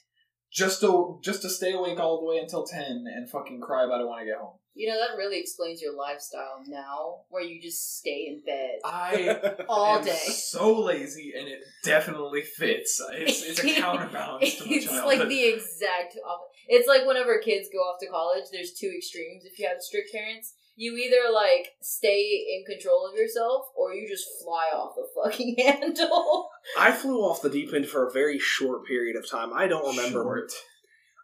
just 0.51 0.81
to 0.81 1.19
just 1.23 1.41
to 1.43 1.49
stay 1.49 1.73
awake 1.73 1.99
all 1.99 2.19
the 2.19 2.25
way 2.27 2.37
until 2.37 2.65
ten 2.65 3.05
and 3.07 3.29
fucking 3.29 3.59
cry 3.61 3.83
about 3.85 4.01
it 4.01 4.07
when 4.07 4.19
I 4.19 4.25
get 4.25 4.37
home. 4.37 4.57
You 4.73 4.87
know 4.87 4.97
that 4.99 5.17
really 5.17 5.37
explains 5.37 5.81
your 5.81 5.93
lifestyle 5.97 6.63
now, 6.65 7.23
where 7.27 7.43
you 7.43 7.61
just 7.61 7.97
stay 7.97 8.27
in 8.29 8.41
bed 8.45 8.79
I 8.85 9.37
all 9.69 9.97
am 9.97 10.05
day. 10.05 10.15
so 10.15 10.79
lazy, 10.79 11.33
and 11.37 11.45
it 11.49 11.59
definitely 11.83 12.41
fits. 12.41 13.01
It's 13.11 13.43
it's 13.43 13.59
a 13.61 13.81
counterbalance 13.81 14.55
to 14.59 14.65
my 14.65 14.75
it's 14.75 14.85
childhood. 14.85 15.19
like 15.19 15.27
the 15.27 15.43
exact 15.49 16.15
opposite. 16.25 16.47
It's 16.69 16.87
like 16.87 17.05
whenever 17.05 17.37
kids 17.39 17.67
go 17.73 17.79
off 17.79 17.99
to 17.99 18.07
college, 18.07 18.45
there's 18.53 18.71
two 18.71 18.89
extremes. 18.95 19.43
If 19.43 19.59
you 19.59 19.67
have 19.67 19.81
strict 19.81 20.13
parents, 20.13 20.53
you 20.81 20.97
either 20.97 21.31
like 21.31 21.67
stay 21.79 22.43
in 22.57 22.65
control 22.65 23.07
of 23.07 23.15
yourself 23.15 23.65
or 23.77 23.93
you 23.93 24.09
just 24.09 24.25
fly 24.43 24.65
off 24.73 24.95
the 24.95 25.05
fucking 25.13 25.55
handle. 25.59 26.49
I 26.77 26.91
flew 26.91 27.19
off 27.19 27.43
the 27.43 27.51
deep 27.51 27.71
end 27.71 27.87
for 27.87 28.07
a 28.07 28.11
very 28.11 28.39
short 28.39 28.87
period 28.87 29.15
of 29.15 29.29
time. 29.29 29.51
I 29.53 29.67
don't 29.67 29.95
remember. 29.95 30.23
Short. 30.23 30.51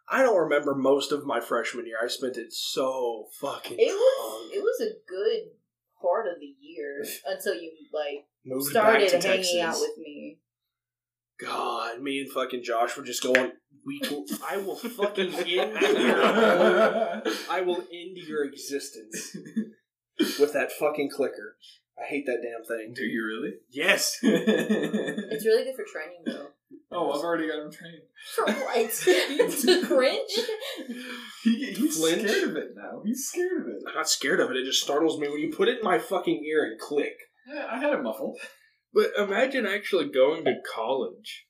I 0.08 0.22
don't 0.22 0.38
remember 0.38 0.76
most 0.76 1.10
of 1.10 1.26
my 1.26 1.40
freshman 1.40 1.86
year. 1.86 1.96
I 2.00 2.06
spent 2.06 2.36
it 2.36 2.52
so 2.52 3.26
fucking. 3.40 3.78
It 3.80 3.92
was 3.92 4.48
drunk. 4.48 4.54
it 4.54 4.62
was 4.62 4.80
a 4.80 4.94
good 5.08 5.50
part 6.00 6.28
of 6.28 6.38
the 6.38 6.54
year 6.60 7.04
until 7.26 7.54
you 7.54 7.72
like 7.92 8.26
Moved 8.46 8.70
started 8.70 9.10
back 9.10 9.20
to 9.20 9.28
hanging 9.28 9.60
out 9.60 9.80
with 9.80 9.98
me. 9.98 10.38
God, 11.40 12.00
me 12.00 12.20
and 12.20 12.30
fucking 12.30 12.62
Josh 12.64 12.96
were 12.96 13.04
just 13.04 13.22
going. 13.22 13.52
We, 13.86 14.00
will, 14.10 14.24
I 14.48 14.56
will 14.58 14.76
fucking 14.76 15.32
end 15.32 15.48
your, 15.48 15.64
I 17.50 17.62
will 17.64 17.78
end 17.92 18.16
your 18.16 18.44
existence 18.44 19.36
with 20.38 20.52
that 20.52 20.72
fucking 20.72 21.10
clicker. 21.14 21.56
I 21.98 22.04
hate 22.04 22.26
that 22.26 22.38
damn 22.42 22.64
thing. 22.64 22.92
Do 22.94 23.04
you 23.04 23.24
really? 23.24 23.54
Yes. 23.70 24.18
It's 24.22 25.44
really 25.46 25.64
good 25.64 25.76
for 25.76 25.84
training 25.84 26.22
though. 26.26 26.48
oh, 26.90 27.12
I've 27.12 27.22
already 27.22 27.46
got 27.46 27.58
him 27.60 27.70
trained. 27.70 28.02
For 28.34 28.44
what? 28.46 28.90
to 29.62 29.86
cringe? 29.86 30.30
He, 31.44 31.72
he's 31.72 31.96
Flinch? 31.98 32.28
scared 32.28 32.48
of 32.48 32.56
it 32.56 32.70
now. 32.74 33.02
He's 33.04 33.28
scared 33.28 33.62
of 33.62 33.68
it. 33.68 33.82
I'm 33.86 33.94
not 33.94 34.08
scared 34.08 34.40
of 34.40 34.50
it. 34.50 34.56
It 34.56 34.64
just 34.64 34.82
startles 34.82 35.18
me 35.20 35.28
when 35.28 35.38
you 35.38 35.52
put 35.52 35.68
it 35.68 35.78
in 35.78 35.84
my 35.84 35.98
fucking 35.98 36.42
ear 36.44 36.64
and 36.64 36.80
click. 36.80 37.14
Yeah, 37.46 37.66
I 37.70 37.78
had 37.78 37.92
it 37.92 38.02
muffled. 38.02 38.38
But 38.92 39.10
imagine 39.18 39.66
actually 39.66 40.08
going 40.08 40.44
to 40.44 40.54
college. 40.74 41.46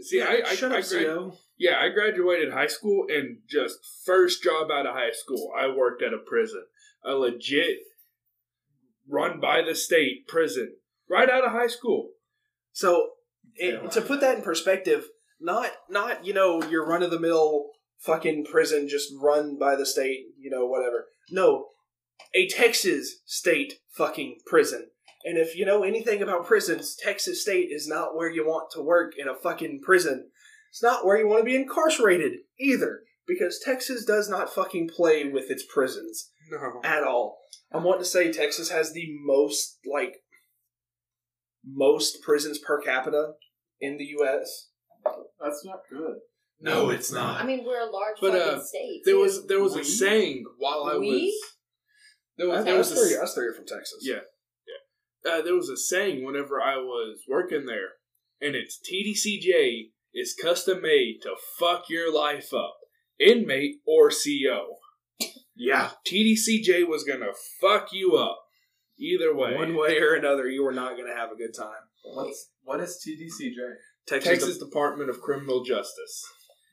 See, 0.00 0.20
I, 0.22 0.42
I, 0.46 0.54
Shut 0.54 0.72
I 0.72 0.78
up, 0.80 0.88
grad- 0.88 1.06
CO. 1.06 1.34
yeah, 1.58 1.78
I 1.80 1.88
graduated 1.88 2.52
high 2.52 2.66
school 2.66 3.06
and 3.08 3.38
just 3.48 3.78
first 4.04 4.42
job 4.42 4.70
out 4.70 4.86
of 4.86 4.94
high 4.94 5.12
school, 5.12 5.50
I 5.58 5.68
worked 5.68 6.02
at 6.02 6.14
a 6.14 6.18
prison, 6.18 6.64
a 7.04 7.12
legit 7.14 7.78
run 9.08 9.40
by 9.40 9.62
the 9.62 9.74
state 9.74 10.28
prison, 10.28 10.76
right 11.08 11.28
out 11.28 11.44
of 11.44 11.52
high 11.52 11.66
school. 11.66 12.10
So, 12.72 13.10
it, 13.56 13.90
to 13.92 14.00
put 14.00 14.20
that 14.20 14.36
in 14.36 14.42
perspective, 14.42 15.06
not 15.40 15.70
not 15.88 16.24
you 16.24 16.32
know 16.32 16.62
your 16.62 16.86
run 16.86 17.02
of 17.02 17.10
the 17.10 17.18
mill 17.18 17.70
fucking 17.98 18.44
prison 18.44 18.88
just 18.88 19.12
run 19.20 19.58
by 19.58 19.74
the 19.74 19.86
state, 19.86 20.26
you 20.38 20.50
know 20.50 20.66
whatever. 20.66 21.06
No, 21.30 21.66
a 22.34 22.46
Texas 22.46 23.16
state 23.26 23.74
fucking 23.90 24.38
prison. 24.46 24.88
And 25.24 25.36
if 25.36 25.56
you 25.56 25.66
know 25.66 25.82
anything 25.82 26.22
about 26.22 26.46
prisons, 26.46 26.96
Texas 26.96 27.42
state 27.42 27.68
is 27.70 27.86
not 27.88 28.14
where 28.16 28.30
you 28.30 28.46
want 28.46 28.70
to 28.72 28.82
work 28.82 29.12
in 29.18 29.28
a 29.28 29.34
fucking 29.34 29.80
prison. 29.84 30.30
It's 30.70 30.82
not 30.82 31.04
where 31.04 31.18
you 31.18 31.26
want 31.26 31.40
to 31.40 31.44
be 31.44 31.56
incarcerated 31.56 32.32
either, 32.60 33.00
because 33.26 33.60
Texas 33.64 34.04
does 34.04 34.28
not 34.28 34.52
fucking 34.54 34.90
play 34.94 35.24
with 35.28 35.50
its 35.50 35.64
prisons 35.72 36.30
No, 36.50 36.80
at 36.84 37.02
all. 37.02 37.38
I'm 37.72 37.82
wanting 37.84 38.02
to 38.02 38.08
say 38.08 38.32
Texas 38.32 38.70
has 38.70 38.92
the 38.92 39.06
most 39.26 39.78
like 39.90 40.16
most 41.66 42.22
prisons 42.22 42.58
per 42.58 42.80
capita 42.80 43.32
in 43.80 43.98
the 43.98 44.04
U.S. 44.18 44.68
That's 45.40 45.64
not 45.64 45.80
good. 45.90 46.16
no, 46.60 46.90
it's 46.90 47.12
not. 47.12 47.40
I 47.40 47.44
mean, 47.46 47.64
we're 47.64 47.80
a 47.80 47.90
large 47.90 48.16
But, 48.20 48.32
fucking 48.32 48.58
uh, 48.60 48.62
state. 48.62 49.00
there 49.04 49.14
too. 49.14 49.20
was 49.20 49.46
there 49.46 49.62
was 49.62 49.74
We? 49.74 49.80
a 49.82 49.84
saying 49.84 50.44
while 50.58 50.84
I 50.84 50.96
We? 50.96 51.08
was 51.08 51.34
there 52.36 52.48
was 52.48 52.58
I, 52.60 52.62
there 52.62 52.74
I 52.74 52.78
was 52.78 52.90
was 52.90 52.98
a, 52.98 53.06
three. 53.08 53.16
I 53.16 53.20
was 53.20 53.34
three 53.34 53.48
from 53.54 53.66
Texas. 53.66 53.98
Yeah. 54.02 54.20
Uh, 55.28 55.42
there 55.42 55.54
was 55.54 55.68
a 55.68 55.76
saying 55.76 56.24
whenever 56.24 56.60
I 56.60 56.76
was 56.76 57.22
working 57.28 57.66
there, 57.66 57.90
and 58.40 58.54
it's 58.54 58.80
TDCJ 58.80 59.90
is 60.14 60.34
custom 60.40 60.82
made 60.82 61.18
to 61.22 61.34
fuck 61.58 61.84
your 61.88 62.12
life 62.12 62.52
up, 62.54 62.76
inmate 63.20 63.76
or 63.86 64.10
CO. 64.10 64.76
yeah. 65.54 65.90
TDCJ 66.06 66.88
was 66.88 67.04
gonna 67.04 67.32
fuck 67.60 67.88
you 67.92 68.16
up 68.16 68.48
either 68.98 69.34
way. 69.34 69.54
One 69.54 69.76
way 69.76 69.98
or 69.98 70.14
another, 70.14 70.48
you 70.48 70.64
were 70.64 70.72
not 70.72 70.96
going 70.96 71.08
to 71.08 71.14
have 71.14 71.30
a 71.30 71.36
good 71.36 71.54
time. 71.56 71.82
What's 72.04 72.50
what 72.62 72.80
is 72.80 73.02
TDCJ? 73.06 73.74
Texas, 74.06 74.30
Texas 74.30 74.58
Department 74.58 75.10
of 75.10 75.20
Criminal 75.20 75.62
Justice. 75.62 76.24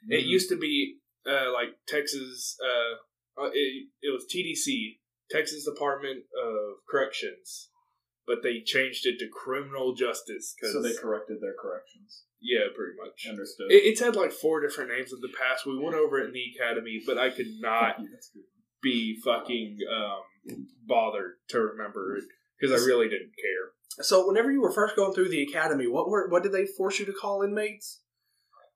It 0.08 0.26
used 0.26 0.50
to 0.50 0.58
be 0.58 0.98
uh, 1.28 1.52
like 1.54 1.70
Texas. 1.88 2.58
Uh, 2.64 3.42
uh, 3.42 3.50
it, 3.54 3.88
it 4.02 4.12
was 4.12 4.26
TDC, 4.34 5.00
Texas 5.30 5.66
Department 5.66 6.24
of 6.42 6.78
Corrections, 6.90 7.70
but 8.28 8.44
they 8.44 8.62
changed 8.62 9.06
it 9.06 9.20
to 9.20 9.28
Criminal 9.28 9.94
Justice 9.96 10.56
because 10.58 10.74
So 10.74 10.82
they 10.82 10.94
corrected 10.94 11.38
their 11.42 11.54
corrections. 11.60 12.24
yeah, 12.42 12.66
pretty 12.76 12.94
much. 13.04 13.28
Understood. 13.30 13.72
It, 13.72 13.84
it's 13.86 14.02
had 14.02 14.16
like 14.16 14.32
four 14.32 14.62
different 14.62 14.92
names 14.92 15.12
in 15.14 15.20
the 15.22 15.34
past. 15.38 15.66
We 15.66 15.78
went 15.78 15.96
over 15.96 16.20
it 16.20 16.28
in 16.28 16.34
the 16.34 16.46
academy, 16.58 17.02
but 17.06 17.18
I 17.18 17.30
could 17.30 17.60
not 17.60 17.98
be 18.84 19.20
fucking 19.24 19.78
um, 19.96 20.68
bothered 20.86 21.34
to 21.50 21.60
remember 21.60 22.18
it 22.18 22.24
because 22.60 22.82
I 22.82 22.86
really 22.86 23.08
didn't 23.10 23.34
care. 23.36 24.04
So, 24.04 24.28
whenever 24.28 24.52
you 24.52 24.62
were 24.62 24.72
first 24.72 24.96
going 24.96 25.14
through 25.14 25.30
the 25.30 25.44
academy, 25.44 25.88
what 25.88 26.10
were 26.10 26.28
what 26.30 26.44
did 26.44 26.52
they 26.52 26.66
force 26.66 27.00
you 27.00 27.06
to 27.06 27.14
call 27.14 27.42
inmates? 27.44 28.02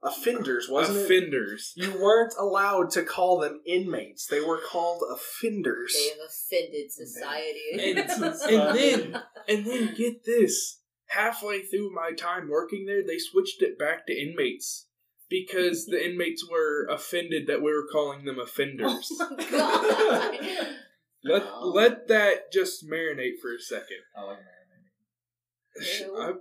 Offenders, 0.01 0.67
wasn't 0.69 0.99
it? 0.99 1.05
Offenders. 1.05 1.73
You 1.75 1.91
weren't 2.01 2.33
allowed 2.39 2.89
to 2.91 3.03
call 3.03 3.39
them 3.39 3.61
inmates. 3.65 4.27
They 4.27 4.39
were 4.41 4.59
called 4.59 5.03
offenders. 5.11 5.93
They 5.93 6.09
have 6.09 6.29
offended 6.29 6.91
society. 6.91 7.59
And, 7.73 7.97
and 8.49 8.77
then 8.77 9.21
and 9.47 9.65
then 9.65 9.93
get 9.95 10.23
this. 10.25 10.77
Halfway 11.07 11.63
through 11.63 11.91
my 11.93 12.11
time 12.15 12.49
working 12.49 12.85
there, 12.85 13.01
they 13.05 13.17
switched 13.17 13.63
it 13.63 13.79
back 13.79 14.05
to 14.05 14.13
inmates 14.13 14.85
because 15.27 15.85
the 15.87 16.03
inmates 16.05 16.47
were 16.49 16.85
offended 16.87 17.47
that 17.47 17.63
we 17.63 17.71
were 17.71 17.87
calling 17.91 18.25
them 18.25 18.39
offenders. 18.39 19.11
oh 19.19 19.35
my 19.35 19.49
god. 19.49 20.67
Let 21.23 21.43
Oh. 21.51 21.71
let 21.75 22.07
that 22.07 22.51
just 22.53 22.87
marinate 22.87 23.39
for 23.41 23.53
a 23.53 23.59
second. 23.59 23.97
I 24.15 24.23
like 24.23 24.37
Ew. 25.99 26.15
I'm, 26.21 26.39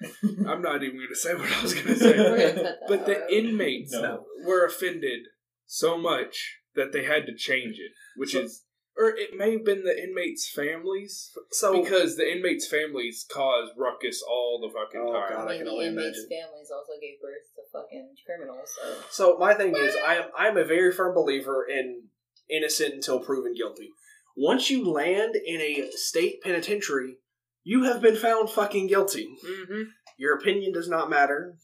I'm 0.48 0.62
not 0.62 0.82
even 0.82 0.96
going 0.96 1.08
to 1.08 1.14
say 1.16 1.34
what 1.34 1.50
I 1.50 1.62
was 1.62 1.74
going 1.74 1.86
to 1.94 1.96
say. 1.96 2.16
gonna 2.16 2.76
But 2.88 3.06
the 3.06 3.26
inmates 3.34 3.92
No. 3.92 4.24
were 4.44 4.64
offended 4.64 5.20
so 5.66 5.96
much 5.98 6.58
that 6.74 6.92
they 6.92 7.04
had 7.04 7.26
to 7.26 7.34
change 7.34 7.76
it, 7.78 7.92
which 8.16 8.32
So- 8.32 8.40
is, 8.40 8.64
or 8.96 9.08
it 9.08 9.36
may 9.36 9.52
have 9.52 9.64
been 9.64 9.82
the 9.82 9.96
inmates' 10.00 10.48
families 10.48 11.32
So 11.50 11.82
because 11.82 12.16
the 12.16 12.30
inmates' 12.30 12.68
families 12.68 13.26
cause 13.28 13.70
ruckus 13.76 14.22
all 14.22 14.60
the 14.60 14.72
fucking 14.72 15.00
Oh, 15.00 15.12
time. 15.12 15.32
God. 15.36 15.48
I 15.48 15.54
I 15.54 15.56
can 15.56 15.66
the 15.66 15.72
only 15.72 15.86
inmates' 15.86 16.18
imagine. 16.18 16.42
families 16.48 16.70
also 16.70 16.92
gave 17.00 17.20
birth 17.20 17.46
to 17.56 17.62
fucking 17.72 18.14
criminals. 18.24 18.70
So 19.10 19.32
So 19.32 19.38
my 19.38 19.54
thing 19.54 19.74
is, 19.76 19.96
I 19.96 20.14
am 20.16 20.24
I 20.38 20.46
am 20.48 20.56
a 20.56 20.64
very 20.64 20.92
firm 20.92 21.12
believer 21.14 21.66
in 21.68 22.08
innocent 22.48 22.94
until 22.94 23.18
proven 23.20 23.54
guilty. 23.54 23.90
Once 24.36 24.70
you 24.70 24.88
land 24.88 25.34
in 25.36 25.60
a 25.60 25.90
state 25.92 26.40
penitentiary, 26.42 27.16
you 27.64 27.84
have 27.84 28.00
been 28.00 28.16
found 28.16 28.50
fucking 28.50 28.86
guilty. 28.86 29.26
Mm-hmm. 29.44 29.82
Your 30.18 30.36
opinion 30.36 30.72
does 30.72 30.88
not 30.88 31.10
matter. 31.10 31.56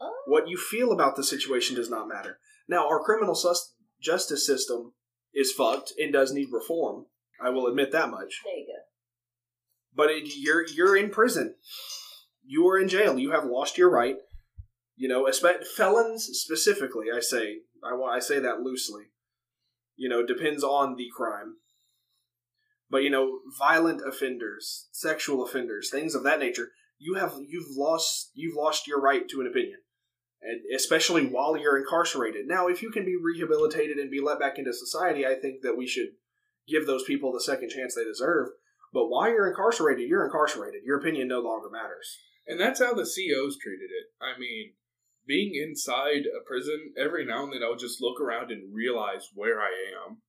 Oh. 0.00 0.12
What 0.26 0.48
you 0.48 0.58
feel 0.58 0.92
about 0.92 1.16
the 1.16 1.24
situation 1.24 1.76
does 1.76 1.88
not 1.88 2.08
matter. 2.08 2.38
Now, 2.68 2.86
our 2.88 3.02
criminal 3.02 3.34
sus- 3.34 3.74
justice 4.00 4.46
system 4.46 4.92
is 5.32 5.52
fucked 5.52 5.92
and 5.98 6.12
does 6.12 6.32
need 6.32 6.48
reform. 6.52 7.06
I 7.42 7.50
will 7.50 7.66
admit 7.66 7.92
that 7.92 8.10
much. 8.10 8.40
there 8.44 8.54
you 8.56 8.66
go. 8.66 8.82
But 9.94 10.10
it, 10.10 10.32
you're 10.36 10.66
you're 10.66 10.96
in 10.96 11.10
prison. 11.10 11.54
You 12.44 12.66
are 12.68 12.78
in 12.78 12.88
jail. 12.88 13.18
You 13.18 13.32
have 13.32 13.44
lost 13.44 13.78
your 13.78 13.90
right. 13.90 14.16
You 14.96 15.08
know, 15.08 15.24
espe- 15.24 15.66
felons 15.66 16.28
specifically. 16.32 17.06
I 17.14 17.20
say 17.20 17.58
I 17.82 17.94
I 17.94 18.18
say 18.18 18.38
that 18.40 18.60
loosely. 18.60 19.04
You 19.96 20.08
know, 20.08 20.24
depends 20.24 20.62
on 20.62 20.96
the 20.96 21.08
crime. 21.14 21.56
But 22.90 23.04
you 23.04 23.10
know, 23.10 23.38
violent 23.58 24.02
offenders, 24.06 24.88
sexual 24.92 25.44
offenders, 25.44 25.90
things 25.90 26.14
of 26.14 26.24
that 26.24 26.40
nature. 26.40 26.70
You 26.98 27.14
have 27.14 27.34
you've 27.48 27.76
lost 27.76 28.30
you've 28.34 28.56
lost 28.56 28.86
your 28.86 29.00
right 29.00 29.28
to 29.28 29.40
an 29.40 29.46
opinion, 29.46 29.78
and 30.42 30.60
especially 30.74 31.26
while 31.26 31.56
you're 31.56 31.78
incarcerated. 31.78 32.46
Now, 32.46 32.68
if 32.68 32.82
you 32.82 32.90
can 32.90 33.04
be 33.04 33.16
rehabilitated 33.16 33.96
and 33.96 34.10
be 34.10 34.20
let 34.20 34.40
back 34.40 34.58
into 34.58 34.72
society, 34.72 35.24
I 35.24 35.34
think 35.34 35.62
that 35.62 35.76
we 35.76 35.86
should 35.86 36.08
give 36.68 36.86
those 36.86 37.04
people 37.04 37.32
the 37.32 37.40
second 37.40 37.70
chance 37.70 37.94
they 37.94 38.04
deserve. 38.04 38.48
But 38.92 39.08
while 39.08 39.30
you're 39.30 39.48
incarcerated, 39.48 40.08
you're 40.08 40.24
incarcerated. 40.24 40.82
Your 40.84 40.98
opinion 40.98 41.28
no 41.28 41.40
longer 41.40 41.70
matters. 41.70 42.18
And 42.46 42.58
that's 42.58 42.80
how 42.80 42.92
the 42.92 43.04
COs 43.04 43.56
treated 43.56 43.90
it. 43.90 44.10
I 44.20 44.38
mean, 44.38 44.72
being 45.26 45.54
inside 45.54 46.26
a 46.26 46.44
prison, 46.44 46.92
every 46.98 47.24
now 47.24 47.44
and 47.44 47.52
then 47.52 47.62
I'll 47.62 47.76
just 47.76 48.02
look 48.02 48.20
around 48.20 48.50
and 48.50 48.74
realize 48.74 49.28
where 49.34 49.60
I 49.60 49.70
am. 50.08 50.22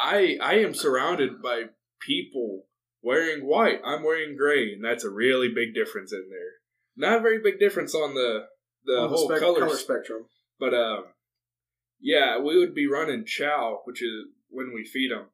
I 0.00 0.38
I 0.40 0.54
am 0.54 0.74
surrounded 0.74 1.42
by 1.42 1.64
people 2.00 2.66
wearing 3.02 3.46
white. 3.46 3.80
I'm 3.84 4.02
wearing 4.02 4.36
gray, 4.36 4.72
and 4.72 4.84
that's 4.84 5.04
a 5.04 5.10
really 5.10 5.48
big 5.48 5.74
difference 5.74 6.12
in 6.12 6.26
there. 6.30 6.52
Not 6.96 7.18
a 7.18 7.22
very 7.22 7.38
big 7.40 7.58
difference 7.58 7.94
on 7.94 8.14
the 8.14 8.46
the 8.84 8.94
On 8.94 9.08
whole 9.10 9.28
spec- 9.28 9.40
color, 9.40 9.60
color 9.60 9.76
spectrum. 9.76 10.26
but 10.58 10.72
um, 10.74 11.04
yeah, 12.00 12.38
we 12.38 12.58
would 12.58 12.74
be 12.74 12.86
running 12.86 13.24
chow, 13.26 13.80
which 13.84 14.02
is 14.02 14.24
when 14.48 14.72
we 14.74 14.84
feed 14.84 15.10
them, 15.10 15.26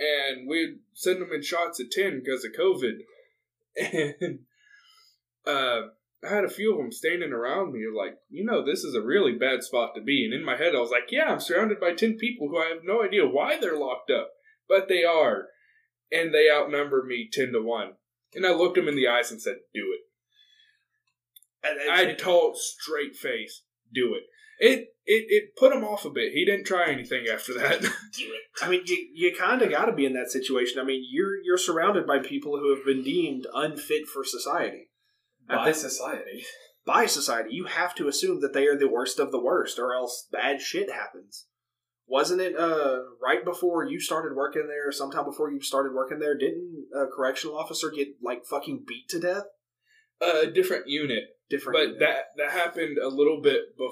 and 0.00 0.48
we'd 0.48 0.78
send 0.94 1.20
them 1.20 1.30
in 1.32 1.42
shots 1.42 1.78
of 1.80 1.90
ten 1.90 2.20
because 2.20 2.44
of 2.44 2.52
COVID, 2.52 3.00
and 4.22 4.38
uh, 5.46 5.88
I 6.24 6.32
had 6.32 6.44
a 6.44 6.50
few 6.50 6.72
of 6.72 6.78
them 6.78 6.92
standing 6.92 7.32
around 7.32 7.72
me, 7.72 7.80
like, 7.94 8.14
you 8.30 8.44
know, 8.44 8.64
this 8.64 8.84
is 8.84 8.94
a 8.94 9.02
really 9.02 9.32
bad 9.32 9.64
spot 9.64 9.92
to 9.96 10.00
be. 10.00 10.24
And 10.24 10.32
in 10.32 10.44
my 10.44 10.56
head, 10.56 10.74
I 10.74 10.78
was 10.78 10.90
like, 10.90 11.10
yeah, 11.10 11.24
I'm 11.24 11.40
surrounded 11.40 11.80
by 11.80 11.94
10 11.94 12.16
people 12.16 12.48
who 12.48 12.58
I 12.58 12.66
have 12.66 12.84
no 12.84 13.02
idea 13.02 13.26
why 13.26 13.58
they're 13.58 13.78
locked 13.78 14.10
up, 14.10 14.30
but 14.68 14.88
they 14.88 15.02
are. 15.02 15.46
And 16.12 16.32
they 16.32 16.48
outnumber 16.50 17.02
me 17.02 17.28
10 17.32 17.52
to 17.52 17.62
1. 17.62 17.92
And 18.34 18.46
I 18.46 18.52
looked 18.52 18.76
them 18.76 18.88
in 18.88 18.94
the 18.94 19.08
eyes 19.08 19.32
and 19.32 19.42
said, 19.42 19.56
do 19.74 19.92
it. 19.92 20.00
I 21.90 22.14
told 22.14 22.56
straight 22.56 23.16
face, 23.16 23.62
do 23.92 24.14
it. 24.14 24.22
It 24.58 24.88
it 25.06 25.24
it 25.28 25.56
put 25.56 25.72
him 25.72 25.84
off 25.84 26.04
a 26.04 26.10
bit. 26.10 26.32
He 26.32 26.44
didn't 26.44 26.66
try 26.66 26.90
anything 26.90 27.26
after 27.32 27.54
that. 27.54 27.84
I 28.62 28.68
mean, 28.68 28.82
you, 28.86 29.08
you 29.14 29.36
kind 29.36 29.62
of 29.62 29.70
got 29.70 29.86
to 29.86 29.92
be 29.92 30.06
in 30.06 30.12
that 30.14 30.30
situation. 30.30 30.80
I 30.80 30.84
mean, 30.84 31.04
you're 31.08 31.36
you're 31.42 31.58
surrounded 31.58 32.06
by 32.06 32.18
people 32.18 32.58
who 32.58 32.74
have 32.74 32.84
been 32.84 33.02
deemed 33.02 33.46
unfit 33.54 34.06
for 34.06 34.24
society 34.24 34.88
By 35.48 35.66
this- 35.66 35.80
society. 35.80 36.44
by 36.86 37.06
society. 37.06 37.50
You 37.52 37.66
have 37.66 37.94
to 37.96 38.08
assume 38.08 38.40
that 38.40 38.52
they 38.52 38.66
are 38.66 38.76
the 38.76 38.88
worst 38.88 39.18
of 39.20 39.30
the 39.30 39.40
worst, 39.40 39.78
or 39.78 39.94
else 39.94 40.26
bad 40.32 40.60
shit 40.60 40.90
happens. 40.90 41.46
Wasn't 42.08 42.40
it 42.40 42.58
uh, 42.58 42.98
right 43.22 43.44
before 43.44 43.84
you 43.84 44.00
started 44.00 44.36
working 44.36 44.66
there, 44.66 44.90
sometime 44.90 45.24
before 45.24 45.50
you 45.52 45.60
started 45.60 45.94
working 45.94 46.18
there? 46.18 46.36
Didn't 46.36 46.86
a 46.94 47.06
correctional 47.06 47.56
officer 47.56 47.90
get 47.90 48.08
like 48.20 48.44
fucking 48.44 48.84
beat 48.86 49.08
to 49.10 49.20
death? 49.20 49.44
a 50.22 50.46
different 50.46 50.84
unit, 50.86 51.24
Different, 51.50 51.98
but 51.98 52.04
that 52.04 52.26
that 52.36 52.52
happened 52.52 52.98
a 52.98 53.08
little 53.08 53.40
bit 53.42 53.76
bef- 53.78 53.90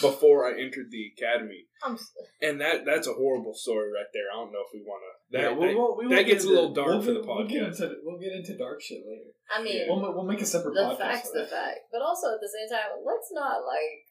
before 0.00 0.46
I 0.46 0.58
entered 0.60 0.90
the 0.90 1.12
academy, 1.16 1.66
I'm 1.82 1.98
and 2.42 2.60
that 2.60 2.84
that's 2.84 3.06
a 3.06 3.12
horrible 3.14 3.54
story 3.54 3.90
right 3.92 4.10
there. 4.12 4.26
I 4.32 4.36
don't 4.42 4.52
know 4.52 4.64
if 4.66 4.72
we 4.74 4.82
want 4.82 5.02
to. 5.06 5.12
That, 5.36 5.42
Yeah, 5.42 5.50
we'll- 5.56 5.68
that, 5.68 5.76
we'll- 5.76 5.96
we 5.98 6.04
that 6.10 6.14
won't 6.22 6.26
gets 6.26 6.44
a 6.44 6.48
little 6.48 6.72
dark 6.74 6.88
we'll 6.88 7.02
for 7.02 7.12
get, 7.14 7.22
the 7.22 7.26
We'll 7.26 7.46
get, 7.46 7.62
podcast. 7.62 7.82
into, 7.82 7.96
we'll 8.02 8.18
get 8.18 8.32
into 8.32 8.56
dark 8.58 8.80
shit 8.82 9.02
later. 9.06 9.30
I 9.50 9.62
mean, 9.62 9.86
We'll, 9.88 10.00
we'll 10.14 10.24
make 10.26 10.40
a 10.42 10.46
separate 10.46 10.74
the 10.74 10.82
podcast. 10.94 10.98
fact's 10.98 11.30
for 11.30 11.38
the 11.38 11.46
fact, 11.46 11.80
but 11.92 12.02
also 12.02 12.34
at 12.34 12.40
the 12.40 12.50
same 12.50 12.68
time, 12.70 12.98
let's 13.04 13.30
not 13.32 13.62
like 13.62 14.06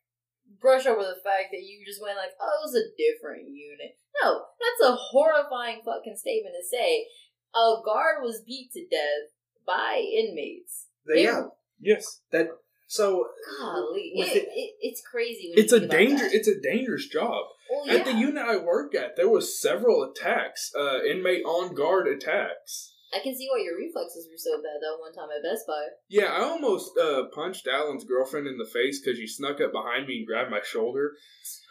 brush 0.62 0.86
over 0.86 1.04
the 1.04 1.20
fact 1.24 1.52
that 1.52 1.64
you 1.64 1.84
just 1.86 2.02
went 2.02 2.16
like, 2.18 2.32
"Oh, 2.40 2.48
it 2.48 2.64
was 2.64 2.76
a 2.76 2.88
different 2.96 3.50
unit." 3.50 3.98
No, 4.24 4.46
that's 4.62 4.90
a 4.92 4.96
horrifying 4.96 5.82
fucking 5.84 6.16
statement 6.16 6.56
to 6.56 6.64
say. 6.66 7.08
A 7.56 7.82
guard 7.84 8.24
was 8.24 8.44
beat 8.46 8.72
to 8.74 8.86
death 8.88 9.32
by 9.66 10.00
inmates. 10.00 10.88
The- 11.06 11.20
yeah, 11.22 11.44
yes, 11.80 12.22
that 12.32 12.48
so 12.88 13.26
Golly, 13.60 14.12
it, 14.16 14.28
it- 14.36 14.50
it, 14.54 14.74
it's 14.82 15.02
crazy. 15.02 15.52
When 15.56 15.64
it's 15.64 15.74
a 15.74 15.88
danger. 15.88 16.26
It's 16.26 16.48
a 16.48 16.60
dangerous 16.60 17.08
job. 17.08 17.46
Well, 17.72 17.90
At 17.98 18.06
the 18.06 18.14
unit 18.14 18.46
I 18.46 18.58
work 18.58 18.94
at, 18.94 19.16
there 19.16 19.30
was 19.30 19.60
several 19.60 20.04
attacks, 20.04 20.72
uh, 20.78 21.04
inmate 21.04 21.44
on 21.46 21.74
guard 21.74 22.08
attacks. 22.08 22.94
I 23.14 23.20
can 23.24 23.36
see 23.36 23.48
why 23.50 23.64
your 23.64 23.78
reflexes 23.78 24.28
were 24.30 24.38
so 24.38 24.58
bad 24.58 24.82
that 24.82 25.00
one 25.00 25.14
time 25.14 25.30
at 25.36 25.42
Best 25.42 25.66
Buy. 25.66 25.88
Yeah, 26.10 26.26
I 26.26 26.42
almost 26.44 26.98
uh, 26.98 27.24
punched 27.34 27.66
Alan's 27.66 28.04
girlfriend 28.04 28.46
in 28.46 28.58
the 28.58 28.66
face 28.72 29.00
because 29.00 29.18
she 29.18 29.26
snuck 29.28 29.62
up 29.62 29.72
behind 29.72 30.06
me 30.08 30.18
and 30.20 30.28
grabbed 30.28 30.52
my 30.52 30.60
shoulder. 30.62 31.12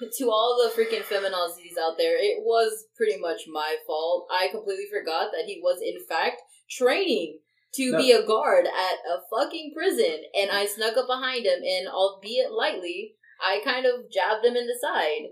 to 0.18 0.24
all 0.30 0.56
the 0.56 0.72
freaking 0.72 1.02
feminazis 1.02 1.76
out 1.78 1.98
there, 1.98 2.16
it 2.16 2.42
was 2.42 2.86
pretty 2.96 3.20
much 3.20 3.42
my 3.52 3.76
fault. 3.86 4.26
I 4.30 4.48
completely 4.48 4.86
forgot 4.90 5.32
that 5.32 5.44
he 5.46 5.60
was 5.62 5.78
in 5.84 6.02
fact 6.08 6.40
training 6.70 7.40
to 7.76 7.92
No. 7.92 7.98
be 7.98 8.12
a 8.12 8.24
guard 8.26 8.66
at 8.66 8.98
a 9.10 9.20
fucking 9.30 9.72
prison, 9.74 10.22
and 10.34 10.50
I 10.50 10.66
snuck 10.66 10.96
up 10.96 11.06
behind 11.06 11.46
him, 11.46 11.60
and 11.62 11.88
albeit 11.88 12.52
lightly, 12.52 13.16
I 13.40 13.60
kind 13.64 13.86
of 13.86 14.10
jabbed 14.10 14.44
him 14.44 14.56
in 14.56 14.66
the 14.66 14.78
side. 14.80 15.30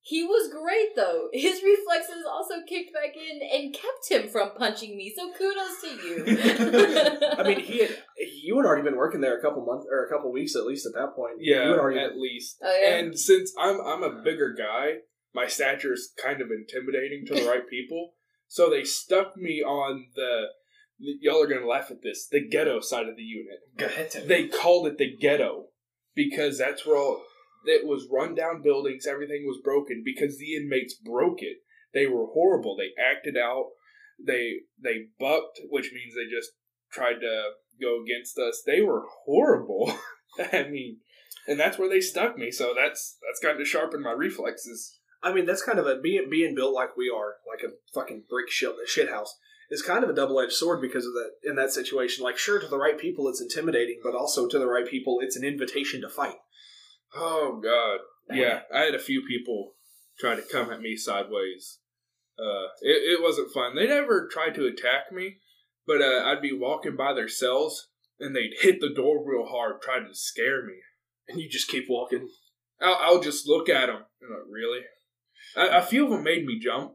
He 0.00 0.22
was 0.24 0.50
great 0.50 0.96
though. 0.96 1.28
His 1.32 1.62
reflexes 1.62 2.24
also 2.26 2.56
kicked 2.66 2.94
back 2.94 3.14
in 3.14 3.40
and 3.52 3.74
kept 3.74 4.08
him 4.08 4.28
from 4.28 4.52
punching 4.56 4.96
me. 4.96 5.12
So 5.14 5.32
kudos 5.36 5.80
to 5.82 5.88
you. 5.88 6.24
I 7.38 7.42
mean, 7.42 7.60
he 7.60 7.80
had 7.80 7.96
you 8.16 8.56
had 8.56 8.64
already 8.64 8.84
been 8.84 8.96
working 8.96 9.20
there 9.20 9.36
a 9.38 9.42
couple 9.42 9.64
months 9.66 9.86
or 9.90 10.06
a 10.06 10.08
couple 10.08 10.32
weeks 10.32 10.56
at 10.56 10.64
least 10.64 10.86
at 10.86 10.94
that 10.94 11.14
point. 11.14 11.34
you 11.40 11.54
Yeah, 11.54 11.68
had 11.68 11.78
already 11.78 12.00
at 12.00 12.16
least. 12.16 12.56
Oh, 12.62 12.80
yeah? 12.80 12.96
And 12.96 13.18
since 13.18 13.52
I'm 13.58 13.80
I'm 13.82 14.02
a 14.02 14.22
bigger 14.22 14.54
guy, 14.56 14.98
my 15.34 15.46
stature 15.46 15.92
is 15.92 16.12
kind 16.22 16.40
of 16.40 16.48
intimidating 16.50 17.24
to 17.26 17.34
the 17.34 17.46
right 17.46 17.68
people. 17.68 18.14
So 18.46 18.70
they 18.70 18.84
stuck 18.84 19.36
me 19.36 19.62
on 19.62 20.06
the. 20.14 20.44
Y'all 20.98 21.42
are 21.42 21.46
gonna 21.46 21.66
laugh 21.66 21.90
at 21.90 22.02
this. 22.02 22.26
The 22.30 22.46
ghetto 22.46 22.80
side 22.80 23.08
of 23.08 23.16
the 23.16 23.22
unit. 23.22 24.10
Tim. 24.10 24.26
They 24.26 24.48
called 24.48 24.86
it 24.88 24.98
the 24.98 25.16
ghetto 25.16 25.66
because 26.14 26.58
that's 26.58 26.84
where 26.84 26.96
all 26.96 27.22
it 27.64 27.86
was 27.86 28.08
rundown 28.10 28.62
buildings. 28.62 29.06
Everything 29.06 29.44
was 29.46 29.60
broken 29.62 30.02
because 30.04 30.38
the 30.38 30.56
inmates 30.56 30.94
broke 30.94 31.42
it. 31.42 31.58
They 31.94 32.06
were 32.06 32.26
horrible. 32.26 32.76
They 32.76 32.90
acted 33.00 33.36
out. 33.36 33.70
They 34.24 34.60
they 34.82 35.06
bucked, 35.18 35.60
which 35.70 35.92
means 35.92 36.14
they 36.14 36.34
just 36.34 36.50
tried 36.92 37.20
to 37.20 37.50
go 37.80 38.02
against 38.02 38.38
us. 38.38 38.62
They 38.66 38.80
were 38.80 39.04
horrible. 39.24 39.92
I 40.52 40.64
mean, 40.64 40.98
and 41.46 41.58
that's 41.58 41.78
where 41.78 41.88
they 41.88 42.00
stuck 42.00 42.36
me. 42.36 42.50
So 42.50 42.74
that's 42.76 43.18
that's 43.26 43.40
kind 43.40 43.60
of 43.60 43.66
sharpened 43.66 44.02
my 44.02 44.12
reflexes. 44.12 44.98
I 45.22 45.32
mean, 45.32 45.46
that's 45.46 45.62
kind 45.62 45.78
of 45.78 45.86
a 45.86 46.00
being 46.00 46.28
being 46.30 46.54
built 46.54 46.74
like 46.74 46.96
we 46.96 47.10
are, 47.14 47.36
like 47.46 47.64
a 47.64 47.74
fucking 47.94 48.24
brick 48.28 48.50
shit 48.50 48.70
shit 48.86 49.08
house, 49.08 49.36
is 49.70 49.82
kind 49.82 50.04
of 50.04 50.10
a 50.10 50.14
double 50.14 50.40
edged 50.40 50.52
sword 50.52 50.80
because 50.80 51.06
of 51.06 51.12
that. 51.12 51.30
In 51.44 51.56
that 51.56 51.70
situation, 51.70 52.24
like 52.24 52.38
sure, 52.38 52.60
to 52.60 52.68
the 52.68 52.78
right 52.78 52.98
people, 52.98 53.28
it's 53.28 53.40
intimidating, 53.40 54.00
but 54.02 54.14
also 54.14 54.48
to 54.48 54.58
the 54.58 54.66
right 54.66 54.86
people, 54.86 55.18
it's 55.20 55.36
an 55.36 55.44
invitation 55.44 56.00
to 56.00 56.08
fight. 56.08 56.36
Oh 57.14 57.60
God, 57.62 58.00
yeah. 58.36 58.60
I 58.74 58.80
had 58.80 58.94
a 58.94 58.98
few 58.98 59.22
people 59.26 59.72
try 60.18 60.34
to 60.34 60.42
come 60.42 60.70
at 60.70 60.80
me 60.80 60.96
sideways. 60.96 61.78
Uh, 62.38 62.68
it, 62.82 63.18
it 63.18 63.22
wasn't 63.22 63.52
fun. 63.52 63.74
They 63.74 63.86
never 63.86 64.28
tried 64.30 64.54
to 64.56 64.66
attack 64.66 65.12
me, 65.12 65.38
but 65.86 66.00
uh, 66.00 66.22
I'd 66.24 66.42
be 66.42 66.52
walking 66.52 66.96
by 66.96 67.12
their 67.12 67.28
cells 67.28 67.88
and 68.20 68.34
they'd 68.34 68.54
hit 68.60 68.80
the 68.80 68.94
door 68.94 69.24
real 69.24 69.46
hard, 69.46 69.80
trying 69.80 70.06
to 70.06 70.14
scare 70.14 70.64
me. 70.64 70.74
And 71.28 71.40
you 71.40 71.48
just 71.48 71.68
keep 71.68 71.86
walking. 71.88 72.28
I'll, 72.80 72.98
I'll 73.00 73.20
just 73.20 73.48
look 73.48 73.68
at 73.68 73.86
them. 73.86 74.04
And 74.20 74.30
like, 74.30 74.48
really? 74.50 74.80
A, 75.56 75.78
a 75.78 75.82
few 75.82 76.04
of 76.04 76.10
them 76.10 76.22
made 76.22 76.46
me 76.46 76.58
jump. 76.58 76.94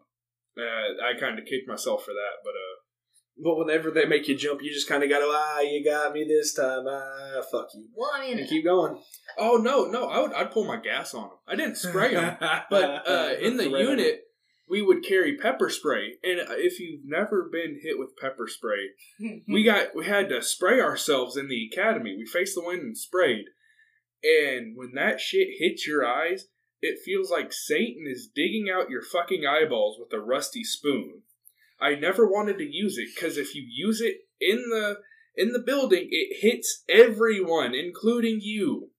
Uh, 0.58 1.04
I 1.04 1.20
kind 1.20 1.40
of 1.40 1.46
kicked 1.46 1.68
myself 1.68 2.04
for 2.04 2.12
that, 2.12 2.44
but 2.44 2.52
uh, 2.52 3.44
But 3.44 3.58
whenever 3.58 3.92
they 3.92 4.06
make 4.06 4.28
you 4.28 4.36
jump, 4.36 4.62
you 4.62 4.72
just 4.72 4.88
kind 4.88 5.04
of 5.04 5.10
got 5.10 5.20
to 5.20 5.26
ah, 5.28 5.60
you 5.62 5.84
got 5.84 6.14
me 6.14 6.24
this 6.24 6.54
time. 6.54 6.86
Ah, 6.88 7.42
fuck 7.52 7.70
you, 7.74 7.88
Well, 7.96 8.12
I 8.14 8.22
mean, 8.22 8.40
and 8.40 8.48
keep 8.48 8.64
going. 8.64 9.02
Oh 9.38 9.58
no, 9.58 9.86
no, 9.86 10.10
I 10.10 10.22
would 10.22 10.34
I'd 10.34 10.52
pull 10.52 10.66
my 10.66 10.78
gas 10.78 11.14
on 11.14 11.30
them. 11.30 11.38
I 11.48 11.56
didn't 11.56 11.78
spray 11.78 12.14
them, 12.14 12.38
but 12.70 13.08
uh, 13.08 13.34
in 13.40 13.58
the 13.58 13.70
right. 13.70 13.82
unit 13.82 14.22
we 14.70 14.82
would 14.82 15.04
carry 15.04 15.38
pepper 15.38 15.70
spray. 15.70 16.14
And 16.24 16.40
if 16.52 16.80
you've 16.80 17.02
never 17.06 17.50
been 17.52 17.80
hit 17.82 18.00
with 18.00 18.18
pepper 18.20 18.48
spray, 18.48 18.90
we 19.48 19.64
got 19.64 19.96
we 19.96 20.06
had 20.06 20.30
to 20.30 20.42
spray 20.42 20.80
ourselves 20.80 21.38
in 21.38 21.48
the 21.48 21.70
academy. 21.72 22.16
We 22.18 22.26
faced 22.26 22.56
the 22.56 22.66
wind 22.66 22.82
and 22.82 22.98
sprayed. 22.98 23.46
And 24.24 24.78
when 24.78 24.94
that 24.96 25.20
shit 25.20 25.50
hits 25.60 25.86
your 25.86 26.06
eyes, 26.06 26.46
it 26.84 27.00
feels 27.04 27.32
like 27.32 27.54
Satan 27.54 28.06
is 28.06 28.28
digging 28.28 28.68
out 28.70 28.90
your 28.90 29.02
fucking 29.02 29.46
eyeballs 29.46 29.98
with 29.98 30.12
a 30.12 30.20
rusty 30.20 30.66
spoon. 30.66 31.22
I 31.80 31.96
never 31.96 32.28
wanted 32.28 32.58
to 32.58 32.70
use 32.70 32.98
it 32.98 33.10
because 33.16 33.38
if 33.38 33.56
you 33.56 33.64
use 33.66 34.02
it 34.02 34.28
in 34.42 34.58
the 34.70 34.98
in 35.36 35.54
the 35.54 35.60
building, 35.60 36.10
it 36.12 36.42
hits 36.42 36.84
everyone, 36.90 37.74
including 37.74 38.40
you. 38.42 38.90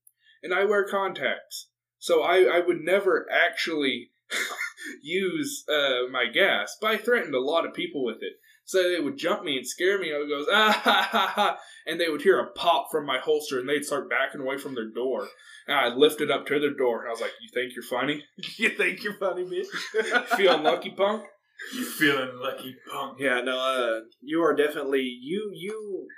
And 0.43 0.53
I 0.53 0.65
wear 0.65 0.89
contacts, 0.89 1.69
so 1.99 2.23
I, 2.23 2.45
I 2.45 2.61
would 2.67 2.81
never 2.81 3.27
actually 3.31 4.11
use 5.03 5.65
uh, 5.69 6.09
my 6.11 6.27
gas. 6.33 6.77
But 6.81 6.91
I 6.91 6.97
threatened 6.97 7.35
a 7.35 7.41
lot 7.41 7.67
of 7.67 7.75
people 7.75 8.03
with 8.03 8.19
it. 8.23 8.35
So 8.67 8.83
they 8.83 9.01
would 9.01 9.19
jump 9.19 9.45
me 9.45 9.59
and 9.59 9.67
scare 9.67 9.99
me. 9.99 10.13
I 10.15 10.19
would 10.19 10.29
go, 10.29 10.45
ah 10.51 10.73
ha 10.73 11.09
ha 11.11 11.33
ha, 11.35 11.59
and 11.87 12.01
they 12.01 12.09
would 12.09 12.23
hear 12.23 12.41
a 12.41 12.51
pop 12.53 12.89
from 12.91 13.05
my 13.05 13.19
holster, 13.19 13.59
and 13.59 13.69
they'd 13.69 13.85
start 13.85 14.09
backing 14.09 14.41
away 14.41 14.57
from 14.57 14.75
their 14.75 14.89
door. 14.89 15.29
And 15.67 15.77
I'd 15.77 15.99
lift 15.99 16.21
it 16.21 16.31
up 16.31 16.47
to 16.47 16.59
their 16.59 16.75
door, 16.75 17.01
and 17.01 17.09
I 17.09 17.11
was 17.11 17.21
like, 17.21 17.33
"You 17.43 17.49
think 17.53 17.75
you're 17.75 17.85
funny? 17.85 18.25
you 18.59 18.71
think 18.71 19.03
you're 19.05 19.19
funny, 19.19 19.45
bitch? 19.45 20.27
Feeling 20.37 20.63
lucky, 20.63 20.91
punk?" 20.91 21.25
You 21.73 21.85
feeling 21.85 22.31
lucky, 22.41 22.75
punk? 22.91 23.19
Yeah, 23.21 23.41
no, 23.41 23.57
uh, 23.57 24.01
you 24.21 24.43
are 24.43 24.57
definitely 24.57 25.03
you. 25.03 25.51
You 25.55 26.09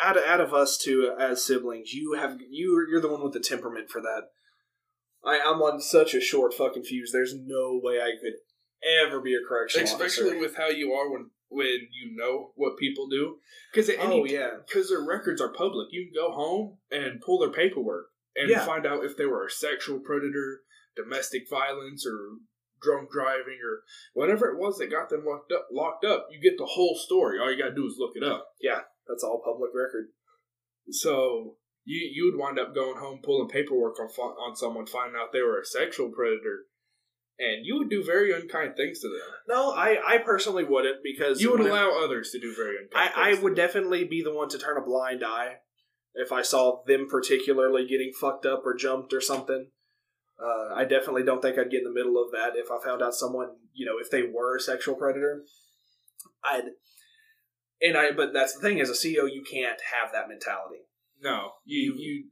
out 0.00 0.16
of 0.16 0.24
out 0.24 0.40
of 0.40 0.52
us 0.52 0.76
two 0.76 1.14
as 1.18 1.44
siblings, 1.44 1.92
you 1.92 2.14
have 2.14 2.38
you. 2.50 2.84
You're 2.90 3.00
the 3.00 3.08
one 3.08 3.22
with 3.22 3.32
the 3.32 3.40
temperament 3.40 3.88
for 3.90 4.00
that. 4.00 4.22
I, 5.24 5.40
I'm 5.40 5.62
on 5.62 5.80
such 5.80 6.14
a 6.14 6.20
short 6.20 6.54
fucking 6.54 6.82
fuse. 6.82 7.12
There's 7.12 7.34
no 7.34 7.80
way 7.82 8.00
I 8.00 8.12
could 8.20 8.34
ever 9.06 9.20
be 9.20 9.34
a 9.34 9.46
correctional 9.46 9.86
Especially 9.86 10.30
officer. 10.30 10.40
with 10.40 10.56
how 10.56 10.68
you 10.68 10.92
are 10.92 11.10
when 11.10 11.30
when 11.48 11.88
you 11.92 12.16
know 12.16 12.52
what 12.56 12.78
people 12.78 13.08
do, 13.08 13.36
because 13.72 13.90
oh 14.00 14.24
yeah, 14.24 14.50
because 14.66 14.88
their 14.88 15.04
records 15.04 15.40
are 15.40 15.52
public. 15.52 15.88
You 15.90 16.06
can 16.06 16.12
go 16.22 16.32
home 16.32 16.78
and 16.90 17.20
pull 17.20 17.38
their 17.38 17.52
paperwork 17.52 18.06
and 18.36 18.50
Yeah. 18.50 18.64
find 18.64 18.86
out 18.86 19.04
if 19.04 19.16
they 19.16 19.26
were 19.26 19.46
a 19.46 19.50
sexual 19.50 20.00
predator, 20.00 20.62
domestic 20.96 21.48
violence, 21.48 22.06
or 22.06 22.38
drunk 22.82 23.10
driving, 23.10 23.58
or 23.64 23.82
whatever 24.12 24.50
it 24.50 24.58
was 24.58 24.78
that 24.78 24.90
got 24.90 25.08
them 25.08 25.24
locked 25.24 25.52
up. 25.52 25.68
Locked 25.72 26.04
up, 26.04 26.28
you 26.30 26.40
get 26.40 26.58
the 26.58 26.66
whole 26.66 26.96
story. 26.96 27.38
All 27.38 27.50
you 27.50 27.58
gotta 27.58 27.74
do 27.74 27.86
is 27.86 27.96
look 27.98 28.16
it 28.16 28.24
up. 28.24 28.48
Yeah, 28.60 28.80
that's 29.06 29.22
all 29.24 29.42
public 29.44 29.70
record. 29.74 30.08
So 30.90 31.56
you 31.84 32.10
you 32.12 32.24
would 32.30 32.38
wind 32.40 32.58
up 32.58 32.74
going 32.74 32.98
home 32.98 33.20
pulling 33.22 33.48
paperwork 33.48 33.98
on 34.00 34.08
on 34.08 34.56
someone, 34.56 34.86
finding 34.86 35.20
out 35.20 35.32
they 35.32 35.42
were 35.42 35.60
a 35.60 35.64
sexual 35.64 36.10
predator, 36.10 36.64
and 37.38 37.64
you 37.66 37.76
would 37.78 37.90
do 37.90 38.02
very 38.04 38.32
unkind 38.32 38.76
things 38.76 39.00
to 39.00 39.08
them. 39.08 39.28
No, 39.48 39.70
I 39.72 39.98
I 40.06 40.18
personally 40.18 40.64
wouldn't 40.64 41.02
because 41.02 41.40
You 41.42 41.50
would 41.52 41.60
when 41.60 41.72
I- 41.72 41.80
allow 41.82 42.04
others 42.04 42.30
to 42.30 42.40
do 42.40 42.54
very 42.56 42.76
unkind. 42.76 43.10
I, 43.16 43.30
I 43.30 43.34
would 43.34 43.52
them. 43.52 43.54
definitely 43.56 44.04
be 44.04 44.22
the 44.22 44.32
one 44.34 44.48
to 44.50 44.58
turn 44.58 44.76
a 44.76 44.84
blind 44.84 45.22
eye 45.24 45.56
if 46.14 46.30
I 46.32 46.42
saw 46.42 46.82
them 46.86 47.06
particularly 47.10 47.86
getting 47.86 48.12
fucked 48.18 48.46
up 48.46 48.62
or 48.64 48.74
jumped 48.74 49.12
or 49.12 49.20
something. 49.20 49.70
Uh, 50.40 50.74
I 50.74 50.84
definitely 50.84 51.22
don't 51.24 51.40
think 51.42 51.58
I'd 51.58 51.70
get 51.70 51.78
in 51.78 51.84
the 51.84 51.92
middle 51.92 52.20
of 52.22 52.30
that 52.32 52.56
if 52.56 52.68
I 52.70 52.84
found 52.84 53.02
out 53.02 53.14
someone, 53.14 53.50
you 53.72 53.86
know, 53.86 53.98
if 54.00 54.10
they 54.10 54.22
were 54.22 54.56
a 54.56 54.60
sexual 54.60 54.94
predator. 54.96 55.42
I'd, 56.44 56.64
and 57.80 57.96
I, 57.96 58.10
but 58.12 58.32
that's 58.32 58.54
the 58.54 58.60
thing 58.60 58.80
as 58.80 58.90
a 58.90 58.94
CEO, 58.94 59.30
you 59.32 59.44
can't 59.48 59.78
have 59.92 60.12
that 60.12 60.28
mentality. 60.28 60.80
No, 61.20 61.52
you 61.64 61.80
you 61.80 61.94
You- 61.98 62.24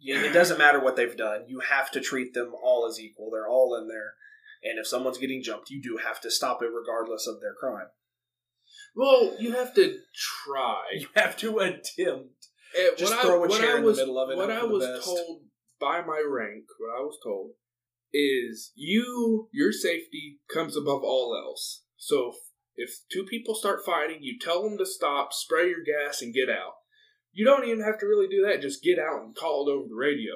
It 0.00 0.32
doesn't 0.32 0.58
matter 0.58 0.80
what 0.80 0.96
they've 0.96 1.16
done. 1.16 1.44
You 1.48 1.60
have 1.60 1.90
to 1.92 2.00
treat 2.00 2.32
them 2.34 2.52
all 2.62 2.86
as 2.88 3.00
equal. 3.00 3.30
They're 3.32 3.48
all 3.48 3.74
in 3.80 3.88
there. 3.88 4.14
And 4.62 4.78
if 4.78 4.86
someone's 4.86 5.18
getting 5.18 5.42
jumped, 5.42 5.70
you 5.70 5.80
do 5.82 5.98
have 6.04 6.20
to 6.22 6.30
stop 6.30 6.62
it 6.62 6.70
regardless 6.72 7.26
of 7.26 7.40
their 7.40 7.54
crime. 7.54 7.88
well, 8.96 9.36
you 9.38 9.52
have 9.52 9.74
to 9.74 9.98
try. 10.44 10.82
You 10.98 11.08
have 11.14 11.36
to 11.38 11.58
attempt. 11.58 12.48
Just 12.96 13.12
what 13.14 13.22
throw 13.24 13.34
a 13.42 13.46
I, 13.46 13.48
what 13.48 13.60
chair 13.60 13.74
I 13.74 13.76
in 13.76 13.82
the 13.82 13.86
was, 13.88 13.96
middle 13.98 14.18
of 14.18 14.30
it, 14.30 14.36
What 14.36 14.50
I 14.50 14.64
was 14.64 14.84
best. 14.84 15.04
told 15.04 15.42
by 15.80 16.00
my 16.02 16.22
rank, 16.28 16.64
what 16.78 16.96
I 16.98 17.00
was 17.02 17.18
told, 17.22 17.52
is 18.12 18.72
you 18.74 19.48
your 19.52 19.72
safety 19.72 20.40
comes 20.52 20.76
above 20.76 21.02
all 21.04 21.34
else. 21.36 21.84
So 21.96 22.32
if, 22.76 22.88
if 22.90 22.94
two 23.12 23.24
people 23.24 23.54
start 23.54 23.84
fighting, 23.86 24.18
you 24.22 24.38
tell 24.40 24.62
them 24.62 24.76
to 24.78 24.86
stop, 24.86 25.32
spray 25.32 25.68
your 25.68 25.84
gas, 25.84 26.20
and 26.20 26.34
get 26.34 26.48
out. 26.50 26.74
You 27.32 27.44
don't 27.44 27.64
even 27.66 27.84
have 27.84 27.98
to 28.00 28.06
really 28.06 28.28
do 28.28 28.46
that. 28.46 28.60
Just 28.62 28.82
get 28.82 28.98
out 28.98 29.22
and 29.22 29.34
call 29.34 29.68
it 29.68 29.72
over 29.72 29.86
the 29.88 29.94
radio. 29.94 30.32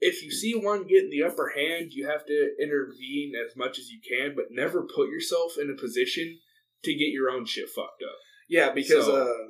If 0.00 0.22
you 0.22 0.30
see 0.30 0.54
one 0.54 0.86
getting 0.86 1.10
the 1.10 1.22
upper 1.22 1.52
hand, 1.56 1.92
you 1.92 2.06
have 2.08 2.26
to 2.26 2.50
intervene 2.60 3.32
as 3.48 3.56
much 3.56 3.78
as 3.78 3.88
you 3.90 4.00
can, 4.06 4.34
but 4.34 4.46
never 4.50 4.82
put 4.82 5.08
yourself 5.08 5.52
in 5.58 5.70
a 5.70 5.80
position 5.80 6.38
to 6.82 6.92
get 6.94 7.08
your 7.08 7.30
own 7.30 7.46
shit 7.46 7.68
fucked 7.74 8.02
up. 8.02 8.16
Yeah, 8.48 8.72
because 8.72 9.06
So- 9.06 9.16
uh, 9.22 9.48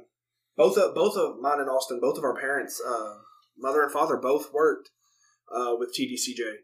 both 0.56 0.77
of 0.78 0.94
both 0.94 1.16
of 1.16 1.40
mine 1.40 1.59
and 1.61 1.69
Austin, 1.69 1.98
both 2.01 2.19
of 2.19 2.24
our 2.24 2.39
parents, 2.39 2.81
uh, 2.85 3.15
mother 3.59 3.82
and 3.82 3.90
father, 3.90 4.16
both 4.16 4.52
worked 4.52 4.90
uh, 5.51 5.74
with 5.78 5.93
TDCJ 5.94 6.59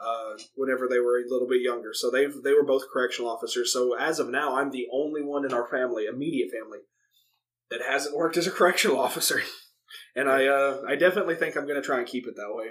uh, 0.00 0.36
whenever 0.56 0.88
they 0.88 0.98
were 0.98 1.18
a 1.18 1.28
little 1.28 1.46
bit 1.48 1.60
younger. 1.60 1.90
So 1.92 2.10
they 2.10 2.26
they 2.26 2.54
were 2.54 2.64
both 2.64 2.88
correctional 2.92 3.30
officers. 3.30 3.72
So 3.72 3.94
as 3.96 4.18
of 4.18 4.30
now, 4.30 4.56
I'm 4.56 4.70
the 4.70 4.86
only 4.92 5.22
one 5.22 5.44
in 5.44 5.52
our 5.52 5.68
family, 5.70 6.06
immediate 6.06 6.50
family, 6.50 6.80
that 7.70 7.80
hasn't 7.82 8.16
worked 8.16 8.36
as 8.36 8.46
a 8.46 8.50
correctional 8.50 8.98
officer. 9.08 9.40
And 10.16 10.28
I 10.28 10.46
uh, 10.46 10.82
I 10.88 10.96
definitely 10.96 11.36
think 11.36 11.56
I'm 11.56 11.64
going 11.66 11.80
to 11.80 11.86
try 11.86 11.98
and 11.98 12.06
keep 12.06 12.26
it 12.26 12.34
that 12.36 12.54
way. 12.54 12.66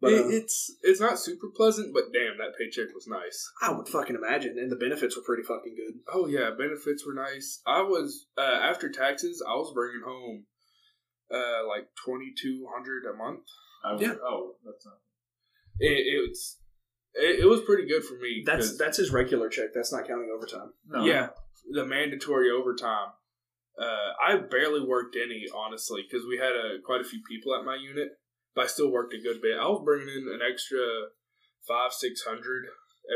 But 0.00 0.12
It- 0.12 0.24
uh, 0.24 0.28
it's 0.28 0.72
it's 0.82 1.00
not 1.00 1.18
super 1.18 1.46
pleasant, 1.54 1.94
but 1.94 2.12
damn, 2.12 2.36
that 2.38 2.56
paycheck 2.58 2.94
was 2.94 3.06
nice. 3.06 3.50
I 3.62 3.72
would 3.72 3.88
fucking 3.88 4.16
imagine, 4.16 4.56
and 4.58 4.70
the 4.70 4.76
benefits 4.76 5.16
were 5.16 5.22
pretty 5.24 5.42
fucking 5.44 5.74
good. 5.76 6.00
Oh 6.12 6.26
yeah, 6.26 6.50
benefits 6.56 7.06
were 7.06 7.14
nice. 7.14 7.60
I 7.66 7.82
was 7.82 8.26
uh, 8.36 8.42
after 8.62 8.90
taxes, 8.90 9.42
I 9.46 9.54
was 9.54 9.72
bringing 9.72 10.02
home 10.04 10.44
uh, 11.32 11.66
like 11.66 11.88
twenty 12.04 12.32
two 12.40 12.66
hundred 12.74 13.04
a 13.06 13.16
month. 13.16 13.44
I 13.84 13.96
Yeah. 13.98 14.14
Oh, 14.22 14.54
that's 14.64 14.84
not. 14.84 14.96
It, 15.78 16.06
it 16.14 16.28
was 16.28 16.58
it, 17.14 17.40
it 17.40 17.46
was 17.46 17.62
pretty 17.62 17.86
good 17.88 18.04
for 18.04 18.14
me. 18.14 18.42
That's 18.44 18.68
'cause- 18.70 18.78
that's 18.78 18.96
his 18.98 19.10
regular 19.12 19.48
check. 19.48 19.68
That's 19.74 19.92
not 19.92 20.06
counting 20.06 20.30
overtime. 20.34 20.72
No. 20.86 21.04
yeah, 21.06 21.28
the 21.70 21.86
mandatory 21.86 22.50
overtime. 22.50 23.08
Uh, 23.80 24.12
I 24.22 24.36
barely 24.38 24.80
worked 24.86 25.16
any 25.16 25.44
honestly 25.54 26.02
because 26.08 26.26
we 26.26 26.38
had 26.38 26.52
a, 26.52 26.78
quite 26.84 27.00
a 27.00 27.04
few 27.08 27.20
people 27.28 27.54
at 27.54 27.64
my 27.64 27.74
unit, 27.76 28.08
but 28.54 28.64
I 28.64 28.68
still 28.68 28.90
worked 28.92 29.14
a 29.14 29.18
good 29.20 29.42
bit. 29.42 29.58
I 29.58 29.66
was 29.66 29.82
bringing 29.84 30.08
in 30.08 30.28
an 30.32 30.40
extra 30.48 30.78
five 31.66 31.92
six 31.92 32.22
hundred 32.22 32.66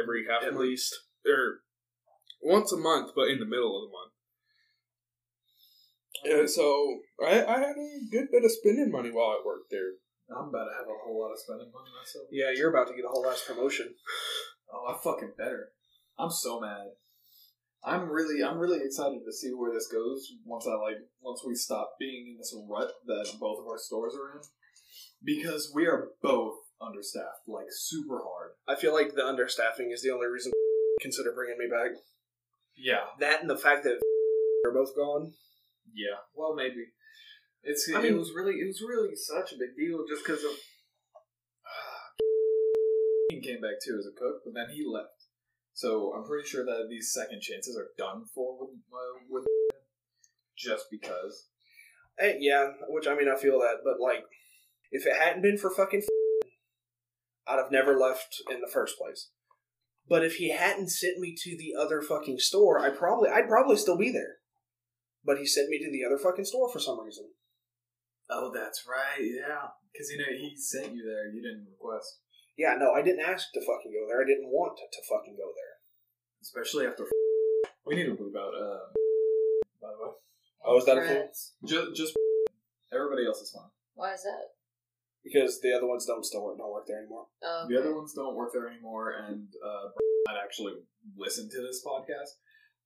every 0.03 0.27
half 0.29 0.43
At 0.43 0.55
month. 0.55 0.67
least. 0.67 0.95
or 1.27 1.61
once 2.43 2.73
a 2.73 2.77
month, 2.77 3.13
but 3.15 3.29
in 3.29 3.39
the 3.39 3.47
middle 3.47 3.77
of 3.77 3.89
the 3.89 3.93
month. 3.95 4.13
Uh, 6.27 6.47
so 6.49 6.99
I, 7.25 7.45
I 7.45 7.59
had 7.61 7.77
a 7.77 8.11
good 8.11 8.27
bit 8.33 8.45
of 8.45 8.51
spending 8.51 8.91
money 8.91 9.11
while 9.11 9.31
I 9.31 9.43
worked 9.45 9.71
there. 9.71 9.93
I'm 10.31 10.49
about 10.49 10.65
to 10.67 10.75
have 10.77 10.87
a 10.89 10.99
whole 11.07 11.21
lot 11.23 11.33
of 11.33 11.39
spending 11.39 11.71
money 11.73 11.91
myself. 11.97 12.27
Yeah, 12.31 12.51
you're 12.55 12.71
about 12.71 12.89
to 12.89 12.95
get 12.95 13.05
a 13.05 13.09
whole 13.09 13.27
ass 13.29 13.45
promotion. 13.47 13.95
Oh, 14.71 14.85
I 14.93 14.99
fucking 15.03 15.33
better. 15.39 15.71
I'm 16.19 16.29
so 16.31 16.61
mad. 16.61 16.89
I'm 17.85 18.09
really, 18.11 18.43
I'm 18.43 18.59
really 18.59 18.81
excited 18.85 19.21
to 19.25 19.33
see 19.33 19.51
where 19.51 19.73
this 19.73 19.87
goes 19.87 20.33
once 20.45 20.67
I 20.67 20.75
like, 20.75 20.97
once 21.21 21.43
we 21.47 21.55
stop 21.55 21.95
being 21.99 22.29
in 22.33 22.37
this 22.39 22.55
rut 22.69 22.91
that 23.07 23.33
both 23.39 23.61
of 23.61 23.67
our 23.67 23.79
stores 23.79 24.15
are 24.15 24.39
in, 24.39 24.43
because 25.25 25.73
we 25.75 25.87
are 25.87 26.09
both 26.23 26.55
understaffed, 26.81 27.47
like 27.47 27.67
super 27.71 28.21
hard. 28.25 28.53
I 28.67 28.75
feel 28.81 28.93
like 28.93 29.15
the 29.15 29.23
understaffing 29.23 29.93
is 29.93 30.03
the 30.03 30.11
only 30.11 30.27
reason 30.27 30.53
consider 31.01 31.33
bringing 31.33 31.59
me 31.59 31.67
back. 31.71 31.93
Yeah, 32.77 33.05
That 33.21 33.41
and 33.41 33.51
the 33.51 33.57
fact 33.57 33.85
that 33.85 34.01
they're 34.63 34.75
both 34.75 34.95
gone. 34.95 35.33
yeah. 35.93 36.17
Well, 36.35 36.55
maybe 36.55 36.87
it's. 37.63 37.89
I 37.95 38.01
mean, 38.03 38.15
it 38.15 38.19
was 38.19 38.33
really, 38.35 38.55
it 38.55 38.67
was 38.67 38.83
really 38.83 39.15
such 39.17 39.53
a 39.53 39.57
big 39.59 39.77
deal 39.77 40.05
just 40.09 40.25
because 40.25 40.45
of. 40.45 40.51
He 43.31 43.41
came 43.41 43.61
back 43.61 43.77
too 43.85 43.97
as 43.99 44.07
a 44.07 44.17
cook, 44.19 44.41
but 44.45 44.55
then 44.55 44.75
he 44.75 44.85
left. 44.89 45.18
So 45.79 46.13
I'm 46.13 46.25
pretty 46.25 46.49
sure 46.49 46.65
that 46.65 46.89
these 46.91 47.13
second 47.13 47.41
chances 47.41 47.79
are 47.79 47.91
done 47.97 48.25
for 48.35 48.59
with, 48.59 48.71
uh, 48.93 49.23
with 49.31 49.45
just 50.57 50.87
because. 50.91 51.47
Eh, 52.19 52.35
yeah, 52.41 52.71
which 52.89 53.07
I 53.07 53.15
mean 53.15 53.29
I 53.29 53.41
feel 53.41 53.61
that, 53.61 53.77
but 53.85 54.01
like, 54.03 54.25
if 54.91 55.07
it 55.07 55.17
hadn't 55.17 55.43
been 55.43 55.57
for 55.57 55.71
fucking, 55.71 56.03
I'd 57.47 57.63
have 57.63 57.71
never 57.71 57.97
left 57.97 58.43
in 58.51 58.61
the 58.61 58.67
first 58.67 58.99
place. 58.99 59.31
But 60.09 60.25
if 60.25 60.39
he 60.39 60.51
hadn't 60.51 60.89
sent 60.89 61.21
me 61.21 61.37
to 61.45 61.57
the 61.57 61.81
other 61.81 62.03
fucking 62.03 62.41
store, 62.41 62.81
I 62.81 62.91
probably 62.91 63.31
I'd 63.31 63.47
probably 63.47 63.77
still 63.77 63.97
be 63.97 64.11
there. 64.11 64.39
But 65.25 65.39
he 65.39 65.47
sent 65.47 65.69
me 65.69 65.79
to 65.79 65.93
the 65.93 66.05
other 66.05 66.19
fucking 66.19 66.47
store 66.47 66.73
for 66.73 66.81
some 66.81 66.99
reason. 67.05 67.27
Oh, 68.29 68.51
that's 68.53 68.85
right. 68.85 69.23
Yeah, 69.23 69.69
because 69.93 70.11
you 70.11 70.19
know 70.19 70.37
he 70.37 70.57
sent 70.57 70.93
you 70.93 71.05
there. 71.07 71.33
You 71.33 71.41
didn't 71.41 71.69
request, 71.71 72.19
Yeah, 72.59 72.75
no, 72.79 72.93
I 72.93 73.03
didn't 73.03 73.23
ask 73.25 73.47
to 73.55 73.61
fucking 73.61 73.93
go 73.95 74.03
there. 74.11 74.21
I 74.21 74.27
didn't 74.27 74.51
want 74.51 74.77
to 74.77 75.01
fucking 75.09 75.37
go 75.39 75.49
there. 75.55 75.75
especially 76.43 76.87
after. 76.87 77.07
We 77.87 77.95
need 77.97 78.05
to 78.11 78.17
move 78.19 78.35
out. 78.37 78.53
Uh, 78.53 78.91
by 79.81 79.89
the 79.95 79.99
way. 80.03 80.13
Oh, 80.67 80.77
is 80.79 80.85
that 80.87 80.99
a 80.99 81.01
full? 81.01 81.09
Congrats. 81.09 81.55
Just, 81.65 81.97
just 81.97 82.13
everybody 82.93 83.25
else 83.27 83.39
is 83.41 83.51
fine. 83.55 83.71
Why 83.95 84.13
is 84.13 84.23
that? 84.23 84.53
Because 85.25 85.61
the 85.61 85.73
other 85.73 85.87
ones 85.87 86.05
don't 86.07 86.25
still 86.25 86.45
work, 86.45 86.59
don't 86.59 86.71
work 86.73 86.87
there 86.87 86.99
anymore. 86.99 87.27
Oh, 87.43 87.67
The 87.69 87.79
other 87.79 87.95
ones 87.95 88.13
don't 88.15 88.35
work 88.37 88.51
there 88.53 88.69
anymore, 88.69 89.13
and 89.13 89.49
uh, 89.65 89.89
might 90.27 90.39
actually 90.43 90.75
listen 91.17 91.49
to 91.51 91.61
this 91.63 91.83
podcast. 91.85 92.39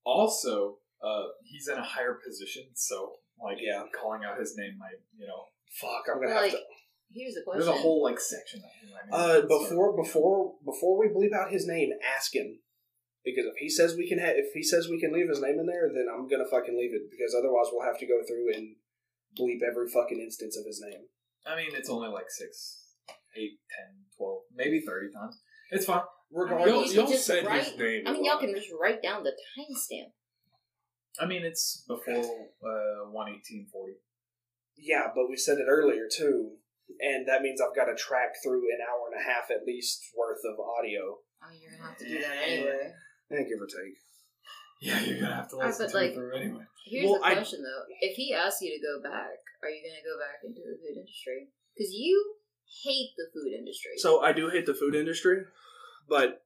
Also, 0.05 0.79
uh, 1.05 1.25
he's 1.45 1.69
in 1.69 1.79
a 1.79 1.83
higher 1.85 2.19
position, 2.25 2.65
so 2.75 3.15
like, 3.43 3.59
Yeah. 3.61 3.85
calling 4.01 4.23
out 4.25 4.39
his 4.39 4.57
name 4.57 4.77
might, 4.79 5.01
you 5.17 5.27
know, 5.27 5.47
Fuck, 5.81 6.05
I'm 6.13 6.21
gonna 6.21 6.35
like, 6.35 6.51
have 6.53 6.61
to. 6.61 6.65
Here's 7.15 7.35
the 7.35 7.43
question. 7.45 7.61
there's 7.67 7.77
a 7.79 7.81
whole 7.81 8.03
like 8.03 8.21
section 8.21 8.61
that 8.61 8.71
he 8.81 8.93
might. 8.93 9.09
Uh, 9.17 9.41
before 9.43 9.97
before 9.97 10.55
before 10.65 10.99
we 10.99 11.09
bleep 11.09 11.33
out 11.33 11.51
his 11.53 11.67
name, 11.67 11.91
ask 12.17 12.35
him 12.35 12.59
because 13.25 13.47
if 13.47 13.57
he 13.59 13.69
says 13.69 13.95
we 13.97 14.09
can 14.09 14.19
ha- 14.19 14.35
if 14.35 14.53
he 14.55 14.63
says 14.63 14.89
we 14.89 15.01
can 15.01 15.13
leave 15.13 15.29
his 15.29 15.41
name 15.41 15.59
in 15.59 15.67
there, 15.67 15.89
then 15.95 16.07
I'm 16.13 16.29
gonna 16.29 16.49
fucking 16.51 16.77
leave 16.77 16.95
it 16.95 17.11
because 17.11 17.35
otherwise 17.39 17.67
we'll 17.73 17.87
have 17.87 17.99
to 17.99 18.07
go 18.07 18.21
through 18.27 18.55
and 18.55 18.77
bleep 19.39 19.61
every 19.67 19.89
fucking 19.89 20.21
instance 20.21 20.57
of 20.57 20.65
his 20.67 20.81
name. 20.85 21.03
I 21.47 21.57
mean, 21.57 21.75
it's 21.75 21.91
only 21.91 22.09
like 22.09 22.31
six, 22.31 22.85
eight, 23.37 23.59
ten, 23.77 24.05
twelve, 24.17 24.43
maybe 24.55 24.81
thirty 24.81 25.13
times. 25.13 25.41
It's 25.71 25.87
fine. 25.87 26.03
Regardless, 26.35 26.69
Y'all, 26.71 26.81
you 26.83 26.87
should 26.89 26.97
y'all 26.97 27.07
just 27.09 27.27
said 27.27 27.45
write- 27.47 27.65
his 27.65 27.77
name. 27.79 28.05
I 28.07 28.13
mean, 28.13 28.25
y'all 28.25 28.39
can 28.39 28.55
just 28.55 28.69
write 28.81 29.03
down 29.03 29.23
the 29.23 29.33
timestamp. 29.59 30.13
I 31.21 31.27
mean, 31.27 31.43
it's 31.45 31.85
before 31.87 32.25
uh, 32.65 33.11
one 33.11 33.29
eighteen 33.29 33.67
forty. 33.71 33.95
Yeah, 34.77 35.09
but 35.15 35.29
we 35.29 35.37
said 35.37 35.59
it 35.59 35.67
earlier 35.69 36.09
too, 36.11 36.53
and 37.01 37.27
that 37.29 37.43
means 37.43 37.61
I've 37.61 37.75
got 37.77 37.87
to 37.87 37.97
track 37.97 38.35
through 38.43 38.63
an 38.73 38.81
hour 38.83 39.09
and 39.13 39.21
a 39.21 39.25
half 39.25 39.51
at 39.51 39.67
least 39.67 40.03
worth 40.17 40.41
of 40.45 40.59
audio. 40.61 41.19
Oh, 41.43 41.51
you're 41.55 41.73
gonna 41.73 41.89
have 41.91 41.99
to 41.99 42.09
do 42.09 42.21
that 42.21 42.37
anyway. 42.47 42.93
Eh, 43.33 43.43
give 43.49 43.61
or 43.61 43.67
take. 43.67 43.97
Yeah, 44.81 45.01
you're 45.01 45.21
gonna 45.21 45.37
have 45.37 45.49
to 45.51 45.57
Alright, 45.57 45.69
listen 45.71 45.87
but, 45.87 45.91
to 45.93 45.97
like- 45.99 46.11
it 46.11 46.15
through 46.15 46.37
anyway. 46.37 46.65
Here's 46.85 47.07
Well, 47.11 47.21
the 47.21 47.27
I- 47.27 47.35
question 47.35 47.63
though: 47.63 47.83
If 48.01 48.17
he 48.17 48.35
asks 48.35 48.61
you 48.63 48.71
to 48.75 48.83
go 48.83 49.03
back, 49.03 49.39
are 49.63 49.71
you 49.71 49.81
gonna 49.83 50.03
go 50.03 50.19
back 50.19 50.43
into 50.45 50.61
the 50.61 50.77
food 50.79 50.99
industry? 50.99 51.49
Because 51.75 51.93
you 51.95 52.37
hate 52.85 53.11
the 53.17 53.27
food 53.33 53.53
industry. 53.57 53.93
So 53.97 54.21
I 54.21 54.33
do 54.33 54.49
hate 54.51 54.67
the 54.67 54.75
food 54.75 54.95
industry, 54.95 55.45
but 56.09 56.45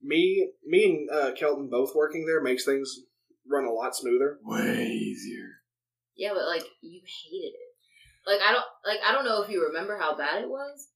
me 0.00 0.52
me 0.64 0.84
and 0.84 1.10
uh, 1.10 1.32
Kelton 1.34 1.68
both 1.68 1.94
working 1.94 2.26
there 2.26 2.40
makes 2.42 2.64
things 2.64 3.00
run 3.46 3.64
a 3.64 3.72
lot 3.72 3.96
smoother. 3.96 4.38
Way 4.44 4.86
easier. 4.86 5.48
yeah, 6.16 6.32
but 6.34 6.44
like 6.46 6.64
you 6.80 7.00
hated 7.04 7.54
it. 7.54 7.67
Like 8.28 8.44
I 8.44 8.52
don't 8.52 8.68
like 8.84 9.00
I 9.00 9.12
don't 9.12 9.24
know 9.24 9.40
if 9.40 9.48
you 9.48 9.64
remember 9.64 9.96
how 9.96 10.14
bad 10.14 10.42
it 10.42 10.50
was, 10.50 10.88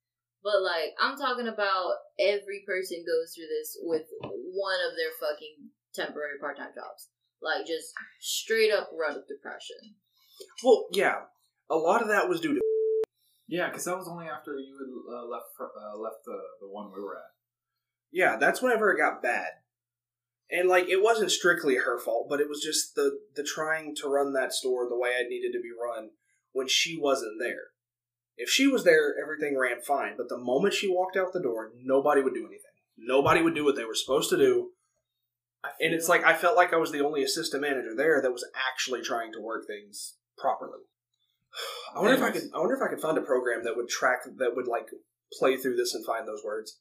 but 0.45 0.61
like 0.61 0.93
I'm 1.01 1.17
talking 1.17 1.49
about 1.49 1.97
every 2.21 2.61
person 2.69 3.01
goes 3.09 3.33
through 3.33 3.49
this 3.49 3.79
with 3.81 4.05
one 4.21 4.81
of 4.85 4.93
their 5.01 5.17
fucking 5.17 5.73
temporary 5.95 6.37
part 6.39 6.59
time 6.59 6.77
jobs. 6.77 7.09
Like 7.41 7.67
just 7.67 7.89
straight 8.21 8.71
up 8.71 8.91
run 8.93 9.17
of 9.17 9.27
depression. 9.27 9.97
Well, 10.63 10.87
yeah, 10.93 11.33
a 11.71 11.77
lot 11.77 12.03
of 12.03 12.09
that 12.09 12.29
was 12.29 12.41
due 12.41 12.55
to 12.55 12.61
Yeah, 13.49 13.69
because 13.69 13.85
that 13.87 13.97
was 13.97 14.09
only 14.09 14.27
after 14.27 14.53
you 14.53 14.77
had 14.77 15.17
uh, 15.17 15.27
left 15.27 15.47
fr- 15.57 15.73
uh, 15.73 15.97
left 15.97 16.25
the 16.27 16.39
the 16.61 16.69
one 16.69 16.93
we 16.95 17.01
were 17.01 17.17
at. 17.17 17.33
yeah. 18.13 18.37
That's 18.37 18.61
whenever 18.61 18.93
it 18.93 18.99
got 18.99 19.23
bad, 19.23 19.49
and 20.51 20.69
like 20.69 20.89
it 20.89 21.03
wasn't 21.03 21.31
strictly 21.31 21.77
her 21.77 21.99
fault, 21.99 22.27
but 22.29 22.41
it 22.41 22.49
was 22.49 22.61
just 22.63 22.95
the 22.95 23.21
the 23.35 23.43
trying 23.43 23.95
to 24.03 24.09
run 24.09 24.35
that 24.35 24.53
store 24.53 24.87
the 24.87 24.99
way 24.99 25.15
I 25.19 25.27
needed 25.27 25.53
to 25.53 25.63
be 25.63 25.71
run 25.73 26.11
when 26.53 26.69
she 26.69 26.99
wasn't 26.99 27.41
there. 27.41 27.73
If 28.37 28.49
she 28.49 28.67
was 28.67 28.85
there, 28.85 29.15
everything 29.21 29.59
ran 29.59 29.81
fine. 29.81 30.15
But 30.17 30.29
the 30.29 30.39
moment 30.39 30.75
she 30.75 30.93
walked 30.93 31.17
out 31.17 31.33
the 31.33 31.43
door, 31.43 31.71
nobody 31.83 32.23
would 32.23 32.35
do 32.35 32.47
anything. 32.47 32.73
Nobody 32.97 33.43
would 33.43 33.55
do 33.55 33.65
what 33.65 33.77
they 33.77 33.85
were 33.85 33.95
supposed 33.95 34.31
to 34.31 34.37
do. 34.37 34.71
And 35.81 35.95
it's 35.95 36.09
like 36.09 36.25
I 36.25 36.35
felt 36.35 36.57
like 36.57 36.73
I 36.73 36.79
was 36.79 36.91
the 36.91 37.05
only 37.05 37.23
assistant 37.23 37.63
manager 37.63 37.95
there 37.97 38.21
that 38.21 38.33
was 38.33 38.45
actually 38.69 39.03
trying 39.03 39.33
to 39.33 39.41
work 39.41 39.67
things 39.67 40.17
properly. 40.37 40.81
I 41.95 42.01
wonder 42.01 42.15
if 42.15 42.23
I 42.23 42.31
could. 42.31 42.43
I 42.55 42.59
wonder 42.59 42.75
if 42.75 42.83
I 42.83 42.89
could 42.89 43.01
find 43.01 43.19
a 43.19 43.23
program 43.23 43.63
that 43.65 43.77
would 43.77 43.89
track 43.89 44.21
that 44.39 44.57
would 44.57 44.67
like 44.67 44.89
play 45.39 45.57
through 45.57 45.77
this 45.77 45.95
and 45.95 46.05
find 46.05 46.27
those 46.27 46.43
words. 46.45 46.79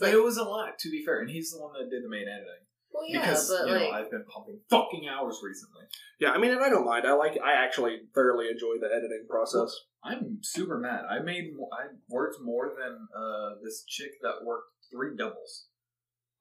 But 0.00 0.10
it 0.10 0.22
was 0.22 0.36
a 0.36 0.44
lot, 0.44 0.78
to 0.80 0.90
be 0.90 1.04
fair, 1.04 1.20
and 1.20 1.30
he's 1.30 1.52
the 1.52 1.60
one 1.60 1.72
that 1.74 1.90
did 1.90 2.04
the 2.04 2.08
main 2.08 2.28
editing. 2.28 2.64
Well, 2.92 3.04
yeah, 3.08 3.20
because 3.20 3.48
but 3.48 3.68
you 3.68 3.74
know 3.74 3.90
I've 3.90 4.10
been 4.10 4.24
pumping 4.24 4.60
fucking 4.70 5.08
hours 5.08 5.40
recently. 5.42 5.84
Yeah, 6.20 6.30
I 6.30 6.38
mean, 6.38 6.50
and 6.52 6.60
I 6.60 6.68
don't 6.68 6.84
mind. 6.84 7.06
I 7.06 7.12
like. 7.14 7.38
I 7.44 7.52
actually 7.64 8.00
thoroughly 8.14 8.48
enjoy 8.50 8.74
the 8.80 8.86
editing 8.86 9.26
process. 9.28 9.74
I'm 10.04 10.38
super 10.42 10.78
mad. 10.78 11.04
I 11.08 11.20
made 11.20 11.52
I 11.72 11.86
worked 12.08 12.36
more 12.42 12.72
than 12.78 13.08
uh, 13.16 13.50
this 13.62 13.84
chick 13.88 14.12
that 14.22 14.44
worked 14.44 14.68
three 14.90 15.16
doubles. 15.16 15.66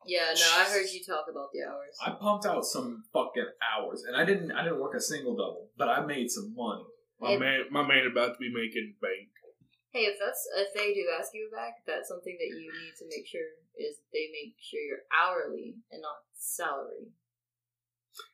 yeah, 0.06 0.34
no, 0.34 0.48
I 0.58 0.66
heard 0.66 0.90
you 0.92 1.02
talk 1.06 1.26
about 1.30 1.50
the 1.54 1.62
hours. 1.64 1.94
I 2.04 2.12
pumped 2.20 2.46
out 2.46 2.66
some 2.66 3.04
fucking 3.14 3.48
hours, 3.62 4.04
and 4.08 4.16
I 4.18 4.26
didn't 4.26 4.52
I 4.52 4.64
didn't 4.64 4.80
work 4.82 4.96
a 4.96 5.02
single 5.02 5.36
double, 5.36 5.70
but 5.78 5.90
I 5.90 6.06
made 6.06 6.30
some 6.32 6.54
money. 6.56 6.86
My 7.20 7.34
It- 7.34 7.40
man, 7.40 7.60
my 7.70 7.86
man, 7.88 8.08
about 8.10 8.34
to 8.34 8.40
be 8.40 8.52
making 8.52 8.96
bank. 9.02 9.30
Hey, 9.94 10.08
if 10.08 10.18
that's 10.18 10.48
if 10.56 10.74
they 10.74 10.94
do 10.96 11.04
ask 11.20 11.32
you 11.36 11.52
back, 11.54 11.84
that's 11.86 12.08
something 12.08 12.34
that 12.40 12.48
you 12.58 12.72
need 12.72 12.96
to 12.98 13.06
make 13.12 13.28
sure 13.28 13.44
is 13.78 14.00
they 14.14 14.32
make 14.32 14.56
sure 14.60 14.80
you're 14.80 15.04
hourly 15.14 15.76
and 15.92 16.02
not 16.02 16.24
salary. 16.42 17.14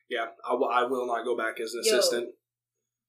Yeah, 0.08 0.32
I 0.44 0.54
will- 0.54 0.68
I 0.68 0.84
will 0.84 1.06
not 1.06 1.24
go 1.24 1.36
back 1.36 1.60
as 1.60 1.74
an 1.74 1.82
Yo. 1.84 1.98
assistant. 1.98 2.34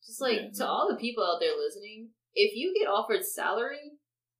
Just 0.05 0.21
like 0.21 0.37
Yeah, 0.37 0.49
to 0.57 0.67
all 0.67 0.87
the 0.89 0.97
people 0.99 1.23
out 1.23 1.39
there 1.39 1.55
listening, 1.55 2.13
if 2.33 2.55
you 2.55 2.73
get 2.77 2.87
offered 2.87 3.23
salary, 3.25 3.97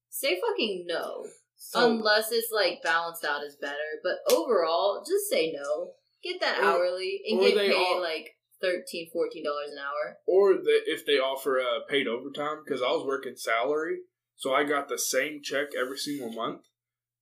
say 0.09 0.39
fucking 0.39 0.85
no. 0.87 1.25
So, 1.55 1.89
Unless 1.91 2.31
it's 2.31 2.51
like 2.51 2.81
balanced 2.81 3.25
out 3.25 3.43
is 3.43 3.57
better. 3.57 3.99
But 4.03 4.19
overall, 4.31 5.03
just 5.07 5.29
say 5.29 5.51
no. 5.51 5.95
Get 6.23 6.39
that 6.41 6.59
Or- 6.59 6.63
hourly 6.63 7.21
and 7.27 7.39
get 7.39 7.55
paid 7.57 7.73
all- 7.73 8.01
like 8.01 8.37
$13 8.61 9.09
$14 9.11 9.71
an 9.71 9.77
hour. 9.77 10.19
or 10.25 10.55
the, 10.55 10.81
if 10.85 11.05
they 11.05 11.17
offer 11.17 11.59
uh, 11.59 11.81
paid 11.87 12.07
overtime, 12.07 12.63
because 12.63 12.81
I 12.81 12.91
was 12.91 13.05
working 13.05 13.35
salary, 13.37 14.01
so 14.35 14.53
I 14.53 14.63
got 14.65 14.87
the 14.89 14.97
same 14.97 15.41
check 15.41 15.73
every 15.75 15.97
single 15.97 16.31
month. 16.31 16.65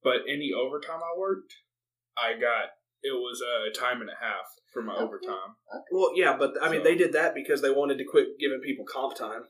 But 0.03 0.21
any 0.27 0.51
overtime 0.51 1.01
I 1.03 1.15
worked, 1.17 1.53
I 2.15 2.33
got 2.33 2.69
it 3.07 3.17
was 3.19 3.41
a 3.41 3.71
time 3.71 4.01
and 4.01 4.09
a 4.09 4.15
half 4.19 4.45
for 4.73 4.81
my 4.83 4.93
Okay. 4.95 5.03
overtime. 5.03 5.55
Well, 5.91 6.11
yeah, 6.15 6.35
but 6.37 6.53
I 6.61 6.69
mean, 6.69 6.81
So- 6.81 6.83
they 6.83 6.95
did 6.95 7.13
that 7.13 7.33
because 7.33 7.61
they 7.61 7.71
wanted 7.71 7.97
to 7.97 8.05
quit 8.05 8.37
giving 8.39 8.61
people 8.61 8.85
comp 8.85 9.15
time. 9.15 9.47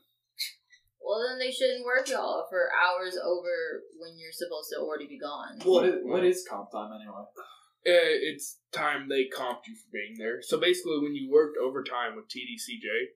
Well, 1.00 1.20
then 1.26 1.38
they 1.38 1.50
shouldn't 1.50 1.84
work 1.86 2.08
y'all 2.08 2.46
for 2.50 2.68
hours 2.74 3.16
over 3.16 3.82
when 3.98 4.18
you're 4.18 4.32
supposed 4.32 4.68
to 4.70 4.80
already 4.80 5.06
be 5.06 5.18
gone. 5.18 5.58
Well, 5.64 5.74
what, 5.80 5.84
is, 5.88 5.94
what 6.02 6.24
is 6.24 6.46
comp 6.48 6.70
time 6.70 6.92
anyway? 6.92 7.24
Uh, 7.86 8.12
it's 8.28 8.58
time 8.72 9.08
they 9.08 9.24
comped 9.28 9.64
you 9.66 9.74
for 9.76 9.88
being 9.92 10.16
there. 10.18 10.42
So 10.42 10.58
basically, 10.58 10.98
when 11.00 11.14
you 11.14 11.30
worked 11.30 11.56
overtime 11.56 12.16
with 12.16 12.26
TDCJ, 12.28 13.14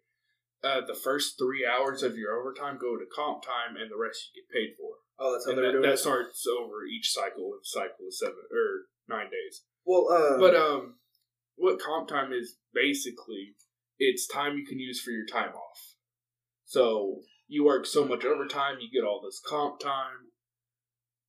uh, 0.65 0.81
the 0.87 0.95
first 0.95 1.37
three 1.37 1.67
hours 1.67 2.03
of 2.03 2.17
your 2.17 2.39
overtime 2.39 2.79
go 2.81 2.97
to 2.97 3.05
comp 3.15 3.43
time, 3.43 3.77
and 3.77 3.91
the 3.91 3.99
rest 3.99 4.31
you 4.33 4.41
get 4.41 4.49
paid 4.55 4.75
for. 4.79 4.97
Oh, 5.19 5.33
that's 5.33 5.45
how 5.45 5.51
And 5.51 5.59
they 5.59 5.63
were 5.63 5.67
that, 5.69 5.73
doing 5.73 5.83
that 5.83 5.95
it. 5.95 5.99
starts 5.99 6.47
over 6.47 6.85
each 6.87 7.13
cycle. 7.13 7.51
The 7.51 7.61
cycle 7.65 8.07
is 8.09 8.19
seven 8.19 8.41
or 8.51 8.87
nine 9.09 9.29
days. 9.29 9.65
Well, 9.85 10.09
uh, 10.11 10.39
But 10.39 10.55
um, 10.55 10.95
what 11.57 11.81
comp 11.81 12.09
time 12.09 12.33
is 12.33 12.57
basically, 12.75 13.55
it's 13.99 14.27
time 14.27 14.57
you 14.57 14.65
can 14.67 14.79
use 14.79 15.01
for 15.01 15.11
your 15.11 15.27
time 15.27 15.53
off. 15.55 15.79
So 16.65 17.21
you 17.49 17.65
work 17.65 17.85
so 17.87 18.05
much 18.05 18.25
overtime, 18.25 18.77
you 18.81 18.89
get 18.91 19.07
all 19.07 19.21
this 19.25 19.41
comp 19.47 19.81
time, 19.81 20.31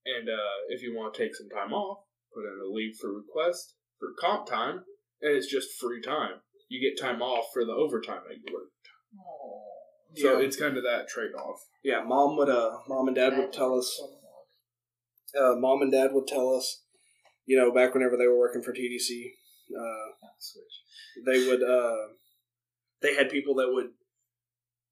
and 0.05 0.29
uh, 0.29 0.55
if 0.69 0.81
you 0.81 0.95
want 0.95 1.13
to 1.13 1.23
take 1.23 1.35
some 1.35 1.49
time 1.49 1.73
off, 1.73 2.05
put 2.33 2.45
in 2.45 2.59
a 2.59 2.71
leave 2.73 2.95
for 2.99 3.13
request 3.13 3.75
for 3.99 4.09
comp 4.19 4.47
time, 4.47 4.83
and 5.21 5.35
it's 5.35 5.47
just 5.51 5.77
free 5.79 6.01
time. 6.01 6.41
You 6.69 6.79
get 6.81 7.01
time 7.01 7.21
off 7.21 7.47
for 7.53 7.65
the 7.65 7.73
overtime 7.73 8.21
that 8.27 8.35
you 8.37 8.53
work. 8.53 8.69
So 10.15 10.39
Yeah. 10.39 10.45
it's 10.45 10.55
kind 10.57 10.77
of 10.77 10.83
that 10.83 11.07
trade 11.07 11.33
off. 11.33 11.59
yeah, 11.83 12.01
mom 12.03 12.37
would, 12.37 12.49
uh, 12.49 12.79
mom 12.87 13.07
and 13.07 13.15
dad 13.15 13.37
would 13.37 13.51
tell 13.51 13.77
us, 13.77 14.01
uh, 15.37 15.55
mom 15.55 15.81
and 15.81 15.91
dad 15.91 16.13
would 16.13 16.27
tell 16.27 16.55
us, 16.55 16.82
you 17.45 17.57
know, 17.57 17.71
back 17.71 17.93
whenever 17.93 18.17
they 18.17 18.27
were 18.27 18.37
working 18.37 18.61
for 18.61 18.73
TDC, 18.73 19.31
uh, 19.77 20.27
they 21.25 21.47
would 21.47 21.63
uh 21.63 22.13
they 23.01 23.15
had 23.15 23.29
people 23.29 23.55
that 23.55 23.71
would 23.71 23.89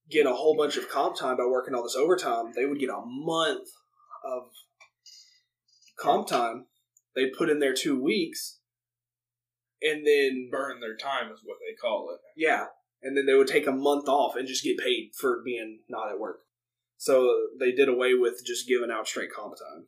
get 0.10 0.26
a 0.26 0.34
whole 0.34 0.57
bunch 0.57 0.78
of 0.78 0.90
comp 0.90 1.18
time 1.18 1.38
by 1.38 1.45
working 1.45 1.73
all 1.73 1.84
this 1.84 1.95
overtime. 1.95 2.52
They 2.56 2.65
would 2.65 2.80
get 2.80 2.90
a 2.90 3.02
month 3.06 3.68
of 4.26 4.44
comp 5.98 6.28
time. 6.28 6.65
They'd 7.15 7.34
put 7.38 7.49
in 7.49 7.60
their 7.60 7.73
two 7.73 8.02
weeks 8.02 8.60
and 9.82 10.06
then 10.06 10.49
Burn 10.52 10.80
their 10.80 10.95
time 10.95 11.32
is 11.32 11.40
what 11.44 11.57
they 11.60 11.76
call 11.76 12.10
it. 12.14 12.19
yeah 12.36 12.68
and 13.02 13.18
then 13.18 13.26
they 13.26 13.34
would 13.34 13.48
take 13.48 13.68
a 13.68 13.72
month 13.72 14.07
off 14.07 14.36
and 14.36 14.48
just 14.48 14.64
get 14.64 14.78
paid 14.78 15.11
for 15.18 15.41
being 15.44 15.80
not 15.90 16.11
at 16.11 16.19
work. 16.19 16.41
So 16.98 17.34
they 17.60 17.72
did 17.72 17.90
away 17.90 18.14
with 18.14 18.45
just 18.45 18.68
giving 18.68 18.91
out 18.91 19.07
straight 19.07 19.34
comp 19.36 19.56
time 19.57 19.88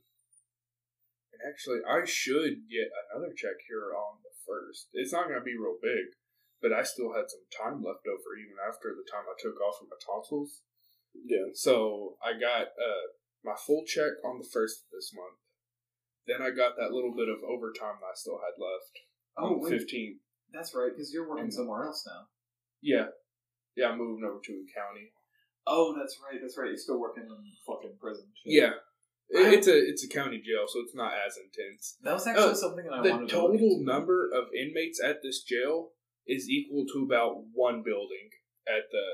actually, 1.48 1.80
I 1.88 2.03
should 2.06 2.68
get 2.72 2.90
another 3.11 3.34
check 3.36 3.60
here 3.68 3.91
on 3.95 4.20
the 4.24 4.34
first. 4.48 4.90
It's 4.94 5.14
not 5.14 5.28
going 5.28 5.40
to 5.40 5.45
be 5.45 5.57
real 5.60 5.78
big, 5.82 6.15
but 6.61 6.72
I 6.74 6.84
still 6.84 7.14
had 7.14 7.28
some 7.30 7.45
time 7.52 7.84
left 7.84 8.07
over 8.07 8.36
even 8.40 8.57
after 8.60 8.95
the 8.95 9.06
time 9.07 9.28
I 9.28 9.36
took 9.40 9.60
off 9.61 9.80
from 9.80 9.91
my 9.91 9.99
tonsils. 9.99 10.61
yeah 11.14 11.52
So 11.53 12.18
I 12.24 12.34
got 12.40 12.74
uh, 12.80 13.06
my 13.44 13.56
full 13.56 13.84
check 13.86 14.20
on 14.24 14.40
the 14.40 14.48
first 14.52 14.84
of 14.84 14.88
this 14.95 15.11
month. 15.15 15.40
Then 16.28 16.40
I 16.41 16.56
got 16.56 16.80
that 16.80 16.95
little 16.95 17.11
bit 17.11 17.28
of 17.28 17.44
overtime 17.44 17.99
that 17.99 18.15
I 18.15 18.15
still 18.15 18.40
had 18.40 18.56
left 18.56 18.95
Oh, 19.36 19.60
on 19.60 19.68
the 19.68 19.76
15th. 19.76 20.24
That's 20.53 20.72
right, 20.76 20.91
because 20.94 21.11
you're 21.11 21.28
working 21.28 21.52
And- 21.52 21.53
somewhere 21.53 21.84
else 21.84 22.06
now. 22.07 22.28
Yeah, 22.82 23.07
yeah. 23.76 23.90
I'm 23.90 23.98
moving 23.98 24.24
over 24.24 24.40
to 24.44 24.53
a 24.53 24.68
county. 24.76 25.11
Oh, 25.65 25.95
that's 25.98 26.20
right. 26.20 26.40
That's 26.41 26.57
right. 26.57 26.68
You're 26.68 26.78
still 26.78 26.99
working 26.99 27.24
in 27.24 27.44
fucking 27.65 27.95
prison. 27.99 28.28
Shit. 28.44 28.53
Yeah, 28.53 28.74
it's 29.34 29.68
a 29.68 29.77
it's 29.77 30.03
a 30.03 30.10
county 30.10 30.38
jail, 30.38 30.65
so 30.68 30.80
it's 30.81 30.95
not 30.95 31.14
as 31.14 31.38
intense. 31.38 31.97
that 32.03 32.14
was 32.14 32.27
actually 32.27 32.51
Uh, 32.51 32.55
something 32.55 32.85
that 32.85 32.93
I 32.93 33.01
the 33.03 33.10
wanted 33.10 33.30
to 33.30 33.35
look 33.41 33.51
total 33.51 33.68
into. 33.73 33.84
number 33.85 34.30
of 34.31 34.45
inmates 34.53 35.01
at 35.03 35.22
this 35.23 35.41
jail 35.43 35.91
is 36.27 36.47
equal 36.49 36.85
to 36.93 37.03
about 37.03 37.43
one 37.53 37.84
building 37.84 38.30
at 38.68 38.89
the 38.91 39.05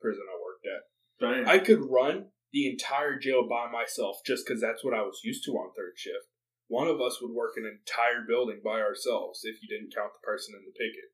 prison 0.00 0.22
I 0.30 0.36
worked 0.42 0.66
at. 0.66 0.82
Dang. 1.20 1.46
I 1.46 1.58
could 1.58 1.80
run 1.90 2.30
the 2.52 2.68
entire 2.70 3.18
jail 3.18 3.48
by 3.48 3.70
myself 3.70 4.18
just 4.26 4.46
because 4.46 4.60
that's 4.60 4.84
what 4.84 4.94
I 4.94 5.02
was 5.02 5.20
used 5.24 5.44
to 5.46 5.52
on 5.52 5.72
third 5.74 5.94
shift. 5.96 6.26
One 6.68 6.88
of 6.88 7.00
us 7.00 7.20
would 7.20 7.32
work 7.32 7.52
an 7.56 7.64
entire 7.66 8.22
building 8.26 8.60
by 8.64 8.80
ourselves 8.80 9.40
if 9.44 9.56
you 9.62 9.68
didn't 9.68 9.94
count 9.94 10.12
the 10.12 10.24
person 10.24 10.54
in 10.56 10.64
the 10.64 10.72
picket. 10.72 11.10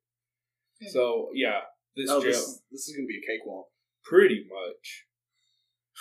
Hmm. 0.83 0.93
So 0.93 1.31
yeah, 1.35 1.61
this 1.97 2.11
oh, 2.11 2.21
jail 2.21 2.33
this, 2.33 2.63
this 2.71 2.89
is 2.89 2.97
gonna 2.97 3.07
be 3.07 3.19
a 3.23 3.27
cakewalk. 3.27 3.67
pretty 4.05 4.45
much. 4.49 5.07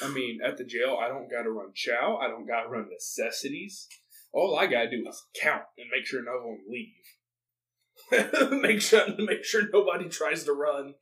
I 0.02 0.10
mean, 0.10 0.40
at 0.45 0.57
the 0.57 0.64
jail, 0.64 0.98
I 1.02 1.07
don't 1.07 1.30
got 1.30 1.44
to 1.44 1.52
run 1.52 1.72
chow. 1.74 2.19
I 2.22 2.28
don't 2.28 2.48
got 2.48 2.64
to 2.64 2.69
run 2.69 2.88
necessities. 2.91 3.88
All 4.34 4.57
I 4.60 4.68
gotta 4.68 4.90
do 4.90 5.03
is 5.07 5.24
count 5.41 5.64
and 5.78 5.88
make 5.90 6.06
sure 6.06 6.22
none 6.22 6.36
of 6.36 6.44
them 6.44 6.60
leave. 6.69 8.61
make 8.61 8.82
sure 8.82 9.02
make 9.18 9.44
sure 9.44 9.64
nobody 9.72 10.10
tries 10.10 10.44
to 10.44 10.53
run. 10.53 10.94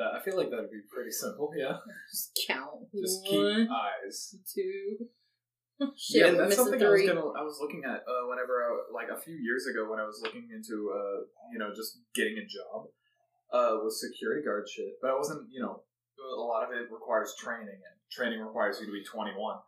Uh, 0.00 0.16
I 0.16 0.24
feel 0.24 0.36
like 0.36 0.50
that'd 0.50 0.70
be 0.70 0.80
pretty 0.92 1.10
simple. 1.10 1.52
Yeah. 1.56 1.76
Just 2.10 2.40
count. 2.48 2.88
Just 2.98 3.24
keep 3.24 3.38
One, 3.38 3.68
eyes. 3.68 4.34
two. 4.54 4.96
Yeah, 5.80 5.88
Shit, 5.96 6.28
and 6.28 6.36
we're 6.36 6.42
that's 6.44 6.50
missing 6.60 6.64
something 6.76 6.84
I 6.84 6.90
was 6.92 7.08
gonna. 7.08 7.28
I 7.40 7.42
was 7.42 7.56
looking 7.56 7.80
at 7.88 8.04
uh, 8.04 8.28
whenever, 8.28 8.52
I, 8.60 8.68
like 8.92 9.08
a 9.08 9.16
few 9.16 9.32
years 9.32 9.64
ago, 9.64 9.88
when 9.88 9.98
I 9.98 10.04
was 10.04 10.20
looking 10.22 10.44
into, 10.52 10.92
uh, 10.92 11.24
you 11.50 11.58
know, 11.58 11.72
just 11.72 11.96
getting 12.12 12.36
a 12.36 12.44
job, 12.44 12.92
uh, 13.48 13.80
with 13.80 13.94
security 13.96 14.44
guard 14.44 14.68
shit. 14.68 15.00
But 15.00 15.12
I 15.12 15.16
wasn't, 15.16 15.48
you 15.48 15.62
know, 15.62 15.80
a 16.36 16.40
lot 16.40 16.64
of 16.64 16.70
it 16.76 16.90
requires 16.90 17.34
training, 17.38 17.68
and 17.68 17.94
training 18.10 18.40
requires 18.40 18.78
you 18.80 18.86
to 18.86 18.92
be 18.92 19.04
twenty 19.04 19.32
one, 19.36 19.58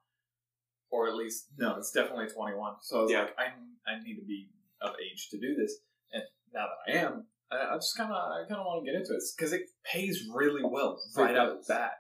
or 0.90 1.08
at 1.08 1.14
least 1.14 1.46
no, 1.58 1.76
it's 1.76 1.90
definitely 1.92 2.28
twenty 2.28 2.56
one. 2.56 2.74
So 2.82 2.98
I 2.98 3.02
was 3.02 3.12
Yeah. 3.12 3.20
like, 3.22 3.38
I 3.38 3.44
I 3.90 4.00
need 4.02 4.16
to 4.16 4.24
be 4.26 4.48
of 4.80 4.94
age 5.00 5.28
to 5.30 5.38
do 5.38 5.54
this, 5.54 5.76
and 6.12 6.22
now 6.52 6.66
that 6.66 6.92
I 6.92 6.98
am, 6.98 7.26
I, 7.50 7.74
I 7.74 7.76
just 7.76 7.96
kind 7.96 8.10
of 8.10 8.16
I 8.16 8.42
kind 8.48 8.60
of 8.60 8.66
want 8.66 8.84
to 8.84 8.90
get 8.90 8.98
into 9.00 9.14
it 9.14 9.22
because 9.36 9.52
it 9.52 9.62
pays 9.84 10.28
really 10.32 10.62
well 10.64 11.00
right 11.16 11.36
out 11.36 11.48
of 11.50 11.66
the 11.66 11.72
bat. 11.74 11.92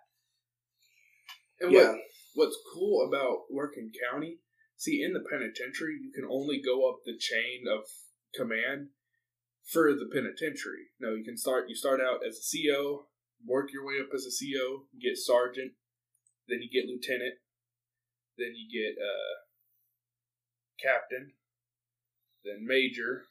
And 1.60 1.72
Yeah. 1.72 1.90
what, 1.92 2.00
what's 2.34 2.58
cool 2.74 3.06
about 3.06 3.44
working 3.50 3.92
county, 4.10 4.38
see, 4.76 5.02
in 5.02 5.12
the 5.12 5.20
penitentiary, 5.30 5.98
you 6.02 6.10
can 6.12 6.24
only 6.28 6.60
go 6.60 6.88
up 6.90 7.00
the 7.04 7.16
chain 7.16 7.64
of 7.70 7.84
command 8.34 8.88
for 9.64 9.92
the 9.94 10.08
penitentiary. 10.12 10.90
No, 10.98 11.14
you 11.14 11.22
can 11.24 11.36
start. 11.36 11.68
You 11.68 11.76
start 11.76 12.00
out 12.00 12.26
as 12.26 12.36
a 12.38 12.42
CO, 12.50 13.06
work 13.46 13.72
your 13.72 13.86
way 13.86 13.94
up 14.00 14.10
as 14.14 14.26
a 14.26 14.32
CO, 14.32 14.86
get 15.00 15.16
sergeant, 15.16 15.72
then 16.48 16.60
you 16.60 16.70
get 16.70 16.88
lieutenant, 16.88 17.34
then 18.38 18.52
you 18.54 18.66
get 18.70 18.96
uh, 18.98 19.34
captain, 20.80 21.32
then 22.44 22.66
major, 22.66 23.24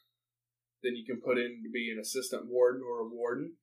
then 0.82 0.96
you 0.96 1.04
can 1.04 1.20
put 1.20 1.38
in 1.38 1.62
to 1.62 1.70
be 1.72 1.90
an 1.90 2.00
assistant 2.00 2.46
warden 2.46 2.82
or 2.82 3.00
a 3.00 3.08
warden, 3.08 3.54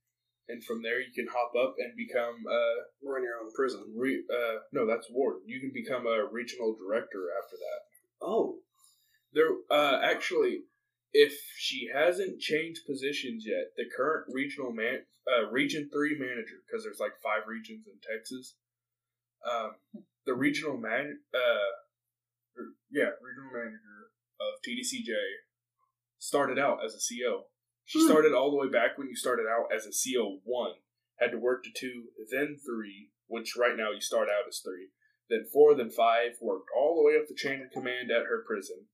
and 0.48 0.64
from 0.64 0.82
there 0.82 1.00
you 1.00 1.14
can 1.14 1.28
hop 1.28 1.52
up 1.56 1.76
and 1.78 1.94
become 1.96 2.46
uh, 2.50 2.80
Run 3.02 3.24
your 3.24 3.40
own 3.42 3.52
prison. 3.56 3.84
Re, 3.96 4.24
uh, 4.30 4.60
no, 4.74 4.86
that's 4.86 5.08
warden. 5.10 5.42
You 5.46 5.60
can 5.60 5.72
become 5.74 6.06
a 6.06 6.28
regional 6.32 6.76
director 6.76 7.28
after 7.42 7.56
that. 7.56 8.26
Oh, 8.26 8.58
There, 9.34 9.50
uh, 9.72 10.00
actually, 10.04 10.64
if 11.14 11.34
she 11.58 11.90
hasn't 11.94 12.40
changed 12.40 12.86
positions 12.86 13.44
yet, 13.46 13.72
the 13.76 13.86
current 13.96 14.26
regional 14.32 14.72
man, 14.72 15.06
uh, 15.28 15.50
region 15.50 15.90
three 15.92 16.18
manager, 16.18 16.62
because 16.66 16.84
there's 16.84 17.00
like 17.00 17.14
five 17.24 17.48
regions 17.48 17.86
in 17.88 17.98
Texas. 18.02 18.56
Um, 19.50 20.04
the 20.26 20.34
regional 20.34 20.78
man, 20.78 21.20
uh, 21.34 22.64
yeah, 22.92 23.16
regional 23.22 23.52
manager 23.54 24.12
of 24.40 24.62
TDCJ 24.68 25.16
started 26.20 26.60
out 26.60 26.80
as 26.86 26.94
a 26.94 27.02
CO. 27.02 27.46
She 27.86 28.06
started 28.06 28.34
all 28.34 28.52
the 28.52 28.58
way 28.58 28.70
back 28.70 28.98
when 28.98 29.08
you 29.08 29.16
started 29.16 29.48
out 29.50 29.74
as 29.76 29.86
a 29.86 29.90
CO 29.90 30.40
one 30.44 30.74
had 31.20 31.32
to 31.32 31.38
work 31.38 31.64
to 31.64 31.70
two, 31.76 32.06
then 32.32 32.58
three, 32.66 33.10
which 33.28 33.56
right 33.58 33.76
now 33.76 33.92
you 33.92 34.02
start 34.02 34.30
out 34.30 34.48
as 34.48 34.60
three, 34.60 34.90
then 35.30 35.46
four, 35.52 35.76
then 35.76 35.90
five, 35.90 36.40
worked 36.42 36.70
all 36.76 36.96
the 36.96 37.04
way 37.04 37.20
up 37.20 37.28
the 37.28 37.36
chain 37.36 37.62
of 37.62 37.72
command 37.72 38.10
at 38.10 38.26
her 38.26 38.44
prison, 38.48 38.88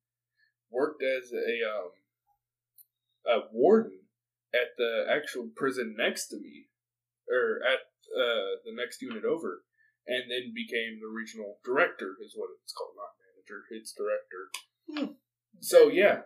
worked 0.71 1.03
as 1.03 1.31
a 1.31 1.61
um, 1.63 1.91
a 3.27 3.39
warden 3.51 3.99
at 4.53 4.75
the 4.77 5.05
actual 5.09 5.49
prison 5.55 5.95
next 5.97 6.27
to 6.27 6.37
me, 6.37 6.67
or 7.29 7.59
at 7.65 7.79
uh, 8.15 8.61
the 8.63 8.73
next 8.73 9.01
unit 9.01 9.25
over, 9.25 9.63
and 10.07 10.29
then 10.29 10.53
became 10.53 10.99
the 11.01 11.11
regional 11.11 11.59
director, 11.65 12.15
is 12.23 12.33
what 12.35 12.49
it's 12.63 12.73
called, 12.73 12.93
not 12.95 13.17
manager, 13.19 13.63
it's 13.71 13.93
director. 13.93 15.13
So 15.59 15.89
yeah, 15.89 16.21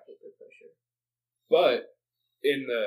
but 1.50 1.88
in 2.44 2.66
the 2.68 2.86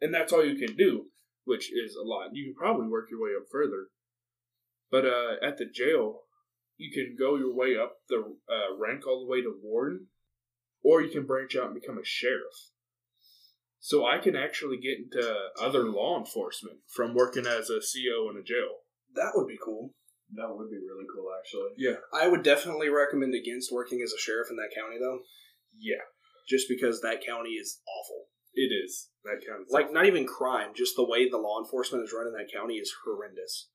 and 0.00 0.12
that's 0.12 0.32
all 0.32 0.44
you 0.44 0.56
can 0.56 0.76
do, 0.76 1.06
which 1.44 1.72
is 1.72 1.96
a 1.96 2.06
lot. 2.06 2.30
You 2.32 2.44
can 2.44 2.54
probably 2.54 2.88
work 2.88 3.08
your 3.10 3.22
way 3.22 3.30
up 3.36 3.46
further, 3.50 3.88
but 4.90 5.06
uh, 5.06 5.36
at 5.46 5.56
the 5.56 5.66
jail, 5.66 6.22
you 6.76 6.90
can 6.92 7.16
go 7.18 7.36
your 7.36 7.54
way 7.54 7.76
up 7.80 7.96
the 8.08 8.18
uh, 8.18 8.76
rank 8.78 9.06
all 9.06 9.24
the 9.24 9.30
way 9.30 9.40
to 9.40 9.54
warden, 9.62 10.08
or 10.82 11.00
you 11.02 11.10
can 11.10 11.26
branch 11.26 11.56
out 11.56 11.66
and 11.66 11.80
become 11.80 11.98
a 11.98 12.04
sheriff. 12.04 12.73
So 13.84 14.06
I 14.06 14.16
can 14.16 14.34
actually 14.34 14.78
get 14.80 14.96
into 14.96 15.20
other 15.60 15.84
law 15.84 16.16
enforcement 16.16 16.78
from 16.96 17.12
working 17.12 17.44
as 17.44 17.68
a 17.68 17.84
CO 17.84 18.30
in 18.32 18.40
a 18.40 18.42
jail. 18.42 18.80
that 19.12 19.32
would 19.36 19.46
be 19.46 19.58
cool. 19.62 19.92
That 20.32 20.48
would 20.48 20.70
be 20.70 20.80
really 20.80 21.04
cool, 21.14 21.28
actually. 21.38 21.76
Yeah, 21.76 22.00
I 22.10 22.28
would 22.28 22.42
definitely 22.42 22.88
recommend 22.88 23.34
against 23.34 23.70
working 23.70 24.00
as 24.02 24.10
a 24.10 24.18
sheriff 24.18 24.48
in 24.48 24.56
that 24.56 24.72
county, 24.74 24.96
though, 24.98 25.20
yeah, 25.76 26.00
just 26.48 26.64
because 26.66 27.02
that 27.02 27.20
county 27.24 27.60
is 27.60 27.80
awful. 27.86 28.32
it 28.54 28.72
is 28.72 29.10
that 29.24 29.44
kind 29.46 29.60
of 29.60 29.66
Like, 29.68 29.92
not 29.92 30.06
even 30.06 30.26
crime, 30.26 30.70
just 30.74 30.96
the 30.96 31.04
way 31.04 31.28
the 31.28 31.36
law 31.36 31.60
enforcement 31.62 32.04
is 32.04 32.12
run 32.16 32.26
in 32.26 32.32
that 32.32 32.48
county 32.50 32.76
is 32.80 32.90
horrendous. 33.04 33.68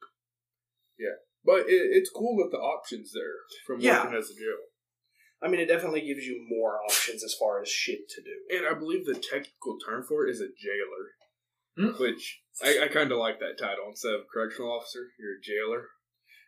Yeah. 0.97 1.21
But 1.45 1.69
it, 1.69 1.85
it's 1.93 2.09
cool 2.09 2.35
with 2.35 2.49
the 2.51 2.57
options 2.57 3.11
there 3.13 3.37
from 3.67 3.79
Yeah. 3.79 4.03
working 4.03 4.17
as 4.17 4.29
a 4.31 4.33
jail. 4.33 4.57
I 5.41 5.47
mean, 5.47 5.59
it 5.61 5.67
definitely 5.67 6.01
gives 6.01 6.25
you 6.25 6.45
more 6.49 6.79
options 6.83 7.23
as 7.23 7.33
far 7.39 7.61
as 7.61 7.69
shit 7.69 8.09
to 8.09 8.21
do. 8.21 8.57
And 8.57 8.67
I 8.67 8.77
believe 8.77 9.05
the 9.05 9.13
technical 9.13 9.77
term 9.79 10.03
for 10.03 10.27
it 10.27 10.31
is 10.31 10.41
a 10.41 10.47
jailer, 10.57 11.15
Hmm. 11.77 12.01
which 12.01 12.41
I, 12.61 12.85
I 12.85 12.87
kind 12.89 13.11
of 13.11 13.19
like 13.19 13.39
that 13.39 13.57
title 13.57 13.85
instead 13.87 14.13
of 14.13 14.27
correctional 14.33 14.71
officer. 14.73 15.07
You're 15.17 15.37
a 15.39 15.41
jailer. 15.41 15.87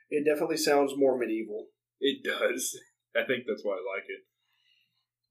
It 0.09 0.25
definitely 0.25 0.57
sounds 0.57 0.91
more 0.97 1.17
medieval. 1.17 1.67
It 2.01 2.21
does. 2.23 2.77
I 3.15 3.23
think 3.23 3.45
that's 3.47 3.63
why 3.63 3.75
I 3.75 3.83
like 3.95 4.07
it. 4.09 4.23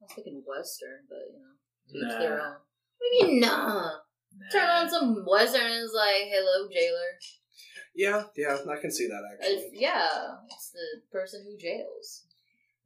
I 0.01 0.05
was 0.05 0.13
thinking 0.15 0.43
Western, 0.47 1.05
but 1.09 1.29
you 1.29 1.41
know, 1.41 2.09
each 2.09 2.13
Nah. 2.15 2.19
their 2.19 2.41
own. 2.41 2.55
What 2.97 3.09
do 3.13 3.27
you 3.27 3.33
mean, 3.33 3.41
nah? 3.41 3.91
Turn 4.53 4.71
on 4.71 4.89
some 4.89 5.25
Western 5.27 5.67
and 5.67 5.85
it's 5.85 5.93
like, 5.93 6.33
hello, 6.33 6.69
jailer. 6.73 7.13
Yeah, 7.95 8.25
yeah, 8.37 8.57
I 8.71 8.81
can 8.81 8.91
see 8.91 9.09
that 9.09 9.21
It's, 9.41 9.65
actually. 9.65 9.81
yeah, 9.83 10.09
it's 10.49 10.71
the 10.71 11.03
person 11.13 11.45
who 11.45 11.59
jails. 11.59 12.25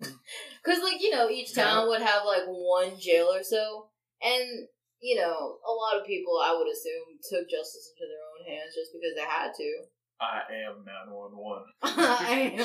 Because, 0.65 0.83
like, 0.83 1.03
you 1.03 1.11
know, 1.11 1.29
each 1.29 1.55
town 1.55 1.89
would 1.89 2.01
have, 2.01 2.25
like, 2.25 2.45
one 2.47 2.99
jail 2.99 3.29
or 3.31 3.43
so. 3.43 3.89
And, 4.23 4.67
you 5.03 5.15
know, 5.15 5.59
a 5.61 5.73
lot 5.73 6.01
of 6.01 6.07
people, 6.07 6.41
I 6.43 6.57
would 6.57 6.67
assume, 6.73 7.21
took 7.21 7.51
justice 7.51 7.93
into 7.93 8.09
their 8.09 8.25
own 8.33 8.49
hands 8.49 8.75
just 8.75 8.91
because 8.91 9.13
they 9.15 9.29
had 9.29 9.53
to. 9.53 9.85
I 10.21 10.41
am 10.65 10.85
911. 10.87 11.69
I 11.83 12.65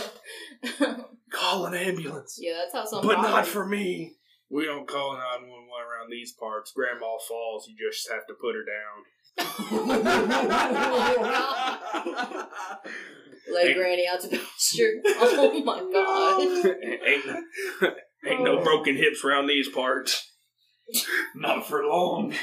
am. 0.88 1.06
Call 1.32 1.66
an 1.66 1.74
ambulance, 1.74 2.40
yeah, 2.42 2.54
that's 2.62 2.74
how 2.74 2.86
some 2.86 3.06
but 3.06 3.22
not 3.22 3.46
for 3.46 3.66
me. 3.66 4.14
We 4.50 4.66
don't 4.66 4.88
call 4.88 5.14
911 5.14 5.52
around 5.52 6.10
these 6.10 6.32
parts. 6.34 6.72
Grandma 6.72 7.18
falls, 7.28 7.68
you 7.68 7.76
just 7.88 8.10
have 8.10 8.26
to 8.26 8.34
put 8.34 8.56
her 8.56 8.66
down. 8.66 9.04
Lay 13.54 13.68
Hey. 13.70 13.74
Granny 13.74 14.08
out 14.08 14.22
to 14.22 14.28
pasture. 14.30 14.94
Oh 15.06 15.62
my 15.64 15.80
god. 15.80 16.76
ain't 17.06 17.26
ain't 18.28 18.44
no 18.44 18.60
oh. 18.60 18.64
broken 18.64 18.96
hips 18.96 19.24
around 19.24 19.48
these 19.48 19.70
parts. 19.70 20.26
Not 21.36 21.68
for 21.68 21.86
long. 21.86 22.34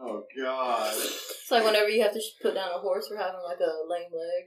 Oh, 0.00 0.22
God. 0.40 0.92
It's 0.94 1.48
like 1.50 1.64
whenever 1.64 1.88
you 1.88 2.02
have 2.02 2.12
to 2.12 2.20
put 2.42 2.54
down 2.54 2.68
a 2.70 2.78
horse 2.78 3.08
for 3.08 3.16
having 3.16 3.40
like 3.48 3.58
a 3.60 3.72
lame 3.88 4.12
leg. 4.12 4.44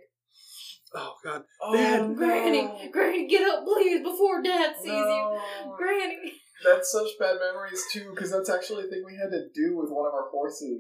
oh 0.95 1.13
god, 1.23 1.43
Oh, 1.61 1.75
Dad, 1.75 2.15
Granny, 2.15 2.89
Granny, 2.91 3.27
get 3.27 3.47
up, 3.49 3.63
please, 3.65 4.01
before 4.01 4.41
Dad 4.41 4.75
sees 4.77 4.91
you. 4.91 5.39
Granny. 5.77 6.33
That's 6.65 6.91
such 6.91 7.07
bad 7.19 7.37
memories, 7.39 7.81
too, 7.91 8.11
because 8.13 8.31
that's 8.31 8.49
actually 8.49 8.85
a 8.85 8.87
thing 8.87 9.03
we 9.05 9.15
had 9.15 9.31
to 9.31 9.47
do 9.55 9.75
with 9.77 9.89
one 9.89 10.05
of 10.07 10.13
our 10.13 10.29
horses. 10.29 10.79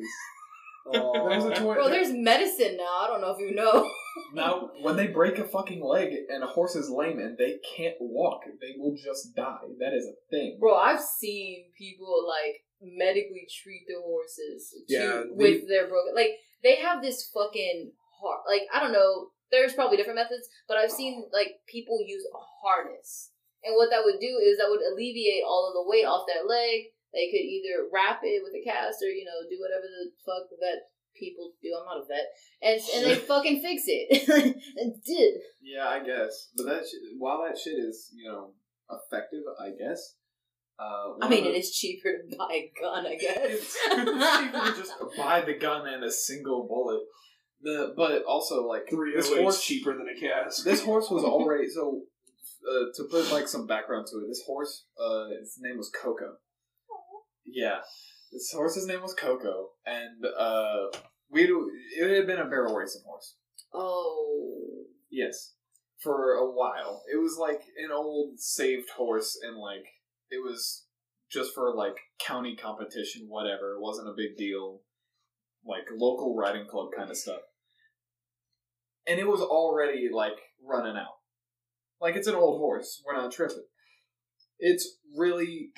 Oh, 0.87 1.29
there's 1.29 1.45
a 1.45 1.55
toy. 1.55 1.75
Bro, 1.75 1.89
there's 1.89 2.11
medicine 2.11 2.77
now. 2.77 2.97
I 3.01 3.07
don't 3.07 3.21
know 3.21 3.31
if 3.31 3.39
you 3.39 3.55
know. 3.55 3.89
Now, 4.33 4.71
when 4.81 4.97
they 4.97 5.07
break 5.07 5.37
a 5.37 5.45
fucking 5.45 5.81
leg 5.83 6.13
and 6.29 6.43
a 6.43 6.47
horse 6.47 6.75
is 6.75 6.89
lame 6.89 7.19
and 7.19 7.37
they 7.37 7.57
can't 7.75 7.95
walk, 7.99 8.41
they 8.59 8.73
will 8.77 8.95
just 8.95 9.33
die. 9.35 9.63
That 9.79 9.93
is 9.93 10.05
a 10.05 10.13
thing. 10.29 10.57
Bro, 10.59 10.75
I've 10.75 10.99
seen 10.99 11.65
people 11.77 12.27
like 12.27 12.61
medically 12.81 13.47
treat 13.63 13.85
their 13.87 14.01
horses 14.01 14.75
to, 14.87 14.93
Yeah, 14.93 15.23
the- 15.23 15.33
with 15.33 15.67
their 15.69 15.87
broken. 15.87 16.13
Like 16.15 16.31
they 16.63 16.75
have 16.77 17.01
this 17.01 17.29
fucking 17.33 17.91
har 18.19 18.39
Like 18.47 18.63
I 18.73 18.79
don't 18.79 18.91
know. 18.91 19.29
There's 19.51 19.73
probably 19.73 19.97
different 19.97 20.19
methods, 20.19 20.47
but 20.67 20.77
I've 20.77 20.91
seen 20.91 21.25
like 21.31 21.61
people 21.67 21.99
use 22.05 22.23
a 22.33 22.37
harness, 22.61 23.31
and 23.63 23.75
what 23.75 23.89
that 23.89 24.03
would 24.03 24.19
do 24.19 24.37
is 24.43 24.57
that 24.57 24.69
would 24.69 24.81
alleviate 24.81 25.43
all 25.43 25.67
of 25.67 25.73
the 25.73 25.89
weight 25.89 26.05
off 26.05 26.27
their 26.27 26.43
leg. 26.45 26.91
They 27.13 27.29
could 27.31 27.41
either 27.41 27.89
wrap 27.91 28.21
it 28.23 28.43
with 28.43 28.53
a 28.53 28.63
cast 28.63 29.01
or 29.01 29.09
you 29.09 29.25
know 29.25 29.41
do 29.49 29.57
whatever 29.57 29.87
the 29.89 30.13
fuck 30.21 30.49
the 30.49 30.57
vet 30.61 30.89
people 31.17 31.53
do. 31.61 31.73
I'm 31.73 31.85
not 31.85 32.03
a 32.03 32.07
vet, 32.07 32.29
and 32.61 32.79
and 32.95 33.05
they 33.05 33.15
fucking 33.27 33.61
fix 33.61 33.83
it. 33.87 34.29
and 34.77 34.93
did. 35.03 35.33
Yeah, 35.61 35.87
I 35.87 35.99
guess. 35.99 36.49
But 36.55 36.65
that 36.67 36.83
shit, 36.85 37.01
while 37.17 37.43
that 37.45 37.57
shit 37.57 37.77
is 37.77 38.09
you 38.13 38.29
know 38.29 38.53
effective, 38.89 39.43
I 39.59 39.69
guess. 39.71 40.15
Uh, 40.79 41.15
I 41.21 41.27
mean, 41.27 41.45
of 41.45 41.53
it 41.53 41.65
cheaper 41.73 42.09
to 42.09 42.37
buy 42.37 42.53
a 42.53 42.71
gun, 42.79 43.05
I 43.05 43.15
guess. 43.15 43.37
it's 43.37 43.73
cheaper 43.75 44.71
to 44.71 44.77
just 44.77 44.93
buy 45.17 45.41
the 45.41 45.55
gun 45.55 45.87
and 45.87 46.03
a 46.03 46.11
single 46.11 46.67
bullet. 46.67 47.01
The 47.61 47.93
but 47.97 48.23
also 48.23 48.65
like 48.65 48.89
Three 48.89 49.13
this 49.13 49.33
horse 49.33 49.61
cheaper 49.61 49.91
than 49.97 50.07
a 50.07 50.17
cast. 50.17 50.63
this 50.63 50.83
horse 50.83 51.09
was 51.09 51.23
already 51.23 51.67
so. 51.67 52.03
Uh, 52.59 52.91
to 52.93 53.05
put 53.09 53.31
like 53.31 53.47
some 53.47 53.65
background 53.65 54.05
to 54.05 54.17
it, 54.17 54.27
this 54.27 54.43
horse, 54.45 54.85
uh, 55.01 55.27
his 55.39 55.57
name 55.61 55.77
was 55.77 55.89
Coco. 55.89 56.35
Yeah, 57.51 57.79
this 58.31 58.51
horse's 58.53 58.85
name 58.85 59.01
was 59.01 59.13
Coco, 59.13 59.69
and 59.85 60.25
uh, 60.37 60.87
we 61.31 61.43
it 61.43 62.15
had 62.15 62.27
been 62.27 62.39
a 62.39 62.49
barrel 62.49 62.75
racing 62.75 63.01
horse. 63.05 63.35
oh. 63.73 64.45
Yes, 65.11 65.53
for 65.97 66.33
a 66.33 66.45
while. 66.45 67.01
It 67.11 67.17
was 67.17 67.37
like 67.39 67.61
an 67.83 67.91
old 67.91 68.39
saved 68.39 68.91
horse, 68.95 69.37
and 69.41 69.57
like 69.57 69.85
it 70.29 70.37
was 70.43 70.85
just 71.31 71.53
for 71.53 71.73
like 71.75 71.95
county 72.19 72.55
competition, 72.55 73.25
whatever. 73.27 73.73
It 73.73 73.81
wasn't 73.81 74.09
a 74.09 74.13
big 74.15 74.37
deal, 74.37 74.81
like 75.65 75.85
local 75.95 76.35
riding 76.35 76.67
club 76.67 76.89
kind 76.95 77.09
of 77.09 77.17
stuff. 77.17 77.41
And 79.07 79.19
it 79.19 79.27
was 79.27 79.41
already 79.41 80.09
like 80.13 80.37
running 80.63 80.97
out. 80.97 81.17
Like 81.99 82.15
it's 82.15 82.27
an 82.27 82.35
old 82.35 82.59
horse. 82.59 83.01
We're 83.05 83.19
not 83.19 83.31
tripping. 83.31 83.65
It's 84.59 84.97
really 85.15 85.71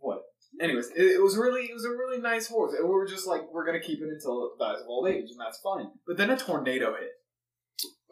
what. 0.00 0.22
Anyways, 0.60 0.90
it, 0.96 1.02
it 1.02 1.22
was 1.22 1.36
really 1.36 1.62
it 1.62 1.74
was 1.74 1.84
a 1.84 1.90
really 1.90 2.20
nice 2.20 2.48
horse, 2.48 2.74
and 2.74 2.88
we 2.88 2.94
were 2.94 3.06
just 3.06 3.26
like 3.26 3.42
we're 3.52 3.66
gonna 3.66 3.80
keep 3.80 4.00
it 4.00 4.08
until 4.08 4.44
it 4.46 4.62
dies 4.62 4.80
of 4.80 4.88
old 4.88 5.08
age, 5.08 5.30
and 5.30 5.40
that's 5.40 5.60
fine. 5.60 5.90
But 6.06 6.16
then 6.16 6.30
a 6.30 6.36
tornado 6.36 6.94
hit 6.94 7.10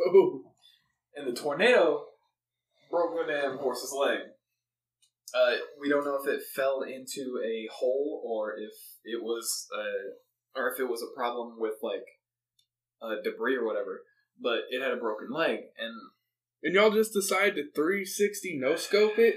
Oh, 0.01 0.53
and 1.15 1.27
the 1.27 1.39
tornado 1.39 2.05
broke 2.91 3.15
the 3.17 3.33
damn 3.33 3.59
horse's 3.59 3.93
leg. 3.93 4.19
Uh, 5.35 5.57
we 5.81 5.89
don't 5.89 6.05
know 6.05 6.19
if 6.23 6.29
it 6.29 6.43
fell 6.55 6.83
into 6.83 7.41
a 7.45 7.69
hole 7.75 8.23
or 8.25 8.53
if 8.53 8.73
it 9.05 9.23
was, 9.23 9.67
uh, 9.77 10.59
or 10.59 10.73
if 10.73 10.79
it 10.79 10.89
was 10.89 11.03
a 11.03 11.17
problem 11.17 11.57
with 11.59 11.75
like 11.83 12.05
uh, 13.03 13.17
debris 13.25 13.57
or 13.57 13.67
whatever. 13.67 14.03
But 14.41 14.61
it 14.71 14.83
had 14.83 14.93
a 14.93 14.97
broken 14.97 15.31
leg, 15.31 15.61
and 15.79 15.95
And 16.63 16.75
y'all 16.75 16.91
just 16.91 17.13
decided 17.13 17.55
to 17.57 17.73
360 17.75 18.59
no 18.59 18.77
scope 18.77 19.19
it? 19.19 19.37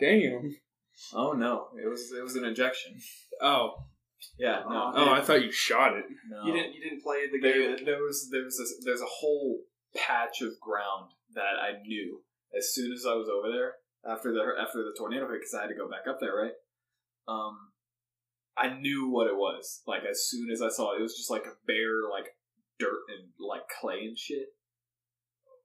Damn. 0.00 0.56
Oh 1.14 1.32
no, 1.32 1.68
it 1.82 1.88
was 1.88 2.12
it 2.16 2.22
was 2.22 2.36
an 2.36 2.44
injection. 2.44 2.98
Oh. 3.40 3.84
Yeah, 4.36 4.62
no, 4.68 4.92
Oh, 4.96 5.10
I 5.10 5.20
thought 5.20 5.42
you 5.44 5.52
shot 5.52 5.96
it. 5.96 6.04
no. 6.28 6.44
you 6.44 6.52
didn't 6.52 6.74
you 6.74 6.82
didn't 6.82 7.02
play 7.04 7.26
the 7.30 7.38
game. 7.40 7.84
there 7.84 8.02
was 8.02 8.28
there 8.32 8.42
was 8.42 8.58
a, 8.58 8.84
there's 8.84 9.00
a 9.00 9.06
whole 9.06 9.60
patch 9.96 10.42
of 10.42 10.58
ground 10.60 11.12
that 11.34 11.54
I 11.62 11.80
knew 11.82 12.22
as 12.56 12.74
soon 12.74 12.92
as 12.92 13.04
I 13.06 13.14
was 13.14 13.28
over 13.28 13.48
there 13.52 13.74
after 14.12 14.32
the 14.32 14.40
after 14.60 14.78
the 14.82 14.92
tornado 14.98 15.28
hit 15.30 15.38
because 15.40 15.54
I 15.54 15.62
had 15.62 15.68
to 15.68 15.76
go 15.76 15.88
back 15.88 16.08
up 16.08 16.18
there 16.20 16.34
right. 16.34 16.52
Um, 17.28 17.70
I 18.56 18.74
knew 18.74 19.08
what 19.08 19.28
it 19.28 19.36
was 19.36 19.82
like 19.86 20.02
as 20.08 20.26
soon 20.28 20.50
as 20.50 20.60
I 20.62 20.68
saw 20.68 20.94
it. 20.94 20.98
It 20.98 21.02
was 21.02 21.16
just 21.16 21.30
like 21.30 21.46
a 21.46 21.54
bare 21.66 22.02
like 22.10 22.26
dirt 22.80 23.02
and 23.16 23.28
like 23.38 23.62
clay 23.80 24.00
and 24.04 24.18
shit 24.18 24.48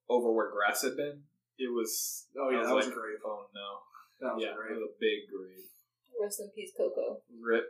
over 0.09 0.31
where 0.31 0.51
grass 0.51 0.83
had 0.83 0.95
been. 0.95 1.23
It 1.57 1.73
was 1.73 2.27
Oh 2.39 2.49
yeah, 2.51 2.61
I 2.61 2.65
that 2.67 2.75
was 2.75 2.85
like, 2.85 2.93
great. 2.93 3.17
oh 3.25 3.45
no 3.53 3.79
That 4.19 4.35
was 4.35 4.43
yeah 4.43 4.53
great. 4.55 4.71
it 4.71 4.81
was 4.81 4.89
a 4.89 4.95
big 4.99 5.19
grave. 5.29 5.67
Rest 6.21 6.39
in 6.39 6.49
peace, 6.55 6.71
Coco. 6.77 7.21
Rip 7.41 7.65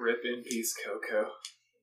rip 0.00 0.22
in 0.24 0.42
peace, 0.42 0.74
Coco. 0.74 1.30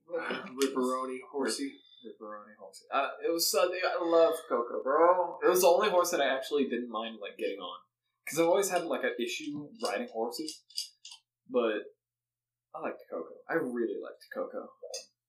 Ripperoni, 0.57 1.19
horsey. 1.32 1.80
Ripperoni 2.03 2.57
horse. 2.60 2.84
Uh, 2.91 3.10
it 3.23 3.32
was 3.32 3.49
so. 3.49 3.69
I 3.72 4.03
love 4.03 4.34
Coco, 4.49 4.82
bro. 4.84 5.38
It 5.44 5.49
was 5.49 5.61
the 5.61 5.68
only 5.68 5.90
horse 5.90 6.11
that 6.11 6.22
I 6.22 6.34
actually 6.34 6.65
didn't 6.65 6.90
mind 6.90 7.18
like 7.22 7.38
getting 7.38 7.60
on 7.60 7.80
because 8.26 8.40
I've 8.40 8.48
always 8.48 8.69
had 8.69 8.86
like 8.86 9.03
an 9.03 9.15
issue 9.19 9.69
riding 9.84 10.07
horses, 10.11 10.64
but 11.49 11.94
I 12.76 12.82
liked 12.82 13.02
Coco. 13.10 13.36
I 13.49 13.56
really 13.56 13.99
liked 14.02 14.26
Coco. 14.34 14.69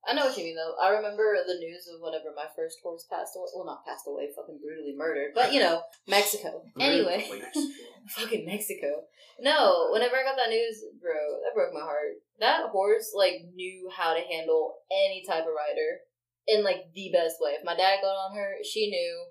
I 0.06 0.14
know 0.14 0.26
what 0.26 0.36
you 0.36 0.44
mean, 0.44 0.56
though. 0.56 0.74
I 0.82 0.90
remember 0.90 1.36
the 1.46 1.58
news 1.58 1.86
of 1.86 2.00
whenever 2.00 2.34
my 2.34 2.46
first 2.56 2.78
horse 2.82 3.06
passed 3.08 3.36
away. 3.36 3.46
Well, 3.54 3.66
not 3.66 3.86
passed 3.86 4.06
away, 4.08 4.30
fucking 4.34 4.58
brutally 4.58 4.94
murdered. 4.96 5.30
But, 5.34 5.52
you 5.52 5.60
know, 5.60 5.82
Mexico. 6.08 6.64
Anyway, 6.78 7.24
fucking 8.08 8.44
Mexico. 8.44 9.06
No, 9.40 9.90
whenever 9.92 10.16
I 10.16 10.24
got 10.24 10.36
that 10.36 10.50
news, 10.50 10.82
bro, 11.00 11.14
that 11.42 11.54
broke 11.54 11.72
my 11.72 11.80
heart. 11.80 12.18
That 12.40 12.70
horse, 12.70 13.12
like, 13.16 13.46
knew 13.54 13.90
how 13.94 14.14
to 14.14 14.20
handle 14.20 14.74
any 14.90 15.24
type 15.26 15.44
of 15.44 15.54
rider 15.54 16.02
in, 16.48 16.64
like, 16.64 16.92
the 16.94 17.10
best 17.12 17.36
way. 17.40 17.52
If 17.52 17.64
my 17.64 17.76
dad 17.76 18.02
got 18.02 18.18
on 18.18 18.36
her, 18.36 18.56
she 18.64 18.90
knew, 18.90 19.26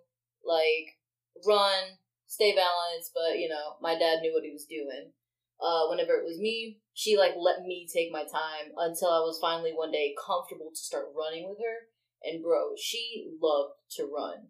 like, 0.45 0.95
run, 1.45 1.99
stay 2.27 2.55
balanced, 2.55 3.11
but, 3.13 3.39
you 3.39 3.49
know, 3.49 3.75
my 3.81 3.99
dad 3.99 4.21
knew 4.21 4.33
what 4.33 4.43
he 4.43 4.51
was 4.51 4.65
doing. 4.65 5.11
Uh, 5.61 5.87
whenever 5.89 6.13
it 6.13 6.25
was 6.25 6.39
me, 6.39 6.80
she 6.93 7.17
like 7.17 7.33
let 7.37 7.61
me 7.61 7.87
take 7.91 8.11
my 8.11 8.23
time 8.23 8.71
until 8.77 9.09
I 9.09 9.19
was 9.19 9.39
finally 9.41 9.71
one 9.71 9.91
day 9.91 10.13
comfortable 10.17 10.71
to 10.73 10.79
start 10.79 11.05
running 11.15 11.47
with 11.49 11.59
her. 11.59 11.87
And 12.23 12.43
bro, 12.43 12.75
she 12.77 13.29
loved 13.41 13.73
to 13.97 14.03
run. 14.03 14.49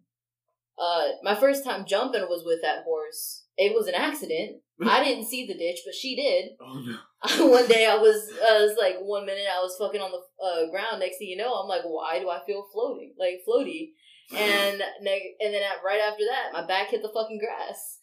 Uh, 0.78 1.08
my 1.22 1.34
first 1.34 1.64
time 1.64 1.84
jumping 1.86 2.22
was 2.22 2.44
with 2.44 2.60
that 2.62 2.84
horse. 2.84 3.44
It 3.56 3.74
was 3.74 3.86
an 3.86 3.94
accident. 3.94 4.62
I 4.82 5.04
didn't 5.04 5.26
see 5.26 5.46
the 5.46 5.54
ditch, 5.54 5.80
but 5.84 5.94
she 5.94 6.16
did. 6.16 6.56
Oh 6.60 6.80
no! 6.80 7.46
one 7.50 7.68
day 7.68 7.86
I 7.86 7.96
was, 7.96 8.30
I 8.42 8.62
was 8.62 8.76
like, 8.80 8.96
one 8.98 9.26
minute 9.26 9.46
I 9.46 9.60
was 9.60 9.76
fucking 9.78 10.00
on 10.00 10.10
the 10.10 10.44
uh, 10.44 10.70
ground. 10.70 11.00
Next 11.00 11.18
thing 11.18 11.28
you 11.28 11.36
know, 11.36 11.54
I'm 11.54 11.68
like, 11.68 11.82
why 11.84 12.18
do 12.18 12.30
I 12.30 12.40
feel 12.46 12.66
floating, 12.72 13.14
like 13.18 13.42
floaty? 13.46 13.90
And 14.34 14.80
and 14.80 15.54
then 15.54 15.62
at, 15.62 15.84
right 15.84 16.00
after 16.00 16.24
that, 16.24 16.52
my 16.52 16.66
back 16.66 16.88
hit 16.88 17.02
the 17.02 17.12
fucking 17.12 17.38
grass. 17.38 17.98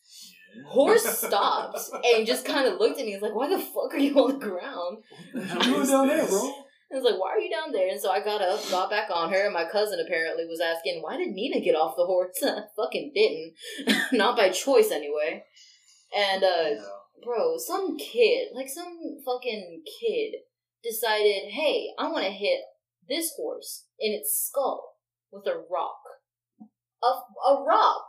Horse 0.66 1.06
stopped 1.06 1.80
and 2.04 2.28
just 2.28 2.46
kind 2.46 2.68
of 2.68 2.80
looked 2.80 3.00
at 3.00 3.06
me. 3.06 3.14
He's 3.14 3.22
like, 3.22 3.36
"Why 3.36 3.50
the 3.50 3.60
fuck 3.60 3.94
are 3.94 3.98
you 3.98 4.14
on 4.16 4.40
the 4.40 4.46
ground?" 4.46 5.04
What 5.32 5.66
you 5.66 5.74
doing 5.74 5.88
down 5.88 6.08
there, 6.08 6.28
bro? 6.28 6.54
I 6.92 6.96
was 6.96 7.04
like, 7.04 7.20
"Why 7.20 7.30
are 7.32 7.40
you 7.40 7.50
down 7.50 7.72
there?" 7.72 7.88
And 7.88 8.00
so 8.00 8.10
I 8.10 8.24
got 8.24 8.42
up, 8.42 8.60
got 8.70 8.90
back 8.90 9.10
on 9.12 9.32
her, 9.32 9.46
and 9.46 9.54
my 9.54 9.66
cousin 9.66 10.00
apparently 10.00 10.46
was 10.46 10.60
asking, 10.60 11.02
"Why 11.02 11.18
did 11.18 11.30
Nina 11.30 11.60
get 11.60 11.76
off 11.76 11.96
the 11.96 12.06
horse?" 12.06 12.44
Fucking 12.76 13.12
didn't, 13.14 13.54
not 14.12 14.38
by 14.38 14.50
choice 14.50 14.92
anyway. 14.92 15.44
And 16.16 16.44
uh, 16.44 16.70
bro, 17.24 17.58
some 17.58 17.98
kid, 17.98 18.50
like 18.54 18.70
some 18.70 19.20
fucking 19.26 19.84
kid, 20.00 20.36
decided, 20.84 21.52
"Hey, 21.52 21.90
I 21.98 22.12
want 22.12 22.26
to 22.26 22.32
hit 22.32 22.62
this 23.08 23.34
horse 23.36 23.86
in 24.00 24.14
its 24.14 24.48
skull 24.48 24.96
with 25.32 25.46
a 25.46 25.64
rock, 25.70 26.02
a 27.04 27.50
a 27.50 27.64
rock, 27.64 28.06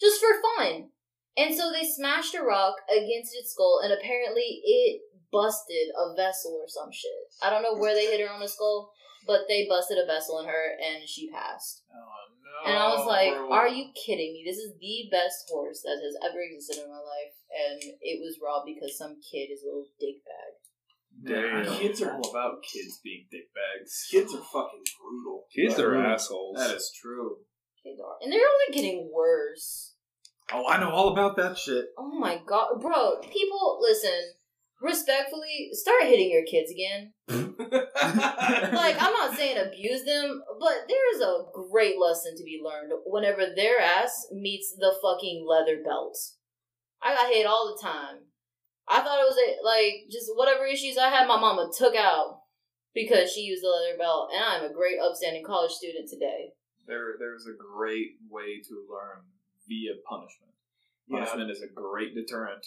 just 0.00 0.20
for 0.20 0.40
fun." 0.56 0.90
And 1.38 1.54
so 1.54 1.70
they 1.70 1.86
smashed 1.86 2.34
a 2.34 2.42
rock 2.42 2.74
against 2.90 3.30
its 3.38 3.52
skull, 3.52 3.80
and 3.82 3.92
apparently 3.92 4.60
it 4.64 5.02
busted 5.30 5.94
a 5.94 6.16
vessel 6.16 6.58
or 6.58 6.66
some 6.66 6.90
shit. 6.90 7.30
I 7.42 7.50
don't 7.50 7.62
know 7.62 7.78
where 7.78 7.94
they 7.94 8.10
hit 8.10 8.26
her 8.26 8.32
on 8.32 8.40
the 8.40 8.48
skull, 8.48 8.90
but 9.26 9.42
they 9.46 9.68
busted 9.68 9.98
a 9.98 10.06
vessel 10.06 10.40
in 10.40 10.46
her, 10.46 10.64
and 10.82 11.08
she 11.08 11.30
passed. 11.30 11.84
Oh 11.94 12.66
no! 12.66 12.70
And 12.70 12.78
I 12.78 12.88
was 12.90 13.06
like, 13.06 13.34
bro. 13.34 13.52
"Are 13.52 13.68
you 13.68 13.92
kidding 13.94 14.32
me? 14.32 14.42
This 14.44 14.58
is 14.58 14.74
the 14.80 15.08
best 15.12 15.46
horse 15.48 15.82
that 15.84 16.02
has 16.02 16.16
ever 16.26 16.40
existed 16.42 16.82
in 16.82 16.90
my 16.90 16.98
life, 16.98 17.36
and 17.54 17.78
it 18.02 18.18
was 18.18 18.40
robbed 18.42 18.66
because 18.66 18.98
some 18.98 19.20
kid 19.22 19.52
is 19.52 19.62
a 19.62 19.66
little 19.66 19.86
dick 20.00 20.24
bag." 20.26 20.58
Man, 21.20 21.64
Damn. 21.64 21.74
kids 21.78 22.02
are 22.02 22.14
all 22.14 22.30
about 22.30 22.62
kids 22.62 23.00
being 23.02 23.26
dick 23.30 23.50
bags. 23.54 24.06
Kids 24.10 24.34
are 24.34 24.42
fucking 24.42 24.84
brutal. 24.98 25.46
Kids 25.54 25.78
are 25.78 25.94
assholes. 25.94 26.56
That 26.58 26.74
is 26.74 26.90
true. 27.00 27.38
Kids 27.84 28.00
are, 28.00 28.16
and 28.22 28.32
they're 28.32 28.40
only 28.40 28.74
getting 28.74 29.10
worse. 29.12 29.87
Oh, 30.52 30.66
I 30.66 30.80
know 30.80 30.90
all 30.90 31.08
about 31.08 31.36
that 31.36 31.58
shit. 31.58 31.86
Oh 31.98 32.18
my 32.18 32.40
god, 32.46 32.80
bro! 32.80 33.20
People, 33.20 33.78
listen. 33.80 34.34
Respectfully, 34.80 35.70
start 35.72 36.04
hitting 36.04 36.30
your 36.30 36.44
kids 36.44 36.70
again. 36.70 37.12
like 37.28 38.96
I'm 39.02 39.12
not 39.12 39.34
saying 39.34 39.58
abuse 39.58 40.04
them, 40.04 40.40
but 40.60 40.86
there 40.88 41.14
is 41.14 41.20
a 41.20 41.42
great 41.52 41.98
lesson 41.98 42.36
to 42.36 42.44
be 42.44 42.60
learned 42.62 42.92
whenever 43.04 43.42
their 43.54 43.80
ass 43.80 44.28
meets 44.32 44.72
the 44.78 44.94
fucking 45.02 45.44
leather 45.48 45.82
belt. 45.84 46.16
I 47.02 47.14
got 47.14 47.32
hit 47.32 47.44
all 47.44 47.74
the 47.74 47.82
time. 47.82 48.28
I 48.88 49.00
thought 49.00 49.20
it 49.20 49.28
was 49.28 49.36
a, 49.36 49.66
like 49.66 50.10
just 50.10 50.30
whatever 50.34 50.64
issues 50.64 50.96
I 50.96 51.10
had, 51.10 51.26
my 51.26 51.40
mama 51.40 51.70
took 51.76 51.96
out 51.96 52.40
because 52.94 53.32
she 53.32 53.42
used 53.42 53.62
the 53.62 53.68
leather 53.68 53.98
belt, 53.98 54.30
and 54.32 54.42
I'm 54.42 54.70
a 54.70 54.72
great 54.72 54.98
upstanding 54.98 55.44
college 55.44 55.72
student 55.72 56.08
today. 56.08 56.52
There, 56.86 57.16
there's 57.18 57.46
a 57.46 57.58
great 57.58 58.16
way 58.30 58.62
to 58.62 58.74
learn 58.88 59.26
via 59.68 59.92
punishment. 60.08 60.52
Yeah. 61.08 61.18
Punishment 61.24 61.50
is 61.50 61.62
a 61.62 61.72
great 61.72 62.14
deterrent 62.14 62.64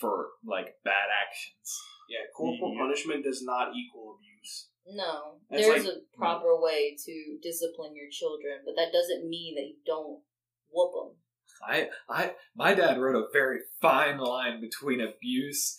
for 0.00 0.28
like 0.44 0.74
bad 0.84 1.08
actions. 1.22 1.68
Yeah, 2.08 2.26
corporal 2.36 2.74
Yeah. 2.74 2.80
punishment 2.82 3.24
does 3.24 3.42
not 3.42 3.72
equal 3.74 4.18
abuse. 4.18 4.68
No, 4.86 5.40
It's 5.50 5.66
there's 5.66 5.84
like- 5.84 5.94
a 5.94 6.16
proper 6.16 6.60
way 6.60 6.96
to 7.04 7.38
discipline 7.42 7.94
your 7.94 8.08
children, 8.10 8.62
but 8.64 8.74
that 8.76 8.92
doesn't 8.92 9.28
mean 9.28 9.54
that 9.56 9.66
you 9.68 9.76
don't 9.86 10.22
whoop 10.70 10.92
them. 10.94 11.16
I, 11.62 11.90
I, 12.08 12.34
my 12.56 12.74
dad 12.74 12.98
wrote 12.98 13.16
a 13.16 13.28
very 13.32 13.58
fine 13.82 14.18
line 14.18 14.60
between 14.60 15.00
abuse 15.00 15.76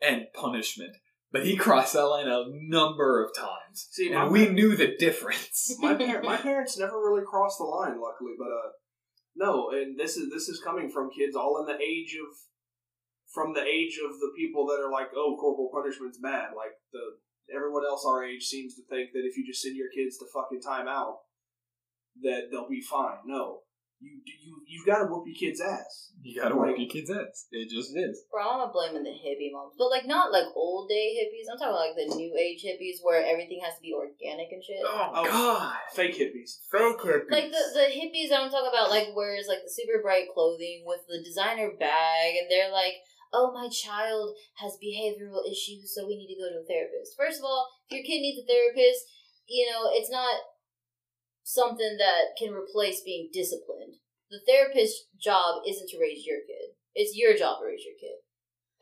and 0.00 0.26
punishment, 0.32 0.96
but 1.30 1.44
he 1.44 1.56
crossed 1.56 1.92
that 1.92 2.06
line 2.06 2.26
a 2.26 2.44
number 2.48 3.22
of 3.22 3.34
times, 3.36 3.88
See, 3.90 4.08
my 4.10 4.22
and 4.24 4.32
we 4.32 4.48
knew 4.48 4.74
the 4.76 4.96
difference. 4.96 5.76
my 5.78 5.94
par- 5.94 6.22
my 6.22 6.36
parents 6.48 6.78
never 6.78 6.98
really 6.98 7.24
crossed 7.24 7.58
the 7.58 7.64
line, 7.64 8.00
luckily, 8.00 8.32
but 8.38 8.48
uh, 8.48 8.70
no, 9.36 9.70
and 9.70 9.98
this 9.98 10.16
is 10.16 10.30
this 10.30 10.48
is 10.48 10.62
coming 10.62 10.90
from 10.90 11.10
kids 11.10 11.34
all 11.36 11.58
in 11.60 11.66
the 11.66 11.82
age 11.82 12.16
of, 12.20 12.30
from 13.32 13.52
the 13.52 13.62
age 13.62 13.98
of 13.98 14.18
the 14.20 14.32
people 14.36 14.66
that 14.66 14.80
are 14.80 14.92
like, 14.92 15.08
oh, 15.14 15.36
corporal 15.40 15.70
punishment's 15.72 16.18
bad. 16.18 16.54
Like 16.56 16.78
the 16.92 17.18
everyone 17.54 17.84
else 17.84 18.04
our 18.06 18.24
age 18.24 18.44
seems 18.44 18.74
to 18.76 18.82
think 18.88 19.10
that 19.12 19.26
if 19.26 19.36
you 19.36 19.44
just 19.46 19.62
send 19.62 19.76
your 19.76 19.90
kids 19.94 20.18
to 20.18 20.26
fucking 20.32 20.62
timeout, 20.62 21.16
that 22.22 22.48
they'll 22.50 22.68
be 22.68 22.80
fine. 22.80 23.18
No, 23.26 23.60
you 24.00 24.20
you 24.24 24.52
you've 24.66 24.86
got 24.86 24.98
to 25.00 25.06
whoop 25.06 25.24
your 25.26 25.36
kid's 25.36 25.60
ass. 25.60 26.10
You 26.24 26.40
gotta 26.40 26.54
Like- 26.56 26.72
work 26.72 26.78
your 26.80 26.88
kids' 26.88 27.10
ass. 27.10 27.46
It 27.52 27.68
just 27.68 27.92
is. 27.96 28.24
Bro, 28.32 28.42
I'm 28.48 28.58
not 28.64 28.72
blaming 28.72 29.04
the 29.04 29.12
hippie 29.12 29.52
moms, 29.52 29.74
but 29.76 29.90
like 29.90 30.06
not 30.06 30.32
like 30.32 30.48
old 30.56 30.88
day 30.88 31.12
hippies. 31.20 31.46
I'm 31.52 31.58
talking 31.58 31.76
like 31.76 31.96
the 31.96 32.14
new 32.16 32.32
age 32.36 32.64
hippies 32.64 33.04
where 33.04 33.20
everything 33.24 33.60
has 33.62 33.76
to 33.76 33.82
be 33.84 33.92
organic 33.92 34.48
and 34.52 34.62
shit. 34.64 34.80
Oh, 34.82 35.12
Oh, 35.14 35.24
God, 35.24 35.76
Fake 35.92 36.16
hippies. 36.16 36.64
fake 36.72 36.96
hippies. 36.98 37.30
Like 37.30 37.50
the 37.52 37.62
the 37.76 37.88
hippies 37.92 38.28
that 38.30 38.40
I'm 38.40 38.50
talking 38.50 38.72
about, 38.72 38.88
like 38.90 39.12
wears 39.14 39.46
like 39.48 39.62
the 39.64 39.70
super 39.70 40.00
bright 40.02 40.28
clothing 40.32 40.84
with 40.86 41.04
the 41.08 41.20
designer 41.22 41.70
bag, 41.78 42.36
and 42.40 42.50
they're 42.50 42.72
like, 42.72 42.94
"Oh, 43.32 43.52
my 43.52 43.68
child 43.68 44.34
has 44.64 44.78
behavioral 44.80 45.44
issues, 45.44 45.92
so 45.94 46.06
we 46.06 46.16
need 46.16 46.32
to 46.34 46.40
go 46.40 46.48
to 46.48 46.64
a 46.64 46.66
therapist." 46.66 47.16
First 47.16 47.38
of 47.40 47.44
all, 47.44 47.68
if 47.88 47.96
your 47.96 48.04
kid 48.04 48.20
needs 48.24 48.40
a 48.40 48.46
therapist, 48.48 49.04
you 49.46 49.68
know 49.70 49.90
it's 49.92 50.10
not 50.10 50.40
something 51.44 51.96
that 51.98 52.34
can 52.36 52.52
replace 52.52 53.04
being 53.04 53.30
disciplined. 53.32 54.02
The 54.30 54.40
therapist's 54.48 55.06
job 55.20 55.62
isn't 55.68 55.90
to 55.90 56.00
raise 56.00 56.26
your 56.26 56.40
kid; 56.40 56.74
it's 56.94 57.14
your 57.14 57.36
job 57.36 57.60
to 57.60 57.66
raise 57.66 57.84
your 57.84 57.94
kid. 58.00 58.18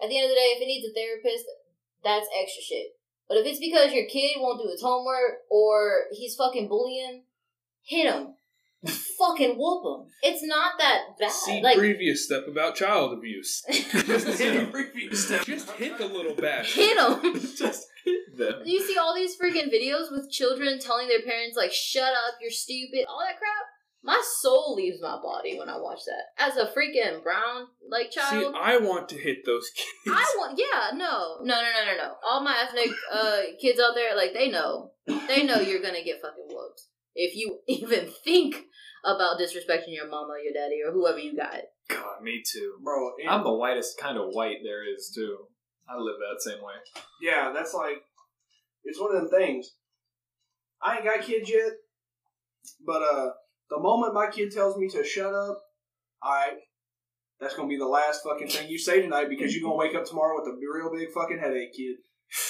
At 0.00 0.08
the 0.08 0.16
end 0.16 0.24
of 0.24 0.30
the 0.30 0.40
day, 0.40 0.56
if 0.56 0.62
it 0.62 0.66
needs 0.66 0.88
a 0.88 0.94
therapist, 0.94 1.44
that's 2.02 2.26
extra 2.40 2.62
shit. 2.62 2.96
But 3.28 3.38
if 3.38 3.46
it's 3.46 3.60
because 3.60 3.92
your 3.92 4.06
kid 4.06 4.36
won't 4.38 4.62
do 4.62 4.70
his 4.70 4.82
homework 4.82 5.42
or 5.50 6.04
he's 6.12 6.34
fucking 6.34 6.68
bullying, 6.68 7.24
hit 7.84 8.12
him. 8.12 8.34
fucking 9.18 9.54
whoop 9.56 9.84
him. 9.84 10.12
It's 10.22 10.42
not 10.42 10.72
that 10.78 11.18
bad. 11.18 11.30
See 11.30 11.62
like 11.62 11.78
previous 11.78 12.24
step 12.24 12.48
about 12.48 12.74
child 12.74 13.12
abuse. 13.12 13.62
Just 13.70 14.40
hit 14.40 14.60
a 14.60 14.66
previous 14.66 15.26
step. 15.26 15.44
Just 15.44 15.70
hit 15.72 15.98
the 15.98 16.06
little 16.06 16.34
bastard. 16.34 16.74
hit 16.74 16.98
him. 16.98 17.40
Just 17.56 17.86
them. 18.36 18.62
You 18.64 18.80
see 18.80 18.96
all 18.96 19.14
these 19.14 19.36
freaking 19.36 19.72
videos 19.72 20.10
with 20.10 20.30
children 20.30 20.78
telling 20.78 21.08
their 21.08 21.22
parents 21.22 21.56
like, 21.56 21.72
"Shut 21.72 22.12
up, 22.12 22.34
you're 22.40 22.50
stupid," 22.50 23.06
all 23.08 23.20
that 23.20 23.38
crap. 23.38 23.66
My 24.04 24.20
soul 24.40 24.74
leaves 24.74 24.98
my 25.00 25.16
body 25.22 25.56
when 25.56 25.68
I 25.68 25.78
watch 25.78 26.00
that. 26.06 26.44
As 26.44 26.56
a 26.56 26.66
freaking 26.66 27.22
brown 27.22 27.68
like 27.88 28.10
child. 28.10 28.30
See, 28.30 28.40
child, 28.40 28.56
I 28.60 28.78
want 28.78 29.08
to 29.10 29.16
hit 29.16 29.46
those 29.46 29.70
kids. 29.74 29.88
I 30.08 30.34
want, 30.38 30.58
yeah, 30.58 30.96
no, 30.96 31.36
no, 31.42 31.54
no, 31.54 31.62
no, 31.62 31.92
no, 31.92 31.96
no. 31.96 32.14
All 32.28 32.42
my 32.42 32.56
ethnic 32.66 32.90
uh, 33.12 33.42
kids 33.60 33.78
out 33.78 33.94
there, 33.94 34.16
like 34.16 34.32
they 34.32 34.50
know, 34.50 34.90
they 35.06 35.44
know 35.44 35.60
you're 35.60 35.82
gonna 35.82 36.02
get 36.02 36.20
fucking 36.20 36.48
whooped 36.48 36.82
if 37.14 37.36
you 37.36 37.60
even 37.68 38.08
think 38.24 38.64
about 39.04 39.38
disrespecting 39.38 39.94
your 39.94 40.08
mama, 40.08 40.34
your 40.42 40.52
daddy, 40.52 40.80
or 40.84 40.92
whoever 40.92 41.18
you 41.18 41.36
got. 41.36 41.60
God, 41.88 42.22
me 42.22 42.42
too. 42.44 42.74
bro. 42.82 43.12
I'm 43.28 43.44
the 43.44 43.52
whitest 43.52 43.98
kind 43.98 44.16
of 44.16 44.28
white 44.30 44.58
there 44.64 44.82
is 44.84 45.12
too. 45.14 45.46
I 45.88 45.96
live 45.98 46.16
that 46.18 46.40
same 46.42 46.62
way. 46.62 46.74
Yeah, 47.20 47.52
that's 47.54 47.74
like 47.74 48.02
it's 48.84 49.00
one 49.00 49.14
of 49.14 49.20
them 49.22 49.30
things. 49.30 49.70
I 50.82 50.96
ain't 50.96 51.04
got 51.04 51.22
kids 51.22 51.48
yet, 51.50 51.72
but 52.84 53.02
uh, 53.02 53.30
the 53.70 53.78
moment 53.78 54.14
my 54.14 54.28
kid 54.30 54.52
tells 54.52 54.76
me 54.76 54.88
to 54.88 55.04
shut 55.04 55.32
up, 55.32 55.58
alright, 56.24 56.58
that's 57.40 57.54
gonna 57.54 57.68
be 57.68 57.76
the 57.78 57.86
last 57.86 58.22
fucking 58.24 58.48
thing 58.48 58.68
you 58.68 58.78
say 58.78 59.00
tonight 59.00 59.28
because 59.28 59.54
you're 59.54 59.62
gonna 59.62 59.76
wake 59.76 59.94
up 59.94 60.04
tomorrow 60.04 60.40
with 60.40 60.48
a 60.52 60.56
real 60.56 60.90
big 60.92 61.12
fucking 61.12 61.38
headache, 61.38 61.72
kid. 61.74 61.96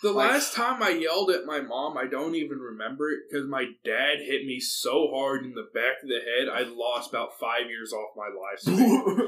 The 0.00 0.12
Like- 0.12 0.30
last 0.30 0.54
time 0.54 0.80
I 0.80 0.90
yelled 0.90 1.28
at 1.32 1.44
my 1.44 1.60
mom, 1.60 1.98
I 1.98 2.06
don't 2.06 2.36
even 2.36 2.58
remember 2.58 3.10
it 3.10 3.18
because 3.28 3.48
my 3.48 3.64
dad 3.84 4.18
hit 4.24 4.46
me 4.46 4.60
so 4.60 5.08
hard 5.12 5.44
in 5.44 5.54
the 5.54 5.66
back 5.74 5.96
of 6.04 6.08
the 6.08 6.20
head, 6.20 6.48
I 6.48 6.62
lost 6.72 7.10
about 7.10 7.30
five 7.40 7.68
years 7.68 7.92
off 7.92 8.10
my 8.16 8.28
life. 8.28 8.60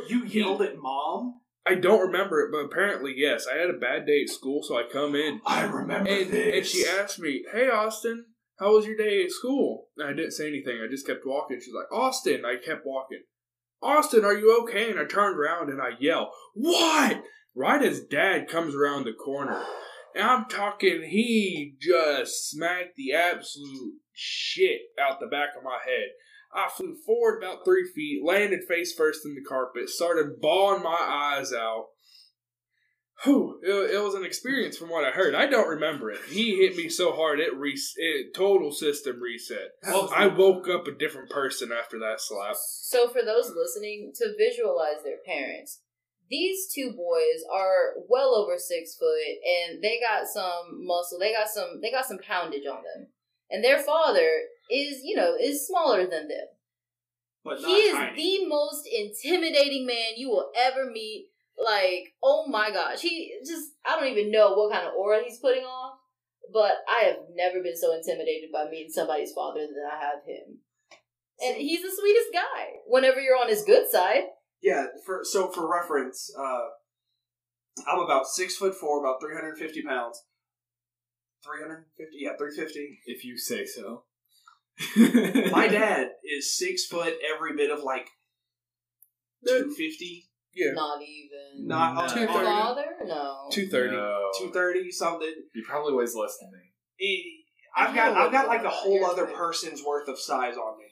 you 0.09 0.25
yelled 0.27 0.63
at 0.63 0.77
mom. 0.79 1.40
I 1.67 1.75
don't 1.75 2.07
remember 2.07 2.41
it, 2.41 2.51
but 2.51 2.65
apparently, 2.65 3.13
yes. 3.17 3.47
I 3.47 3.59
had 3.59 3.71
a 3.71 3.79
bad 3.79 4.07
day 4.07 4.23
at 4.23 4.31
school, 4.31 4.63
so 4.63 4.77
I 4.77 4.85
come 4.91 5.15
in 5.15 5.41
I 5.47 5.65
remember 5.65 6.09
and, 6.09 6.31
this. 6.31 6.57
and 6.57 6.67
she 6.67 6.87
asked 6.89 7.19
me, 7.19 7.45
"Hey, 7.53 7.69
Austin, 7.69 8.27
how 8.59 8.75
was 8.75 8.87
your 8.87 8.97
day 8.97 9.23
at 9.25 9.31
school?" 9.31 9.89
And 9.97 10.09
I 10.09 10.13
didn't 10.13 10.33
say 10.33 10.49
anything. 10.49 10.81
I 10.83 10.91
just 10.91 11.07
kept 11.07 11.27
walking. 11.27 11.61
She's 11.61 11.75
like, 11.75 11.93
"Austin," 11.93 12.45
I 12.45 12.57
kept 12.57 12.87
walking. 12.87 13.23
Austin, 13.83 14.25
are 14.25 14.35
you 14.35 14.63
okay? 14.63 14.91
And 14.91 14.99
I 14.99 15.05
turned 15.05 15.39
around 15.39 15.71
and 15.71 15.81
I 15.81 15.91
yell, 15.99 16.33
"What?" 16.55 17.23
Right 17.55 17.83
as 17.83 18.05
Dad 18.05 18.49
comes 18.49 18.75
around 18.75 19.05
the 19.05 19.13
corner, 19.13 19.63
and 20.15 20.25
I'm 20.25 20.47
talking, 20.47 21.03
he 21.03 21.77
just 21.81 22.49
smacked 22.49 22.97
the 22.97 23.13
absolute 23.13 23.95
shit 24.13 24.81
out 25.01 25.21
the 25.21 25.27
back 25.27 25.51
of 25.57 25.65
my 25.65 25.79
head. 25.85 26.11
I 26.53 26.69
flew 26.69 26.97
forward 27.07 27.43
about 27.43 27.65
three 27.65 27.89
feet, 27.95 28.23
landed 28.25 28.61
face 28.69 28.93
first 28.93 29.25
in 29.25 29.35
the 29.35 29.43
carpet, 29.43 29.89
started 29.89 30.41
bawling 30.41 30.83
my 30.83 30.99
eyes 31.01 31.53
out. 31.53 31.87
Whew, 33.25 33.61
it, 33.63 33.95
it 33.95 34.03
was 34.03 34.15
an 34.15 34.25
experience 34.25 34.79
from 34.79 34.89
what 34.89 35.05
I 35.05 35.11
heard. 35.11 35.35
I 35.35 35.47
don't 35.47 35.69
remember 35.69 36.11
it. 36.11 36.21
He 36.31 36.57
hit 36.57 36.75
me 36.75 36.89
so 36.89 37.13
hard 37.13 37.39
it 37.39 37.55
re- 37.55 37.79
it 37.97 38.35
total 38.35 38.73
system 38.73 39.21
reset. 39.21 39.73
Well, 39.87 40.11
I 40.15 40.27
woke 40.27 40.69
up 40.69 40.87
a 40.87 40.93
different 40.93 41.29
person 41.29 41.71
after 41.71 41.99
that 41.99 42.21
slap. 42.21 42.57
So 42.57 43.09
for 43.09 43.23
those 43.23 43.53
listening 43.55 44.13
to 44.17 44.35
visualize 44.39 45.03
their 45.05 45.19
parents, 45.27 45.83
these 46.31 46.73
two 46.73 46.93
boys 46.93 47.45
are 47.53 47.95
well 48.09 48.35
over 48.35 48.57
six 48.57 48.97
foot 48.97 49.19
and 49.69 49.83
they 49.83 50.01
got 50.01 50.27
some 50.27 50.87
muscle. 50.87 51.19
They 51.19 51.33
got 51.33 51.49
some 51.49 51.81
they 51.83 51.91
got 51.91 52.07
some 52.07 52.19
poundage 52.19 52.67
on 52.67 52.83
them. 52.83 53.09
And 53.51 53.65
their 53.65 53.79
father 53.79 54.29
is, 54.71 55.01
you 55.03 55.17
know, 55.17 55.35
is 55.41 55.67
smaller 55.67 56.03
than 56.03 56.29
them. 56.29 56.47
but 57.45 57.59
he 57.59 57.73
is 57.73 57.95
tiny. 57.95 58.17
the 58.17 58.47
most 58.47 58.87
intimidating 58.87 59.87
man 59.87 60.15
you 60.17 60.29
will 60.31 60.51
ever 60.57 60.91
meet. 60.91 61.29
Like, 61.63 62.15
oh 62.23 62.47
my 62.49 62.71
gosh. 62.71 63.01
He 63.01 63.33
just 63.47 63.73
I 63.85 63.99
don't 63.99 64.09
even 64.11 64.31
know 64.31 64.55
what 64.55 64.73
kind 64.73 64.87
of 64.87 64.95
aura 64.95 65.23
he's 65.25 65.39
putting 65.39 65.65
off. 65.65 65.99
But 66.53 66.73
I 66.89 67.05
have 67.05 67.19
never 67.35 67.63
been 67.63 67.77
so 67.77 67.95
intimidated 67.95 68.51
by 68.53 68.65
meeting 68.71 68.91
somebody's 68.91 69.33
father 69.33 69.61
than 69.61 69.85
I 69.91 69.97
have 70.05 70.25
him. 70.27 70.59
And 71.43 71.57
he's 71.57 71.83
the 71.83 71.93
sweetest 71.97 72.33
guy. 72.33 72.81
Whenever 72.87 73.21
you're 73.21 73.37
on 73.37 73.49
his 73.49 73.63
good 73.63 73.89
side. 73.91 74.25
Yeah, 74.63 74.87
for 75.07 75.21
so 75.23 75.51
for 75.51 75.71
reference, 75.71 76.31
uh, 76.39 76.61
I'm 77.89 78.01
about 78.01 78.27
six 78.27 78.57
foot 78.57 78.75
four, 78.75 79.01
about 79.01 79.21
three 79.21 79.35
hundred 79.35 79.51
and 79.51 79.59
fifty 79.59 79.83
pounds. 79.83 80.23
Three 81.45 81.63
hundred 81.63 81.87
fifty, 81.97 82.17
yeah, 82.21 82.31
three 82.39 82.55
fifty. 82.55 82.99
If 83.07 83.25
you 83.25 83.39
say 83.39 83.65
so. 83.65 84.05
My 85.53 85.69
dad 85.71 86.09
is 86.25 86.57
six 86.57 86.87
foot, 86.87 87.15
every 87.35 87.55
bit 87.57 87.71
of 87.71 87.83
like 87.83 88.09
two 89.47 89.71
fifty, 89.77 90.29
Yeah, 90.55 90.73
Not 90.75 91.01
even. 91.03 91.67
not 91.67 91.95
No. 91.95 92.01
Your 92.03 92.27
230. 92.29 92.45
father? 92.45 92.85
No. 93.05 93.49
two 93.51 93.69
thirty. 93.69 93.97
No. 93.97 94.31
two 94.39 94.51
thirty 94.51 94.91
something. 94.91 95.35
He 95.55 95.63
probably 95.67 95.95
weighs 95.95 96.15
less 96.15 96.37
than 96.41 96.51
me. 96.53 96.73
He- 96.97 97.37
I've 97.77 97.95
got 97.95 98.17
I 98.17 98.27
I've 98.27 98.33
got 98.33 98.49
like 98.49 98.65
a 98.65 98.69
whole 98.69 99.05
other 99.07 99.25
right. 99.27 99.35
person's 99.35 99.83
worth 99.85 100.09
of 100.09 100.19
size 100.19 100.57
on 100.57 100.77
me. 100.79 100.87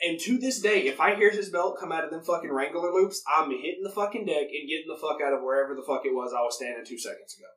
And 0.00 0.18
to 0.20 0.38
this 0.38 0.60
day, 0.60 0.86
if 0.86 1.00
I 1.00 1.14
hear 1.16 1.30
his 1.30 1.50
belt 1.50 1.76
come 1.78 1.92
out 1.92 2.04
of 2.04 2.10
them 2.10 2.22
fucking 2.24 2.50
Wrangler 2.50 2.90
loops, 2.92 3.20
I'm 3.28 3.50
hitting 3.50 3.82
the 3.82 3.90
fucking 3.94 4.24
deck 4.24 4.46
and 4.48 4.68
getting 4.68 4.86
the 4.88 4.96
fuck 5.00 5.18
out 5.22 5.34
of 5.34 5.42
wherever 5.42 5.74
the 5.74 5.84
fuck 5.86 6.02
it 6.06 6.14
was 6.14 6.32
I 6.32 6.40
was 6.40 6.56
standing 6.56 6.84
two 6.86 6.98
seconds 6.98 7.36
ago. 7.36 7.48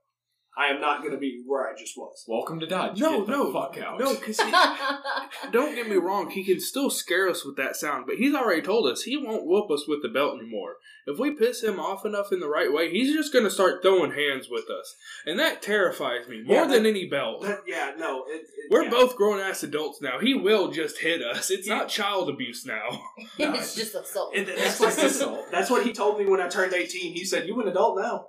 I 0.57 0.67
am 0.67 0.81
not 0.81 0.99
going 0.99 1.13
to 1.13 1.17
be 1.17 1.43
where 1.47 1.65
I 1.65 1.73
just 1.79 1.97
was. 1.97 2.25
Welcome 2.27 2.59
to 2.59 2.67
Dodge. 2.67 2.99
No, 2.99 3.19
Get 3.19 3.27
the 3.27 3.31
no, 3.31 3.53
fuck 3.53 3.77
out. 3.77 3.99
no, 3.99 4.13
because 4.15 4.37
don't 5.51 5.75
get 5.75 5.87
me 5.89 5.95
wrong, 5.95 6.29
he 6.29 6.43
can 6.43 6.59
still 6.59 6.89
scare 6.89 7.29
us 7.29 7.45
with 7.45 7.55
that 7.55 7.77
sound, 7.77 8.05
but 8.05 8.15
he's 8.17 8.35
already 8.35 8.61
told 8.61 8.85
us 8.91 9.03
he 9.03 9.15
won't 9.15 9.45
whoop 9.45 9.71
us 9.71 9.85
with 9.87 10.01
the 10.01 10.09
belt 10.09 10.39
anymore. 10.39 10.75
If 11.07 11.19
we 11.19 11.31
piss 11.31 11.63
him 11.63 11.79
off 11.79 12.05
enough 12.05 12.33
in 12.33 12.41
the 12.41 12.49
right 12.49 12.71
way, 12.71 12.91
he's 12.91 13.13
just 13.13 13.31
going 13.31 13.45
to 13.45 13.49
start 13.51 13.81
throwing 13.81 14.11
hands 14.11 14.47
with 14.51 14.65
us, 14.69 14.93
and 15.25 15.39
that 15.39 15.61
terrifies 15.61 16.27
me 16.27 16.43
more 16.43 16.57
Yeah, 16.57 16.67
than 16.67 16.83
that- 16.83 16.89
any 16.89 17.07
belt. 17.07 17.43
That- 17.43 17.61
yeah, 17.65 17.93
no. 17.97 18.25
It, 18.27 18.41
it, 18.41 18.45
We're 18.69 18.83
yeah. 18.83 18.89
both 18.89 19.15
grown 19.15 19.39
ass 19.39 19.63
adults 19.63 20.01
now. 20.01 20.19
He 20.19 20.33
will 20.33 20.69
just 20.69 20.99
hit 20.99 21.21
us. 21.23 21.49
It's 21.49 21.67
not 21.67 21.87
child 21.87 22.29
abuse 22.29 22.65
now. 22.65 23.01
it's 23.39 23.73
just 23.73 23.95
assault. 23.95 24.33
And 24.35 24.45
That's 24.47 24.77
that's, 24.77 24.79
what, 24.81 24.89
just 24.89 25.15
assault. 25.15 25.45
that's 25.49 25.69
what 25.69 25.85
he 25.85 25.93
told 25.93 26.19
me 26.19 26.25
when 26.25 26.41
I 26.41 26.49
turned 26.49 26.73
18. 26.73 27.13
He 27.13 27.23
said, 27.23 27.47
You 27.47 27.59
an 27.61 27.69
adult 27.69 27.97
now. 27.99 28.25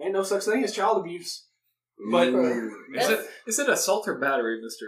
Ain't 0.00 0.12
no 0.12 0.22
such 0.22 0.44
thing 0.44 0.62
as 0.64 0.74
child 0.74 0.98
abuse. 0.98 1.46
But 2.10 2.28
Is 2.28 3.08
it, 3.08 3.20
is 3.46 3.58
it 3.58 3.68
assault 3.68 4.08
or 4.08 4.18
battery, 4.18 4.60
Mister 4.62 4.86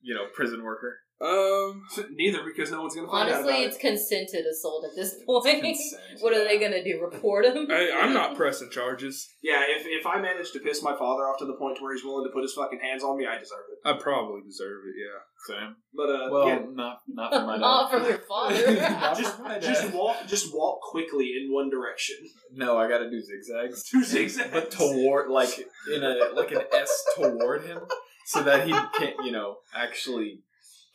you 0.00 0.14
know, 0.14 0.26
prison 0.34 0.62
worker? 0.64 0.98
Um, 1.22 1.82
Neither, 2.12 2.40
because 2.44 2.70
no 2.70 2.80
one's 2.80 2.94
gonna 2.94 3.06
find 3.06 3.28
out 3.28 3.34
Honestly, 3.36 3.64
about 3.64 3.66
it's 3.66 3.76
consented 3.76 4.46
assault 4.46 4.86
at 4.86 4.96
this 4.96 5.16
point. 5.26 5.62
Consent, 5.62 6.00
what 6.20 6.32
are 6.32 6.44
they 6.44 6.58
gonna 6.58 6.82
do? 6.82 6.98
Report 7.02 7.44
him? 7.44 7.66
I, 7.70 7.90
I'm 7.94 8.14
not 8.14 8.36
pressing 8.38 8.70
charges. 8.70 9.28
Yeah, 9.42 9.62
if 9.68 9.84
if 9.86 10.06
I 10.06 10.18
manage 10.18 10.52
to 10.52 10.60
piss 10.60 10.82
my 10.82 10.96
father 10.96 11.24
off 11.24 11.38
to 11.40 11.44
the 11.44 11.52
point 11.54 11.76
where 11.82 11.92
he's 11.94 12.02
willing 12.02 12.26
to 12.26 12.32
put 12.32 12.42
his 12.42 12.54
fucking 12.54 12.80
hands 12.80 13.04
on 13.04 13.18
me, 13.18 13.26
I 13.26 13.38
deserve 13.38 13.66
it. 13.70 13.86
I 13.86 14.00
probably 14.00 14.40
deserve 14.46 14.80
it. 14.86 14.94
Yeah. 14.96 15.54
Sam? 15.54 15.76
But 15.94 16.08
uh, 16.08 16.28
Well, 16.30 16.48
yeah, 16.48 16.58
not 16.72 17.00
not 17.06 17.32
for 17.34 17.40
my 17.46 17.52
dad. 17.56 17.60
Not 17.60 17.90
from 17.90 18.04
your 18.04 18.18
father. 18.18 18.74
Just 19.20 19.36
for 19.36 19.42
my 19.42 19.58
dad. 19.58 19.62
just 19.62 19.92
walk 19.92 20.16
just 20.26 20.54
walk 20.54 20.80
quickly 20.80 21.32
in 21.38 21.52
one 21.52 21.68
direction. 21.68 22.16
No, 22.54 22.78
I 22.78 22.88
gotta 22.88 23.10
do 23.10 23.20
zigzags. 23.20 23.84
Two 23.84 24.04
zigzags. 24.04 24.50
But 24.50 24.70
toward, 24.70 25.30
like 25.30 25.50
in 25.94 26.02
a 26.02 26.16
like 26.34 26.52
an 26.52 26.62
S 26.72 27.04
toward 27.14 27.64
him, 27.64 27.80
so 28.26 28.42
that 28.42 28.66
he 28.66 28.72
can't, 28.98 29.16
you 29.24 29.32
know, 29.32 29.56
actually 29.74 30.40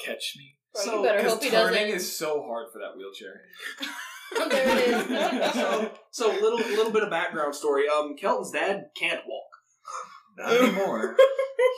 catch 0.03 0.33
me. 0.37 0.55
Bro, 0.73 0.83
So, 0.83 0.95
you 0.97 1.03
better 1.03 1.17
Because 1.19 1.33
hope 1.33 1.43
he 1.43 1.49
turning 1.49 1.79
doesn't. 1.83 1.95
is 1.95 2.17
so 2.17 2.43
hard 2.43 2.67
for 2.73 2.79
that 2.79 2.95
wheelchair. 2.97 3.41
there 4.49 4.77
it 4.77 4.87
is. 5.47 5.53
so 5.53 5.91
so 6.11 6.27
little 6.41 6.57
little 6.59 6.91
bit 6.91 7.03
of 7.03 7.09
background 7.09 7.55
story. 7.55 7.83
Um, 7.87 8.15
Kelton's 8.17 8.51
dad 8.51 8.85
can't 8.97 9.21
walk. 9.27 9.43
Not 10.37 10.61
anymore. 10.61 11.15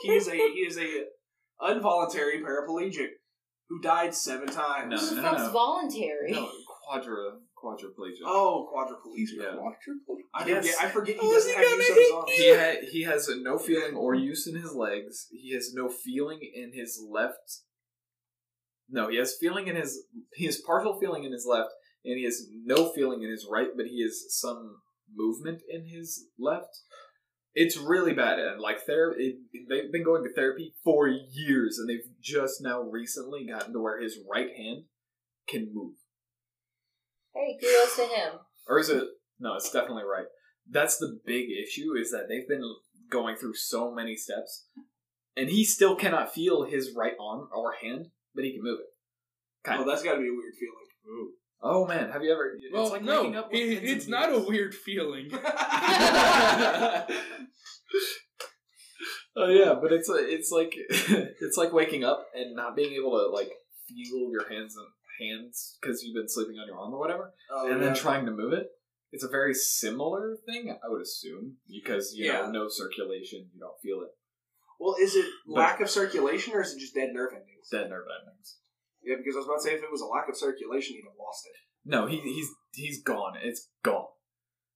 He 0.02 0.12
is 0.14 0.28
a 0.28 0.32
he 0.32 0.60
is 0.66 0.78
a 0.78 1.04
involuntary 1.72 2.40
paraplegic 2.40 3.08
who 3.68 3.80
died 3.80 4.14
seven 4.14 4.46
times. 4.46 4.90
No, 4.90 4.96
Who 5.08 5.14
the 5.16 5.22
no, 5.22 5.32
no. 5.32 5.50
voluntary? 5.50 6.30
no, 6.32 6.48
quadra 6.86 7.32
quadriplegia. 7.62 8.22
Oh, 8.24 8.68
quadriplegic. 8.72 9.42
Yeah. 9.42 9.56
I 10.34 10.46
Yes. 10.46 10.66
forget. 10.68 10.84
I 10.84 10.88
forget 10.88 11.16
he 11.16 11.20
How 11.26 11.32
is 11.34 11.44
doesn't 11.44 11.50
he 11.50 11.68
have 11.68 11.78
use 11.78 11.90
of 11.90 11.96
his 11.96 12.12
arms. 12.12 12.30
He 12.30 12.54
ha- 12.54 12.86
he 12.92 13.02
has 13.02 13.28
no 13.42 13.58
feeling 13.58 13.94
or 13.96 14.14
use 14.14 14.46
in 14.46 14.54
his 14.54 14.72
legs. 14.72 15.26
He 15.30 15.52
has 15.54 15.72
no 15.74 15.88
feeling 15.88 16.38
in 16.54 16.72
his 16.72 17.02
left. 17.10 17.62
No, 18.88 19.08
he 19.08 19.16
has 19.18 19.36
feeling 19.40 19.66
in 19.68 19.76
his. 19.76 20.04
He 20.34 20.46
has 20.46 20.60
partial 20.60 20.98
feeling 20.98 21.24
in 21.24 21.32
his 21.32 21.46
left, 21.48 21.70
and 22.04 22.16
he 22.16 22.24
has 22.24 22.46
no 22.64 22.90
feeling 22.90 23.22
in 23.22 23.30
his 23.30 23.46
right. 23.50 23.68
But 23.76 23.86
he 23.86 24.02
has 24.02 24.24
some 24.28 24.78
movement 25.14 25.62
in 25.68 25.86
his 25.86 26.26
left. 26.38 26.80
It's 27.54 27.76
really 27.76 28.12
bad, 28.12 28.38
and 28.38 28.60
like 28.60 28.84
therapy, 28.86 29.38
they've 29.68 29.90
been 29.90 30.04
going 30.04 30.22
to 30.22 30.32
therapy 30.32 30.74
for 30.84 31.08
years, 31.08 31.78
and 31.78 31.88
they've 31.88 32.08
just 32.22 32.60
now 32.60 32.82
recently 32.82 33.46
gotten 33.46 33.72
to 33.72 33.80
where 33.80 34.00
his 34.00 34.18
right 34.30 34.48
hand 34.56 34.84
can 35.48 35.72
move. 35.72 35.94
Hey, 37.34 37.56
kudos 37.60 37.96
to 37.96 38.02
him. 38.02 38.32
Or 38.68 38.78
is 38.78 38.90
it? 38.90 39.04
No, 39.40 39.54
it's 39.54 39.72
definitely 39.72 40.04
right. 40.04 40.26
That's 40.70 40.98
the 40.98 41.18
big 41.24 41.46
issue 41.50 41.94
is 41.98 42.10
that 42.10 42.26
they've 42.28 42.46
been 42.46 42.62
going 43.10 43.36
through 43.36 43.54
so 43.54 43.92
many 43.92 44.16
steps, 44.16 44.66
and 45.36 45.48
he 45.48 45.64
still 45.64 45.96
cannot 45.96 46.32
feel 46.32 46.64
his 46.64 46.94
right 46.96 47.14
arm 47.20 47.48
or 47.52 47.74
hand, 47.82 48.08
but 48.38 48.44
he 48.44 48.52
can 48.54 48.62
move 48.62 48.78
it. 48.78 48.86
Kind 49.66 49.78
Oh, 49.80 49.82
of. 49.82 49.88
that's 49.88 50.04
got 50.04 50.14
to 50.14 50.20
be 50.20 50.28
a 50.28 50.30
weird 50.32 50.54
feeling. 50.54 50.86
Oh 51.60 51.84
man, 51.86 52.10
have 52.12 52.22
you 52.22 52.30
ever? 52.30 52.56
Well, 52.72 52.88
like 52.90 53.02
no, 53.02 53.26
up 53.34 53.50
with 53.50 53.60
it- 53.60 53.82
it's 53.82 54.04
and 54.04 54.12
not 54.12 54.32
a 54.32 54.38
weird 54.38 54.72
feeling. 54.74 55.28
oh 59.36 59.48
yeah, 59.48 59.74
but 59.80 59.92
it's 59.92 60.08
a- 60.08 60.14
it's 60.34 60.50
like 60.52 60.72
it's 60.88 61.56
like 61.56 61.72
waking 61.72 62.04
up 62.04 62.26
and 62.34 62.54
not 62.54 62.76
being 62.76 62.92
able 62.94 63.10
to 63.18 63.26
like 63.34 63.50
feel 63.88 64.30
your 64.30 64.48
hands 64.48 64.76
and 64.76 64.86
hands 65.20 65.76
because 65.80 66.02
you've 66.04 66.14
been 66.14 66.28
sleeping 66.28 66.56
on 66.60 66.66
your 66.68 66.78
arm 66.78 66.92
or 66.94 67.00
whatever, 67.00 67.32
Oh, 67.50 67.70
and 67.70 67.82
then 67.82 67.94
trying 67.94 68.24
to 68.26 68.32
move 68.32 68.52
it. 68.52 68.66
It's 69.10 69.24
a 69.24 69.28
very 69.28 69.54
similar 69.54 70.36
thing, 70.46 70.70
I 70.70 70.88
would 70.88 71.00
assume, 71.00 71.56
because 71.66 72.12
you 72.14 72.26
Yeah. 72.26 72.42
know 72.42 72.50
no 72.50 72.66
circulation, 72.68 73.48
you 73.54 73.58
don't 73.58 73.80
feel 73.82 74.02
it. 74.02 74.10
Well, 74.78 74.94
is 75.00 75.14
it 75.16 75.26
But- 75.46 75.54
lack 75.54 75.80
of 75.80 75.90
circulation 75.90 76.54
or 76.54 76.62
is 76.62 76.74
it 76.74 76.78
just 76.80 76.94
dead 76.94 77.10
nerve 77.12 77.32
endings? 77.32 77.68
Dead 77.70 77.88
nerve 77.90 78.06
endings. 78.20 78.58
Yeah, 79.02 79.16
because 79.16 79.34
I 79.36 79.38
was 79.38 79.46
about 79.46 79.56
to 79.56 79.62
say 79.62 79.74
if 79.74 79.82
it 79.82 79.90
was 79.90 80.00
a 80.02 80.06
lack 80.06 80.28
of 80.28 80.36
circulation, 80.36 80.96
he'd 80.96 81.04
have 81.08 81.18
lost 81.18 81.46
it. 81.46 81.56
No, 81.84 82.06
he, 82.06 82.18
he's 82.20 82.48
he's 82.72 83.02
gone. 83.02 83.34
It's 83.42 83.68
gone. 83.82 84.08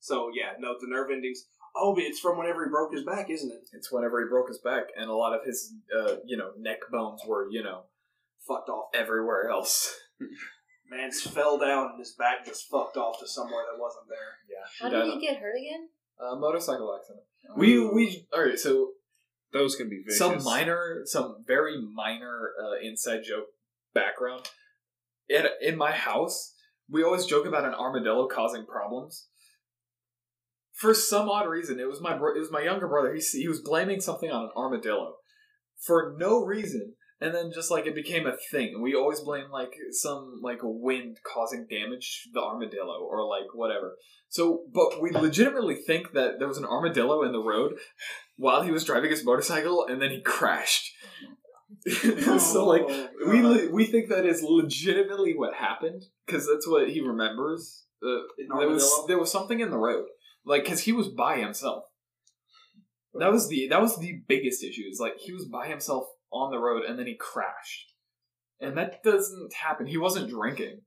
So 0.00 0.30
yeah, 0.34 0.52
no, 0.58 0.74
the 0.80 0.86
nerve 0.88 1.10
endings. 1.10 1.44
Oh, 1.74 1.94
but 1.94 2.04
it's 2.04 2.20
from 2.20 2.38
whenever 2.38 2.64
he 2.64 2.70
broke 2.70 2.92
his 2.92 3.04
back, 3.04 3.30
isn't 3.30 3.50
it? 3.50 3.68
It's 3.72 3.90
whenever 3.90 4.20
he 4.22 4.28
broke 4.28 4.48
his 4.48 4.58
back, 4.58 4.84
and 4.96 5.08
a 5.10 5.14
lot 5.14 5.34
of 5.34 5.44
his 5.44 5.74
uh, 5.96 6.16
you 6.24 6.36
know 6.36 6.52
neck 6.58 6.78
bones 6.90 7.20
were 7.26 7.48
you 7.50 7.62
know 7.62 7.84
Fucked 8.46 8.68
off. 8.68 8.90
everywhere 8.94 9.48
else. 9.50 9.94
Man's 10.90 11.22
fell 11.22 11.58
down 11.58 11.90
and 11.92 11.98
his 11.98 12.14
back 12.18 12.44
just 12.44 12.68
fucked 12.68 12.96
off 12.96 13.18
to 13.20 13.26
somewhere 13.26 13.64
that 13.72 13.80
wasn't 13.80 14.04
there. 14.08 14.36
Yeah, 14.50 14.66
How 14.80 14.88
did 14.90 15.14
he 15.14 15.26
get 15.26 15.38
hurt 15.40 15.56
again? 15.56 15.88
Uh, 16.20 16.36
motorcycle 16.36 16.94
accident. 16.94 17.24
We 17.56 17.78
we 17.88 18.26
all 18.32 18.42
right. 18.44 18.58
So 18.58 18.92
Those 19.52 19.76
can 19.76 19.88
be 19.88 20.02
vicious. 20.04 20.18
some 20.18 20.42
minor, 20.42 21.02
some 21.04 21.44
very 21.46 21.76
minor 21.80 22.52
uh, 22.62 22.78
inside 22.82 23.20
joke 23.24 23.46
background. 23.94 24.48
In 25.28 25.46
in 25.60 25.76
my 25.76 25.92
house, 25.92 26.54
we 26.90 27.02
always 27.02 27.26
joke 27.26 27.46
about 27.46 27.64
an 27.64 27.74
armadillo 27.74 28.28
causing 28.28 28.66
problems. 28.66 29.28
For 30.72 30.94
some 30.94 31.28
odd 31.28 31.48
reason, 31.48 31.78
it 31.78 31.88
was 31.88 32.00
my 32.00 32.16
bro- 32.16 32.34
it 32.34 32.40
was 32.40 32.50
my 32.50 32.62
younger 32.62 32.88
brother. 32.88 33.14
He 33.14 33.20
he 33.20 33.48
was 33.48 33.60
blaming 33.60 34.00
something 34.00 34.30
on 34.30 34.44
an 34.44 34.50
armadillo 34.56 35.16
for 35.82 36.14
no 36.16 36.44
reason, 36.44 36.94
and 37.22 37.34
then 37.34 37.52
just 37.54 37.70
like 37.70 37.86
it 37.86 37.94
became 37.94 38.26
a 38.26 38.36
thing. 38.50 38.82
We 38.82 38.94
always 38.94 39.20
blame 39.20 39.50
like 39.50 39.74
some 39.92 40.40
like 40.42 40.58
wind 40.62 41.18
causing 41.24 41.66
damage 41.70 42.22
to 42.24 42.30
the 42.34 42.40
armadillo 42.40 42.98
or 43.00 43.26
like 43.26 43.54
whatever. 43.54 43.96
So, 44.28 44.62
but 44.72 45.00
we 45.00 45.10
legitimately 45.10 45.76
think 45.76 46.12
that 46.12 46.38
there 46.38 46.48
was 46.48 46.58
an 46.58 46.64
armadillo 46.64 47.22
in 47.22 47.32
the 47.32 47.42
road 47.42 47.74
while 48.36 48.62
he 48.62 48.70
was 48.70 48.84
driving 48.84 49.10
his 49.10 49.24
motorcycle, 49.24 49.86
and 49.86 50.02
then 50.02 50.10
he 50.10 50.20
crashed. 50.20 50.90
so 52.38 52.66
like 52.66 52.82
Oh, 52.88 53.08
we 53.26 53.42
le- 53.42 53.70
we 53.70 53.86
think 53.86 54.08
that 54.08 54.26
is 54.26 54.42
legitimately 54.42 55.34
what 55.36 55.54
happened 55.54 56.02
because 56.26 56.46
that's 56.46 56.66
what 56.68 56.90
he 56.90 57.00
remembers. 57.00 57.84
Uh, 58.04 58.22
there 58.58 58.68
was 58.68 59.04
there 59.06 59.18
was 59.18 59.30
something 59.30 59.60
in 59.60 59.70
the 59.70 59.78
road, 59.78 60.06
like 60.44 60.64
because 60.64 60.80
he 60.80 60.92
was 60.92 61.08
by 61.08 61.38
himself. 61.38 61.84
That 63.14 63.30
was 63.30 63.48
the 63.48 63.68
that 63.68 63.80
was 63.80 63.98
the 63.98 64.22
biggest 64.26 64.64
issue. 64.64 64.82
Is 64.90 64.98
like 64.98 65.14
he 65.18 65.32
was 65.32 65.44
by 65.46 65.68
himself 65.68 66.06
on 66.32 66.50
the 66.50 66.58
road 66.58 66.84
and 66.84 66.98
then 66.98 67.06
he 67.06 67.16
crashed, 67.18 67.92
and 68.60 68.76
that 68.76 69.02
doesn't 69.02 69.52
happen. 69.54 69.86
He 69.86 69.98
wasn't 69.98 70.30
drinking. 70.30 70.80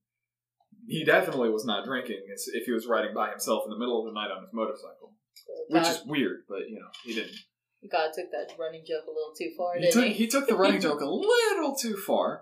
He 0.87 1.03
definitely 1.03 1.49
was 1.49 1.65
not 1.65 1.85
drinking 1.85 2.21
if 2.53 2.65
he 2.65 2.71
was 2.71 2.85
riding 2.87 3.13
by 3.13 3.29
himself 3.31 3.63
in 3.65 3.71
the 3.71 3.79
middle 3.79 3.99
of 3.99 4.05
the 4.05 4.19
night 4.19 4.29
on 4.31 4.43
his 4.43 4.53
motorcycle, 4.53 5.13
which 5.69 5.83
God, 5.83 5.91
is 5.91 6.01
weird. 6.05 6.41
But 6.47 6.69
you 6.69 6.79
know 6.79 6.89
he 7.03 7.13
didn't. 7.15 7.35
God 7.91 8.09
took 8.15 8.25
that 8.31 8.53
running 8.59 8.83
joke 8.87 9.03
a 9.05 9.11
little 9.11 9.33
too 9.37 9.51
far, 9.57 9.75
He 9.75 9.81
didn't 9.81 9.93
took 9.93 10.03
he? 10.05 10.13
he 10.13 10.27
took 10.27 10.47
the 10.47 10.55
running 10.55 10.81
joke 10.87 11.01
a 11.01 11.05
little 11.05 11.75
too 11.75 11.95
far. 11.95 12.41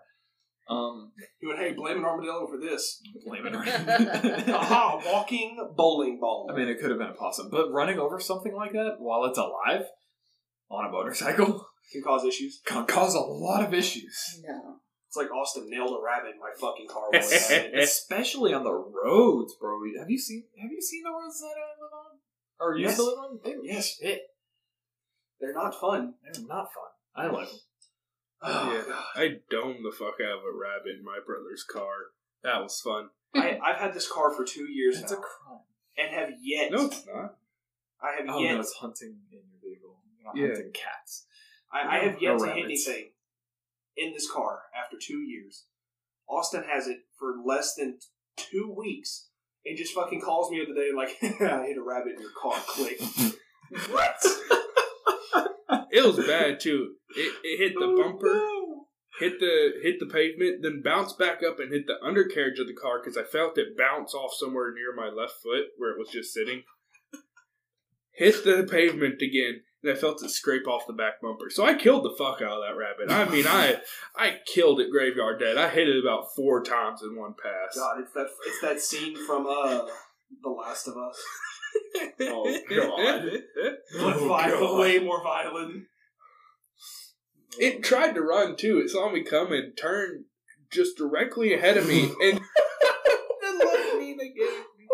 Um, 0.69 1.11
He 1.41 1.47
went, 1.47 1.59
hey, 1.59 1.73
blame 1.73 1.97
an 1.97 2.05
armadillo 2.05 2.47
for 2.47 2.57
this. 2.57 3.01
blame 3.25 3.45
it. 3.45 3.53
Aha, 4.49 5.01
walking 5.05 5.57
bowling 5.75 6.19
ball. 6.21 6.47
I 6.49 6.55
mean, 6.55 6.69
it 6.69 6.79
could 6.79 6.89
have 6.89 6.99
been 6.99 7.09
a 7.09 7.13
possum, 7.13 7.49
but 7.51 7.71
running 7.73 7.99
over 7.99 8.19
something 8.21 8.55
like 8.55 8.71
that 8.71 8.95
while 8.99 9.25
it's 9.25 9.37
alive 9.37 9.83
on 10.71 10.85
a 10.85 10.89
motorcycle 10.91 11.65
can 11.91 12.01
cause 12.01 12.23
issues. 12.25 12.61
can 12.65 12.85
cause 12.85 13.13
a 13.15 13.19
lot 13.19 13.63
of 13.63 13.73
issues, 13.73 14.41
No. 14.47 14.77
It's 15.07 15.15
like 15.17 15.31
Austin 15.31 15.69
nailed 15.69 15.91
a 15.95 16.01
rabbit 16.03 16.31
in 16.33 16.39
my 16.39 16.49
fucking 16.59 16.87
car 16.87 17.03
one 17.11 17.21
time. 17.21 17.71
especially 17.75 18.51
on 18.53 18.63
the 18.63 18.73
roads, 18.73 19.53
bro. 19.59 19.79
Have 19.99 20.09
you 20.09 20.17
seen 20.17 20.43
Have 20.59 20.71
you 20.71 20.81
seen 20.81 21.03
the 21.03 21.11
roads 21.11 21.39
that 21.39 21.53
I 21.55 21.69
live 21.79 21.93
on, 21.93 22.17
or 22.59 22.75
used 22.77 22.89
Yes. 22.89 22.97
to 22.97 23.03
live 23.03 23.17
on? 23.19 23.39
They 23.43 23.55
Yes. 23.63 23.97
shit. 24.01 24.21
They're 25.39 25.53
not 25.53 25.79
fun. 25.79 26.15
They're 26.23 26.45
not 26.47 26.69
fun. 26.73 26.91
I 27.15 27.27
like 27.27 27.47
them. 27.49 27.59
Oh, 28.45 28.73
Yeah. 28.73 28.83
God. 28.87 29.03
I 29.15 29.27
domed 29.49 29.85
the 29.85 29.91
fuck 29.97 30.15
out 30.19 30.39
of 30.39 30.43
a 30.43 30.51
rabbit 30.51 30.97
in 30.99 31.03
my 31.05 31.19
brother's 31.25 31.63
car. 31.63 32.11
That 32.43 32.61
was 32.61 32.81
fun. 32.81 33.09
I, 33.35 33.57
I've 33.63 33.77
had 33.79 33.93
this 33.93 34.11
car 34.11 34.31
for 34.35 34.43
two 34.43 34.65
years 34.69 34.99
It's 34.99 35.11
now 35.11 35.17
a 35.17 35.21
crime. 35.21 35.59
and 35.97 36.13
have 36.13 36.29
yet. 36.41 36.71
No, 36.71 36.85
it's 36.87 37.05
not. 37.05 37.37
I 38.01 38.15
have 38.17 38.25
Oh 38.29 38.39
yet. 38.41 38.55
no, 38.55 38.59
it's 38.59 38.73
hunting 38.73 39.15
in 39.31 39.37
your 39.39 39.59
vehicle. 39.61 39.95
You're 40.17 40.25
not 40.25 40.35
Yeah. 40.35 40.47
hunting 40.55 40.73
cats. 40.73 41.25
I, 41.73 41.97
I 41.97 41.99
have 42.05 42.21
yet 42.21 42.33
Or 42.33 42.45
to 42.45 42.53
hit 42.53 42.65
anything 42.65 43.09
in 43.97 44.13
this 44.13 44.29
car 44.29 44.61
after 44.77 44.97
two 45.01 45.19
years. 45.19 45.65
Austin 46.29 46.63
has 46.69 46.87
it 46.87 46.99
for 47.17 47.35
less 47.45 47.75
than 47.75 47.99
two 48.37 48.73
weeks 48.75 49.27
and 49.65 49.77
just 49.77 49.93
fucking 49.93 50.21
calls 50.21 50.51
me 50.51 50.57
the 50.57 50.71
other 50.71 50.79
day 50.79 50.91
like, 50.95 51.17
I 51.41 51.65
hit 51.67 51.77
a 51.77 51.83
rabbit 51.83 52.13
in 52.15 52.21
your 52.21 52.31
car. 52.39 52.55
Click. 52.67 53.01
what? 53.89 54.15
It 55.93 56.03
was 56.03 56.25
bad 56.25 56.59
too. 56.59 56.95
It, 57.15 57.33
it 57.43 57.57
hit 57.59 57.73
the 57.75 57.85
oh, 57.85 57.95
bumper, 57.95 58.41
hit 59.19 59.39
the 59.39 59.73
hit 59.83 59.99
the 59.99 60.07
pavement, 60.07 60.63
then 60.63 60.81
bounced 60.83 61.19
back 61.19 61.41
up 61.47 61.59
and 61.59 61.71
hit 61.71 61.85
the 61.85 62.03
undercarriage 62.03 62.57
of 62.57 62.65
the 62.65 62.73
car 62.73 62.99
because 62.99 63.15
I 63.15 63.23
felt 63.23 63.59
it 63.59 63.77
bounce 63.77 64.15
off 64.15 64.33
somewhere 64.33 64.73
near 64.73 64.95
my 64.95 65.13
left 65.13 65.33
foot 65.43 65.67
where 65.77 65.91
it 65.91 65.99
was 65.99 66.09
just 66.09 66.33
sitting. 66.33 66.63
Hit 68.15 68.43
the 68.43 68.67
pavement 68.69 69.21
again, 69.21 69.61
and 69.83 69.91
I 69.91 69.95
felt 69.95 70.23
it 70.23 70.29
scrape 70.29 70.67
off 70.67 70.87
the 70.87 70.93
back 70.93 71.21
bumper. 71.21 71.49
So 71.49 71.65
I 71.65 71.73
killed 71.75 72.05
the 72.05 72.15
fuck 72.17 72.41
out 72.41 72.61
of 72.61 72.63
that 72.67 72.77
rabbit. 72.77 73.11
I 73.11 73.29
mean, 73.29 73.45
I 73.47 73.81
I 74.15 74.37
killed 74.45 74.79
it 74.79 74.89
graveyard 74.91 75.39
dead. 75.39 75.57
I 75.57 75.69
hit 75.69 75.87
it 75.89 76.03
about 76.03 76.33
four 76.35 76.63
times 76.63 77.01
in 77.03 77.15
one 77.15 77.33
pass. 77.41 77.75
God, 77.75 77.99
it's 77.99 78.13
that 78.13 78.27
it's 78.47 78.61
that 78.61 78.79
scene 78.81 79.15
from 79.25 79.45
uh 79.47 79.85
The 80.41 80.49
Last 80.49 80.87
of 80.87 80.95
Us. 80.97 81.21
Oh, 82.21 82.43
God. 82.69 83.31
But, 83.55 83.77
Oh, 83.99 84.27
vi- 84.27 84.49
but 84.51 84.59
God. 84.59 84.79
way 84.79 84.99
more 84.99 85.23
violent. 85.23 85.85
It 87.59 87.83
tried 87.83 88.13
to 88.13 88.21
run 88.21 88.55
too. 88.55 88.77
It 88.79 88.89
saw 88.91 89.11
me 89.11 89.23
coming, 89.23 89.73
turned 89.75 90.25
just 90.71 90.97
directly 90.97 91.51
ahead 91.53 91.77
of 91.77 91.87
me, 91.87 92.03
and 92.21 92.39
the 92.39 93.53
look 93.57 93.99
Nina 93.99 94.23
gave 94.23 94.35
me. 94.77 94.87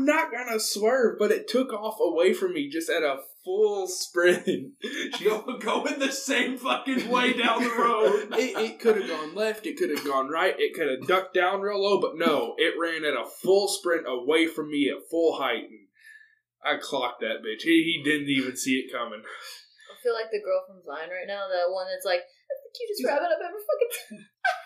I'm 0.00 0.06
not 0.06 0.32
gonna 0.32 0.58
swerve, 0.58 1.18
but 1.18 1.30
it 1.30 1.46
took 1.46 1.74
off 1.74 1.98
away 2.00 2.32
from 2.32 2.54
me 2.54 2.70
just 2.70 2.88
at 2.88 3.02
a 3.02 3.18
full 3.44 3.86
sprint. 3.86 4.46
She, 4.46 5.24
Go, 5.24 5.58
going 5.58 5.98
the 5.98 6.10
same 6.10 6.56
fucking 6.56 7.10
way 7.10 7.34
down 7.34 7.62
the 7.62 7.68
road. 7.68 8.28
it, 8.32 8.56
it 8.56 8.80
could 8.80 8.96
have 8.96 9.06
gone 9.06 9.34
left, 9.34 9.66
it 9.66 9.76
could 9.76 9.90
have 9.90 10.06
gone 10.06 10.30
right, 10.30 10.54
it 10.56 10.72
could 10.72 10.88
have 10.88 11.06
ducked 11.06 11.34
down 11.34 11.60
real 11.60 11.84
low, 11.84 12.00
but 12.00 12.16
no, 12.16 12.54
it 12.56 12.80
ran 12.80 13.04
at 13.04 13.12
a 13.12 13.28
full 13.28 13.68
sprint 13.68 14.06
away 14.08 14.46
from 14.46 14.70
me 14.70 14.88
at 14.88 15.04
full 15.10 15.36
height. 15.36 15.68
And 15.68 15.84
I 16.64 16.80
clocked 16.80 17.20
that 17.20 17.44
bitch. 17.44 17.60
He, 17.60 17.84
he 17.84 18.00
didn't 18.02 18.30
even 18.30 18.56
see 18.56 18.80
it 18.80 18.90
coming. 18.90 19.20
I 19.20 19.94
feel 20.02 20.14
like 20.14 20.32
the 20.32 20.40
girl 20.40 20.64
from 20.66 20.80
Vine 20.80 21.12
right 21.12 21.28
now, 21.28 21.44
that 21.44 21.68
one 21.68 21.92
that's 21.92 22.08
like, 22.08 22.24
that's 22.24 22.64
the 22.64 22.72
cutest 22.72 23.04
rabbit 23.04 23.36
I've 23.36 23.44
ever 23.44 23.60
fucking 23.60 24.24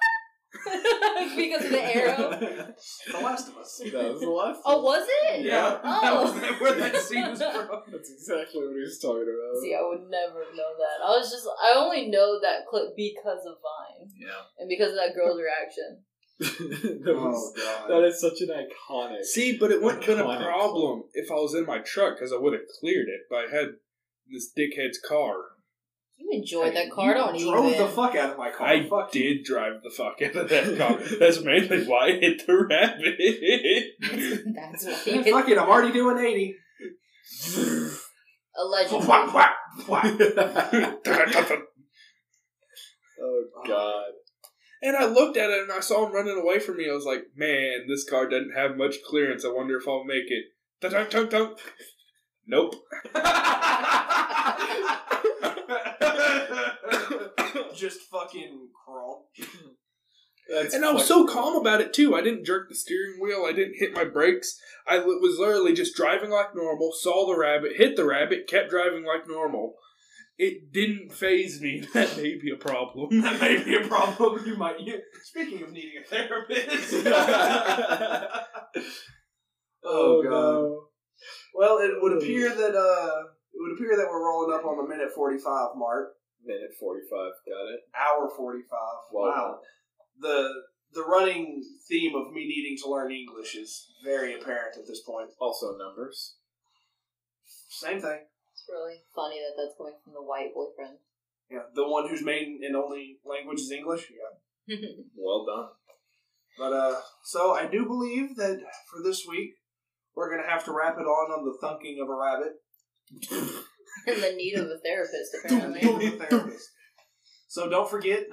because 1.36 1.64
of 1.64 1.70
the 1.70 1.82
arrow. 1.96 2.30
the 3.12 3.18
Last 3.20 3.48
of 3.48 3.56
Us. 3.58 3.80
That 3.92 4.12
was 4.12 4.20
the 4.20 4.30
last. 4.30 4.60
Oh, 4.64 4.82
was 4.82 5.06
it? 5.28 5.44
Yeah, 5.46 5.78
Oh. 5.82 6.00
that 6.02 6.14
was 6.14 6.60
where 6.60 6.74
that 6.74 6.96
scene 6.96 7.28
was 7.30 7.38
from. 7.42 7.82
That's 7.90 8.10
exactly 8.10 8.62
what 8.64 8.74
he 8.74 8.80
was 8.80 8.98
talking 9.00 9.22
about. 9.28 9.62
See, 9.62 9.74
I 9.74 9.82
would 9.82 10.08
never 10.08 10.44
have 10.44 10.54
known 10.54 10.74
that. 10.78 11.04
I 11.04 11.10
was 11.18 11.30
just, 11.30 11.46
I 11.62 11.74
only 11.76 12.08
know 12.08 12.40
that 12.40 12.66
clip 12.70 12.96
because 12.96 13.44
of 13.46 13.56
Vine 13.60 14.10
Yeah. 14.16 14.28
and 14.58 14.68
because 14.68 14.90
of 14.90 14.96
that 14.96 15.14
girl's 15.14 15.40
reaction. 15.40 16.04
that, 16.40 17.14
oh, 17.14 17.28
was, 17.30 17.54
Oh 17.56 17.86
god. 17.88 17.90
that 17.90 18.04
is 18.08 18.20
such 18.20 18.40
an 18.40 18.48
iconic. 18.48 19.24
See, 19.24 19.56
but 19.58 19.70
it 19.70 19.80
wouldn't 19.82 20.04
have 20.04 20.16
been 20.18 20.26
a 20.26 20.28
Iconic 20.28 20.42
problem 20.42 21.04
if 21.14 21.30
I 21.30 21.34
was 21.34 21.54
in 21.54 21.64
my 21.66 21.78
truck 21.78 22.16
because 22.16 22.32
I 22.32 22.38
would 22.38 22.52
have 22.54 22.62
cleared 22.80 23.06
it. 23.08 23.20
But 23.30 23.46
I 23.46 23.54
had 23.54 23.66
this 24.30 24.50
dickhead's 24.56 24.98
car. 24.98 25.36
You 26.16 26.30
enjoyed 26.32 26.74
that 26.74 26.90
car, 26.90 27.14
don't 27.14 27.34
you? 27.38 27.50
drove 27.50 27.66
even? 27.66 27.78
the 27.86 27.88
fuck 27.88 28.14
out 28.14 28.30
of 28.32 28.38
my 28.38 28.50
car. 28.50 28.66
I 28.66 28.88
fuck 28.88 29.14
you. 29.14 29.34
did 29.34 29.44
drive 29.44 29.82
the 29.82 29.90
fuck 29.90 30.20
out 30.22 30.36
of 30.36 30.48
that 30.48 30.78
car. 30.78 30.98
That's 31.18 31.40
mainly 31.42 31.84
why 31.86 32.06
I 32.06 32.12
hit 32.12 32.46
the 32.46 32.56
rabbit. 32.56 33.18
That's 34.54 34.84
why. 34.86 34.92
Eh, 35.12 35.30
Fuck 35.30 35.48
it, 35.48 35.58
I'm 35.58 35.68
already 35.68 35.92
doing 35.92 36.18
80. 36.18 36.56
Allegedly. 38.56 38.98
Oh 43.20 43.44
God. 43.66 44.12
and 44.82 44.96
I 44.96 45.06
looked 45.06 45.36
at 45.36 45.50
it 45.50 45.62
and 45.62 45.72
I 45.72 45.80
saw 45.80 46.06
him 46.06 46.12
running 46.14 46.38
away 46.40 46.58
from 46.60 46.76
me. 46.76 46.88
I 46.88 46.92
was 46.94 47.04
like, 47.04 47.24
man, 47.36 47.86
this 47.88 48.08
car 48.08 48.28
doesn't 48.28 48.52
have 48.54 48.76
much 48.76 48.96
clearance. 49.06 49.44
I 49.44 49.48
wonder 49.48 49.76
if 49.78 49.88
I'll 49.88 50.04
make 50.04 50.24
it. 50.28 50.44
Nope. 52.46 52.74
Just 57.74 58.00
fucking 58.10 58.68
crawl. 58.84 59.30
That's 60.48 60.74
And 60.74 60.84
I 60.84 60.92
was 60.92 61.06
so 61.06 61.26
calm 61.26 61.56
about 61.56 61.80
it 61.80 61.94
too. 61.94 62.14
I 62.14 62.20
didn't 62.20 62.44
jerk 62.44 62.68
the 62.68 62.74
steering 62.74 63.18
wheel. 63.18 63.46
I 63.48 63.52
didn't 63.52 63.78
hit 63.78 63.94
my 63.94 64.04
brakes. 64.04 64.60
I 64.86 64.98
was 64.98 65.38
literally 65.38 65.72
just 65.72 65.96
driving 65.96 66.30
like 66.30 66.54
normal. 66.54 66.92
Saw 66.92 67.26
the 67.26 67.38
rabbit, 67.38 67.76
hit 67.76 67.96
the 67.96 68.04
rabbit, 68.04 68.46
kept 68.46 68.68
driving 68.68 69.06
like 69.06 69.26
normal. 69.26 69.76
It 70.36 70.72
didn't 70.72 71.12
faze 71.12 71.60
me. 71.62 71.86
That 71.94 72.16
may 72.16 72.36
be 72.36 72.50
a 72.50 72.56
problem. 72.56 73.22
That 73.22 73.40
may 73.40 73.62
be 73.62 73.76
a 73.76 73.86
problem. 73.88 74.44
You 74.46 74.56
might. 74.56 74.80
You, 74.80 75.00
speaking 75.22 75.62
of 75.62 75.72
needing 75.72 76.02
a 76.02 76.06
therapist. 76.06 77.06
oh 79.84 80.22
god. 80.22 80.30
no. 80.30 80.88
Well, 81.54 81.78
it 81.78 81.92
would 82.02 82.18
appear 82.18 82.54
that 82.54 82.74
uh, 82.74 83.22
it 83.54 83.58
would 83.62 83.78
appear 83.78 83.96
that 83.96 84.10
we're 84.10 84.26
rolling 84.26 84.52
up 84.52 84.66
on 84.66 84.76
the 84.76 84.88
minute 84.88 85.14
forty-five 85.14 85.78
mark. 85.78 86.18
Minute 86.44 86.74
forty-five. 86.78 87.32
Got 87.46 87.70
it. 87.70 87.80
Hour 87.94 88.28
forty-five. 88.36 88.98
Well 89.12 89.30
wow. 89.30 89.58
The 90.20 90.50
the 90.92 91.04
running 91.06 91.62
theme 91.88 92.14
of 92.14 92.32
me 92.32 92.46
needing 92.46 92.76
to 92.82 92.90
learn 92.90 93.10
English 93.12 93.54
is 93.54 93.94
very 94.04 94.34
apparent 94.34 94.76
at 94.76 94.86
this 94.86 95.02
point. 95.02 95.30
Also 95.40 95.76
numbers. 95.78 96.36
Same 97.46 98.00
thing. 98.00 98.20
It's 98.52 98.66
really 98.68 99.02
funny 99.14 99.38
that 99.38 99.54
that's 99.56 99.76
coming 99.76 99.94
from 100.04 100.14
the 100.14 100.22
white 100.22 100.54
boyfriend. 100.54 100.98
Yeah, 101.50 101.66
the 101.74 101.88
one 101.88 102.08
whose 102.08 102.22
main 102.22 102.60
and 102.62 102.76
only 102.76 103.18
language 103.24 103.60
is 103.60 103.70
English. 103.70 104.10
Yeah. 104.10 104.76
Well 105.16 105.44
done. 105.44 105.68
But 106.58 106.72
uh, 106.72 107.00
so 107.24 107.52
I 107.52 107.66
do 107.66 107.84
believe 107.84 108.36
that 108.36 108.60
for 108.90 109.02
this 109.02 109.26
week 109.28 109.50
we're 110.14 110.30
gonna 110.30 110.48
have 110.48 110.64
to 110.66 110.72
wrap 110.72 110.96
it 110.96 111.02
on 111.02 111.32
on 111.32 111.44
the 111.44 111.58
thunking 111.60 112.00
of 112.00 112.08
a 112.08 112.14
rabbit. 112.14 112.52
and 114.06 114.22
the 114.22 114.34
need 114.36 114.54
of 114.54 114.66
a 114.66 114.78
therapist, 114.84 115.36
Boom, 115.48 115.58
apparently. 115.74 116.08
the 116.10 116.16
therapist. 116.24 116.70
So 117.48 117.68
don't 117.68 117.88
forget, 117.88 118.24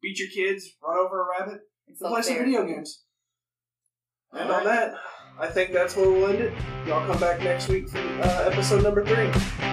beat 0.00 0.18
your 0.18 0.28
kids, 0.28 0.68
run 0.82 0.98
over 0.98 1.22
a 1.22 1.26
rabbit, 1.38 1.60
and 1.88 1.98
Fuck 1.98 2.12
play 2.12 2.22
some 2.22 2.38
video 2.38 2.64
games. 2.66 3.02
And 4.32 4.48
All 4.50 4.58
on 4.60 4.64
that, 4.64 4.94
I 5.38 5.48
think 5.48 5.72
that's 5.72 5.96
where 5.96 6.10
we'll 6.10 6.28
end 6.28 6.40
it. 6.40 6.52
Y'all 6.86 7.06
come 7.06 7.20
back 7.20 7.40
next 7.40 7.68
week 7.68 7.88
for 7.88 7.98
uh, 7.98 8.48
episode 8.50 8.82
number 8.82 9.04
three. 9.04 9.71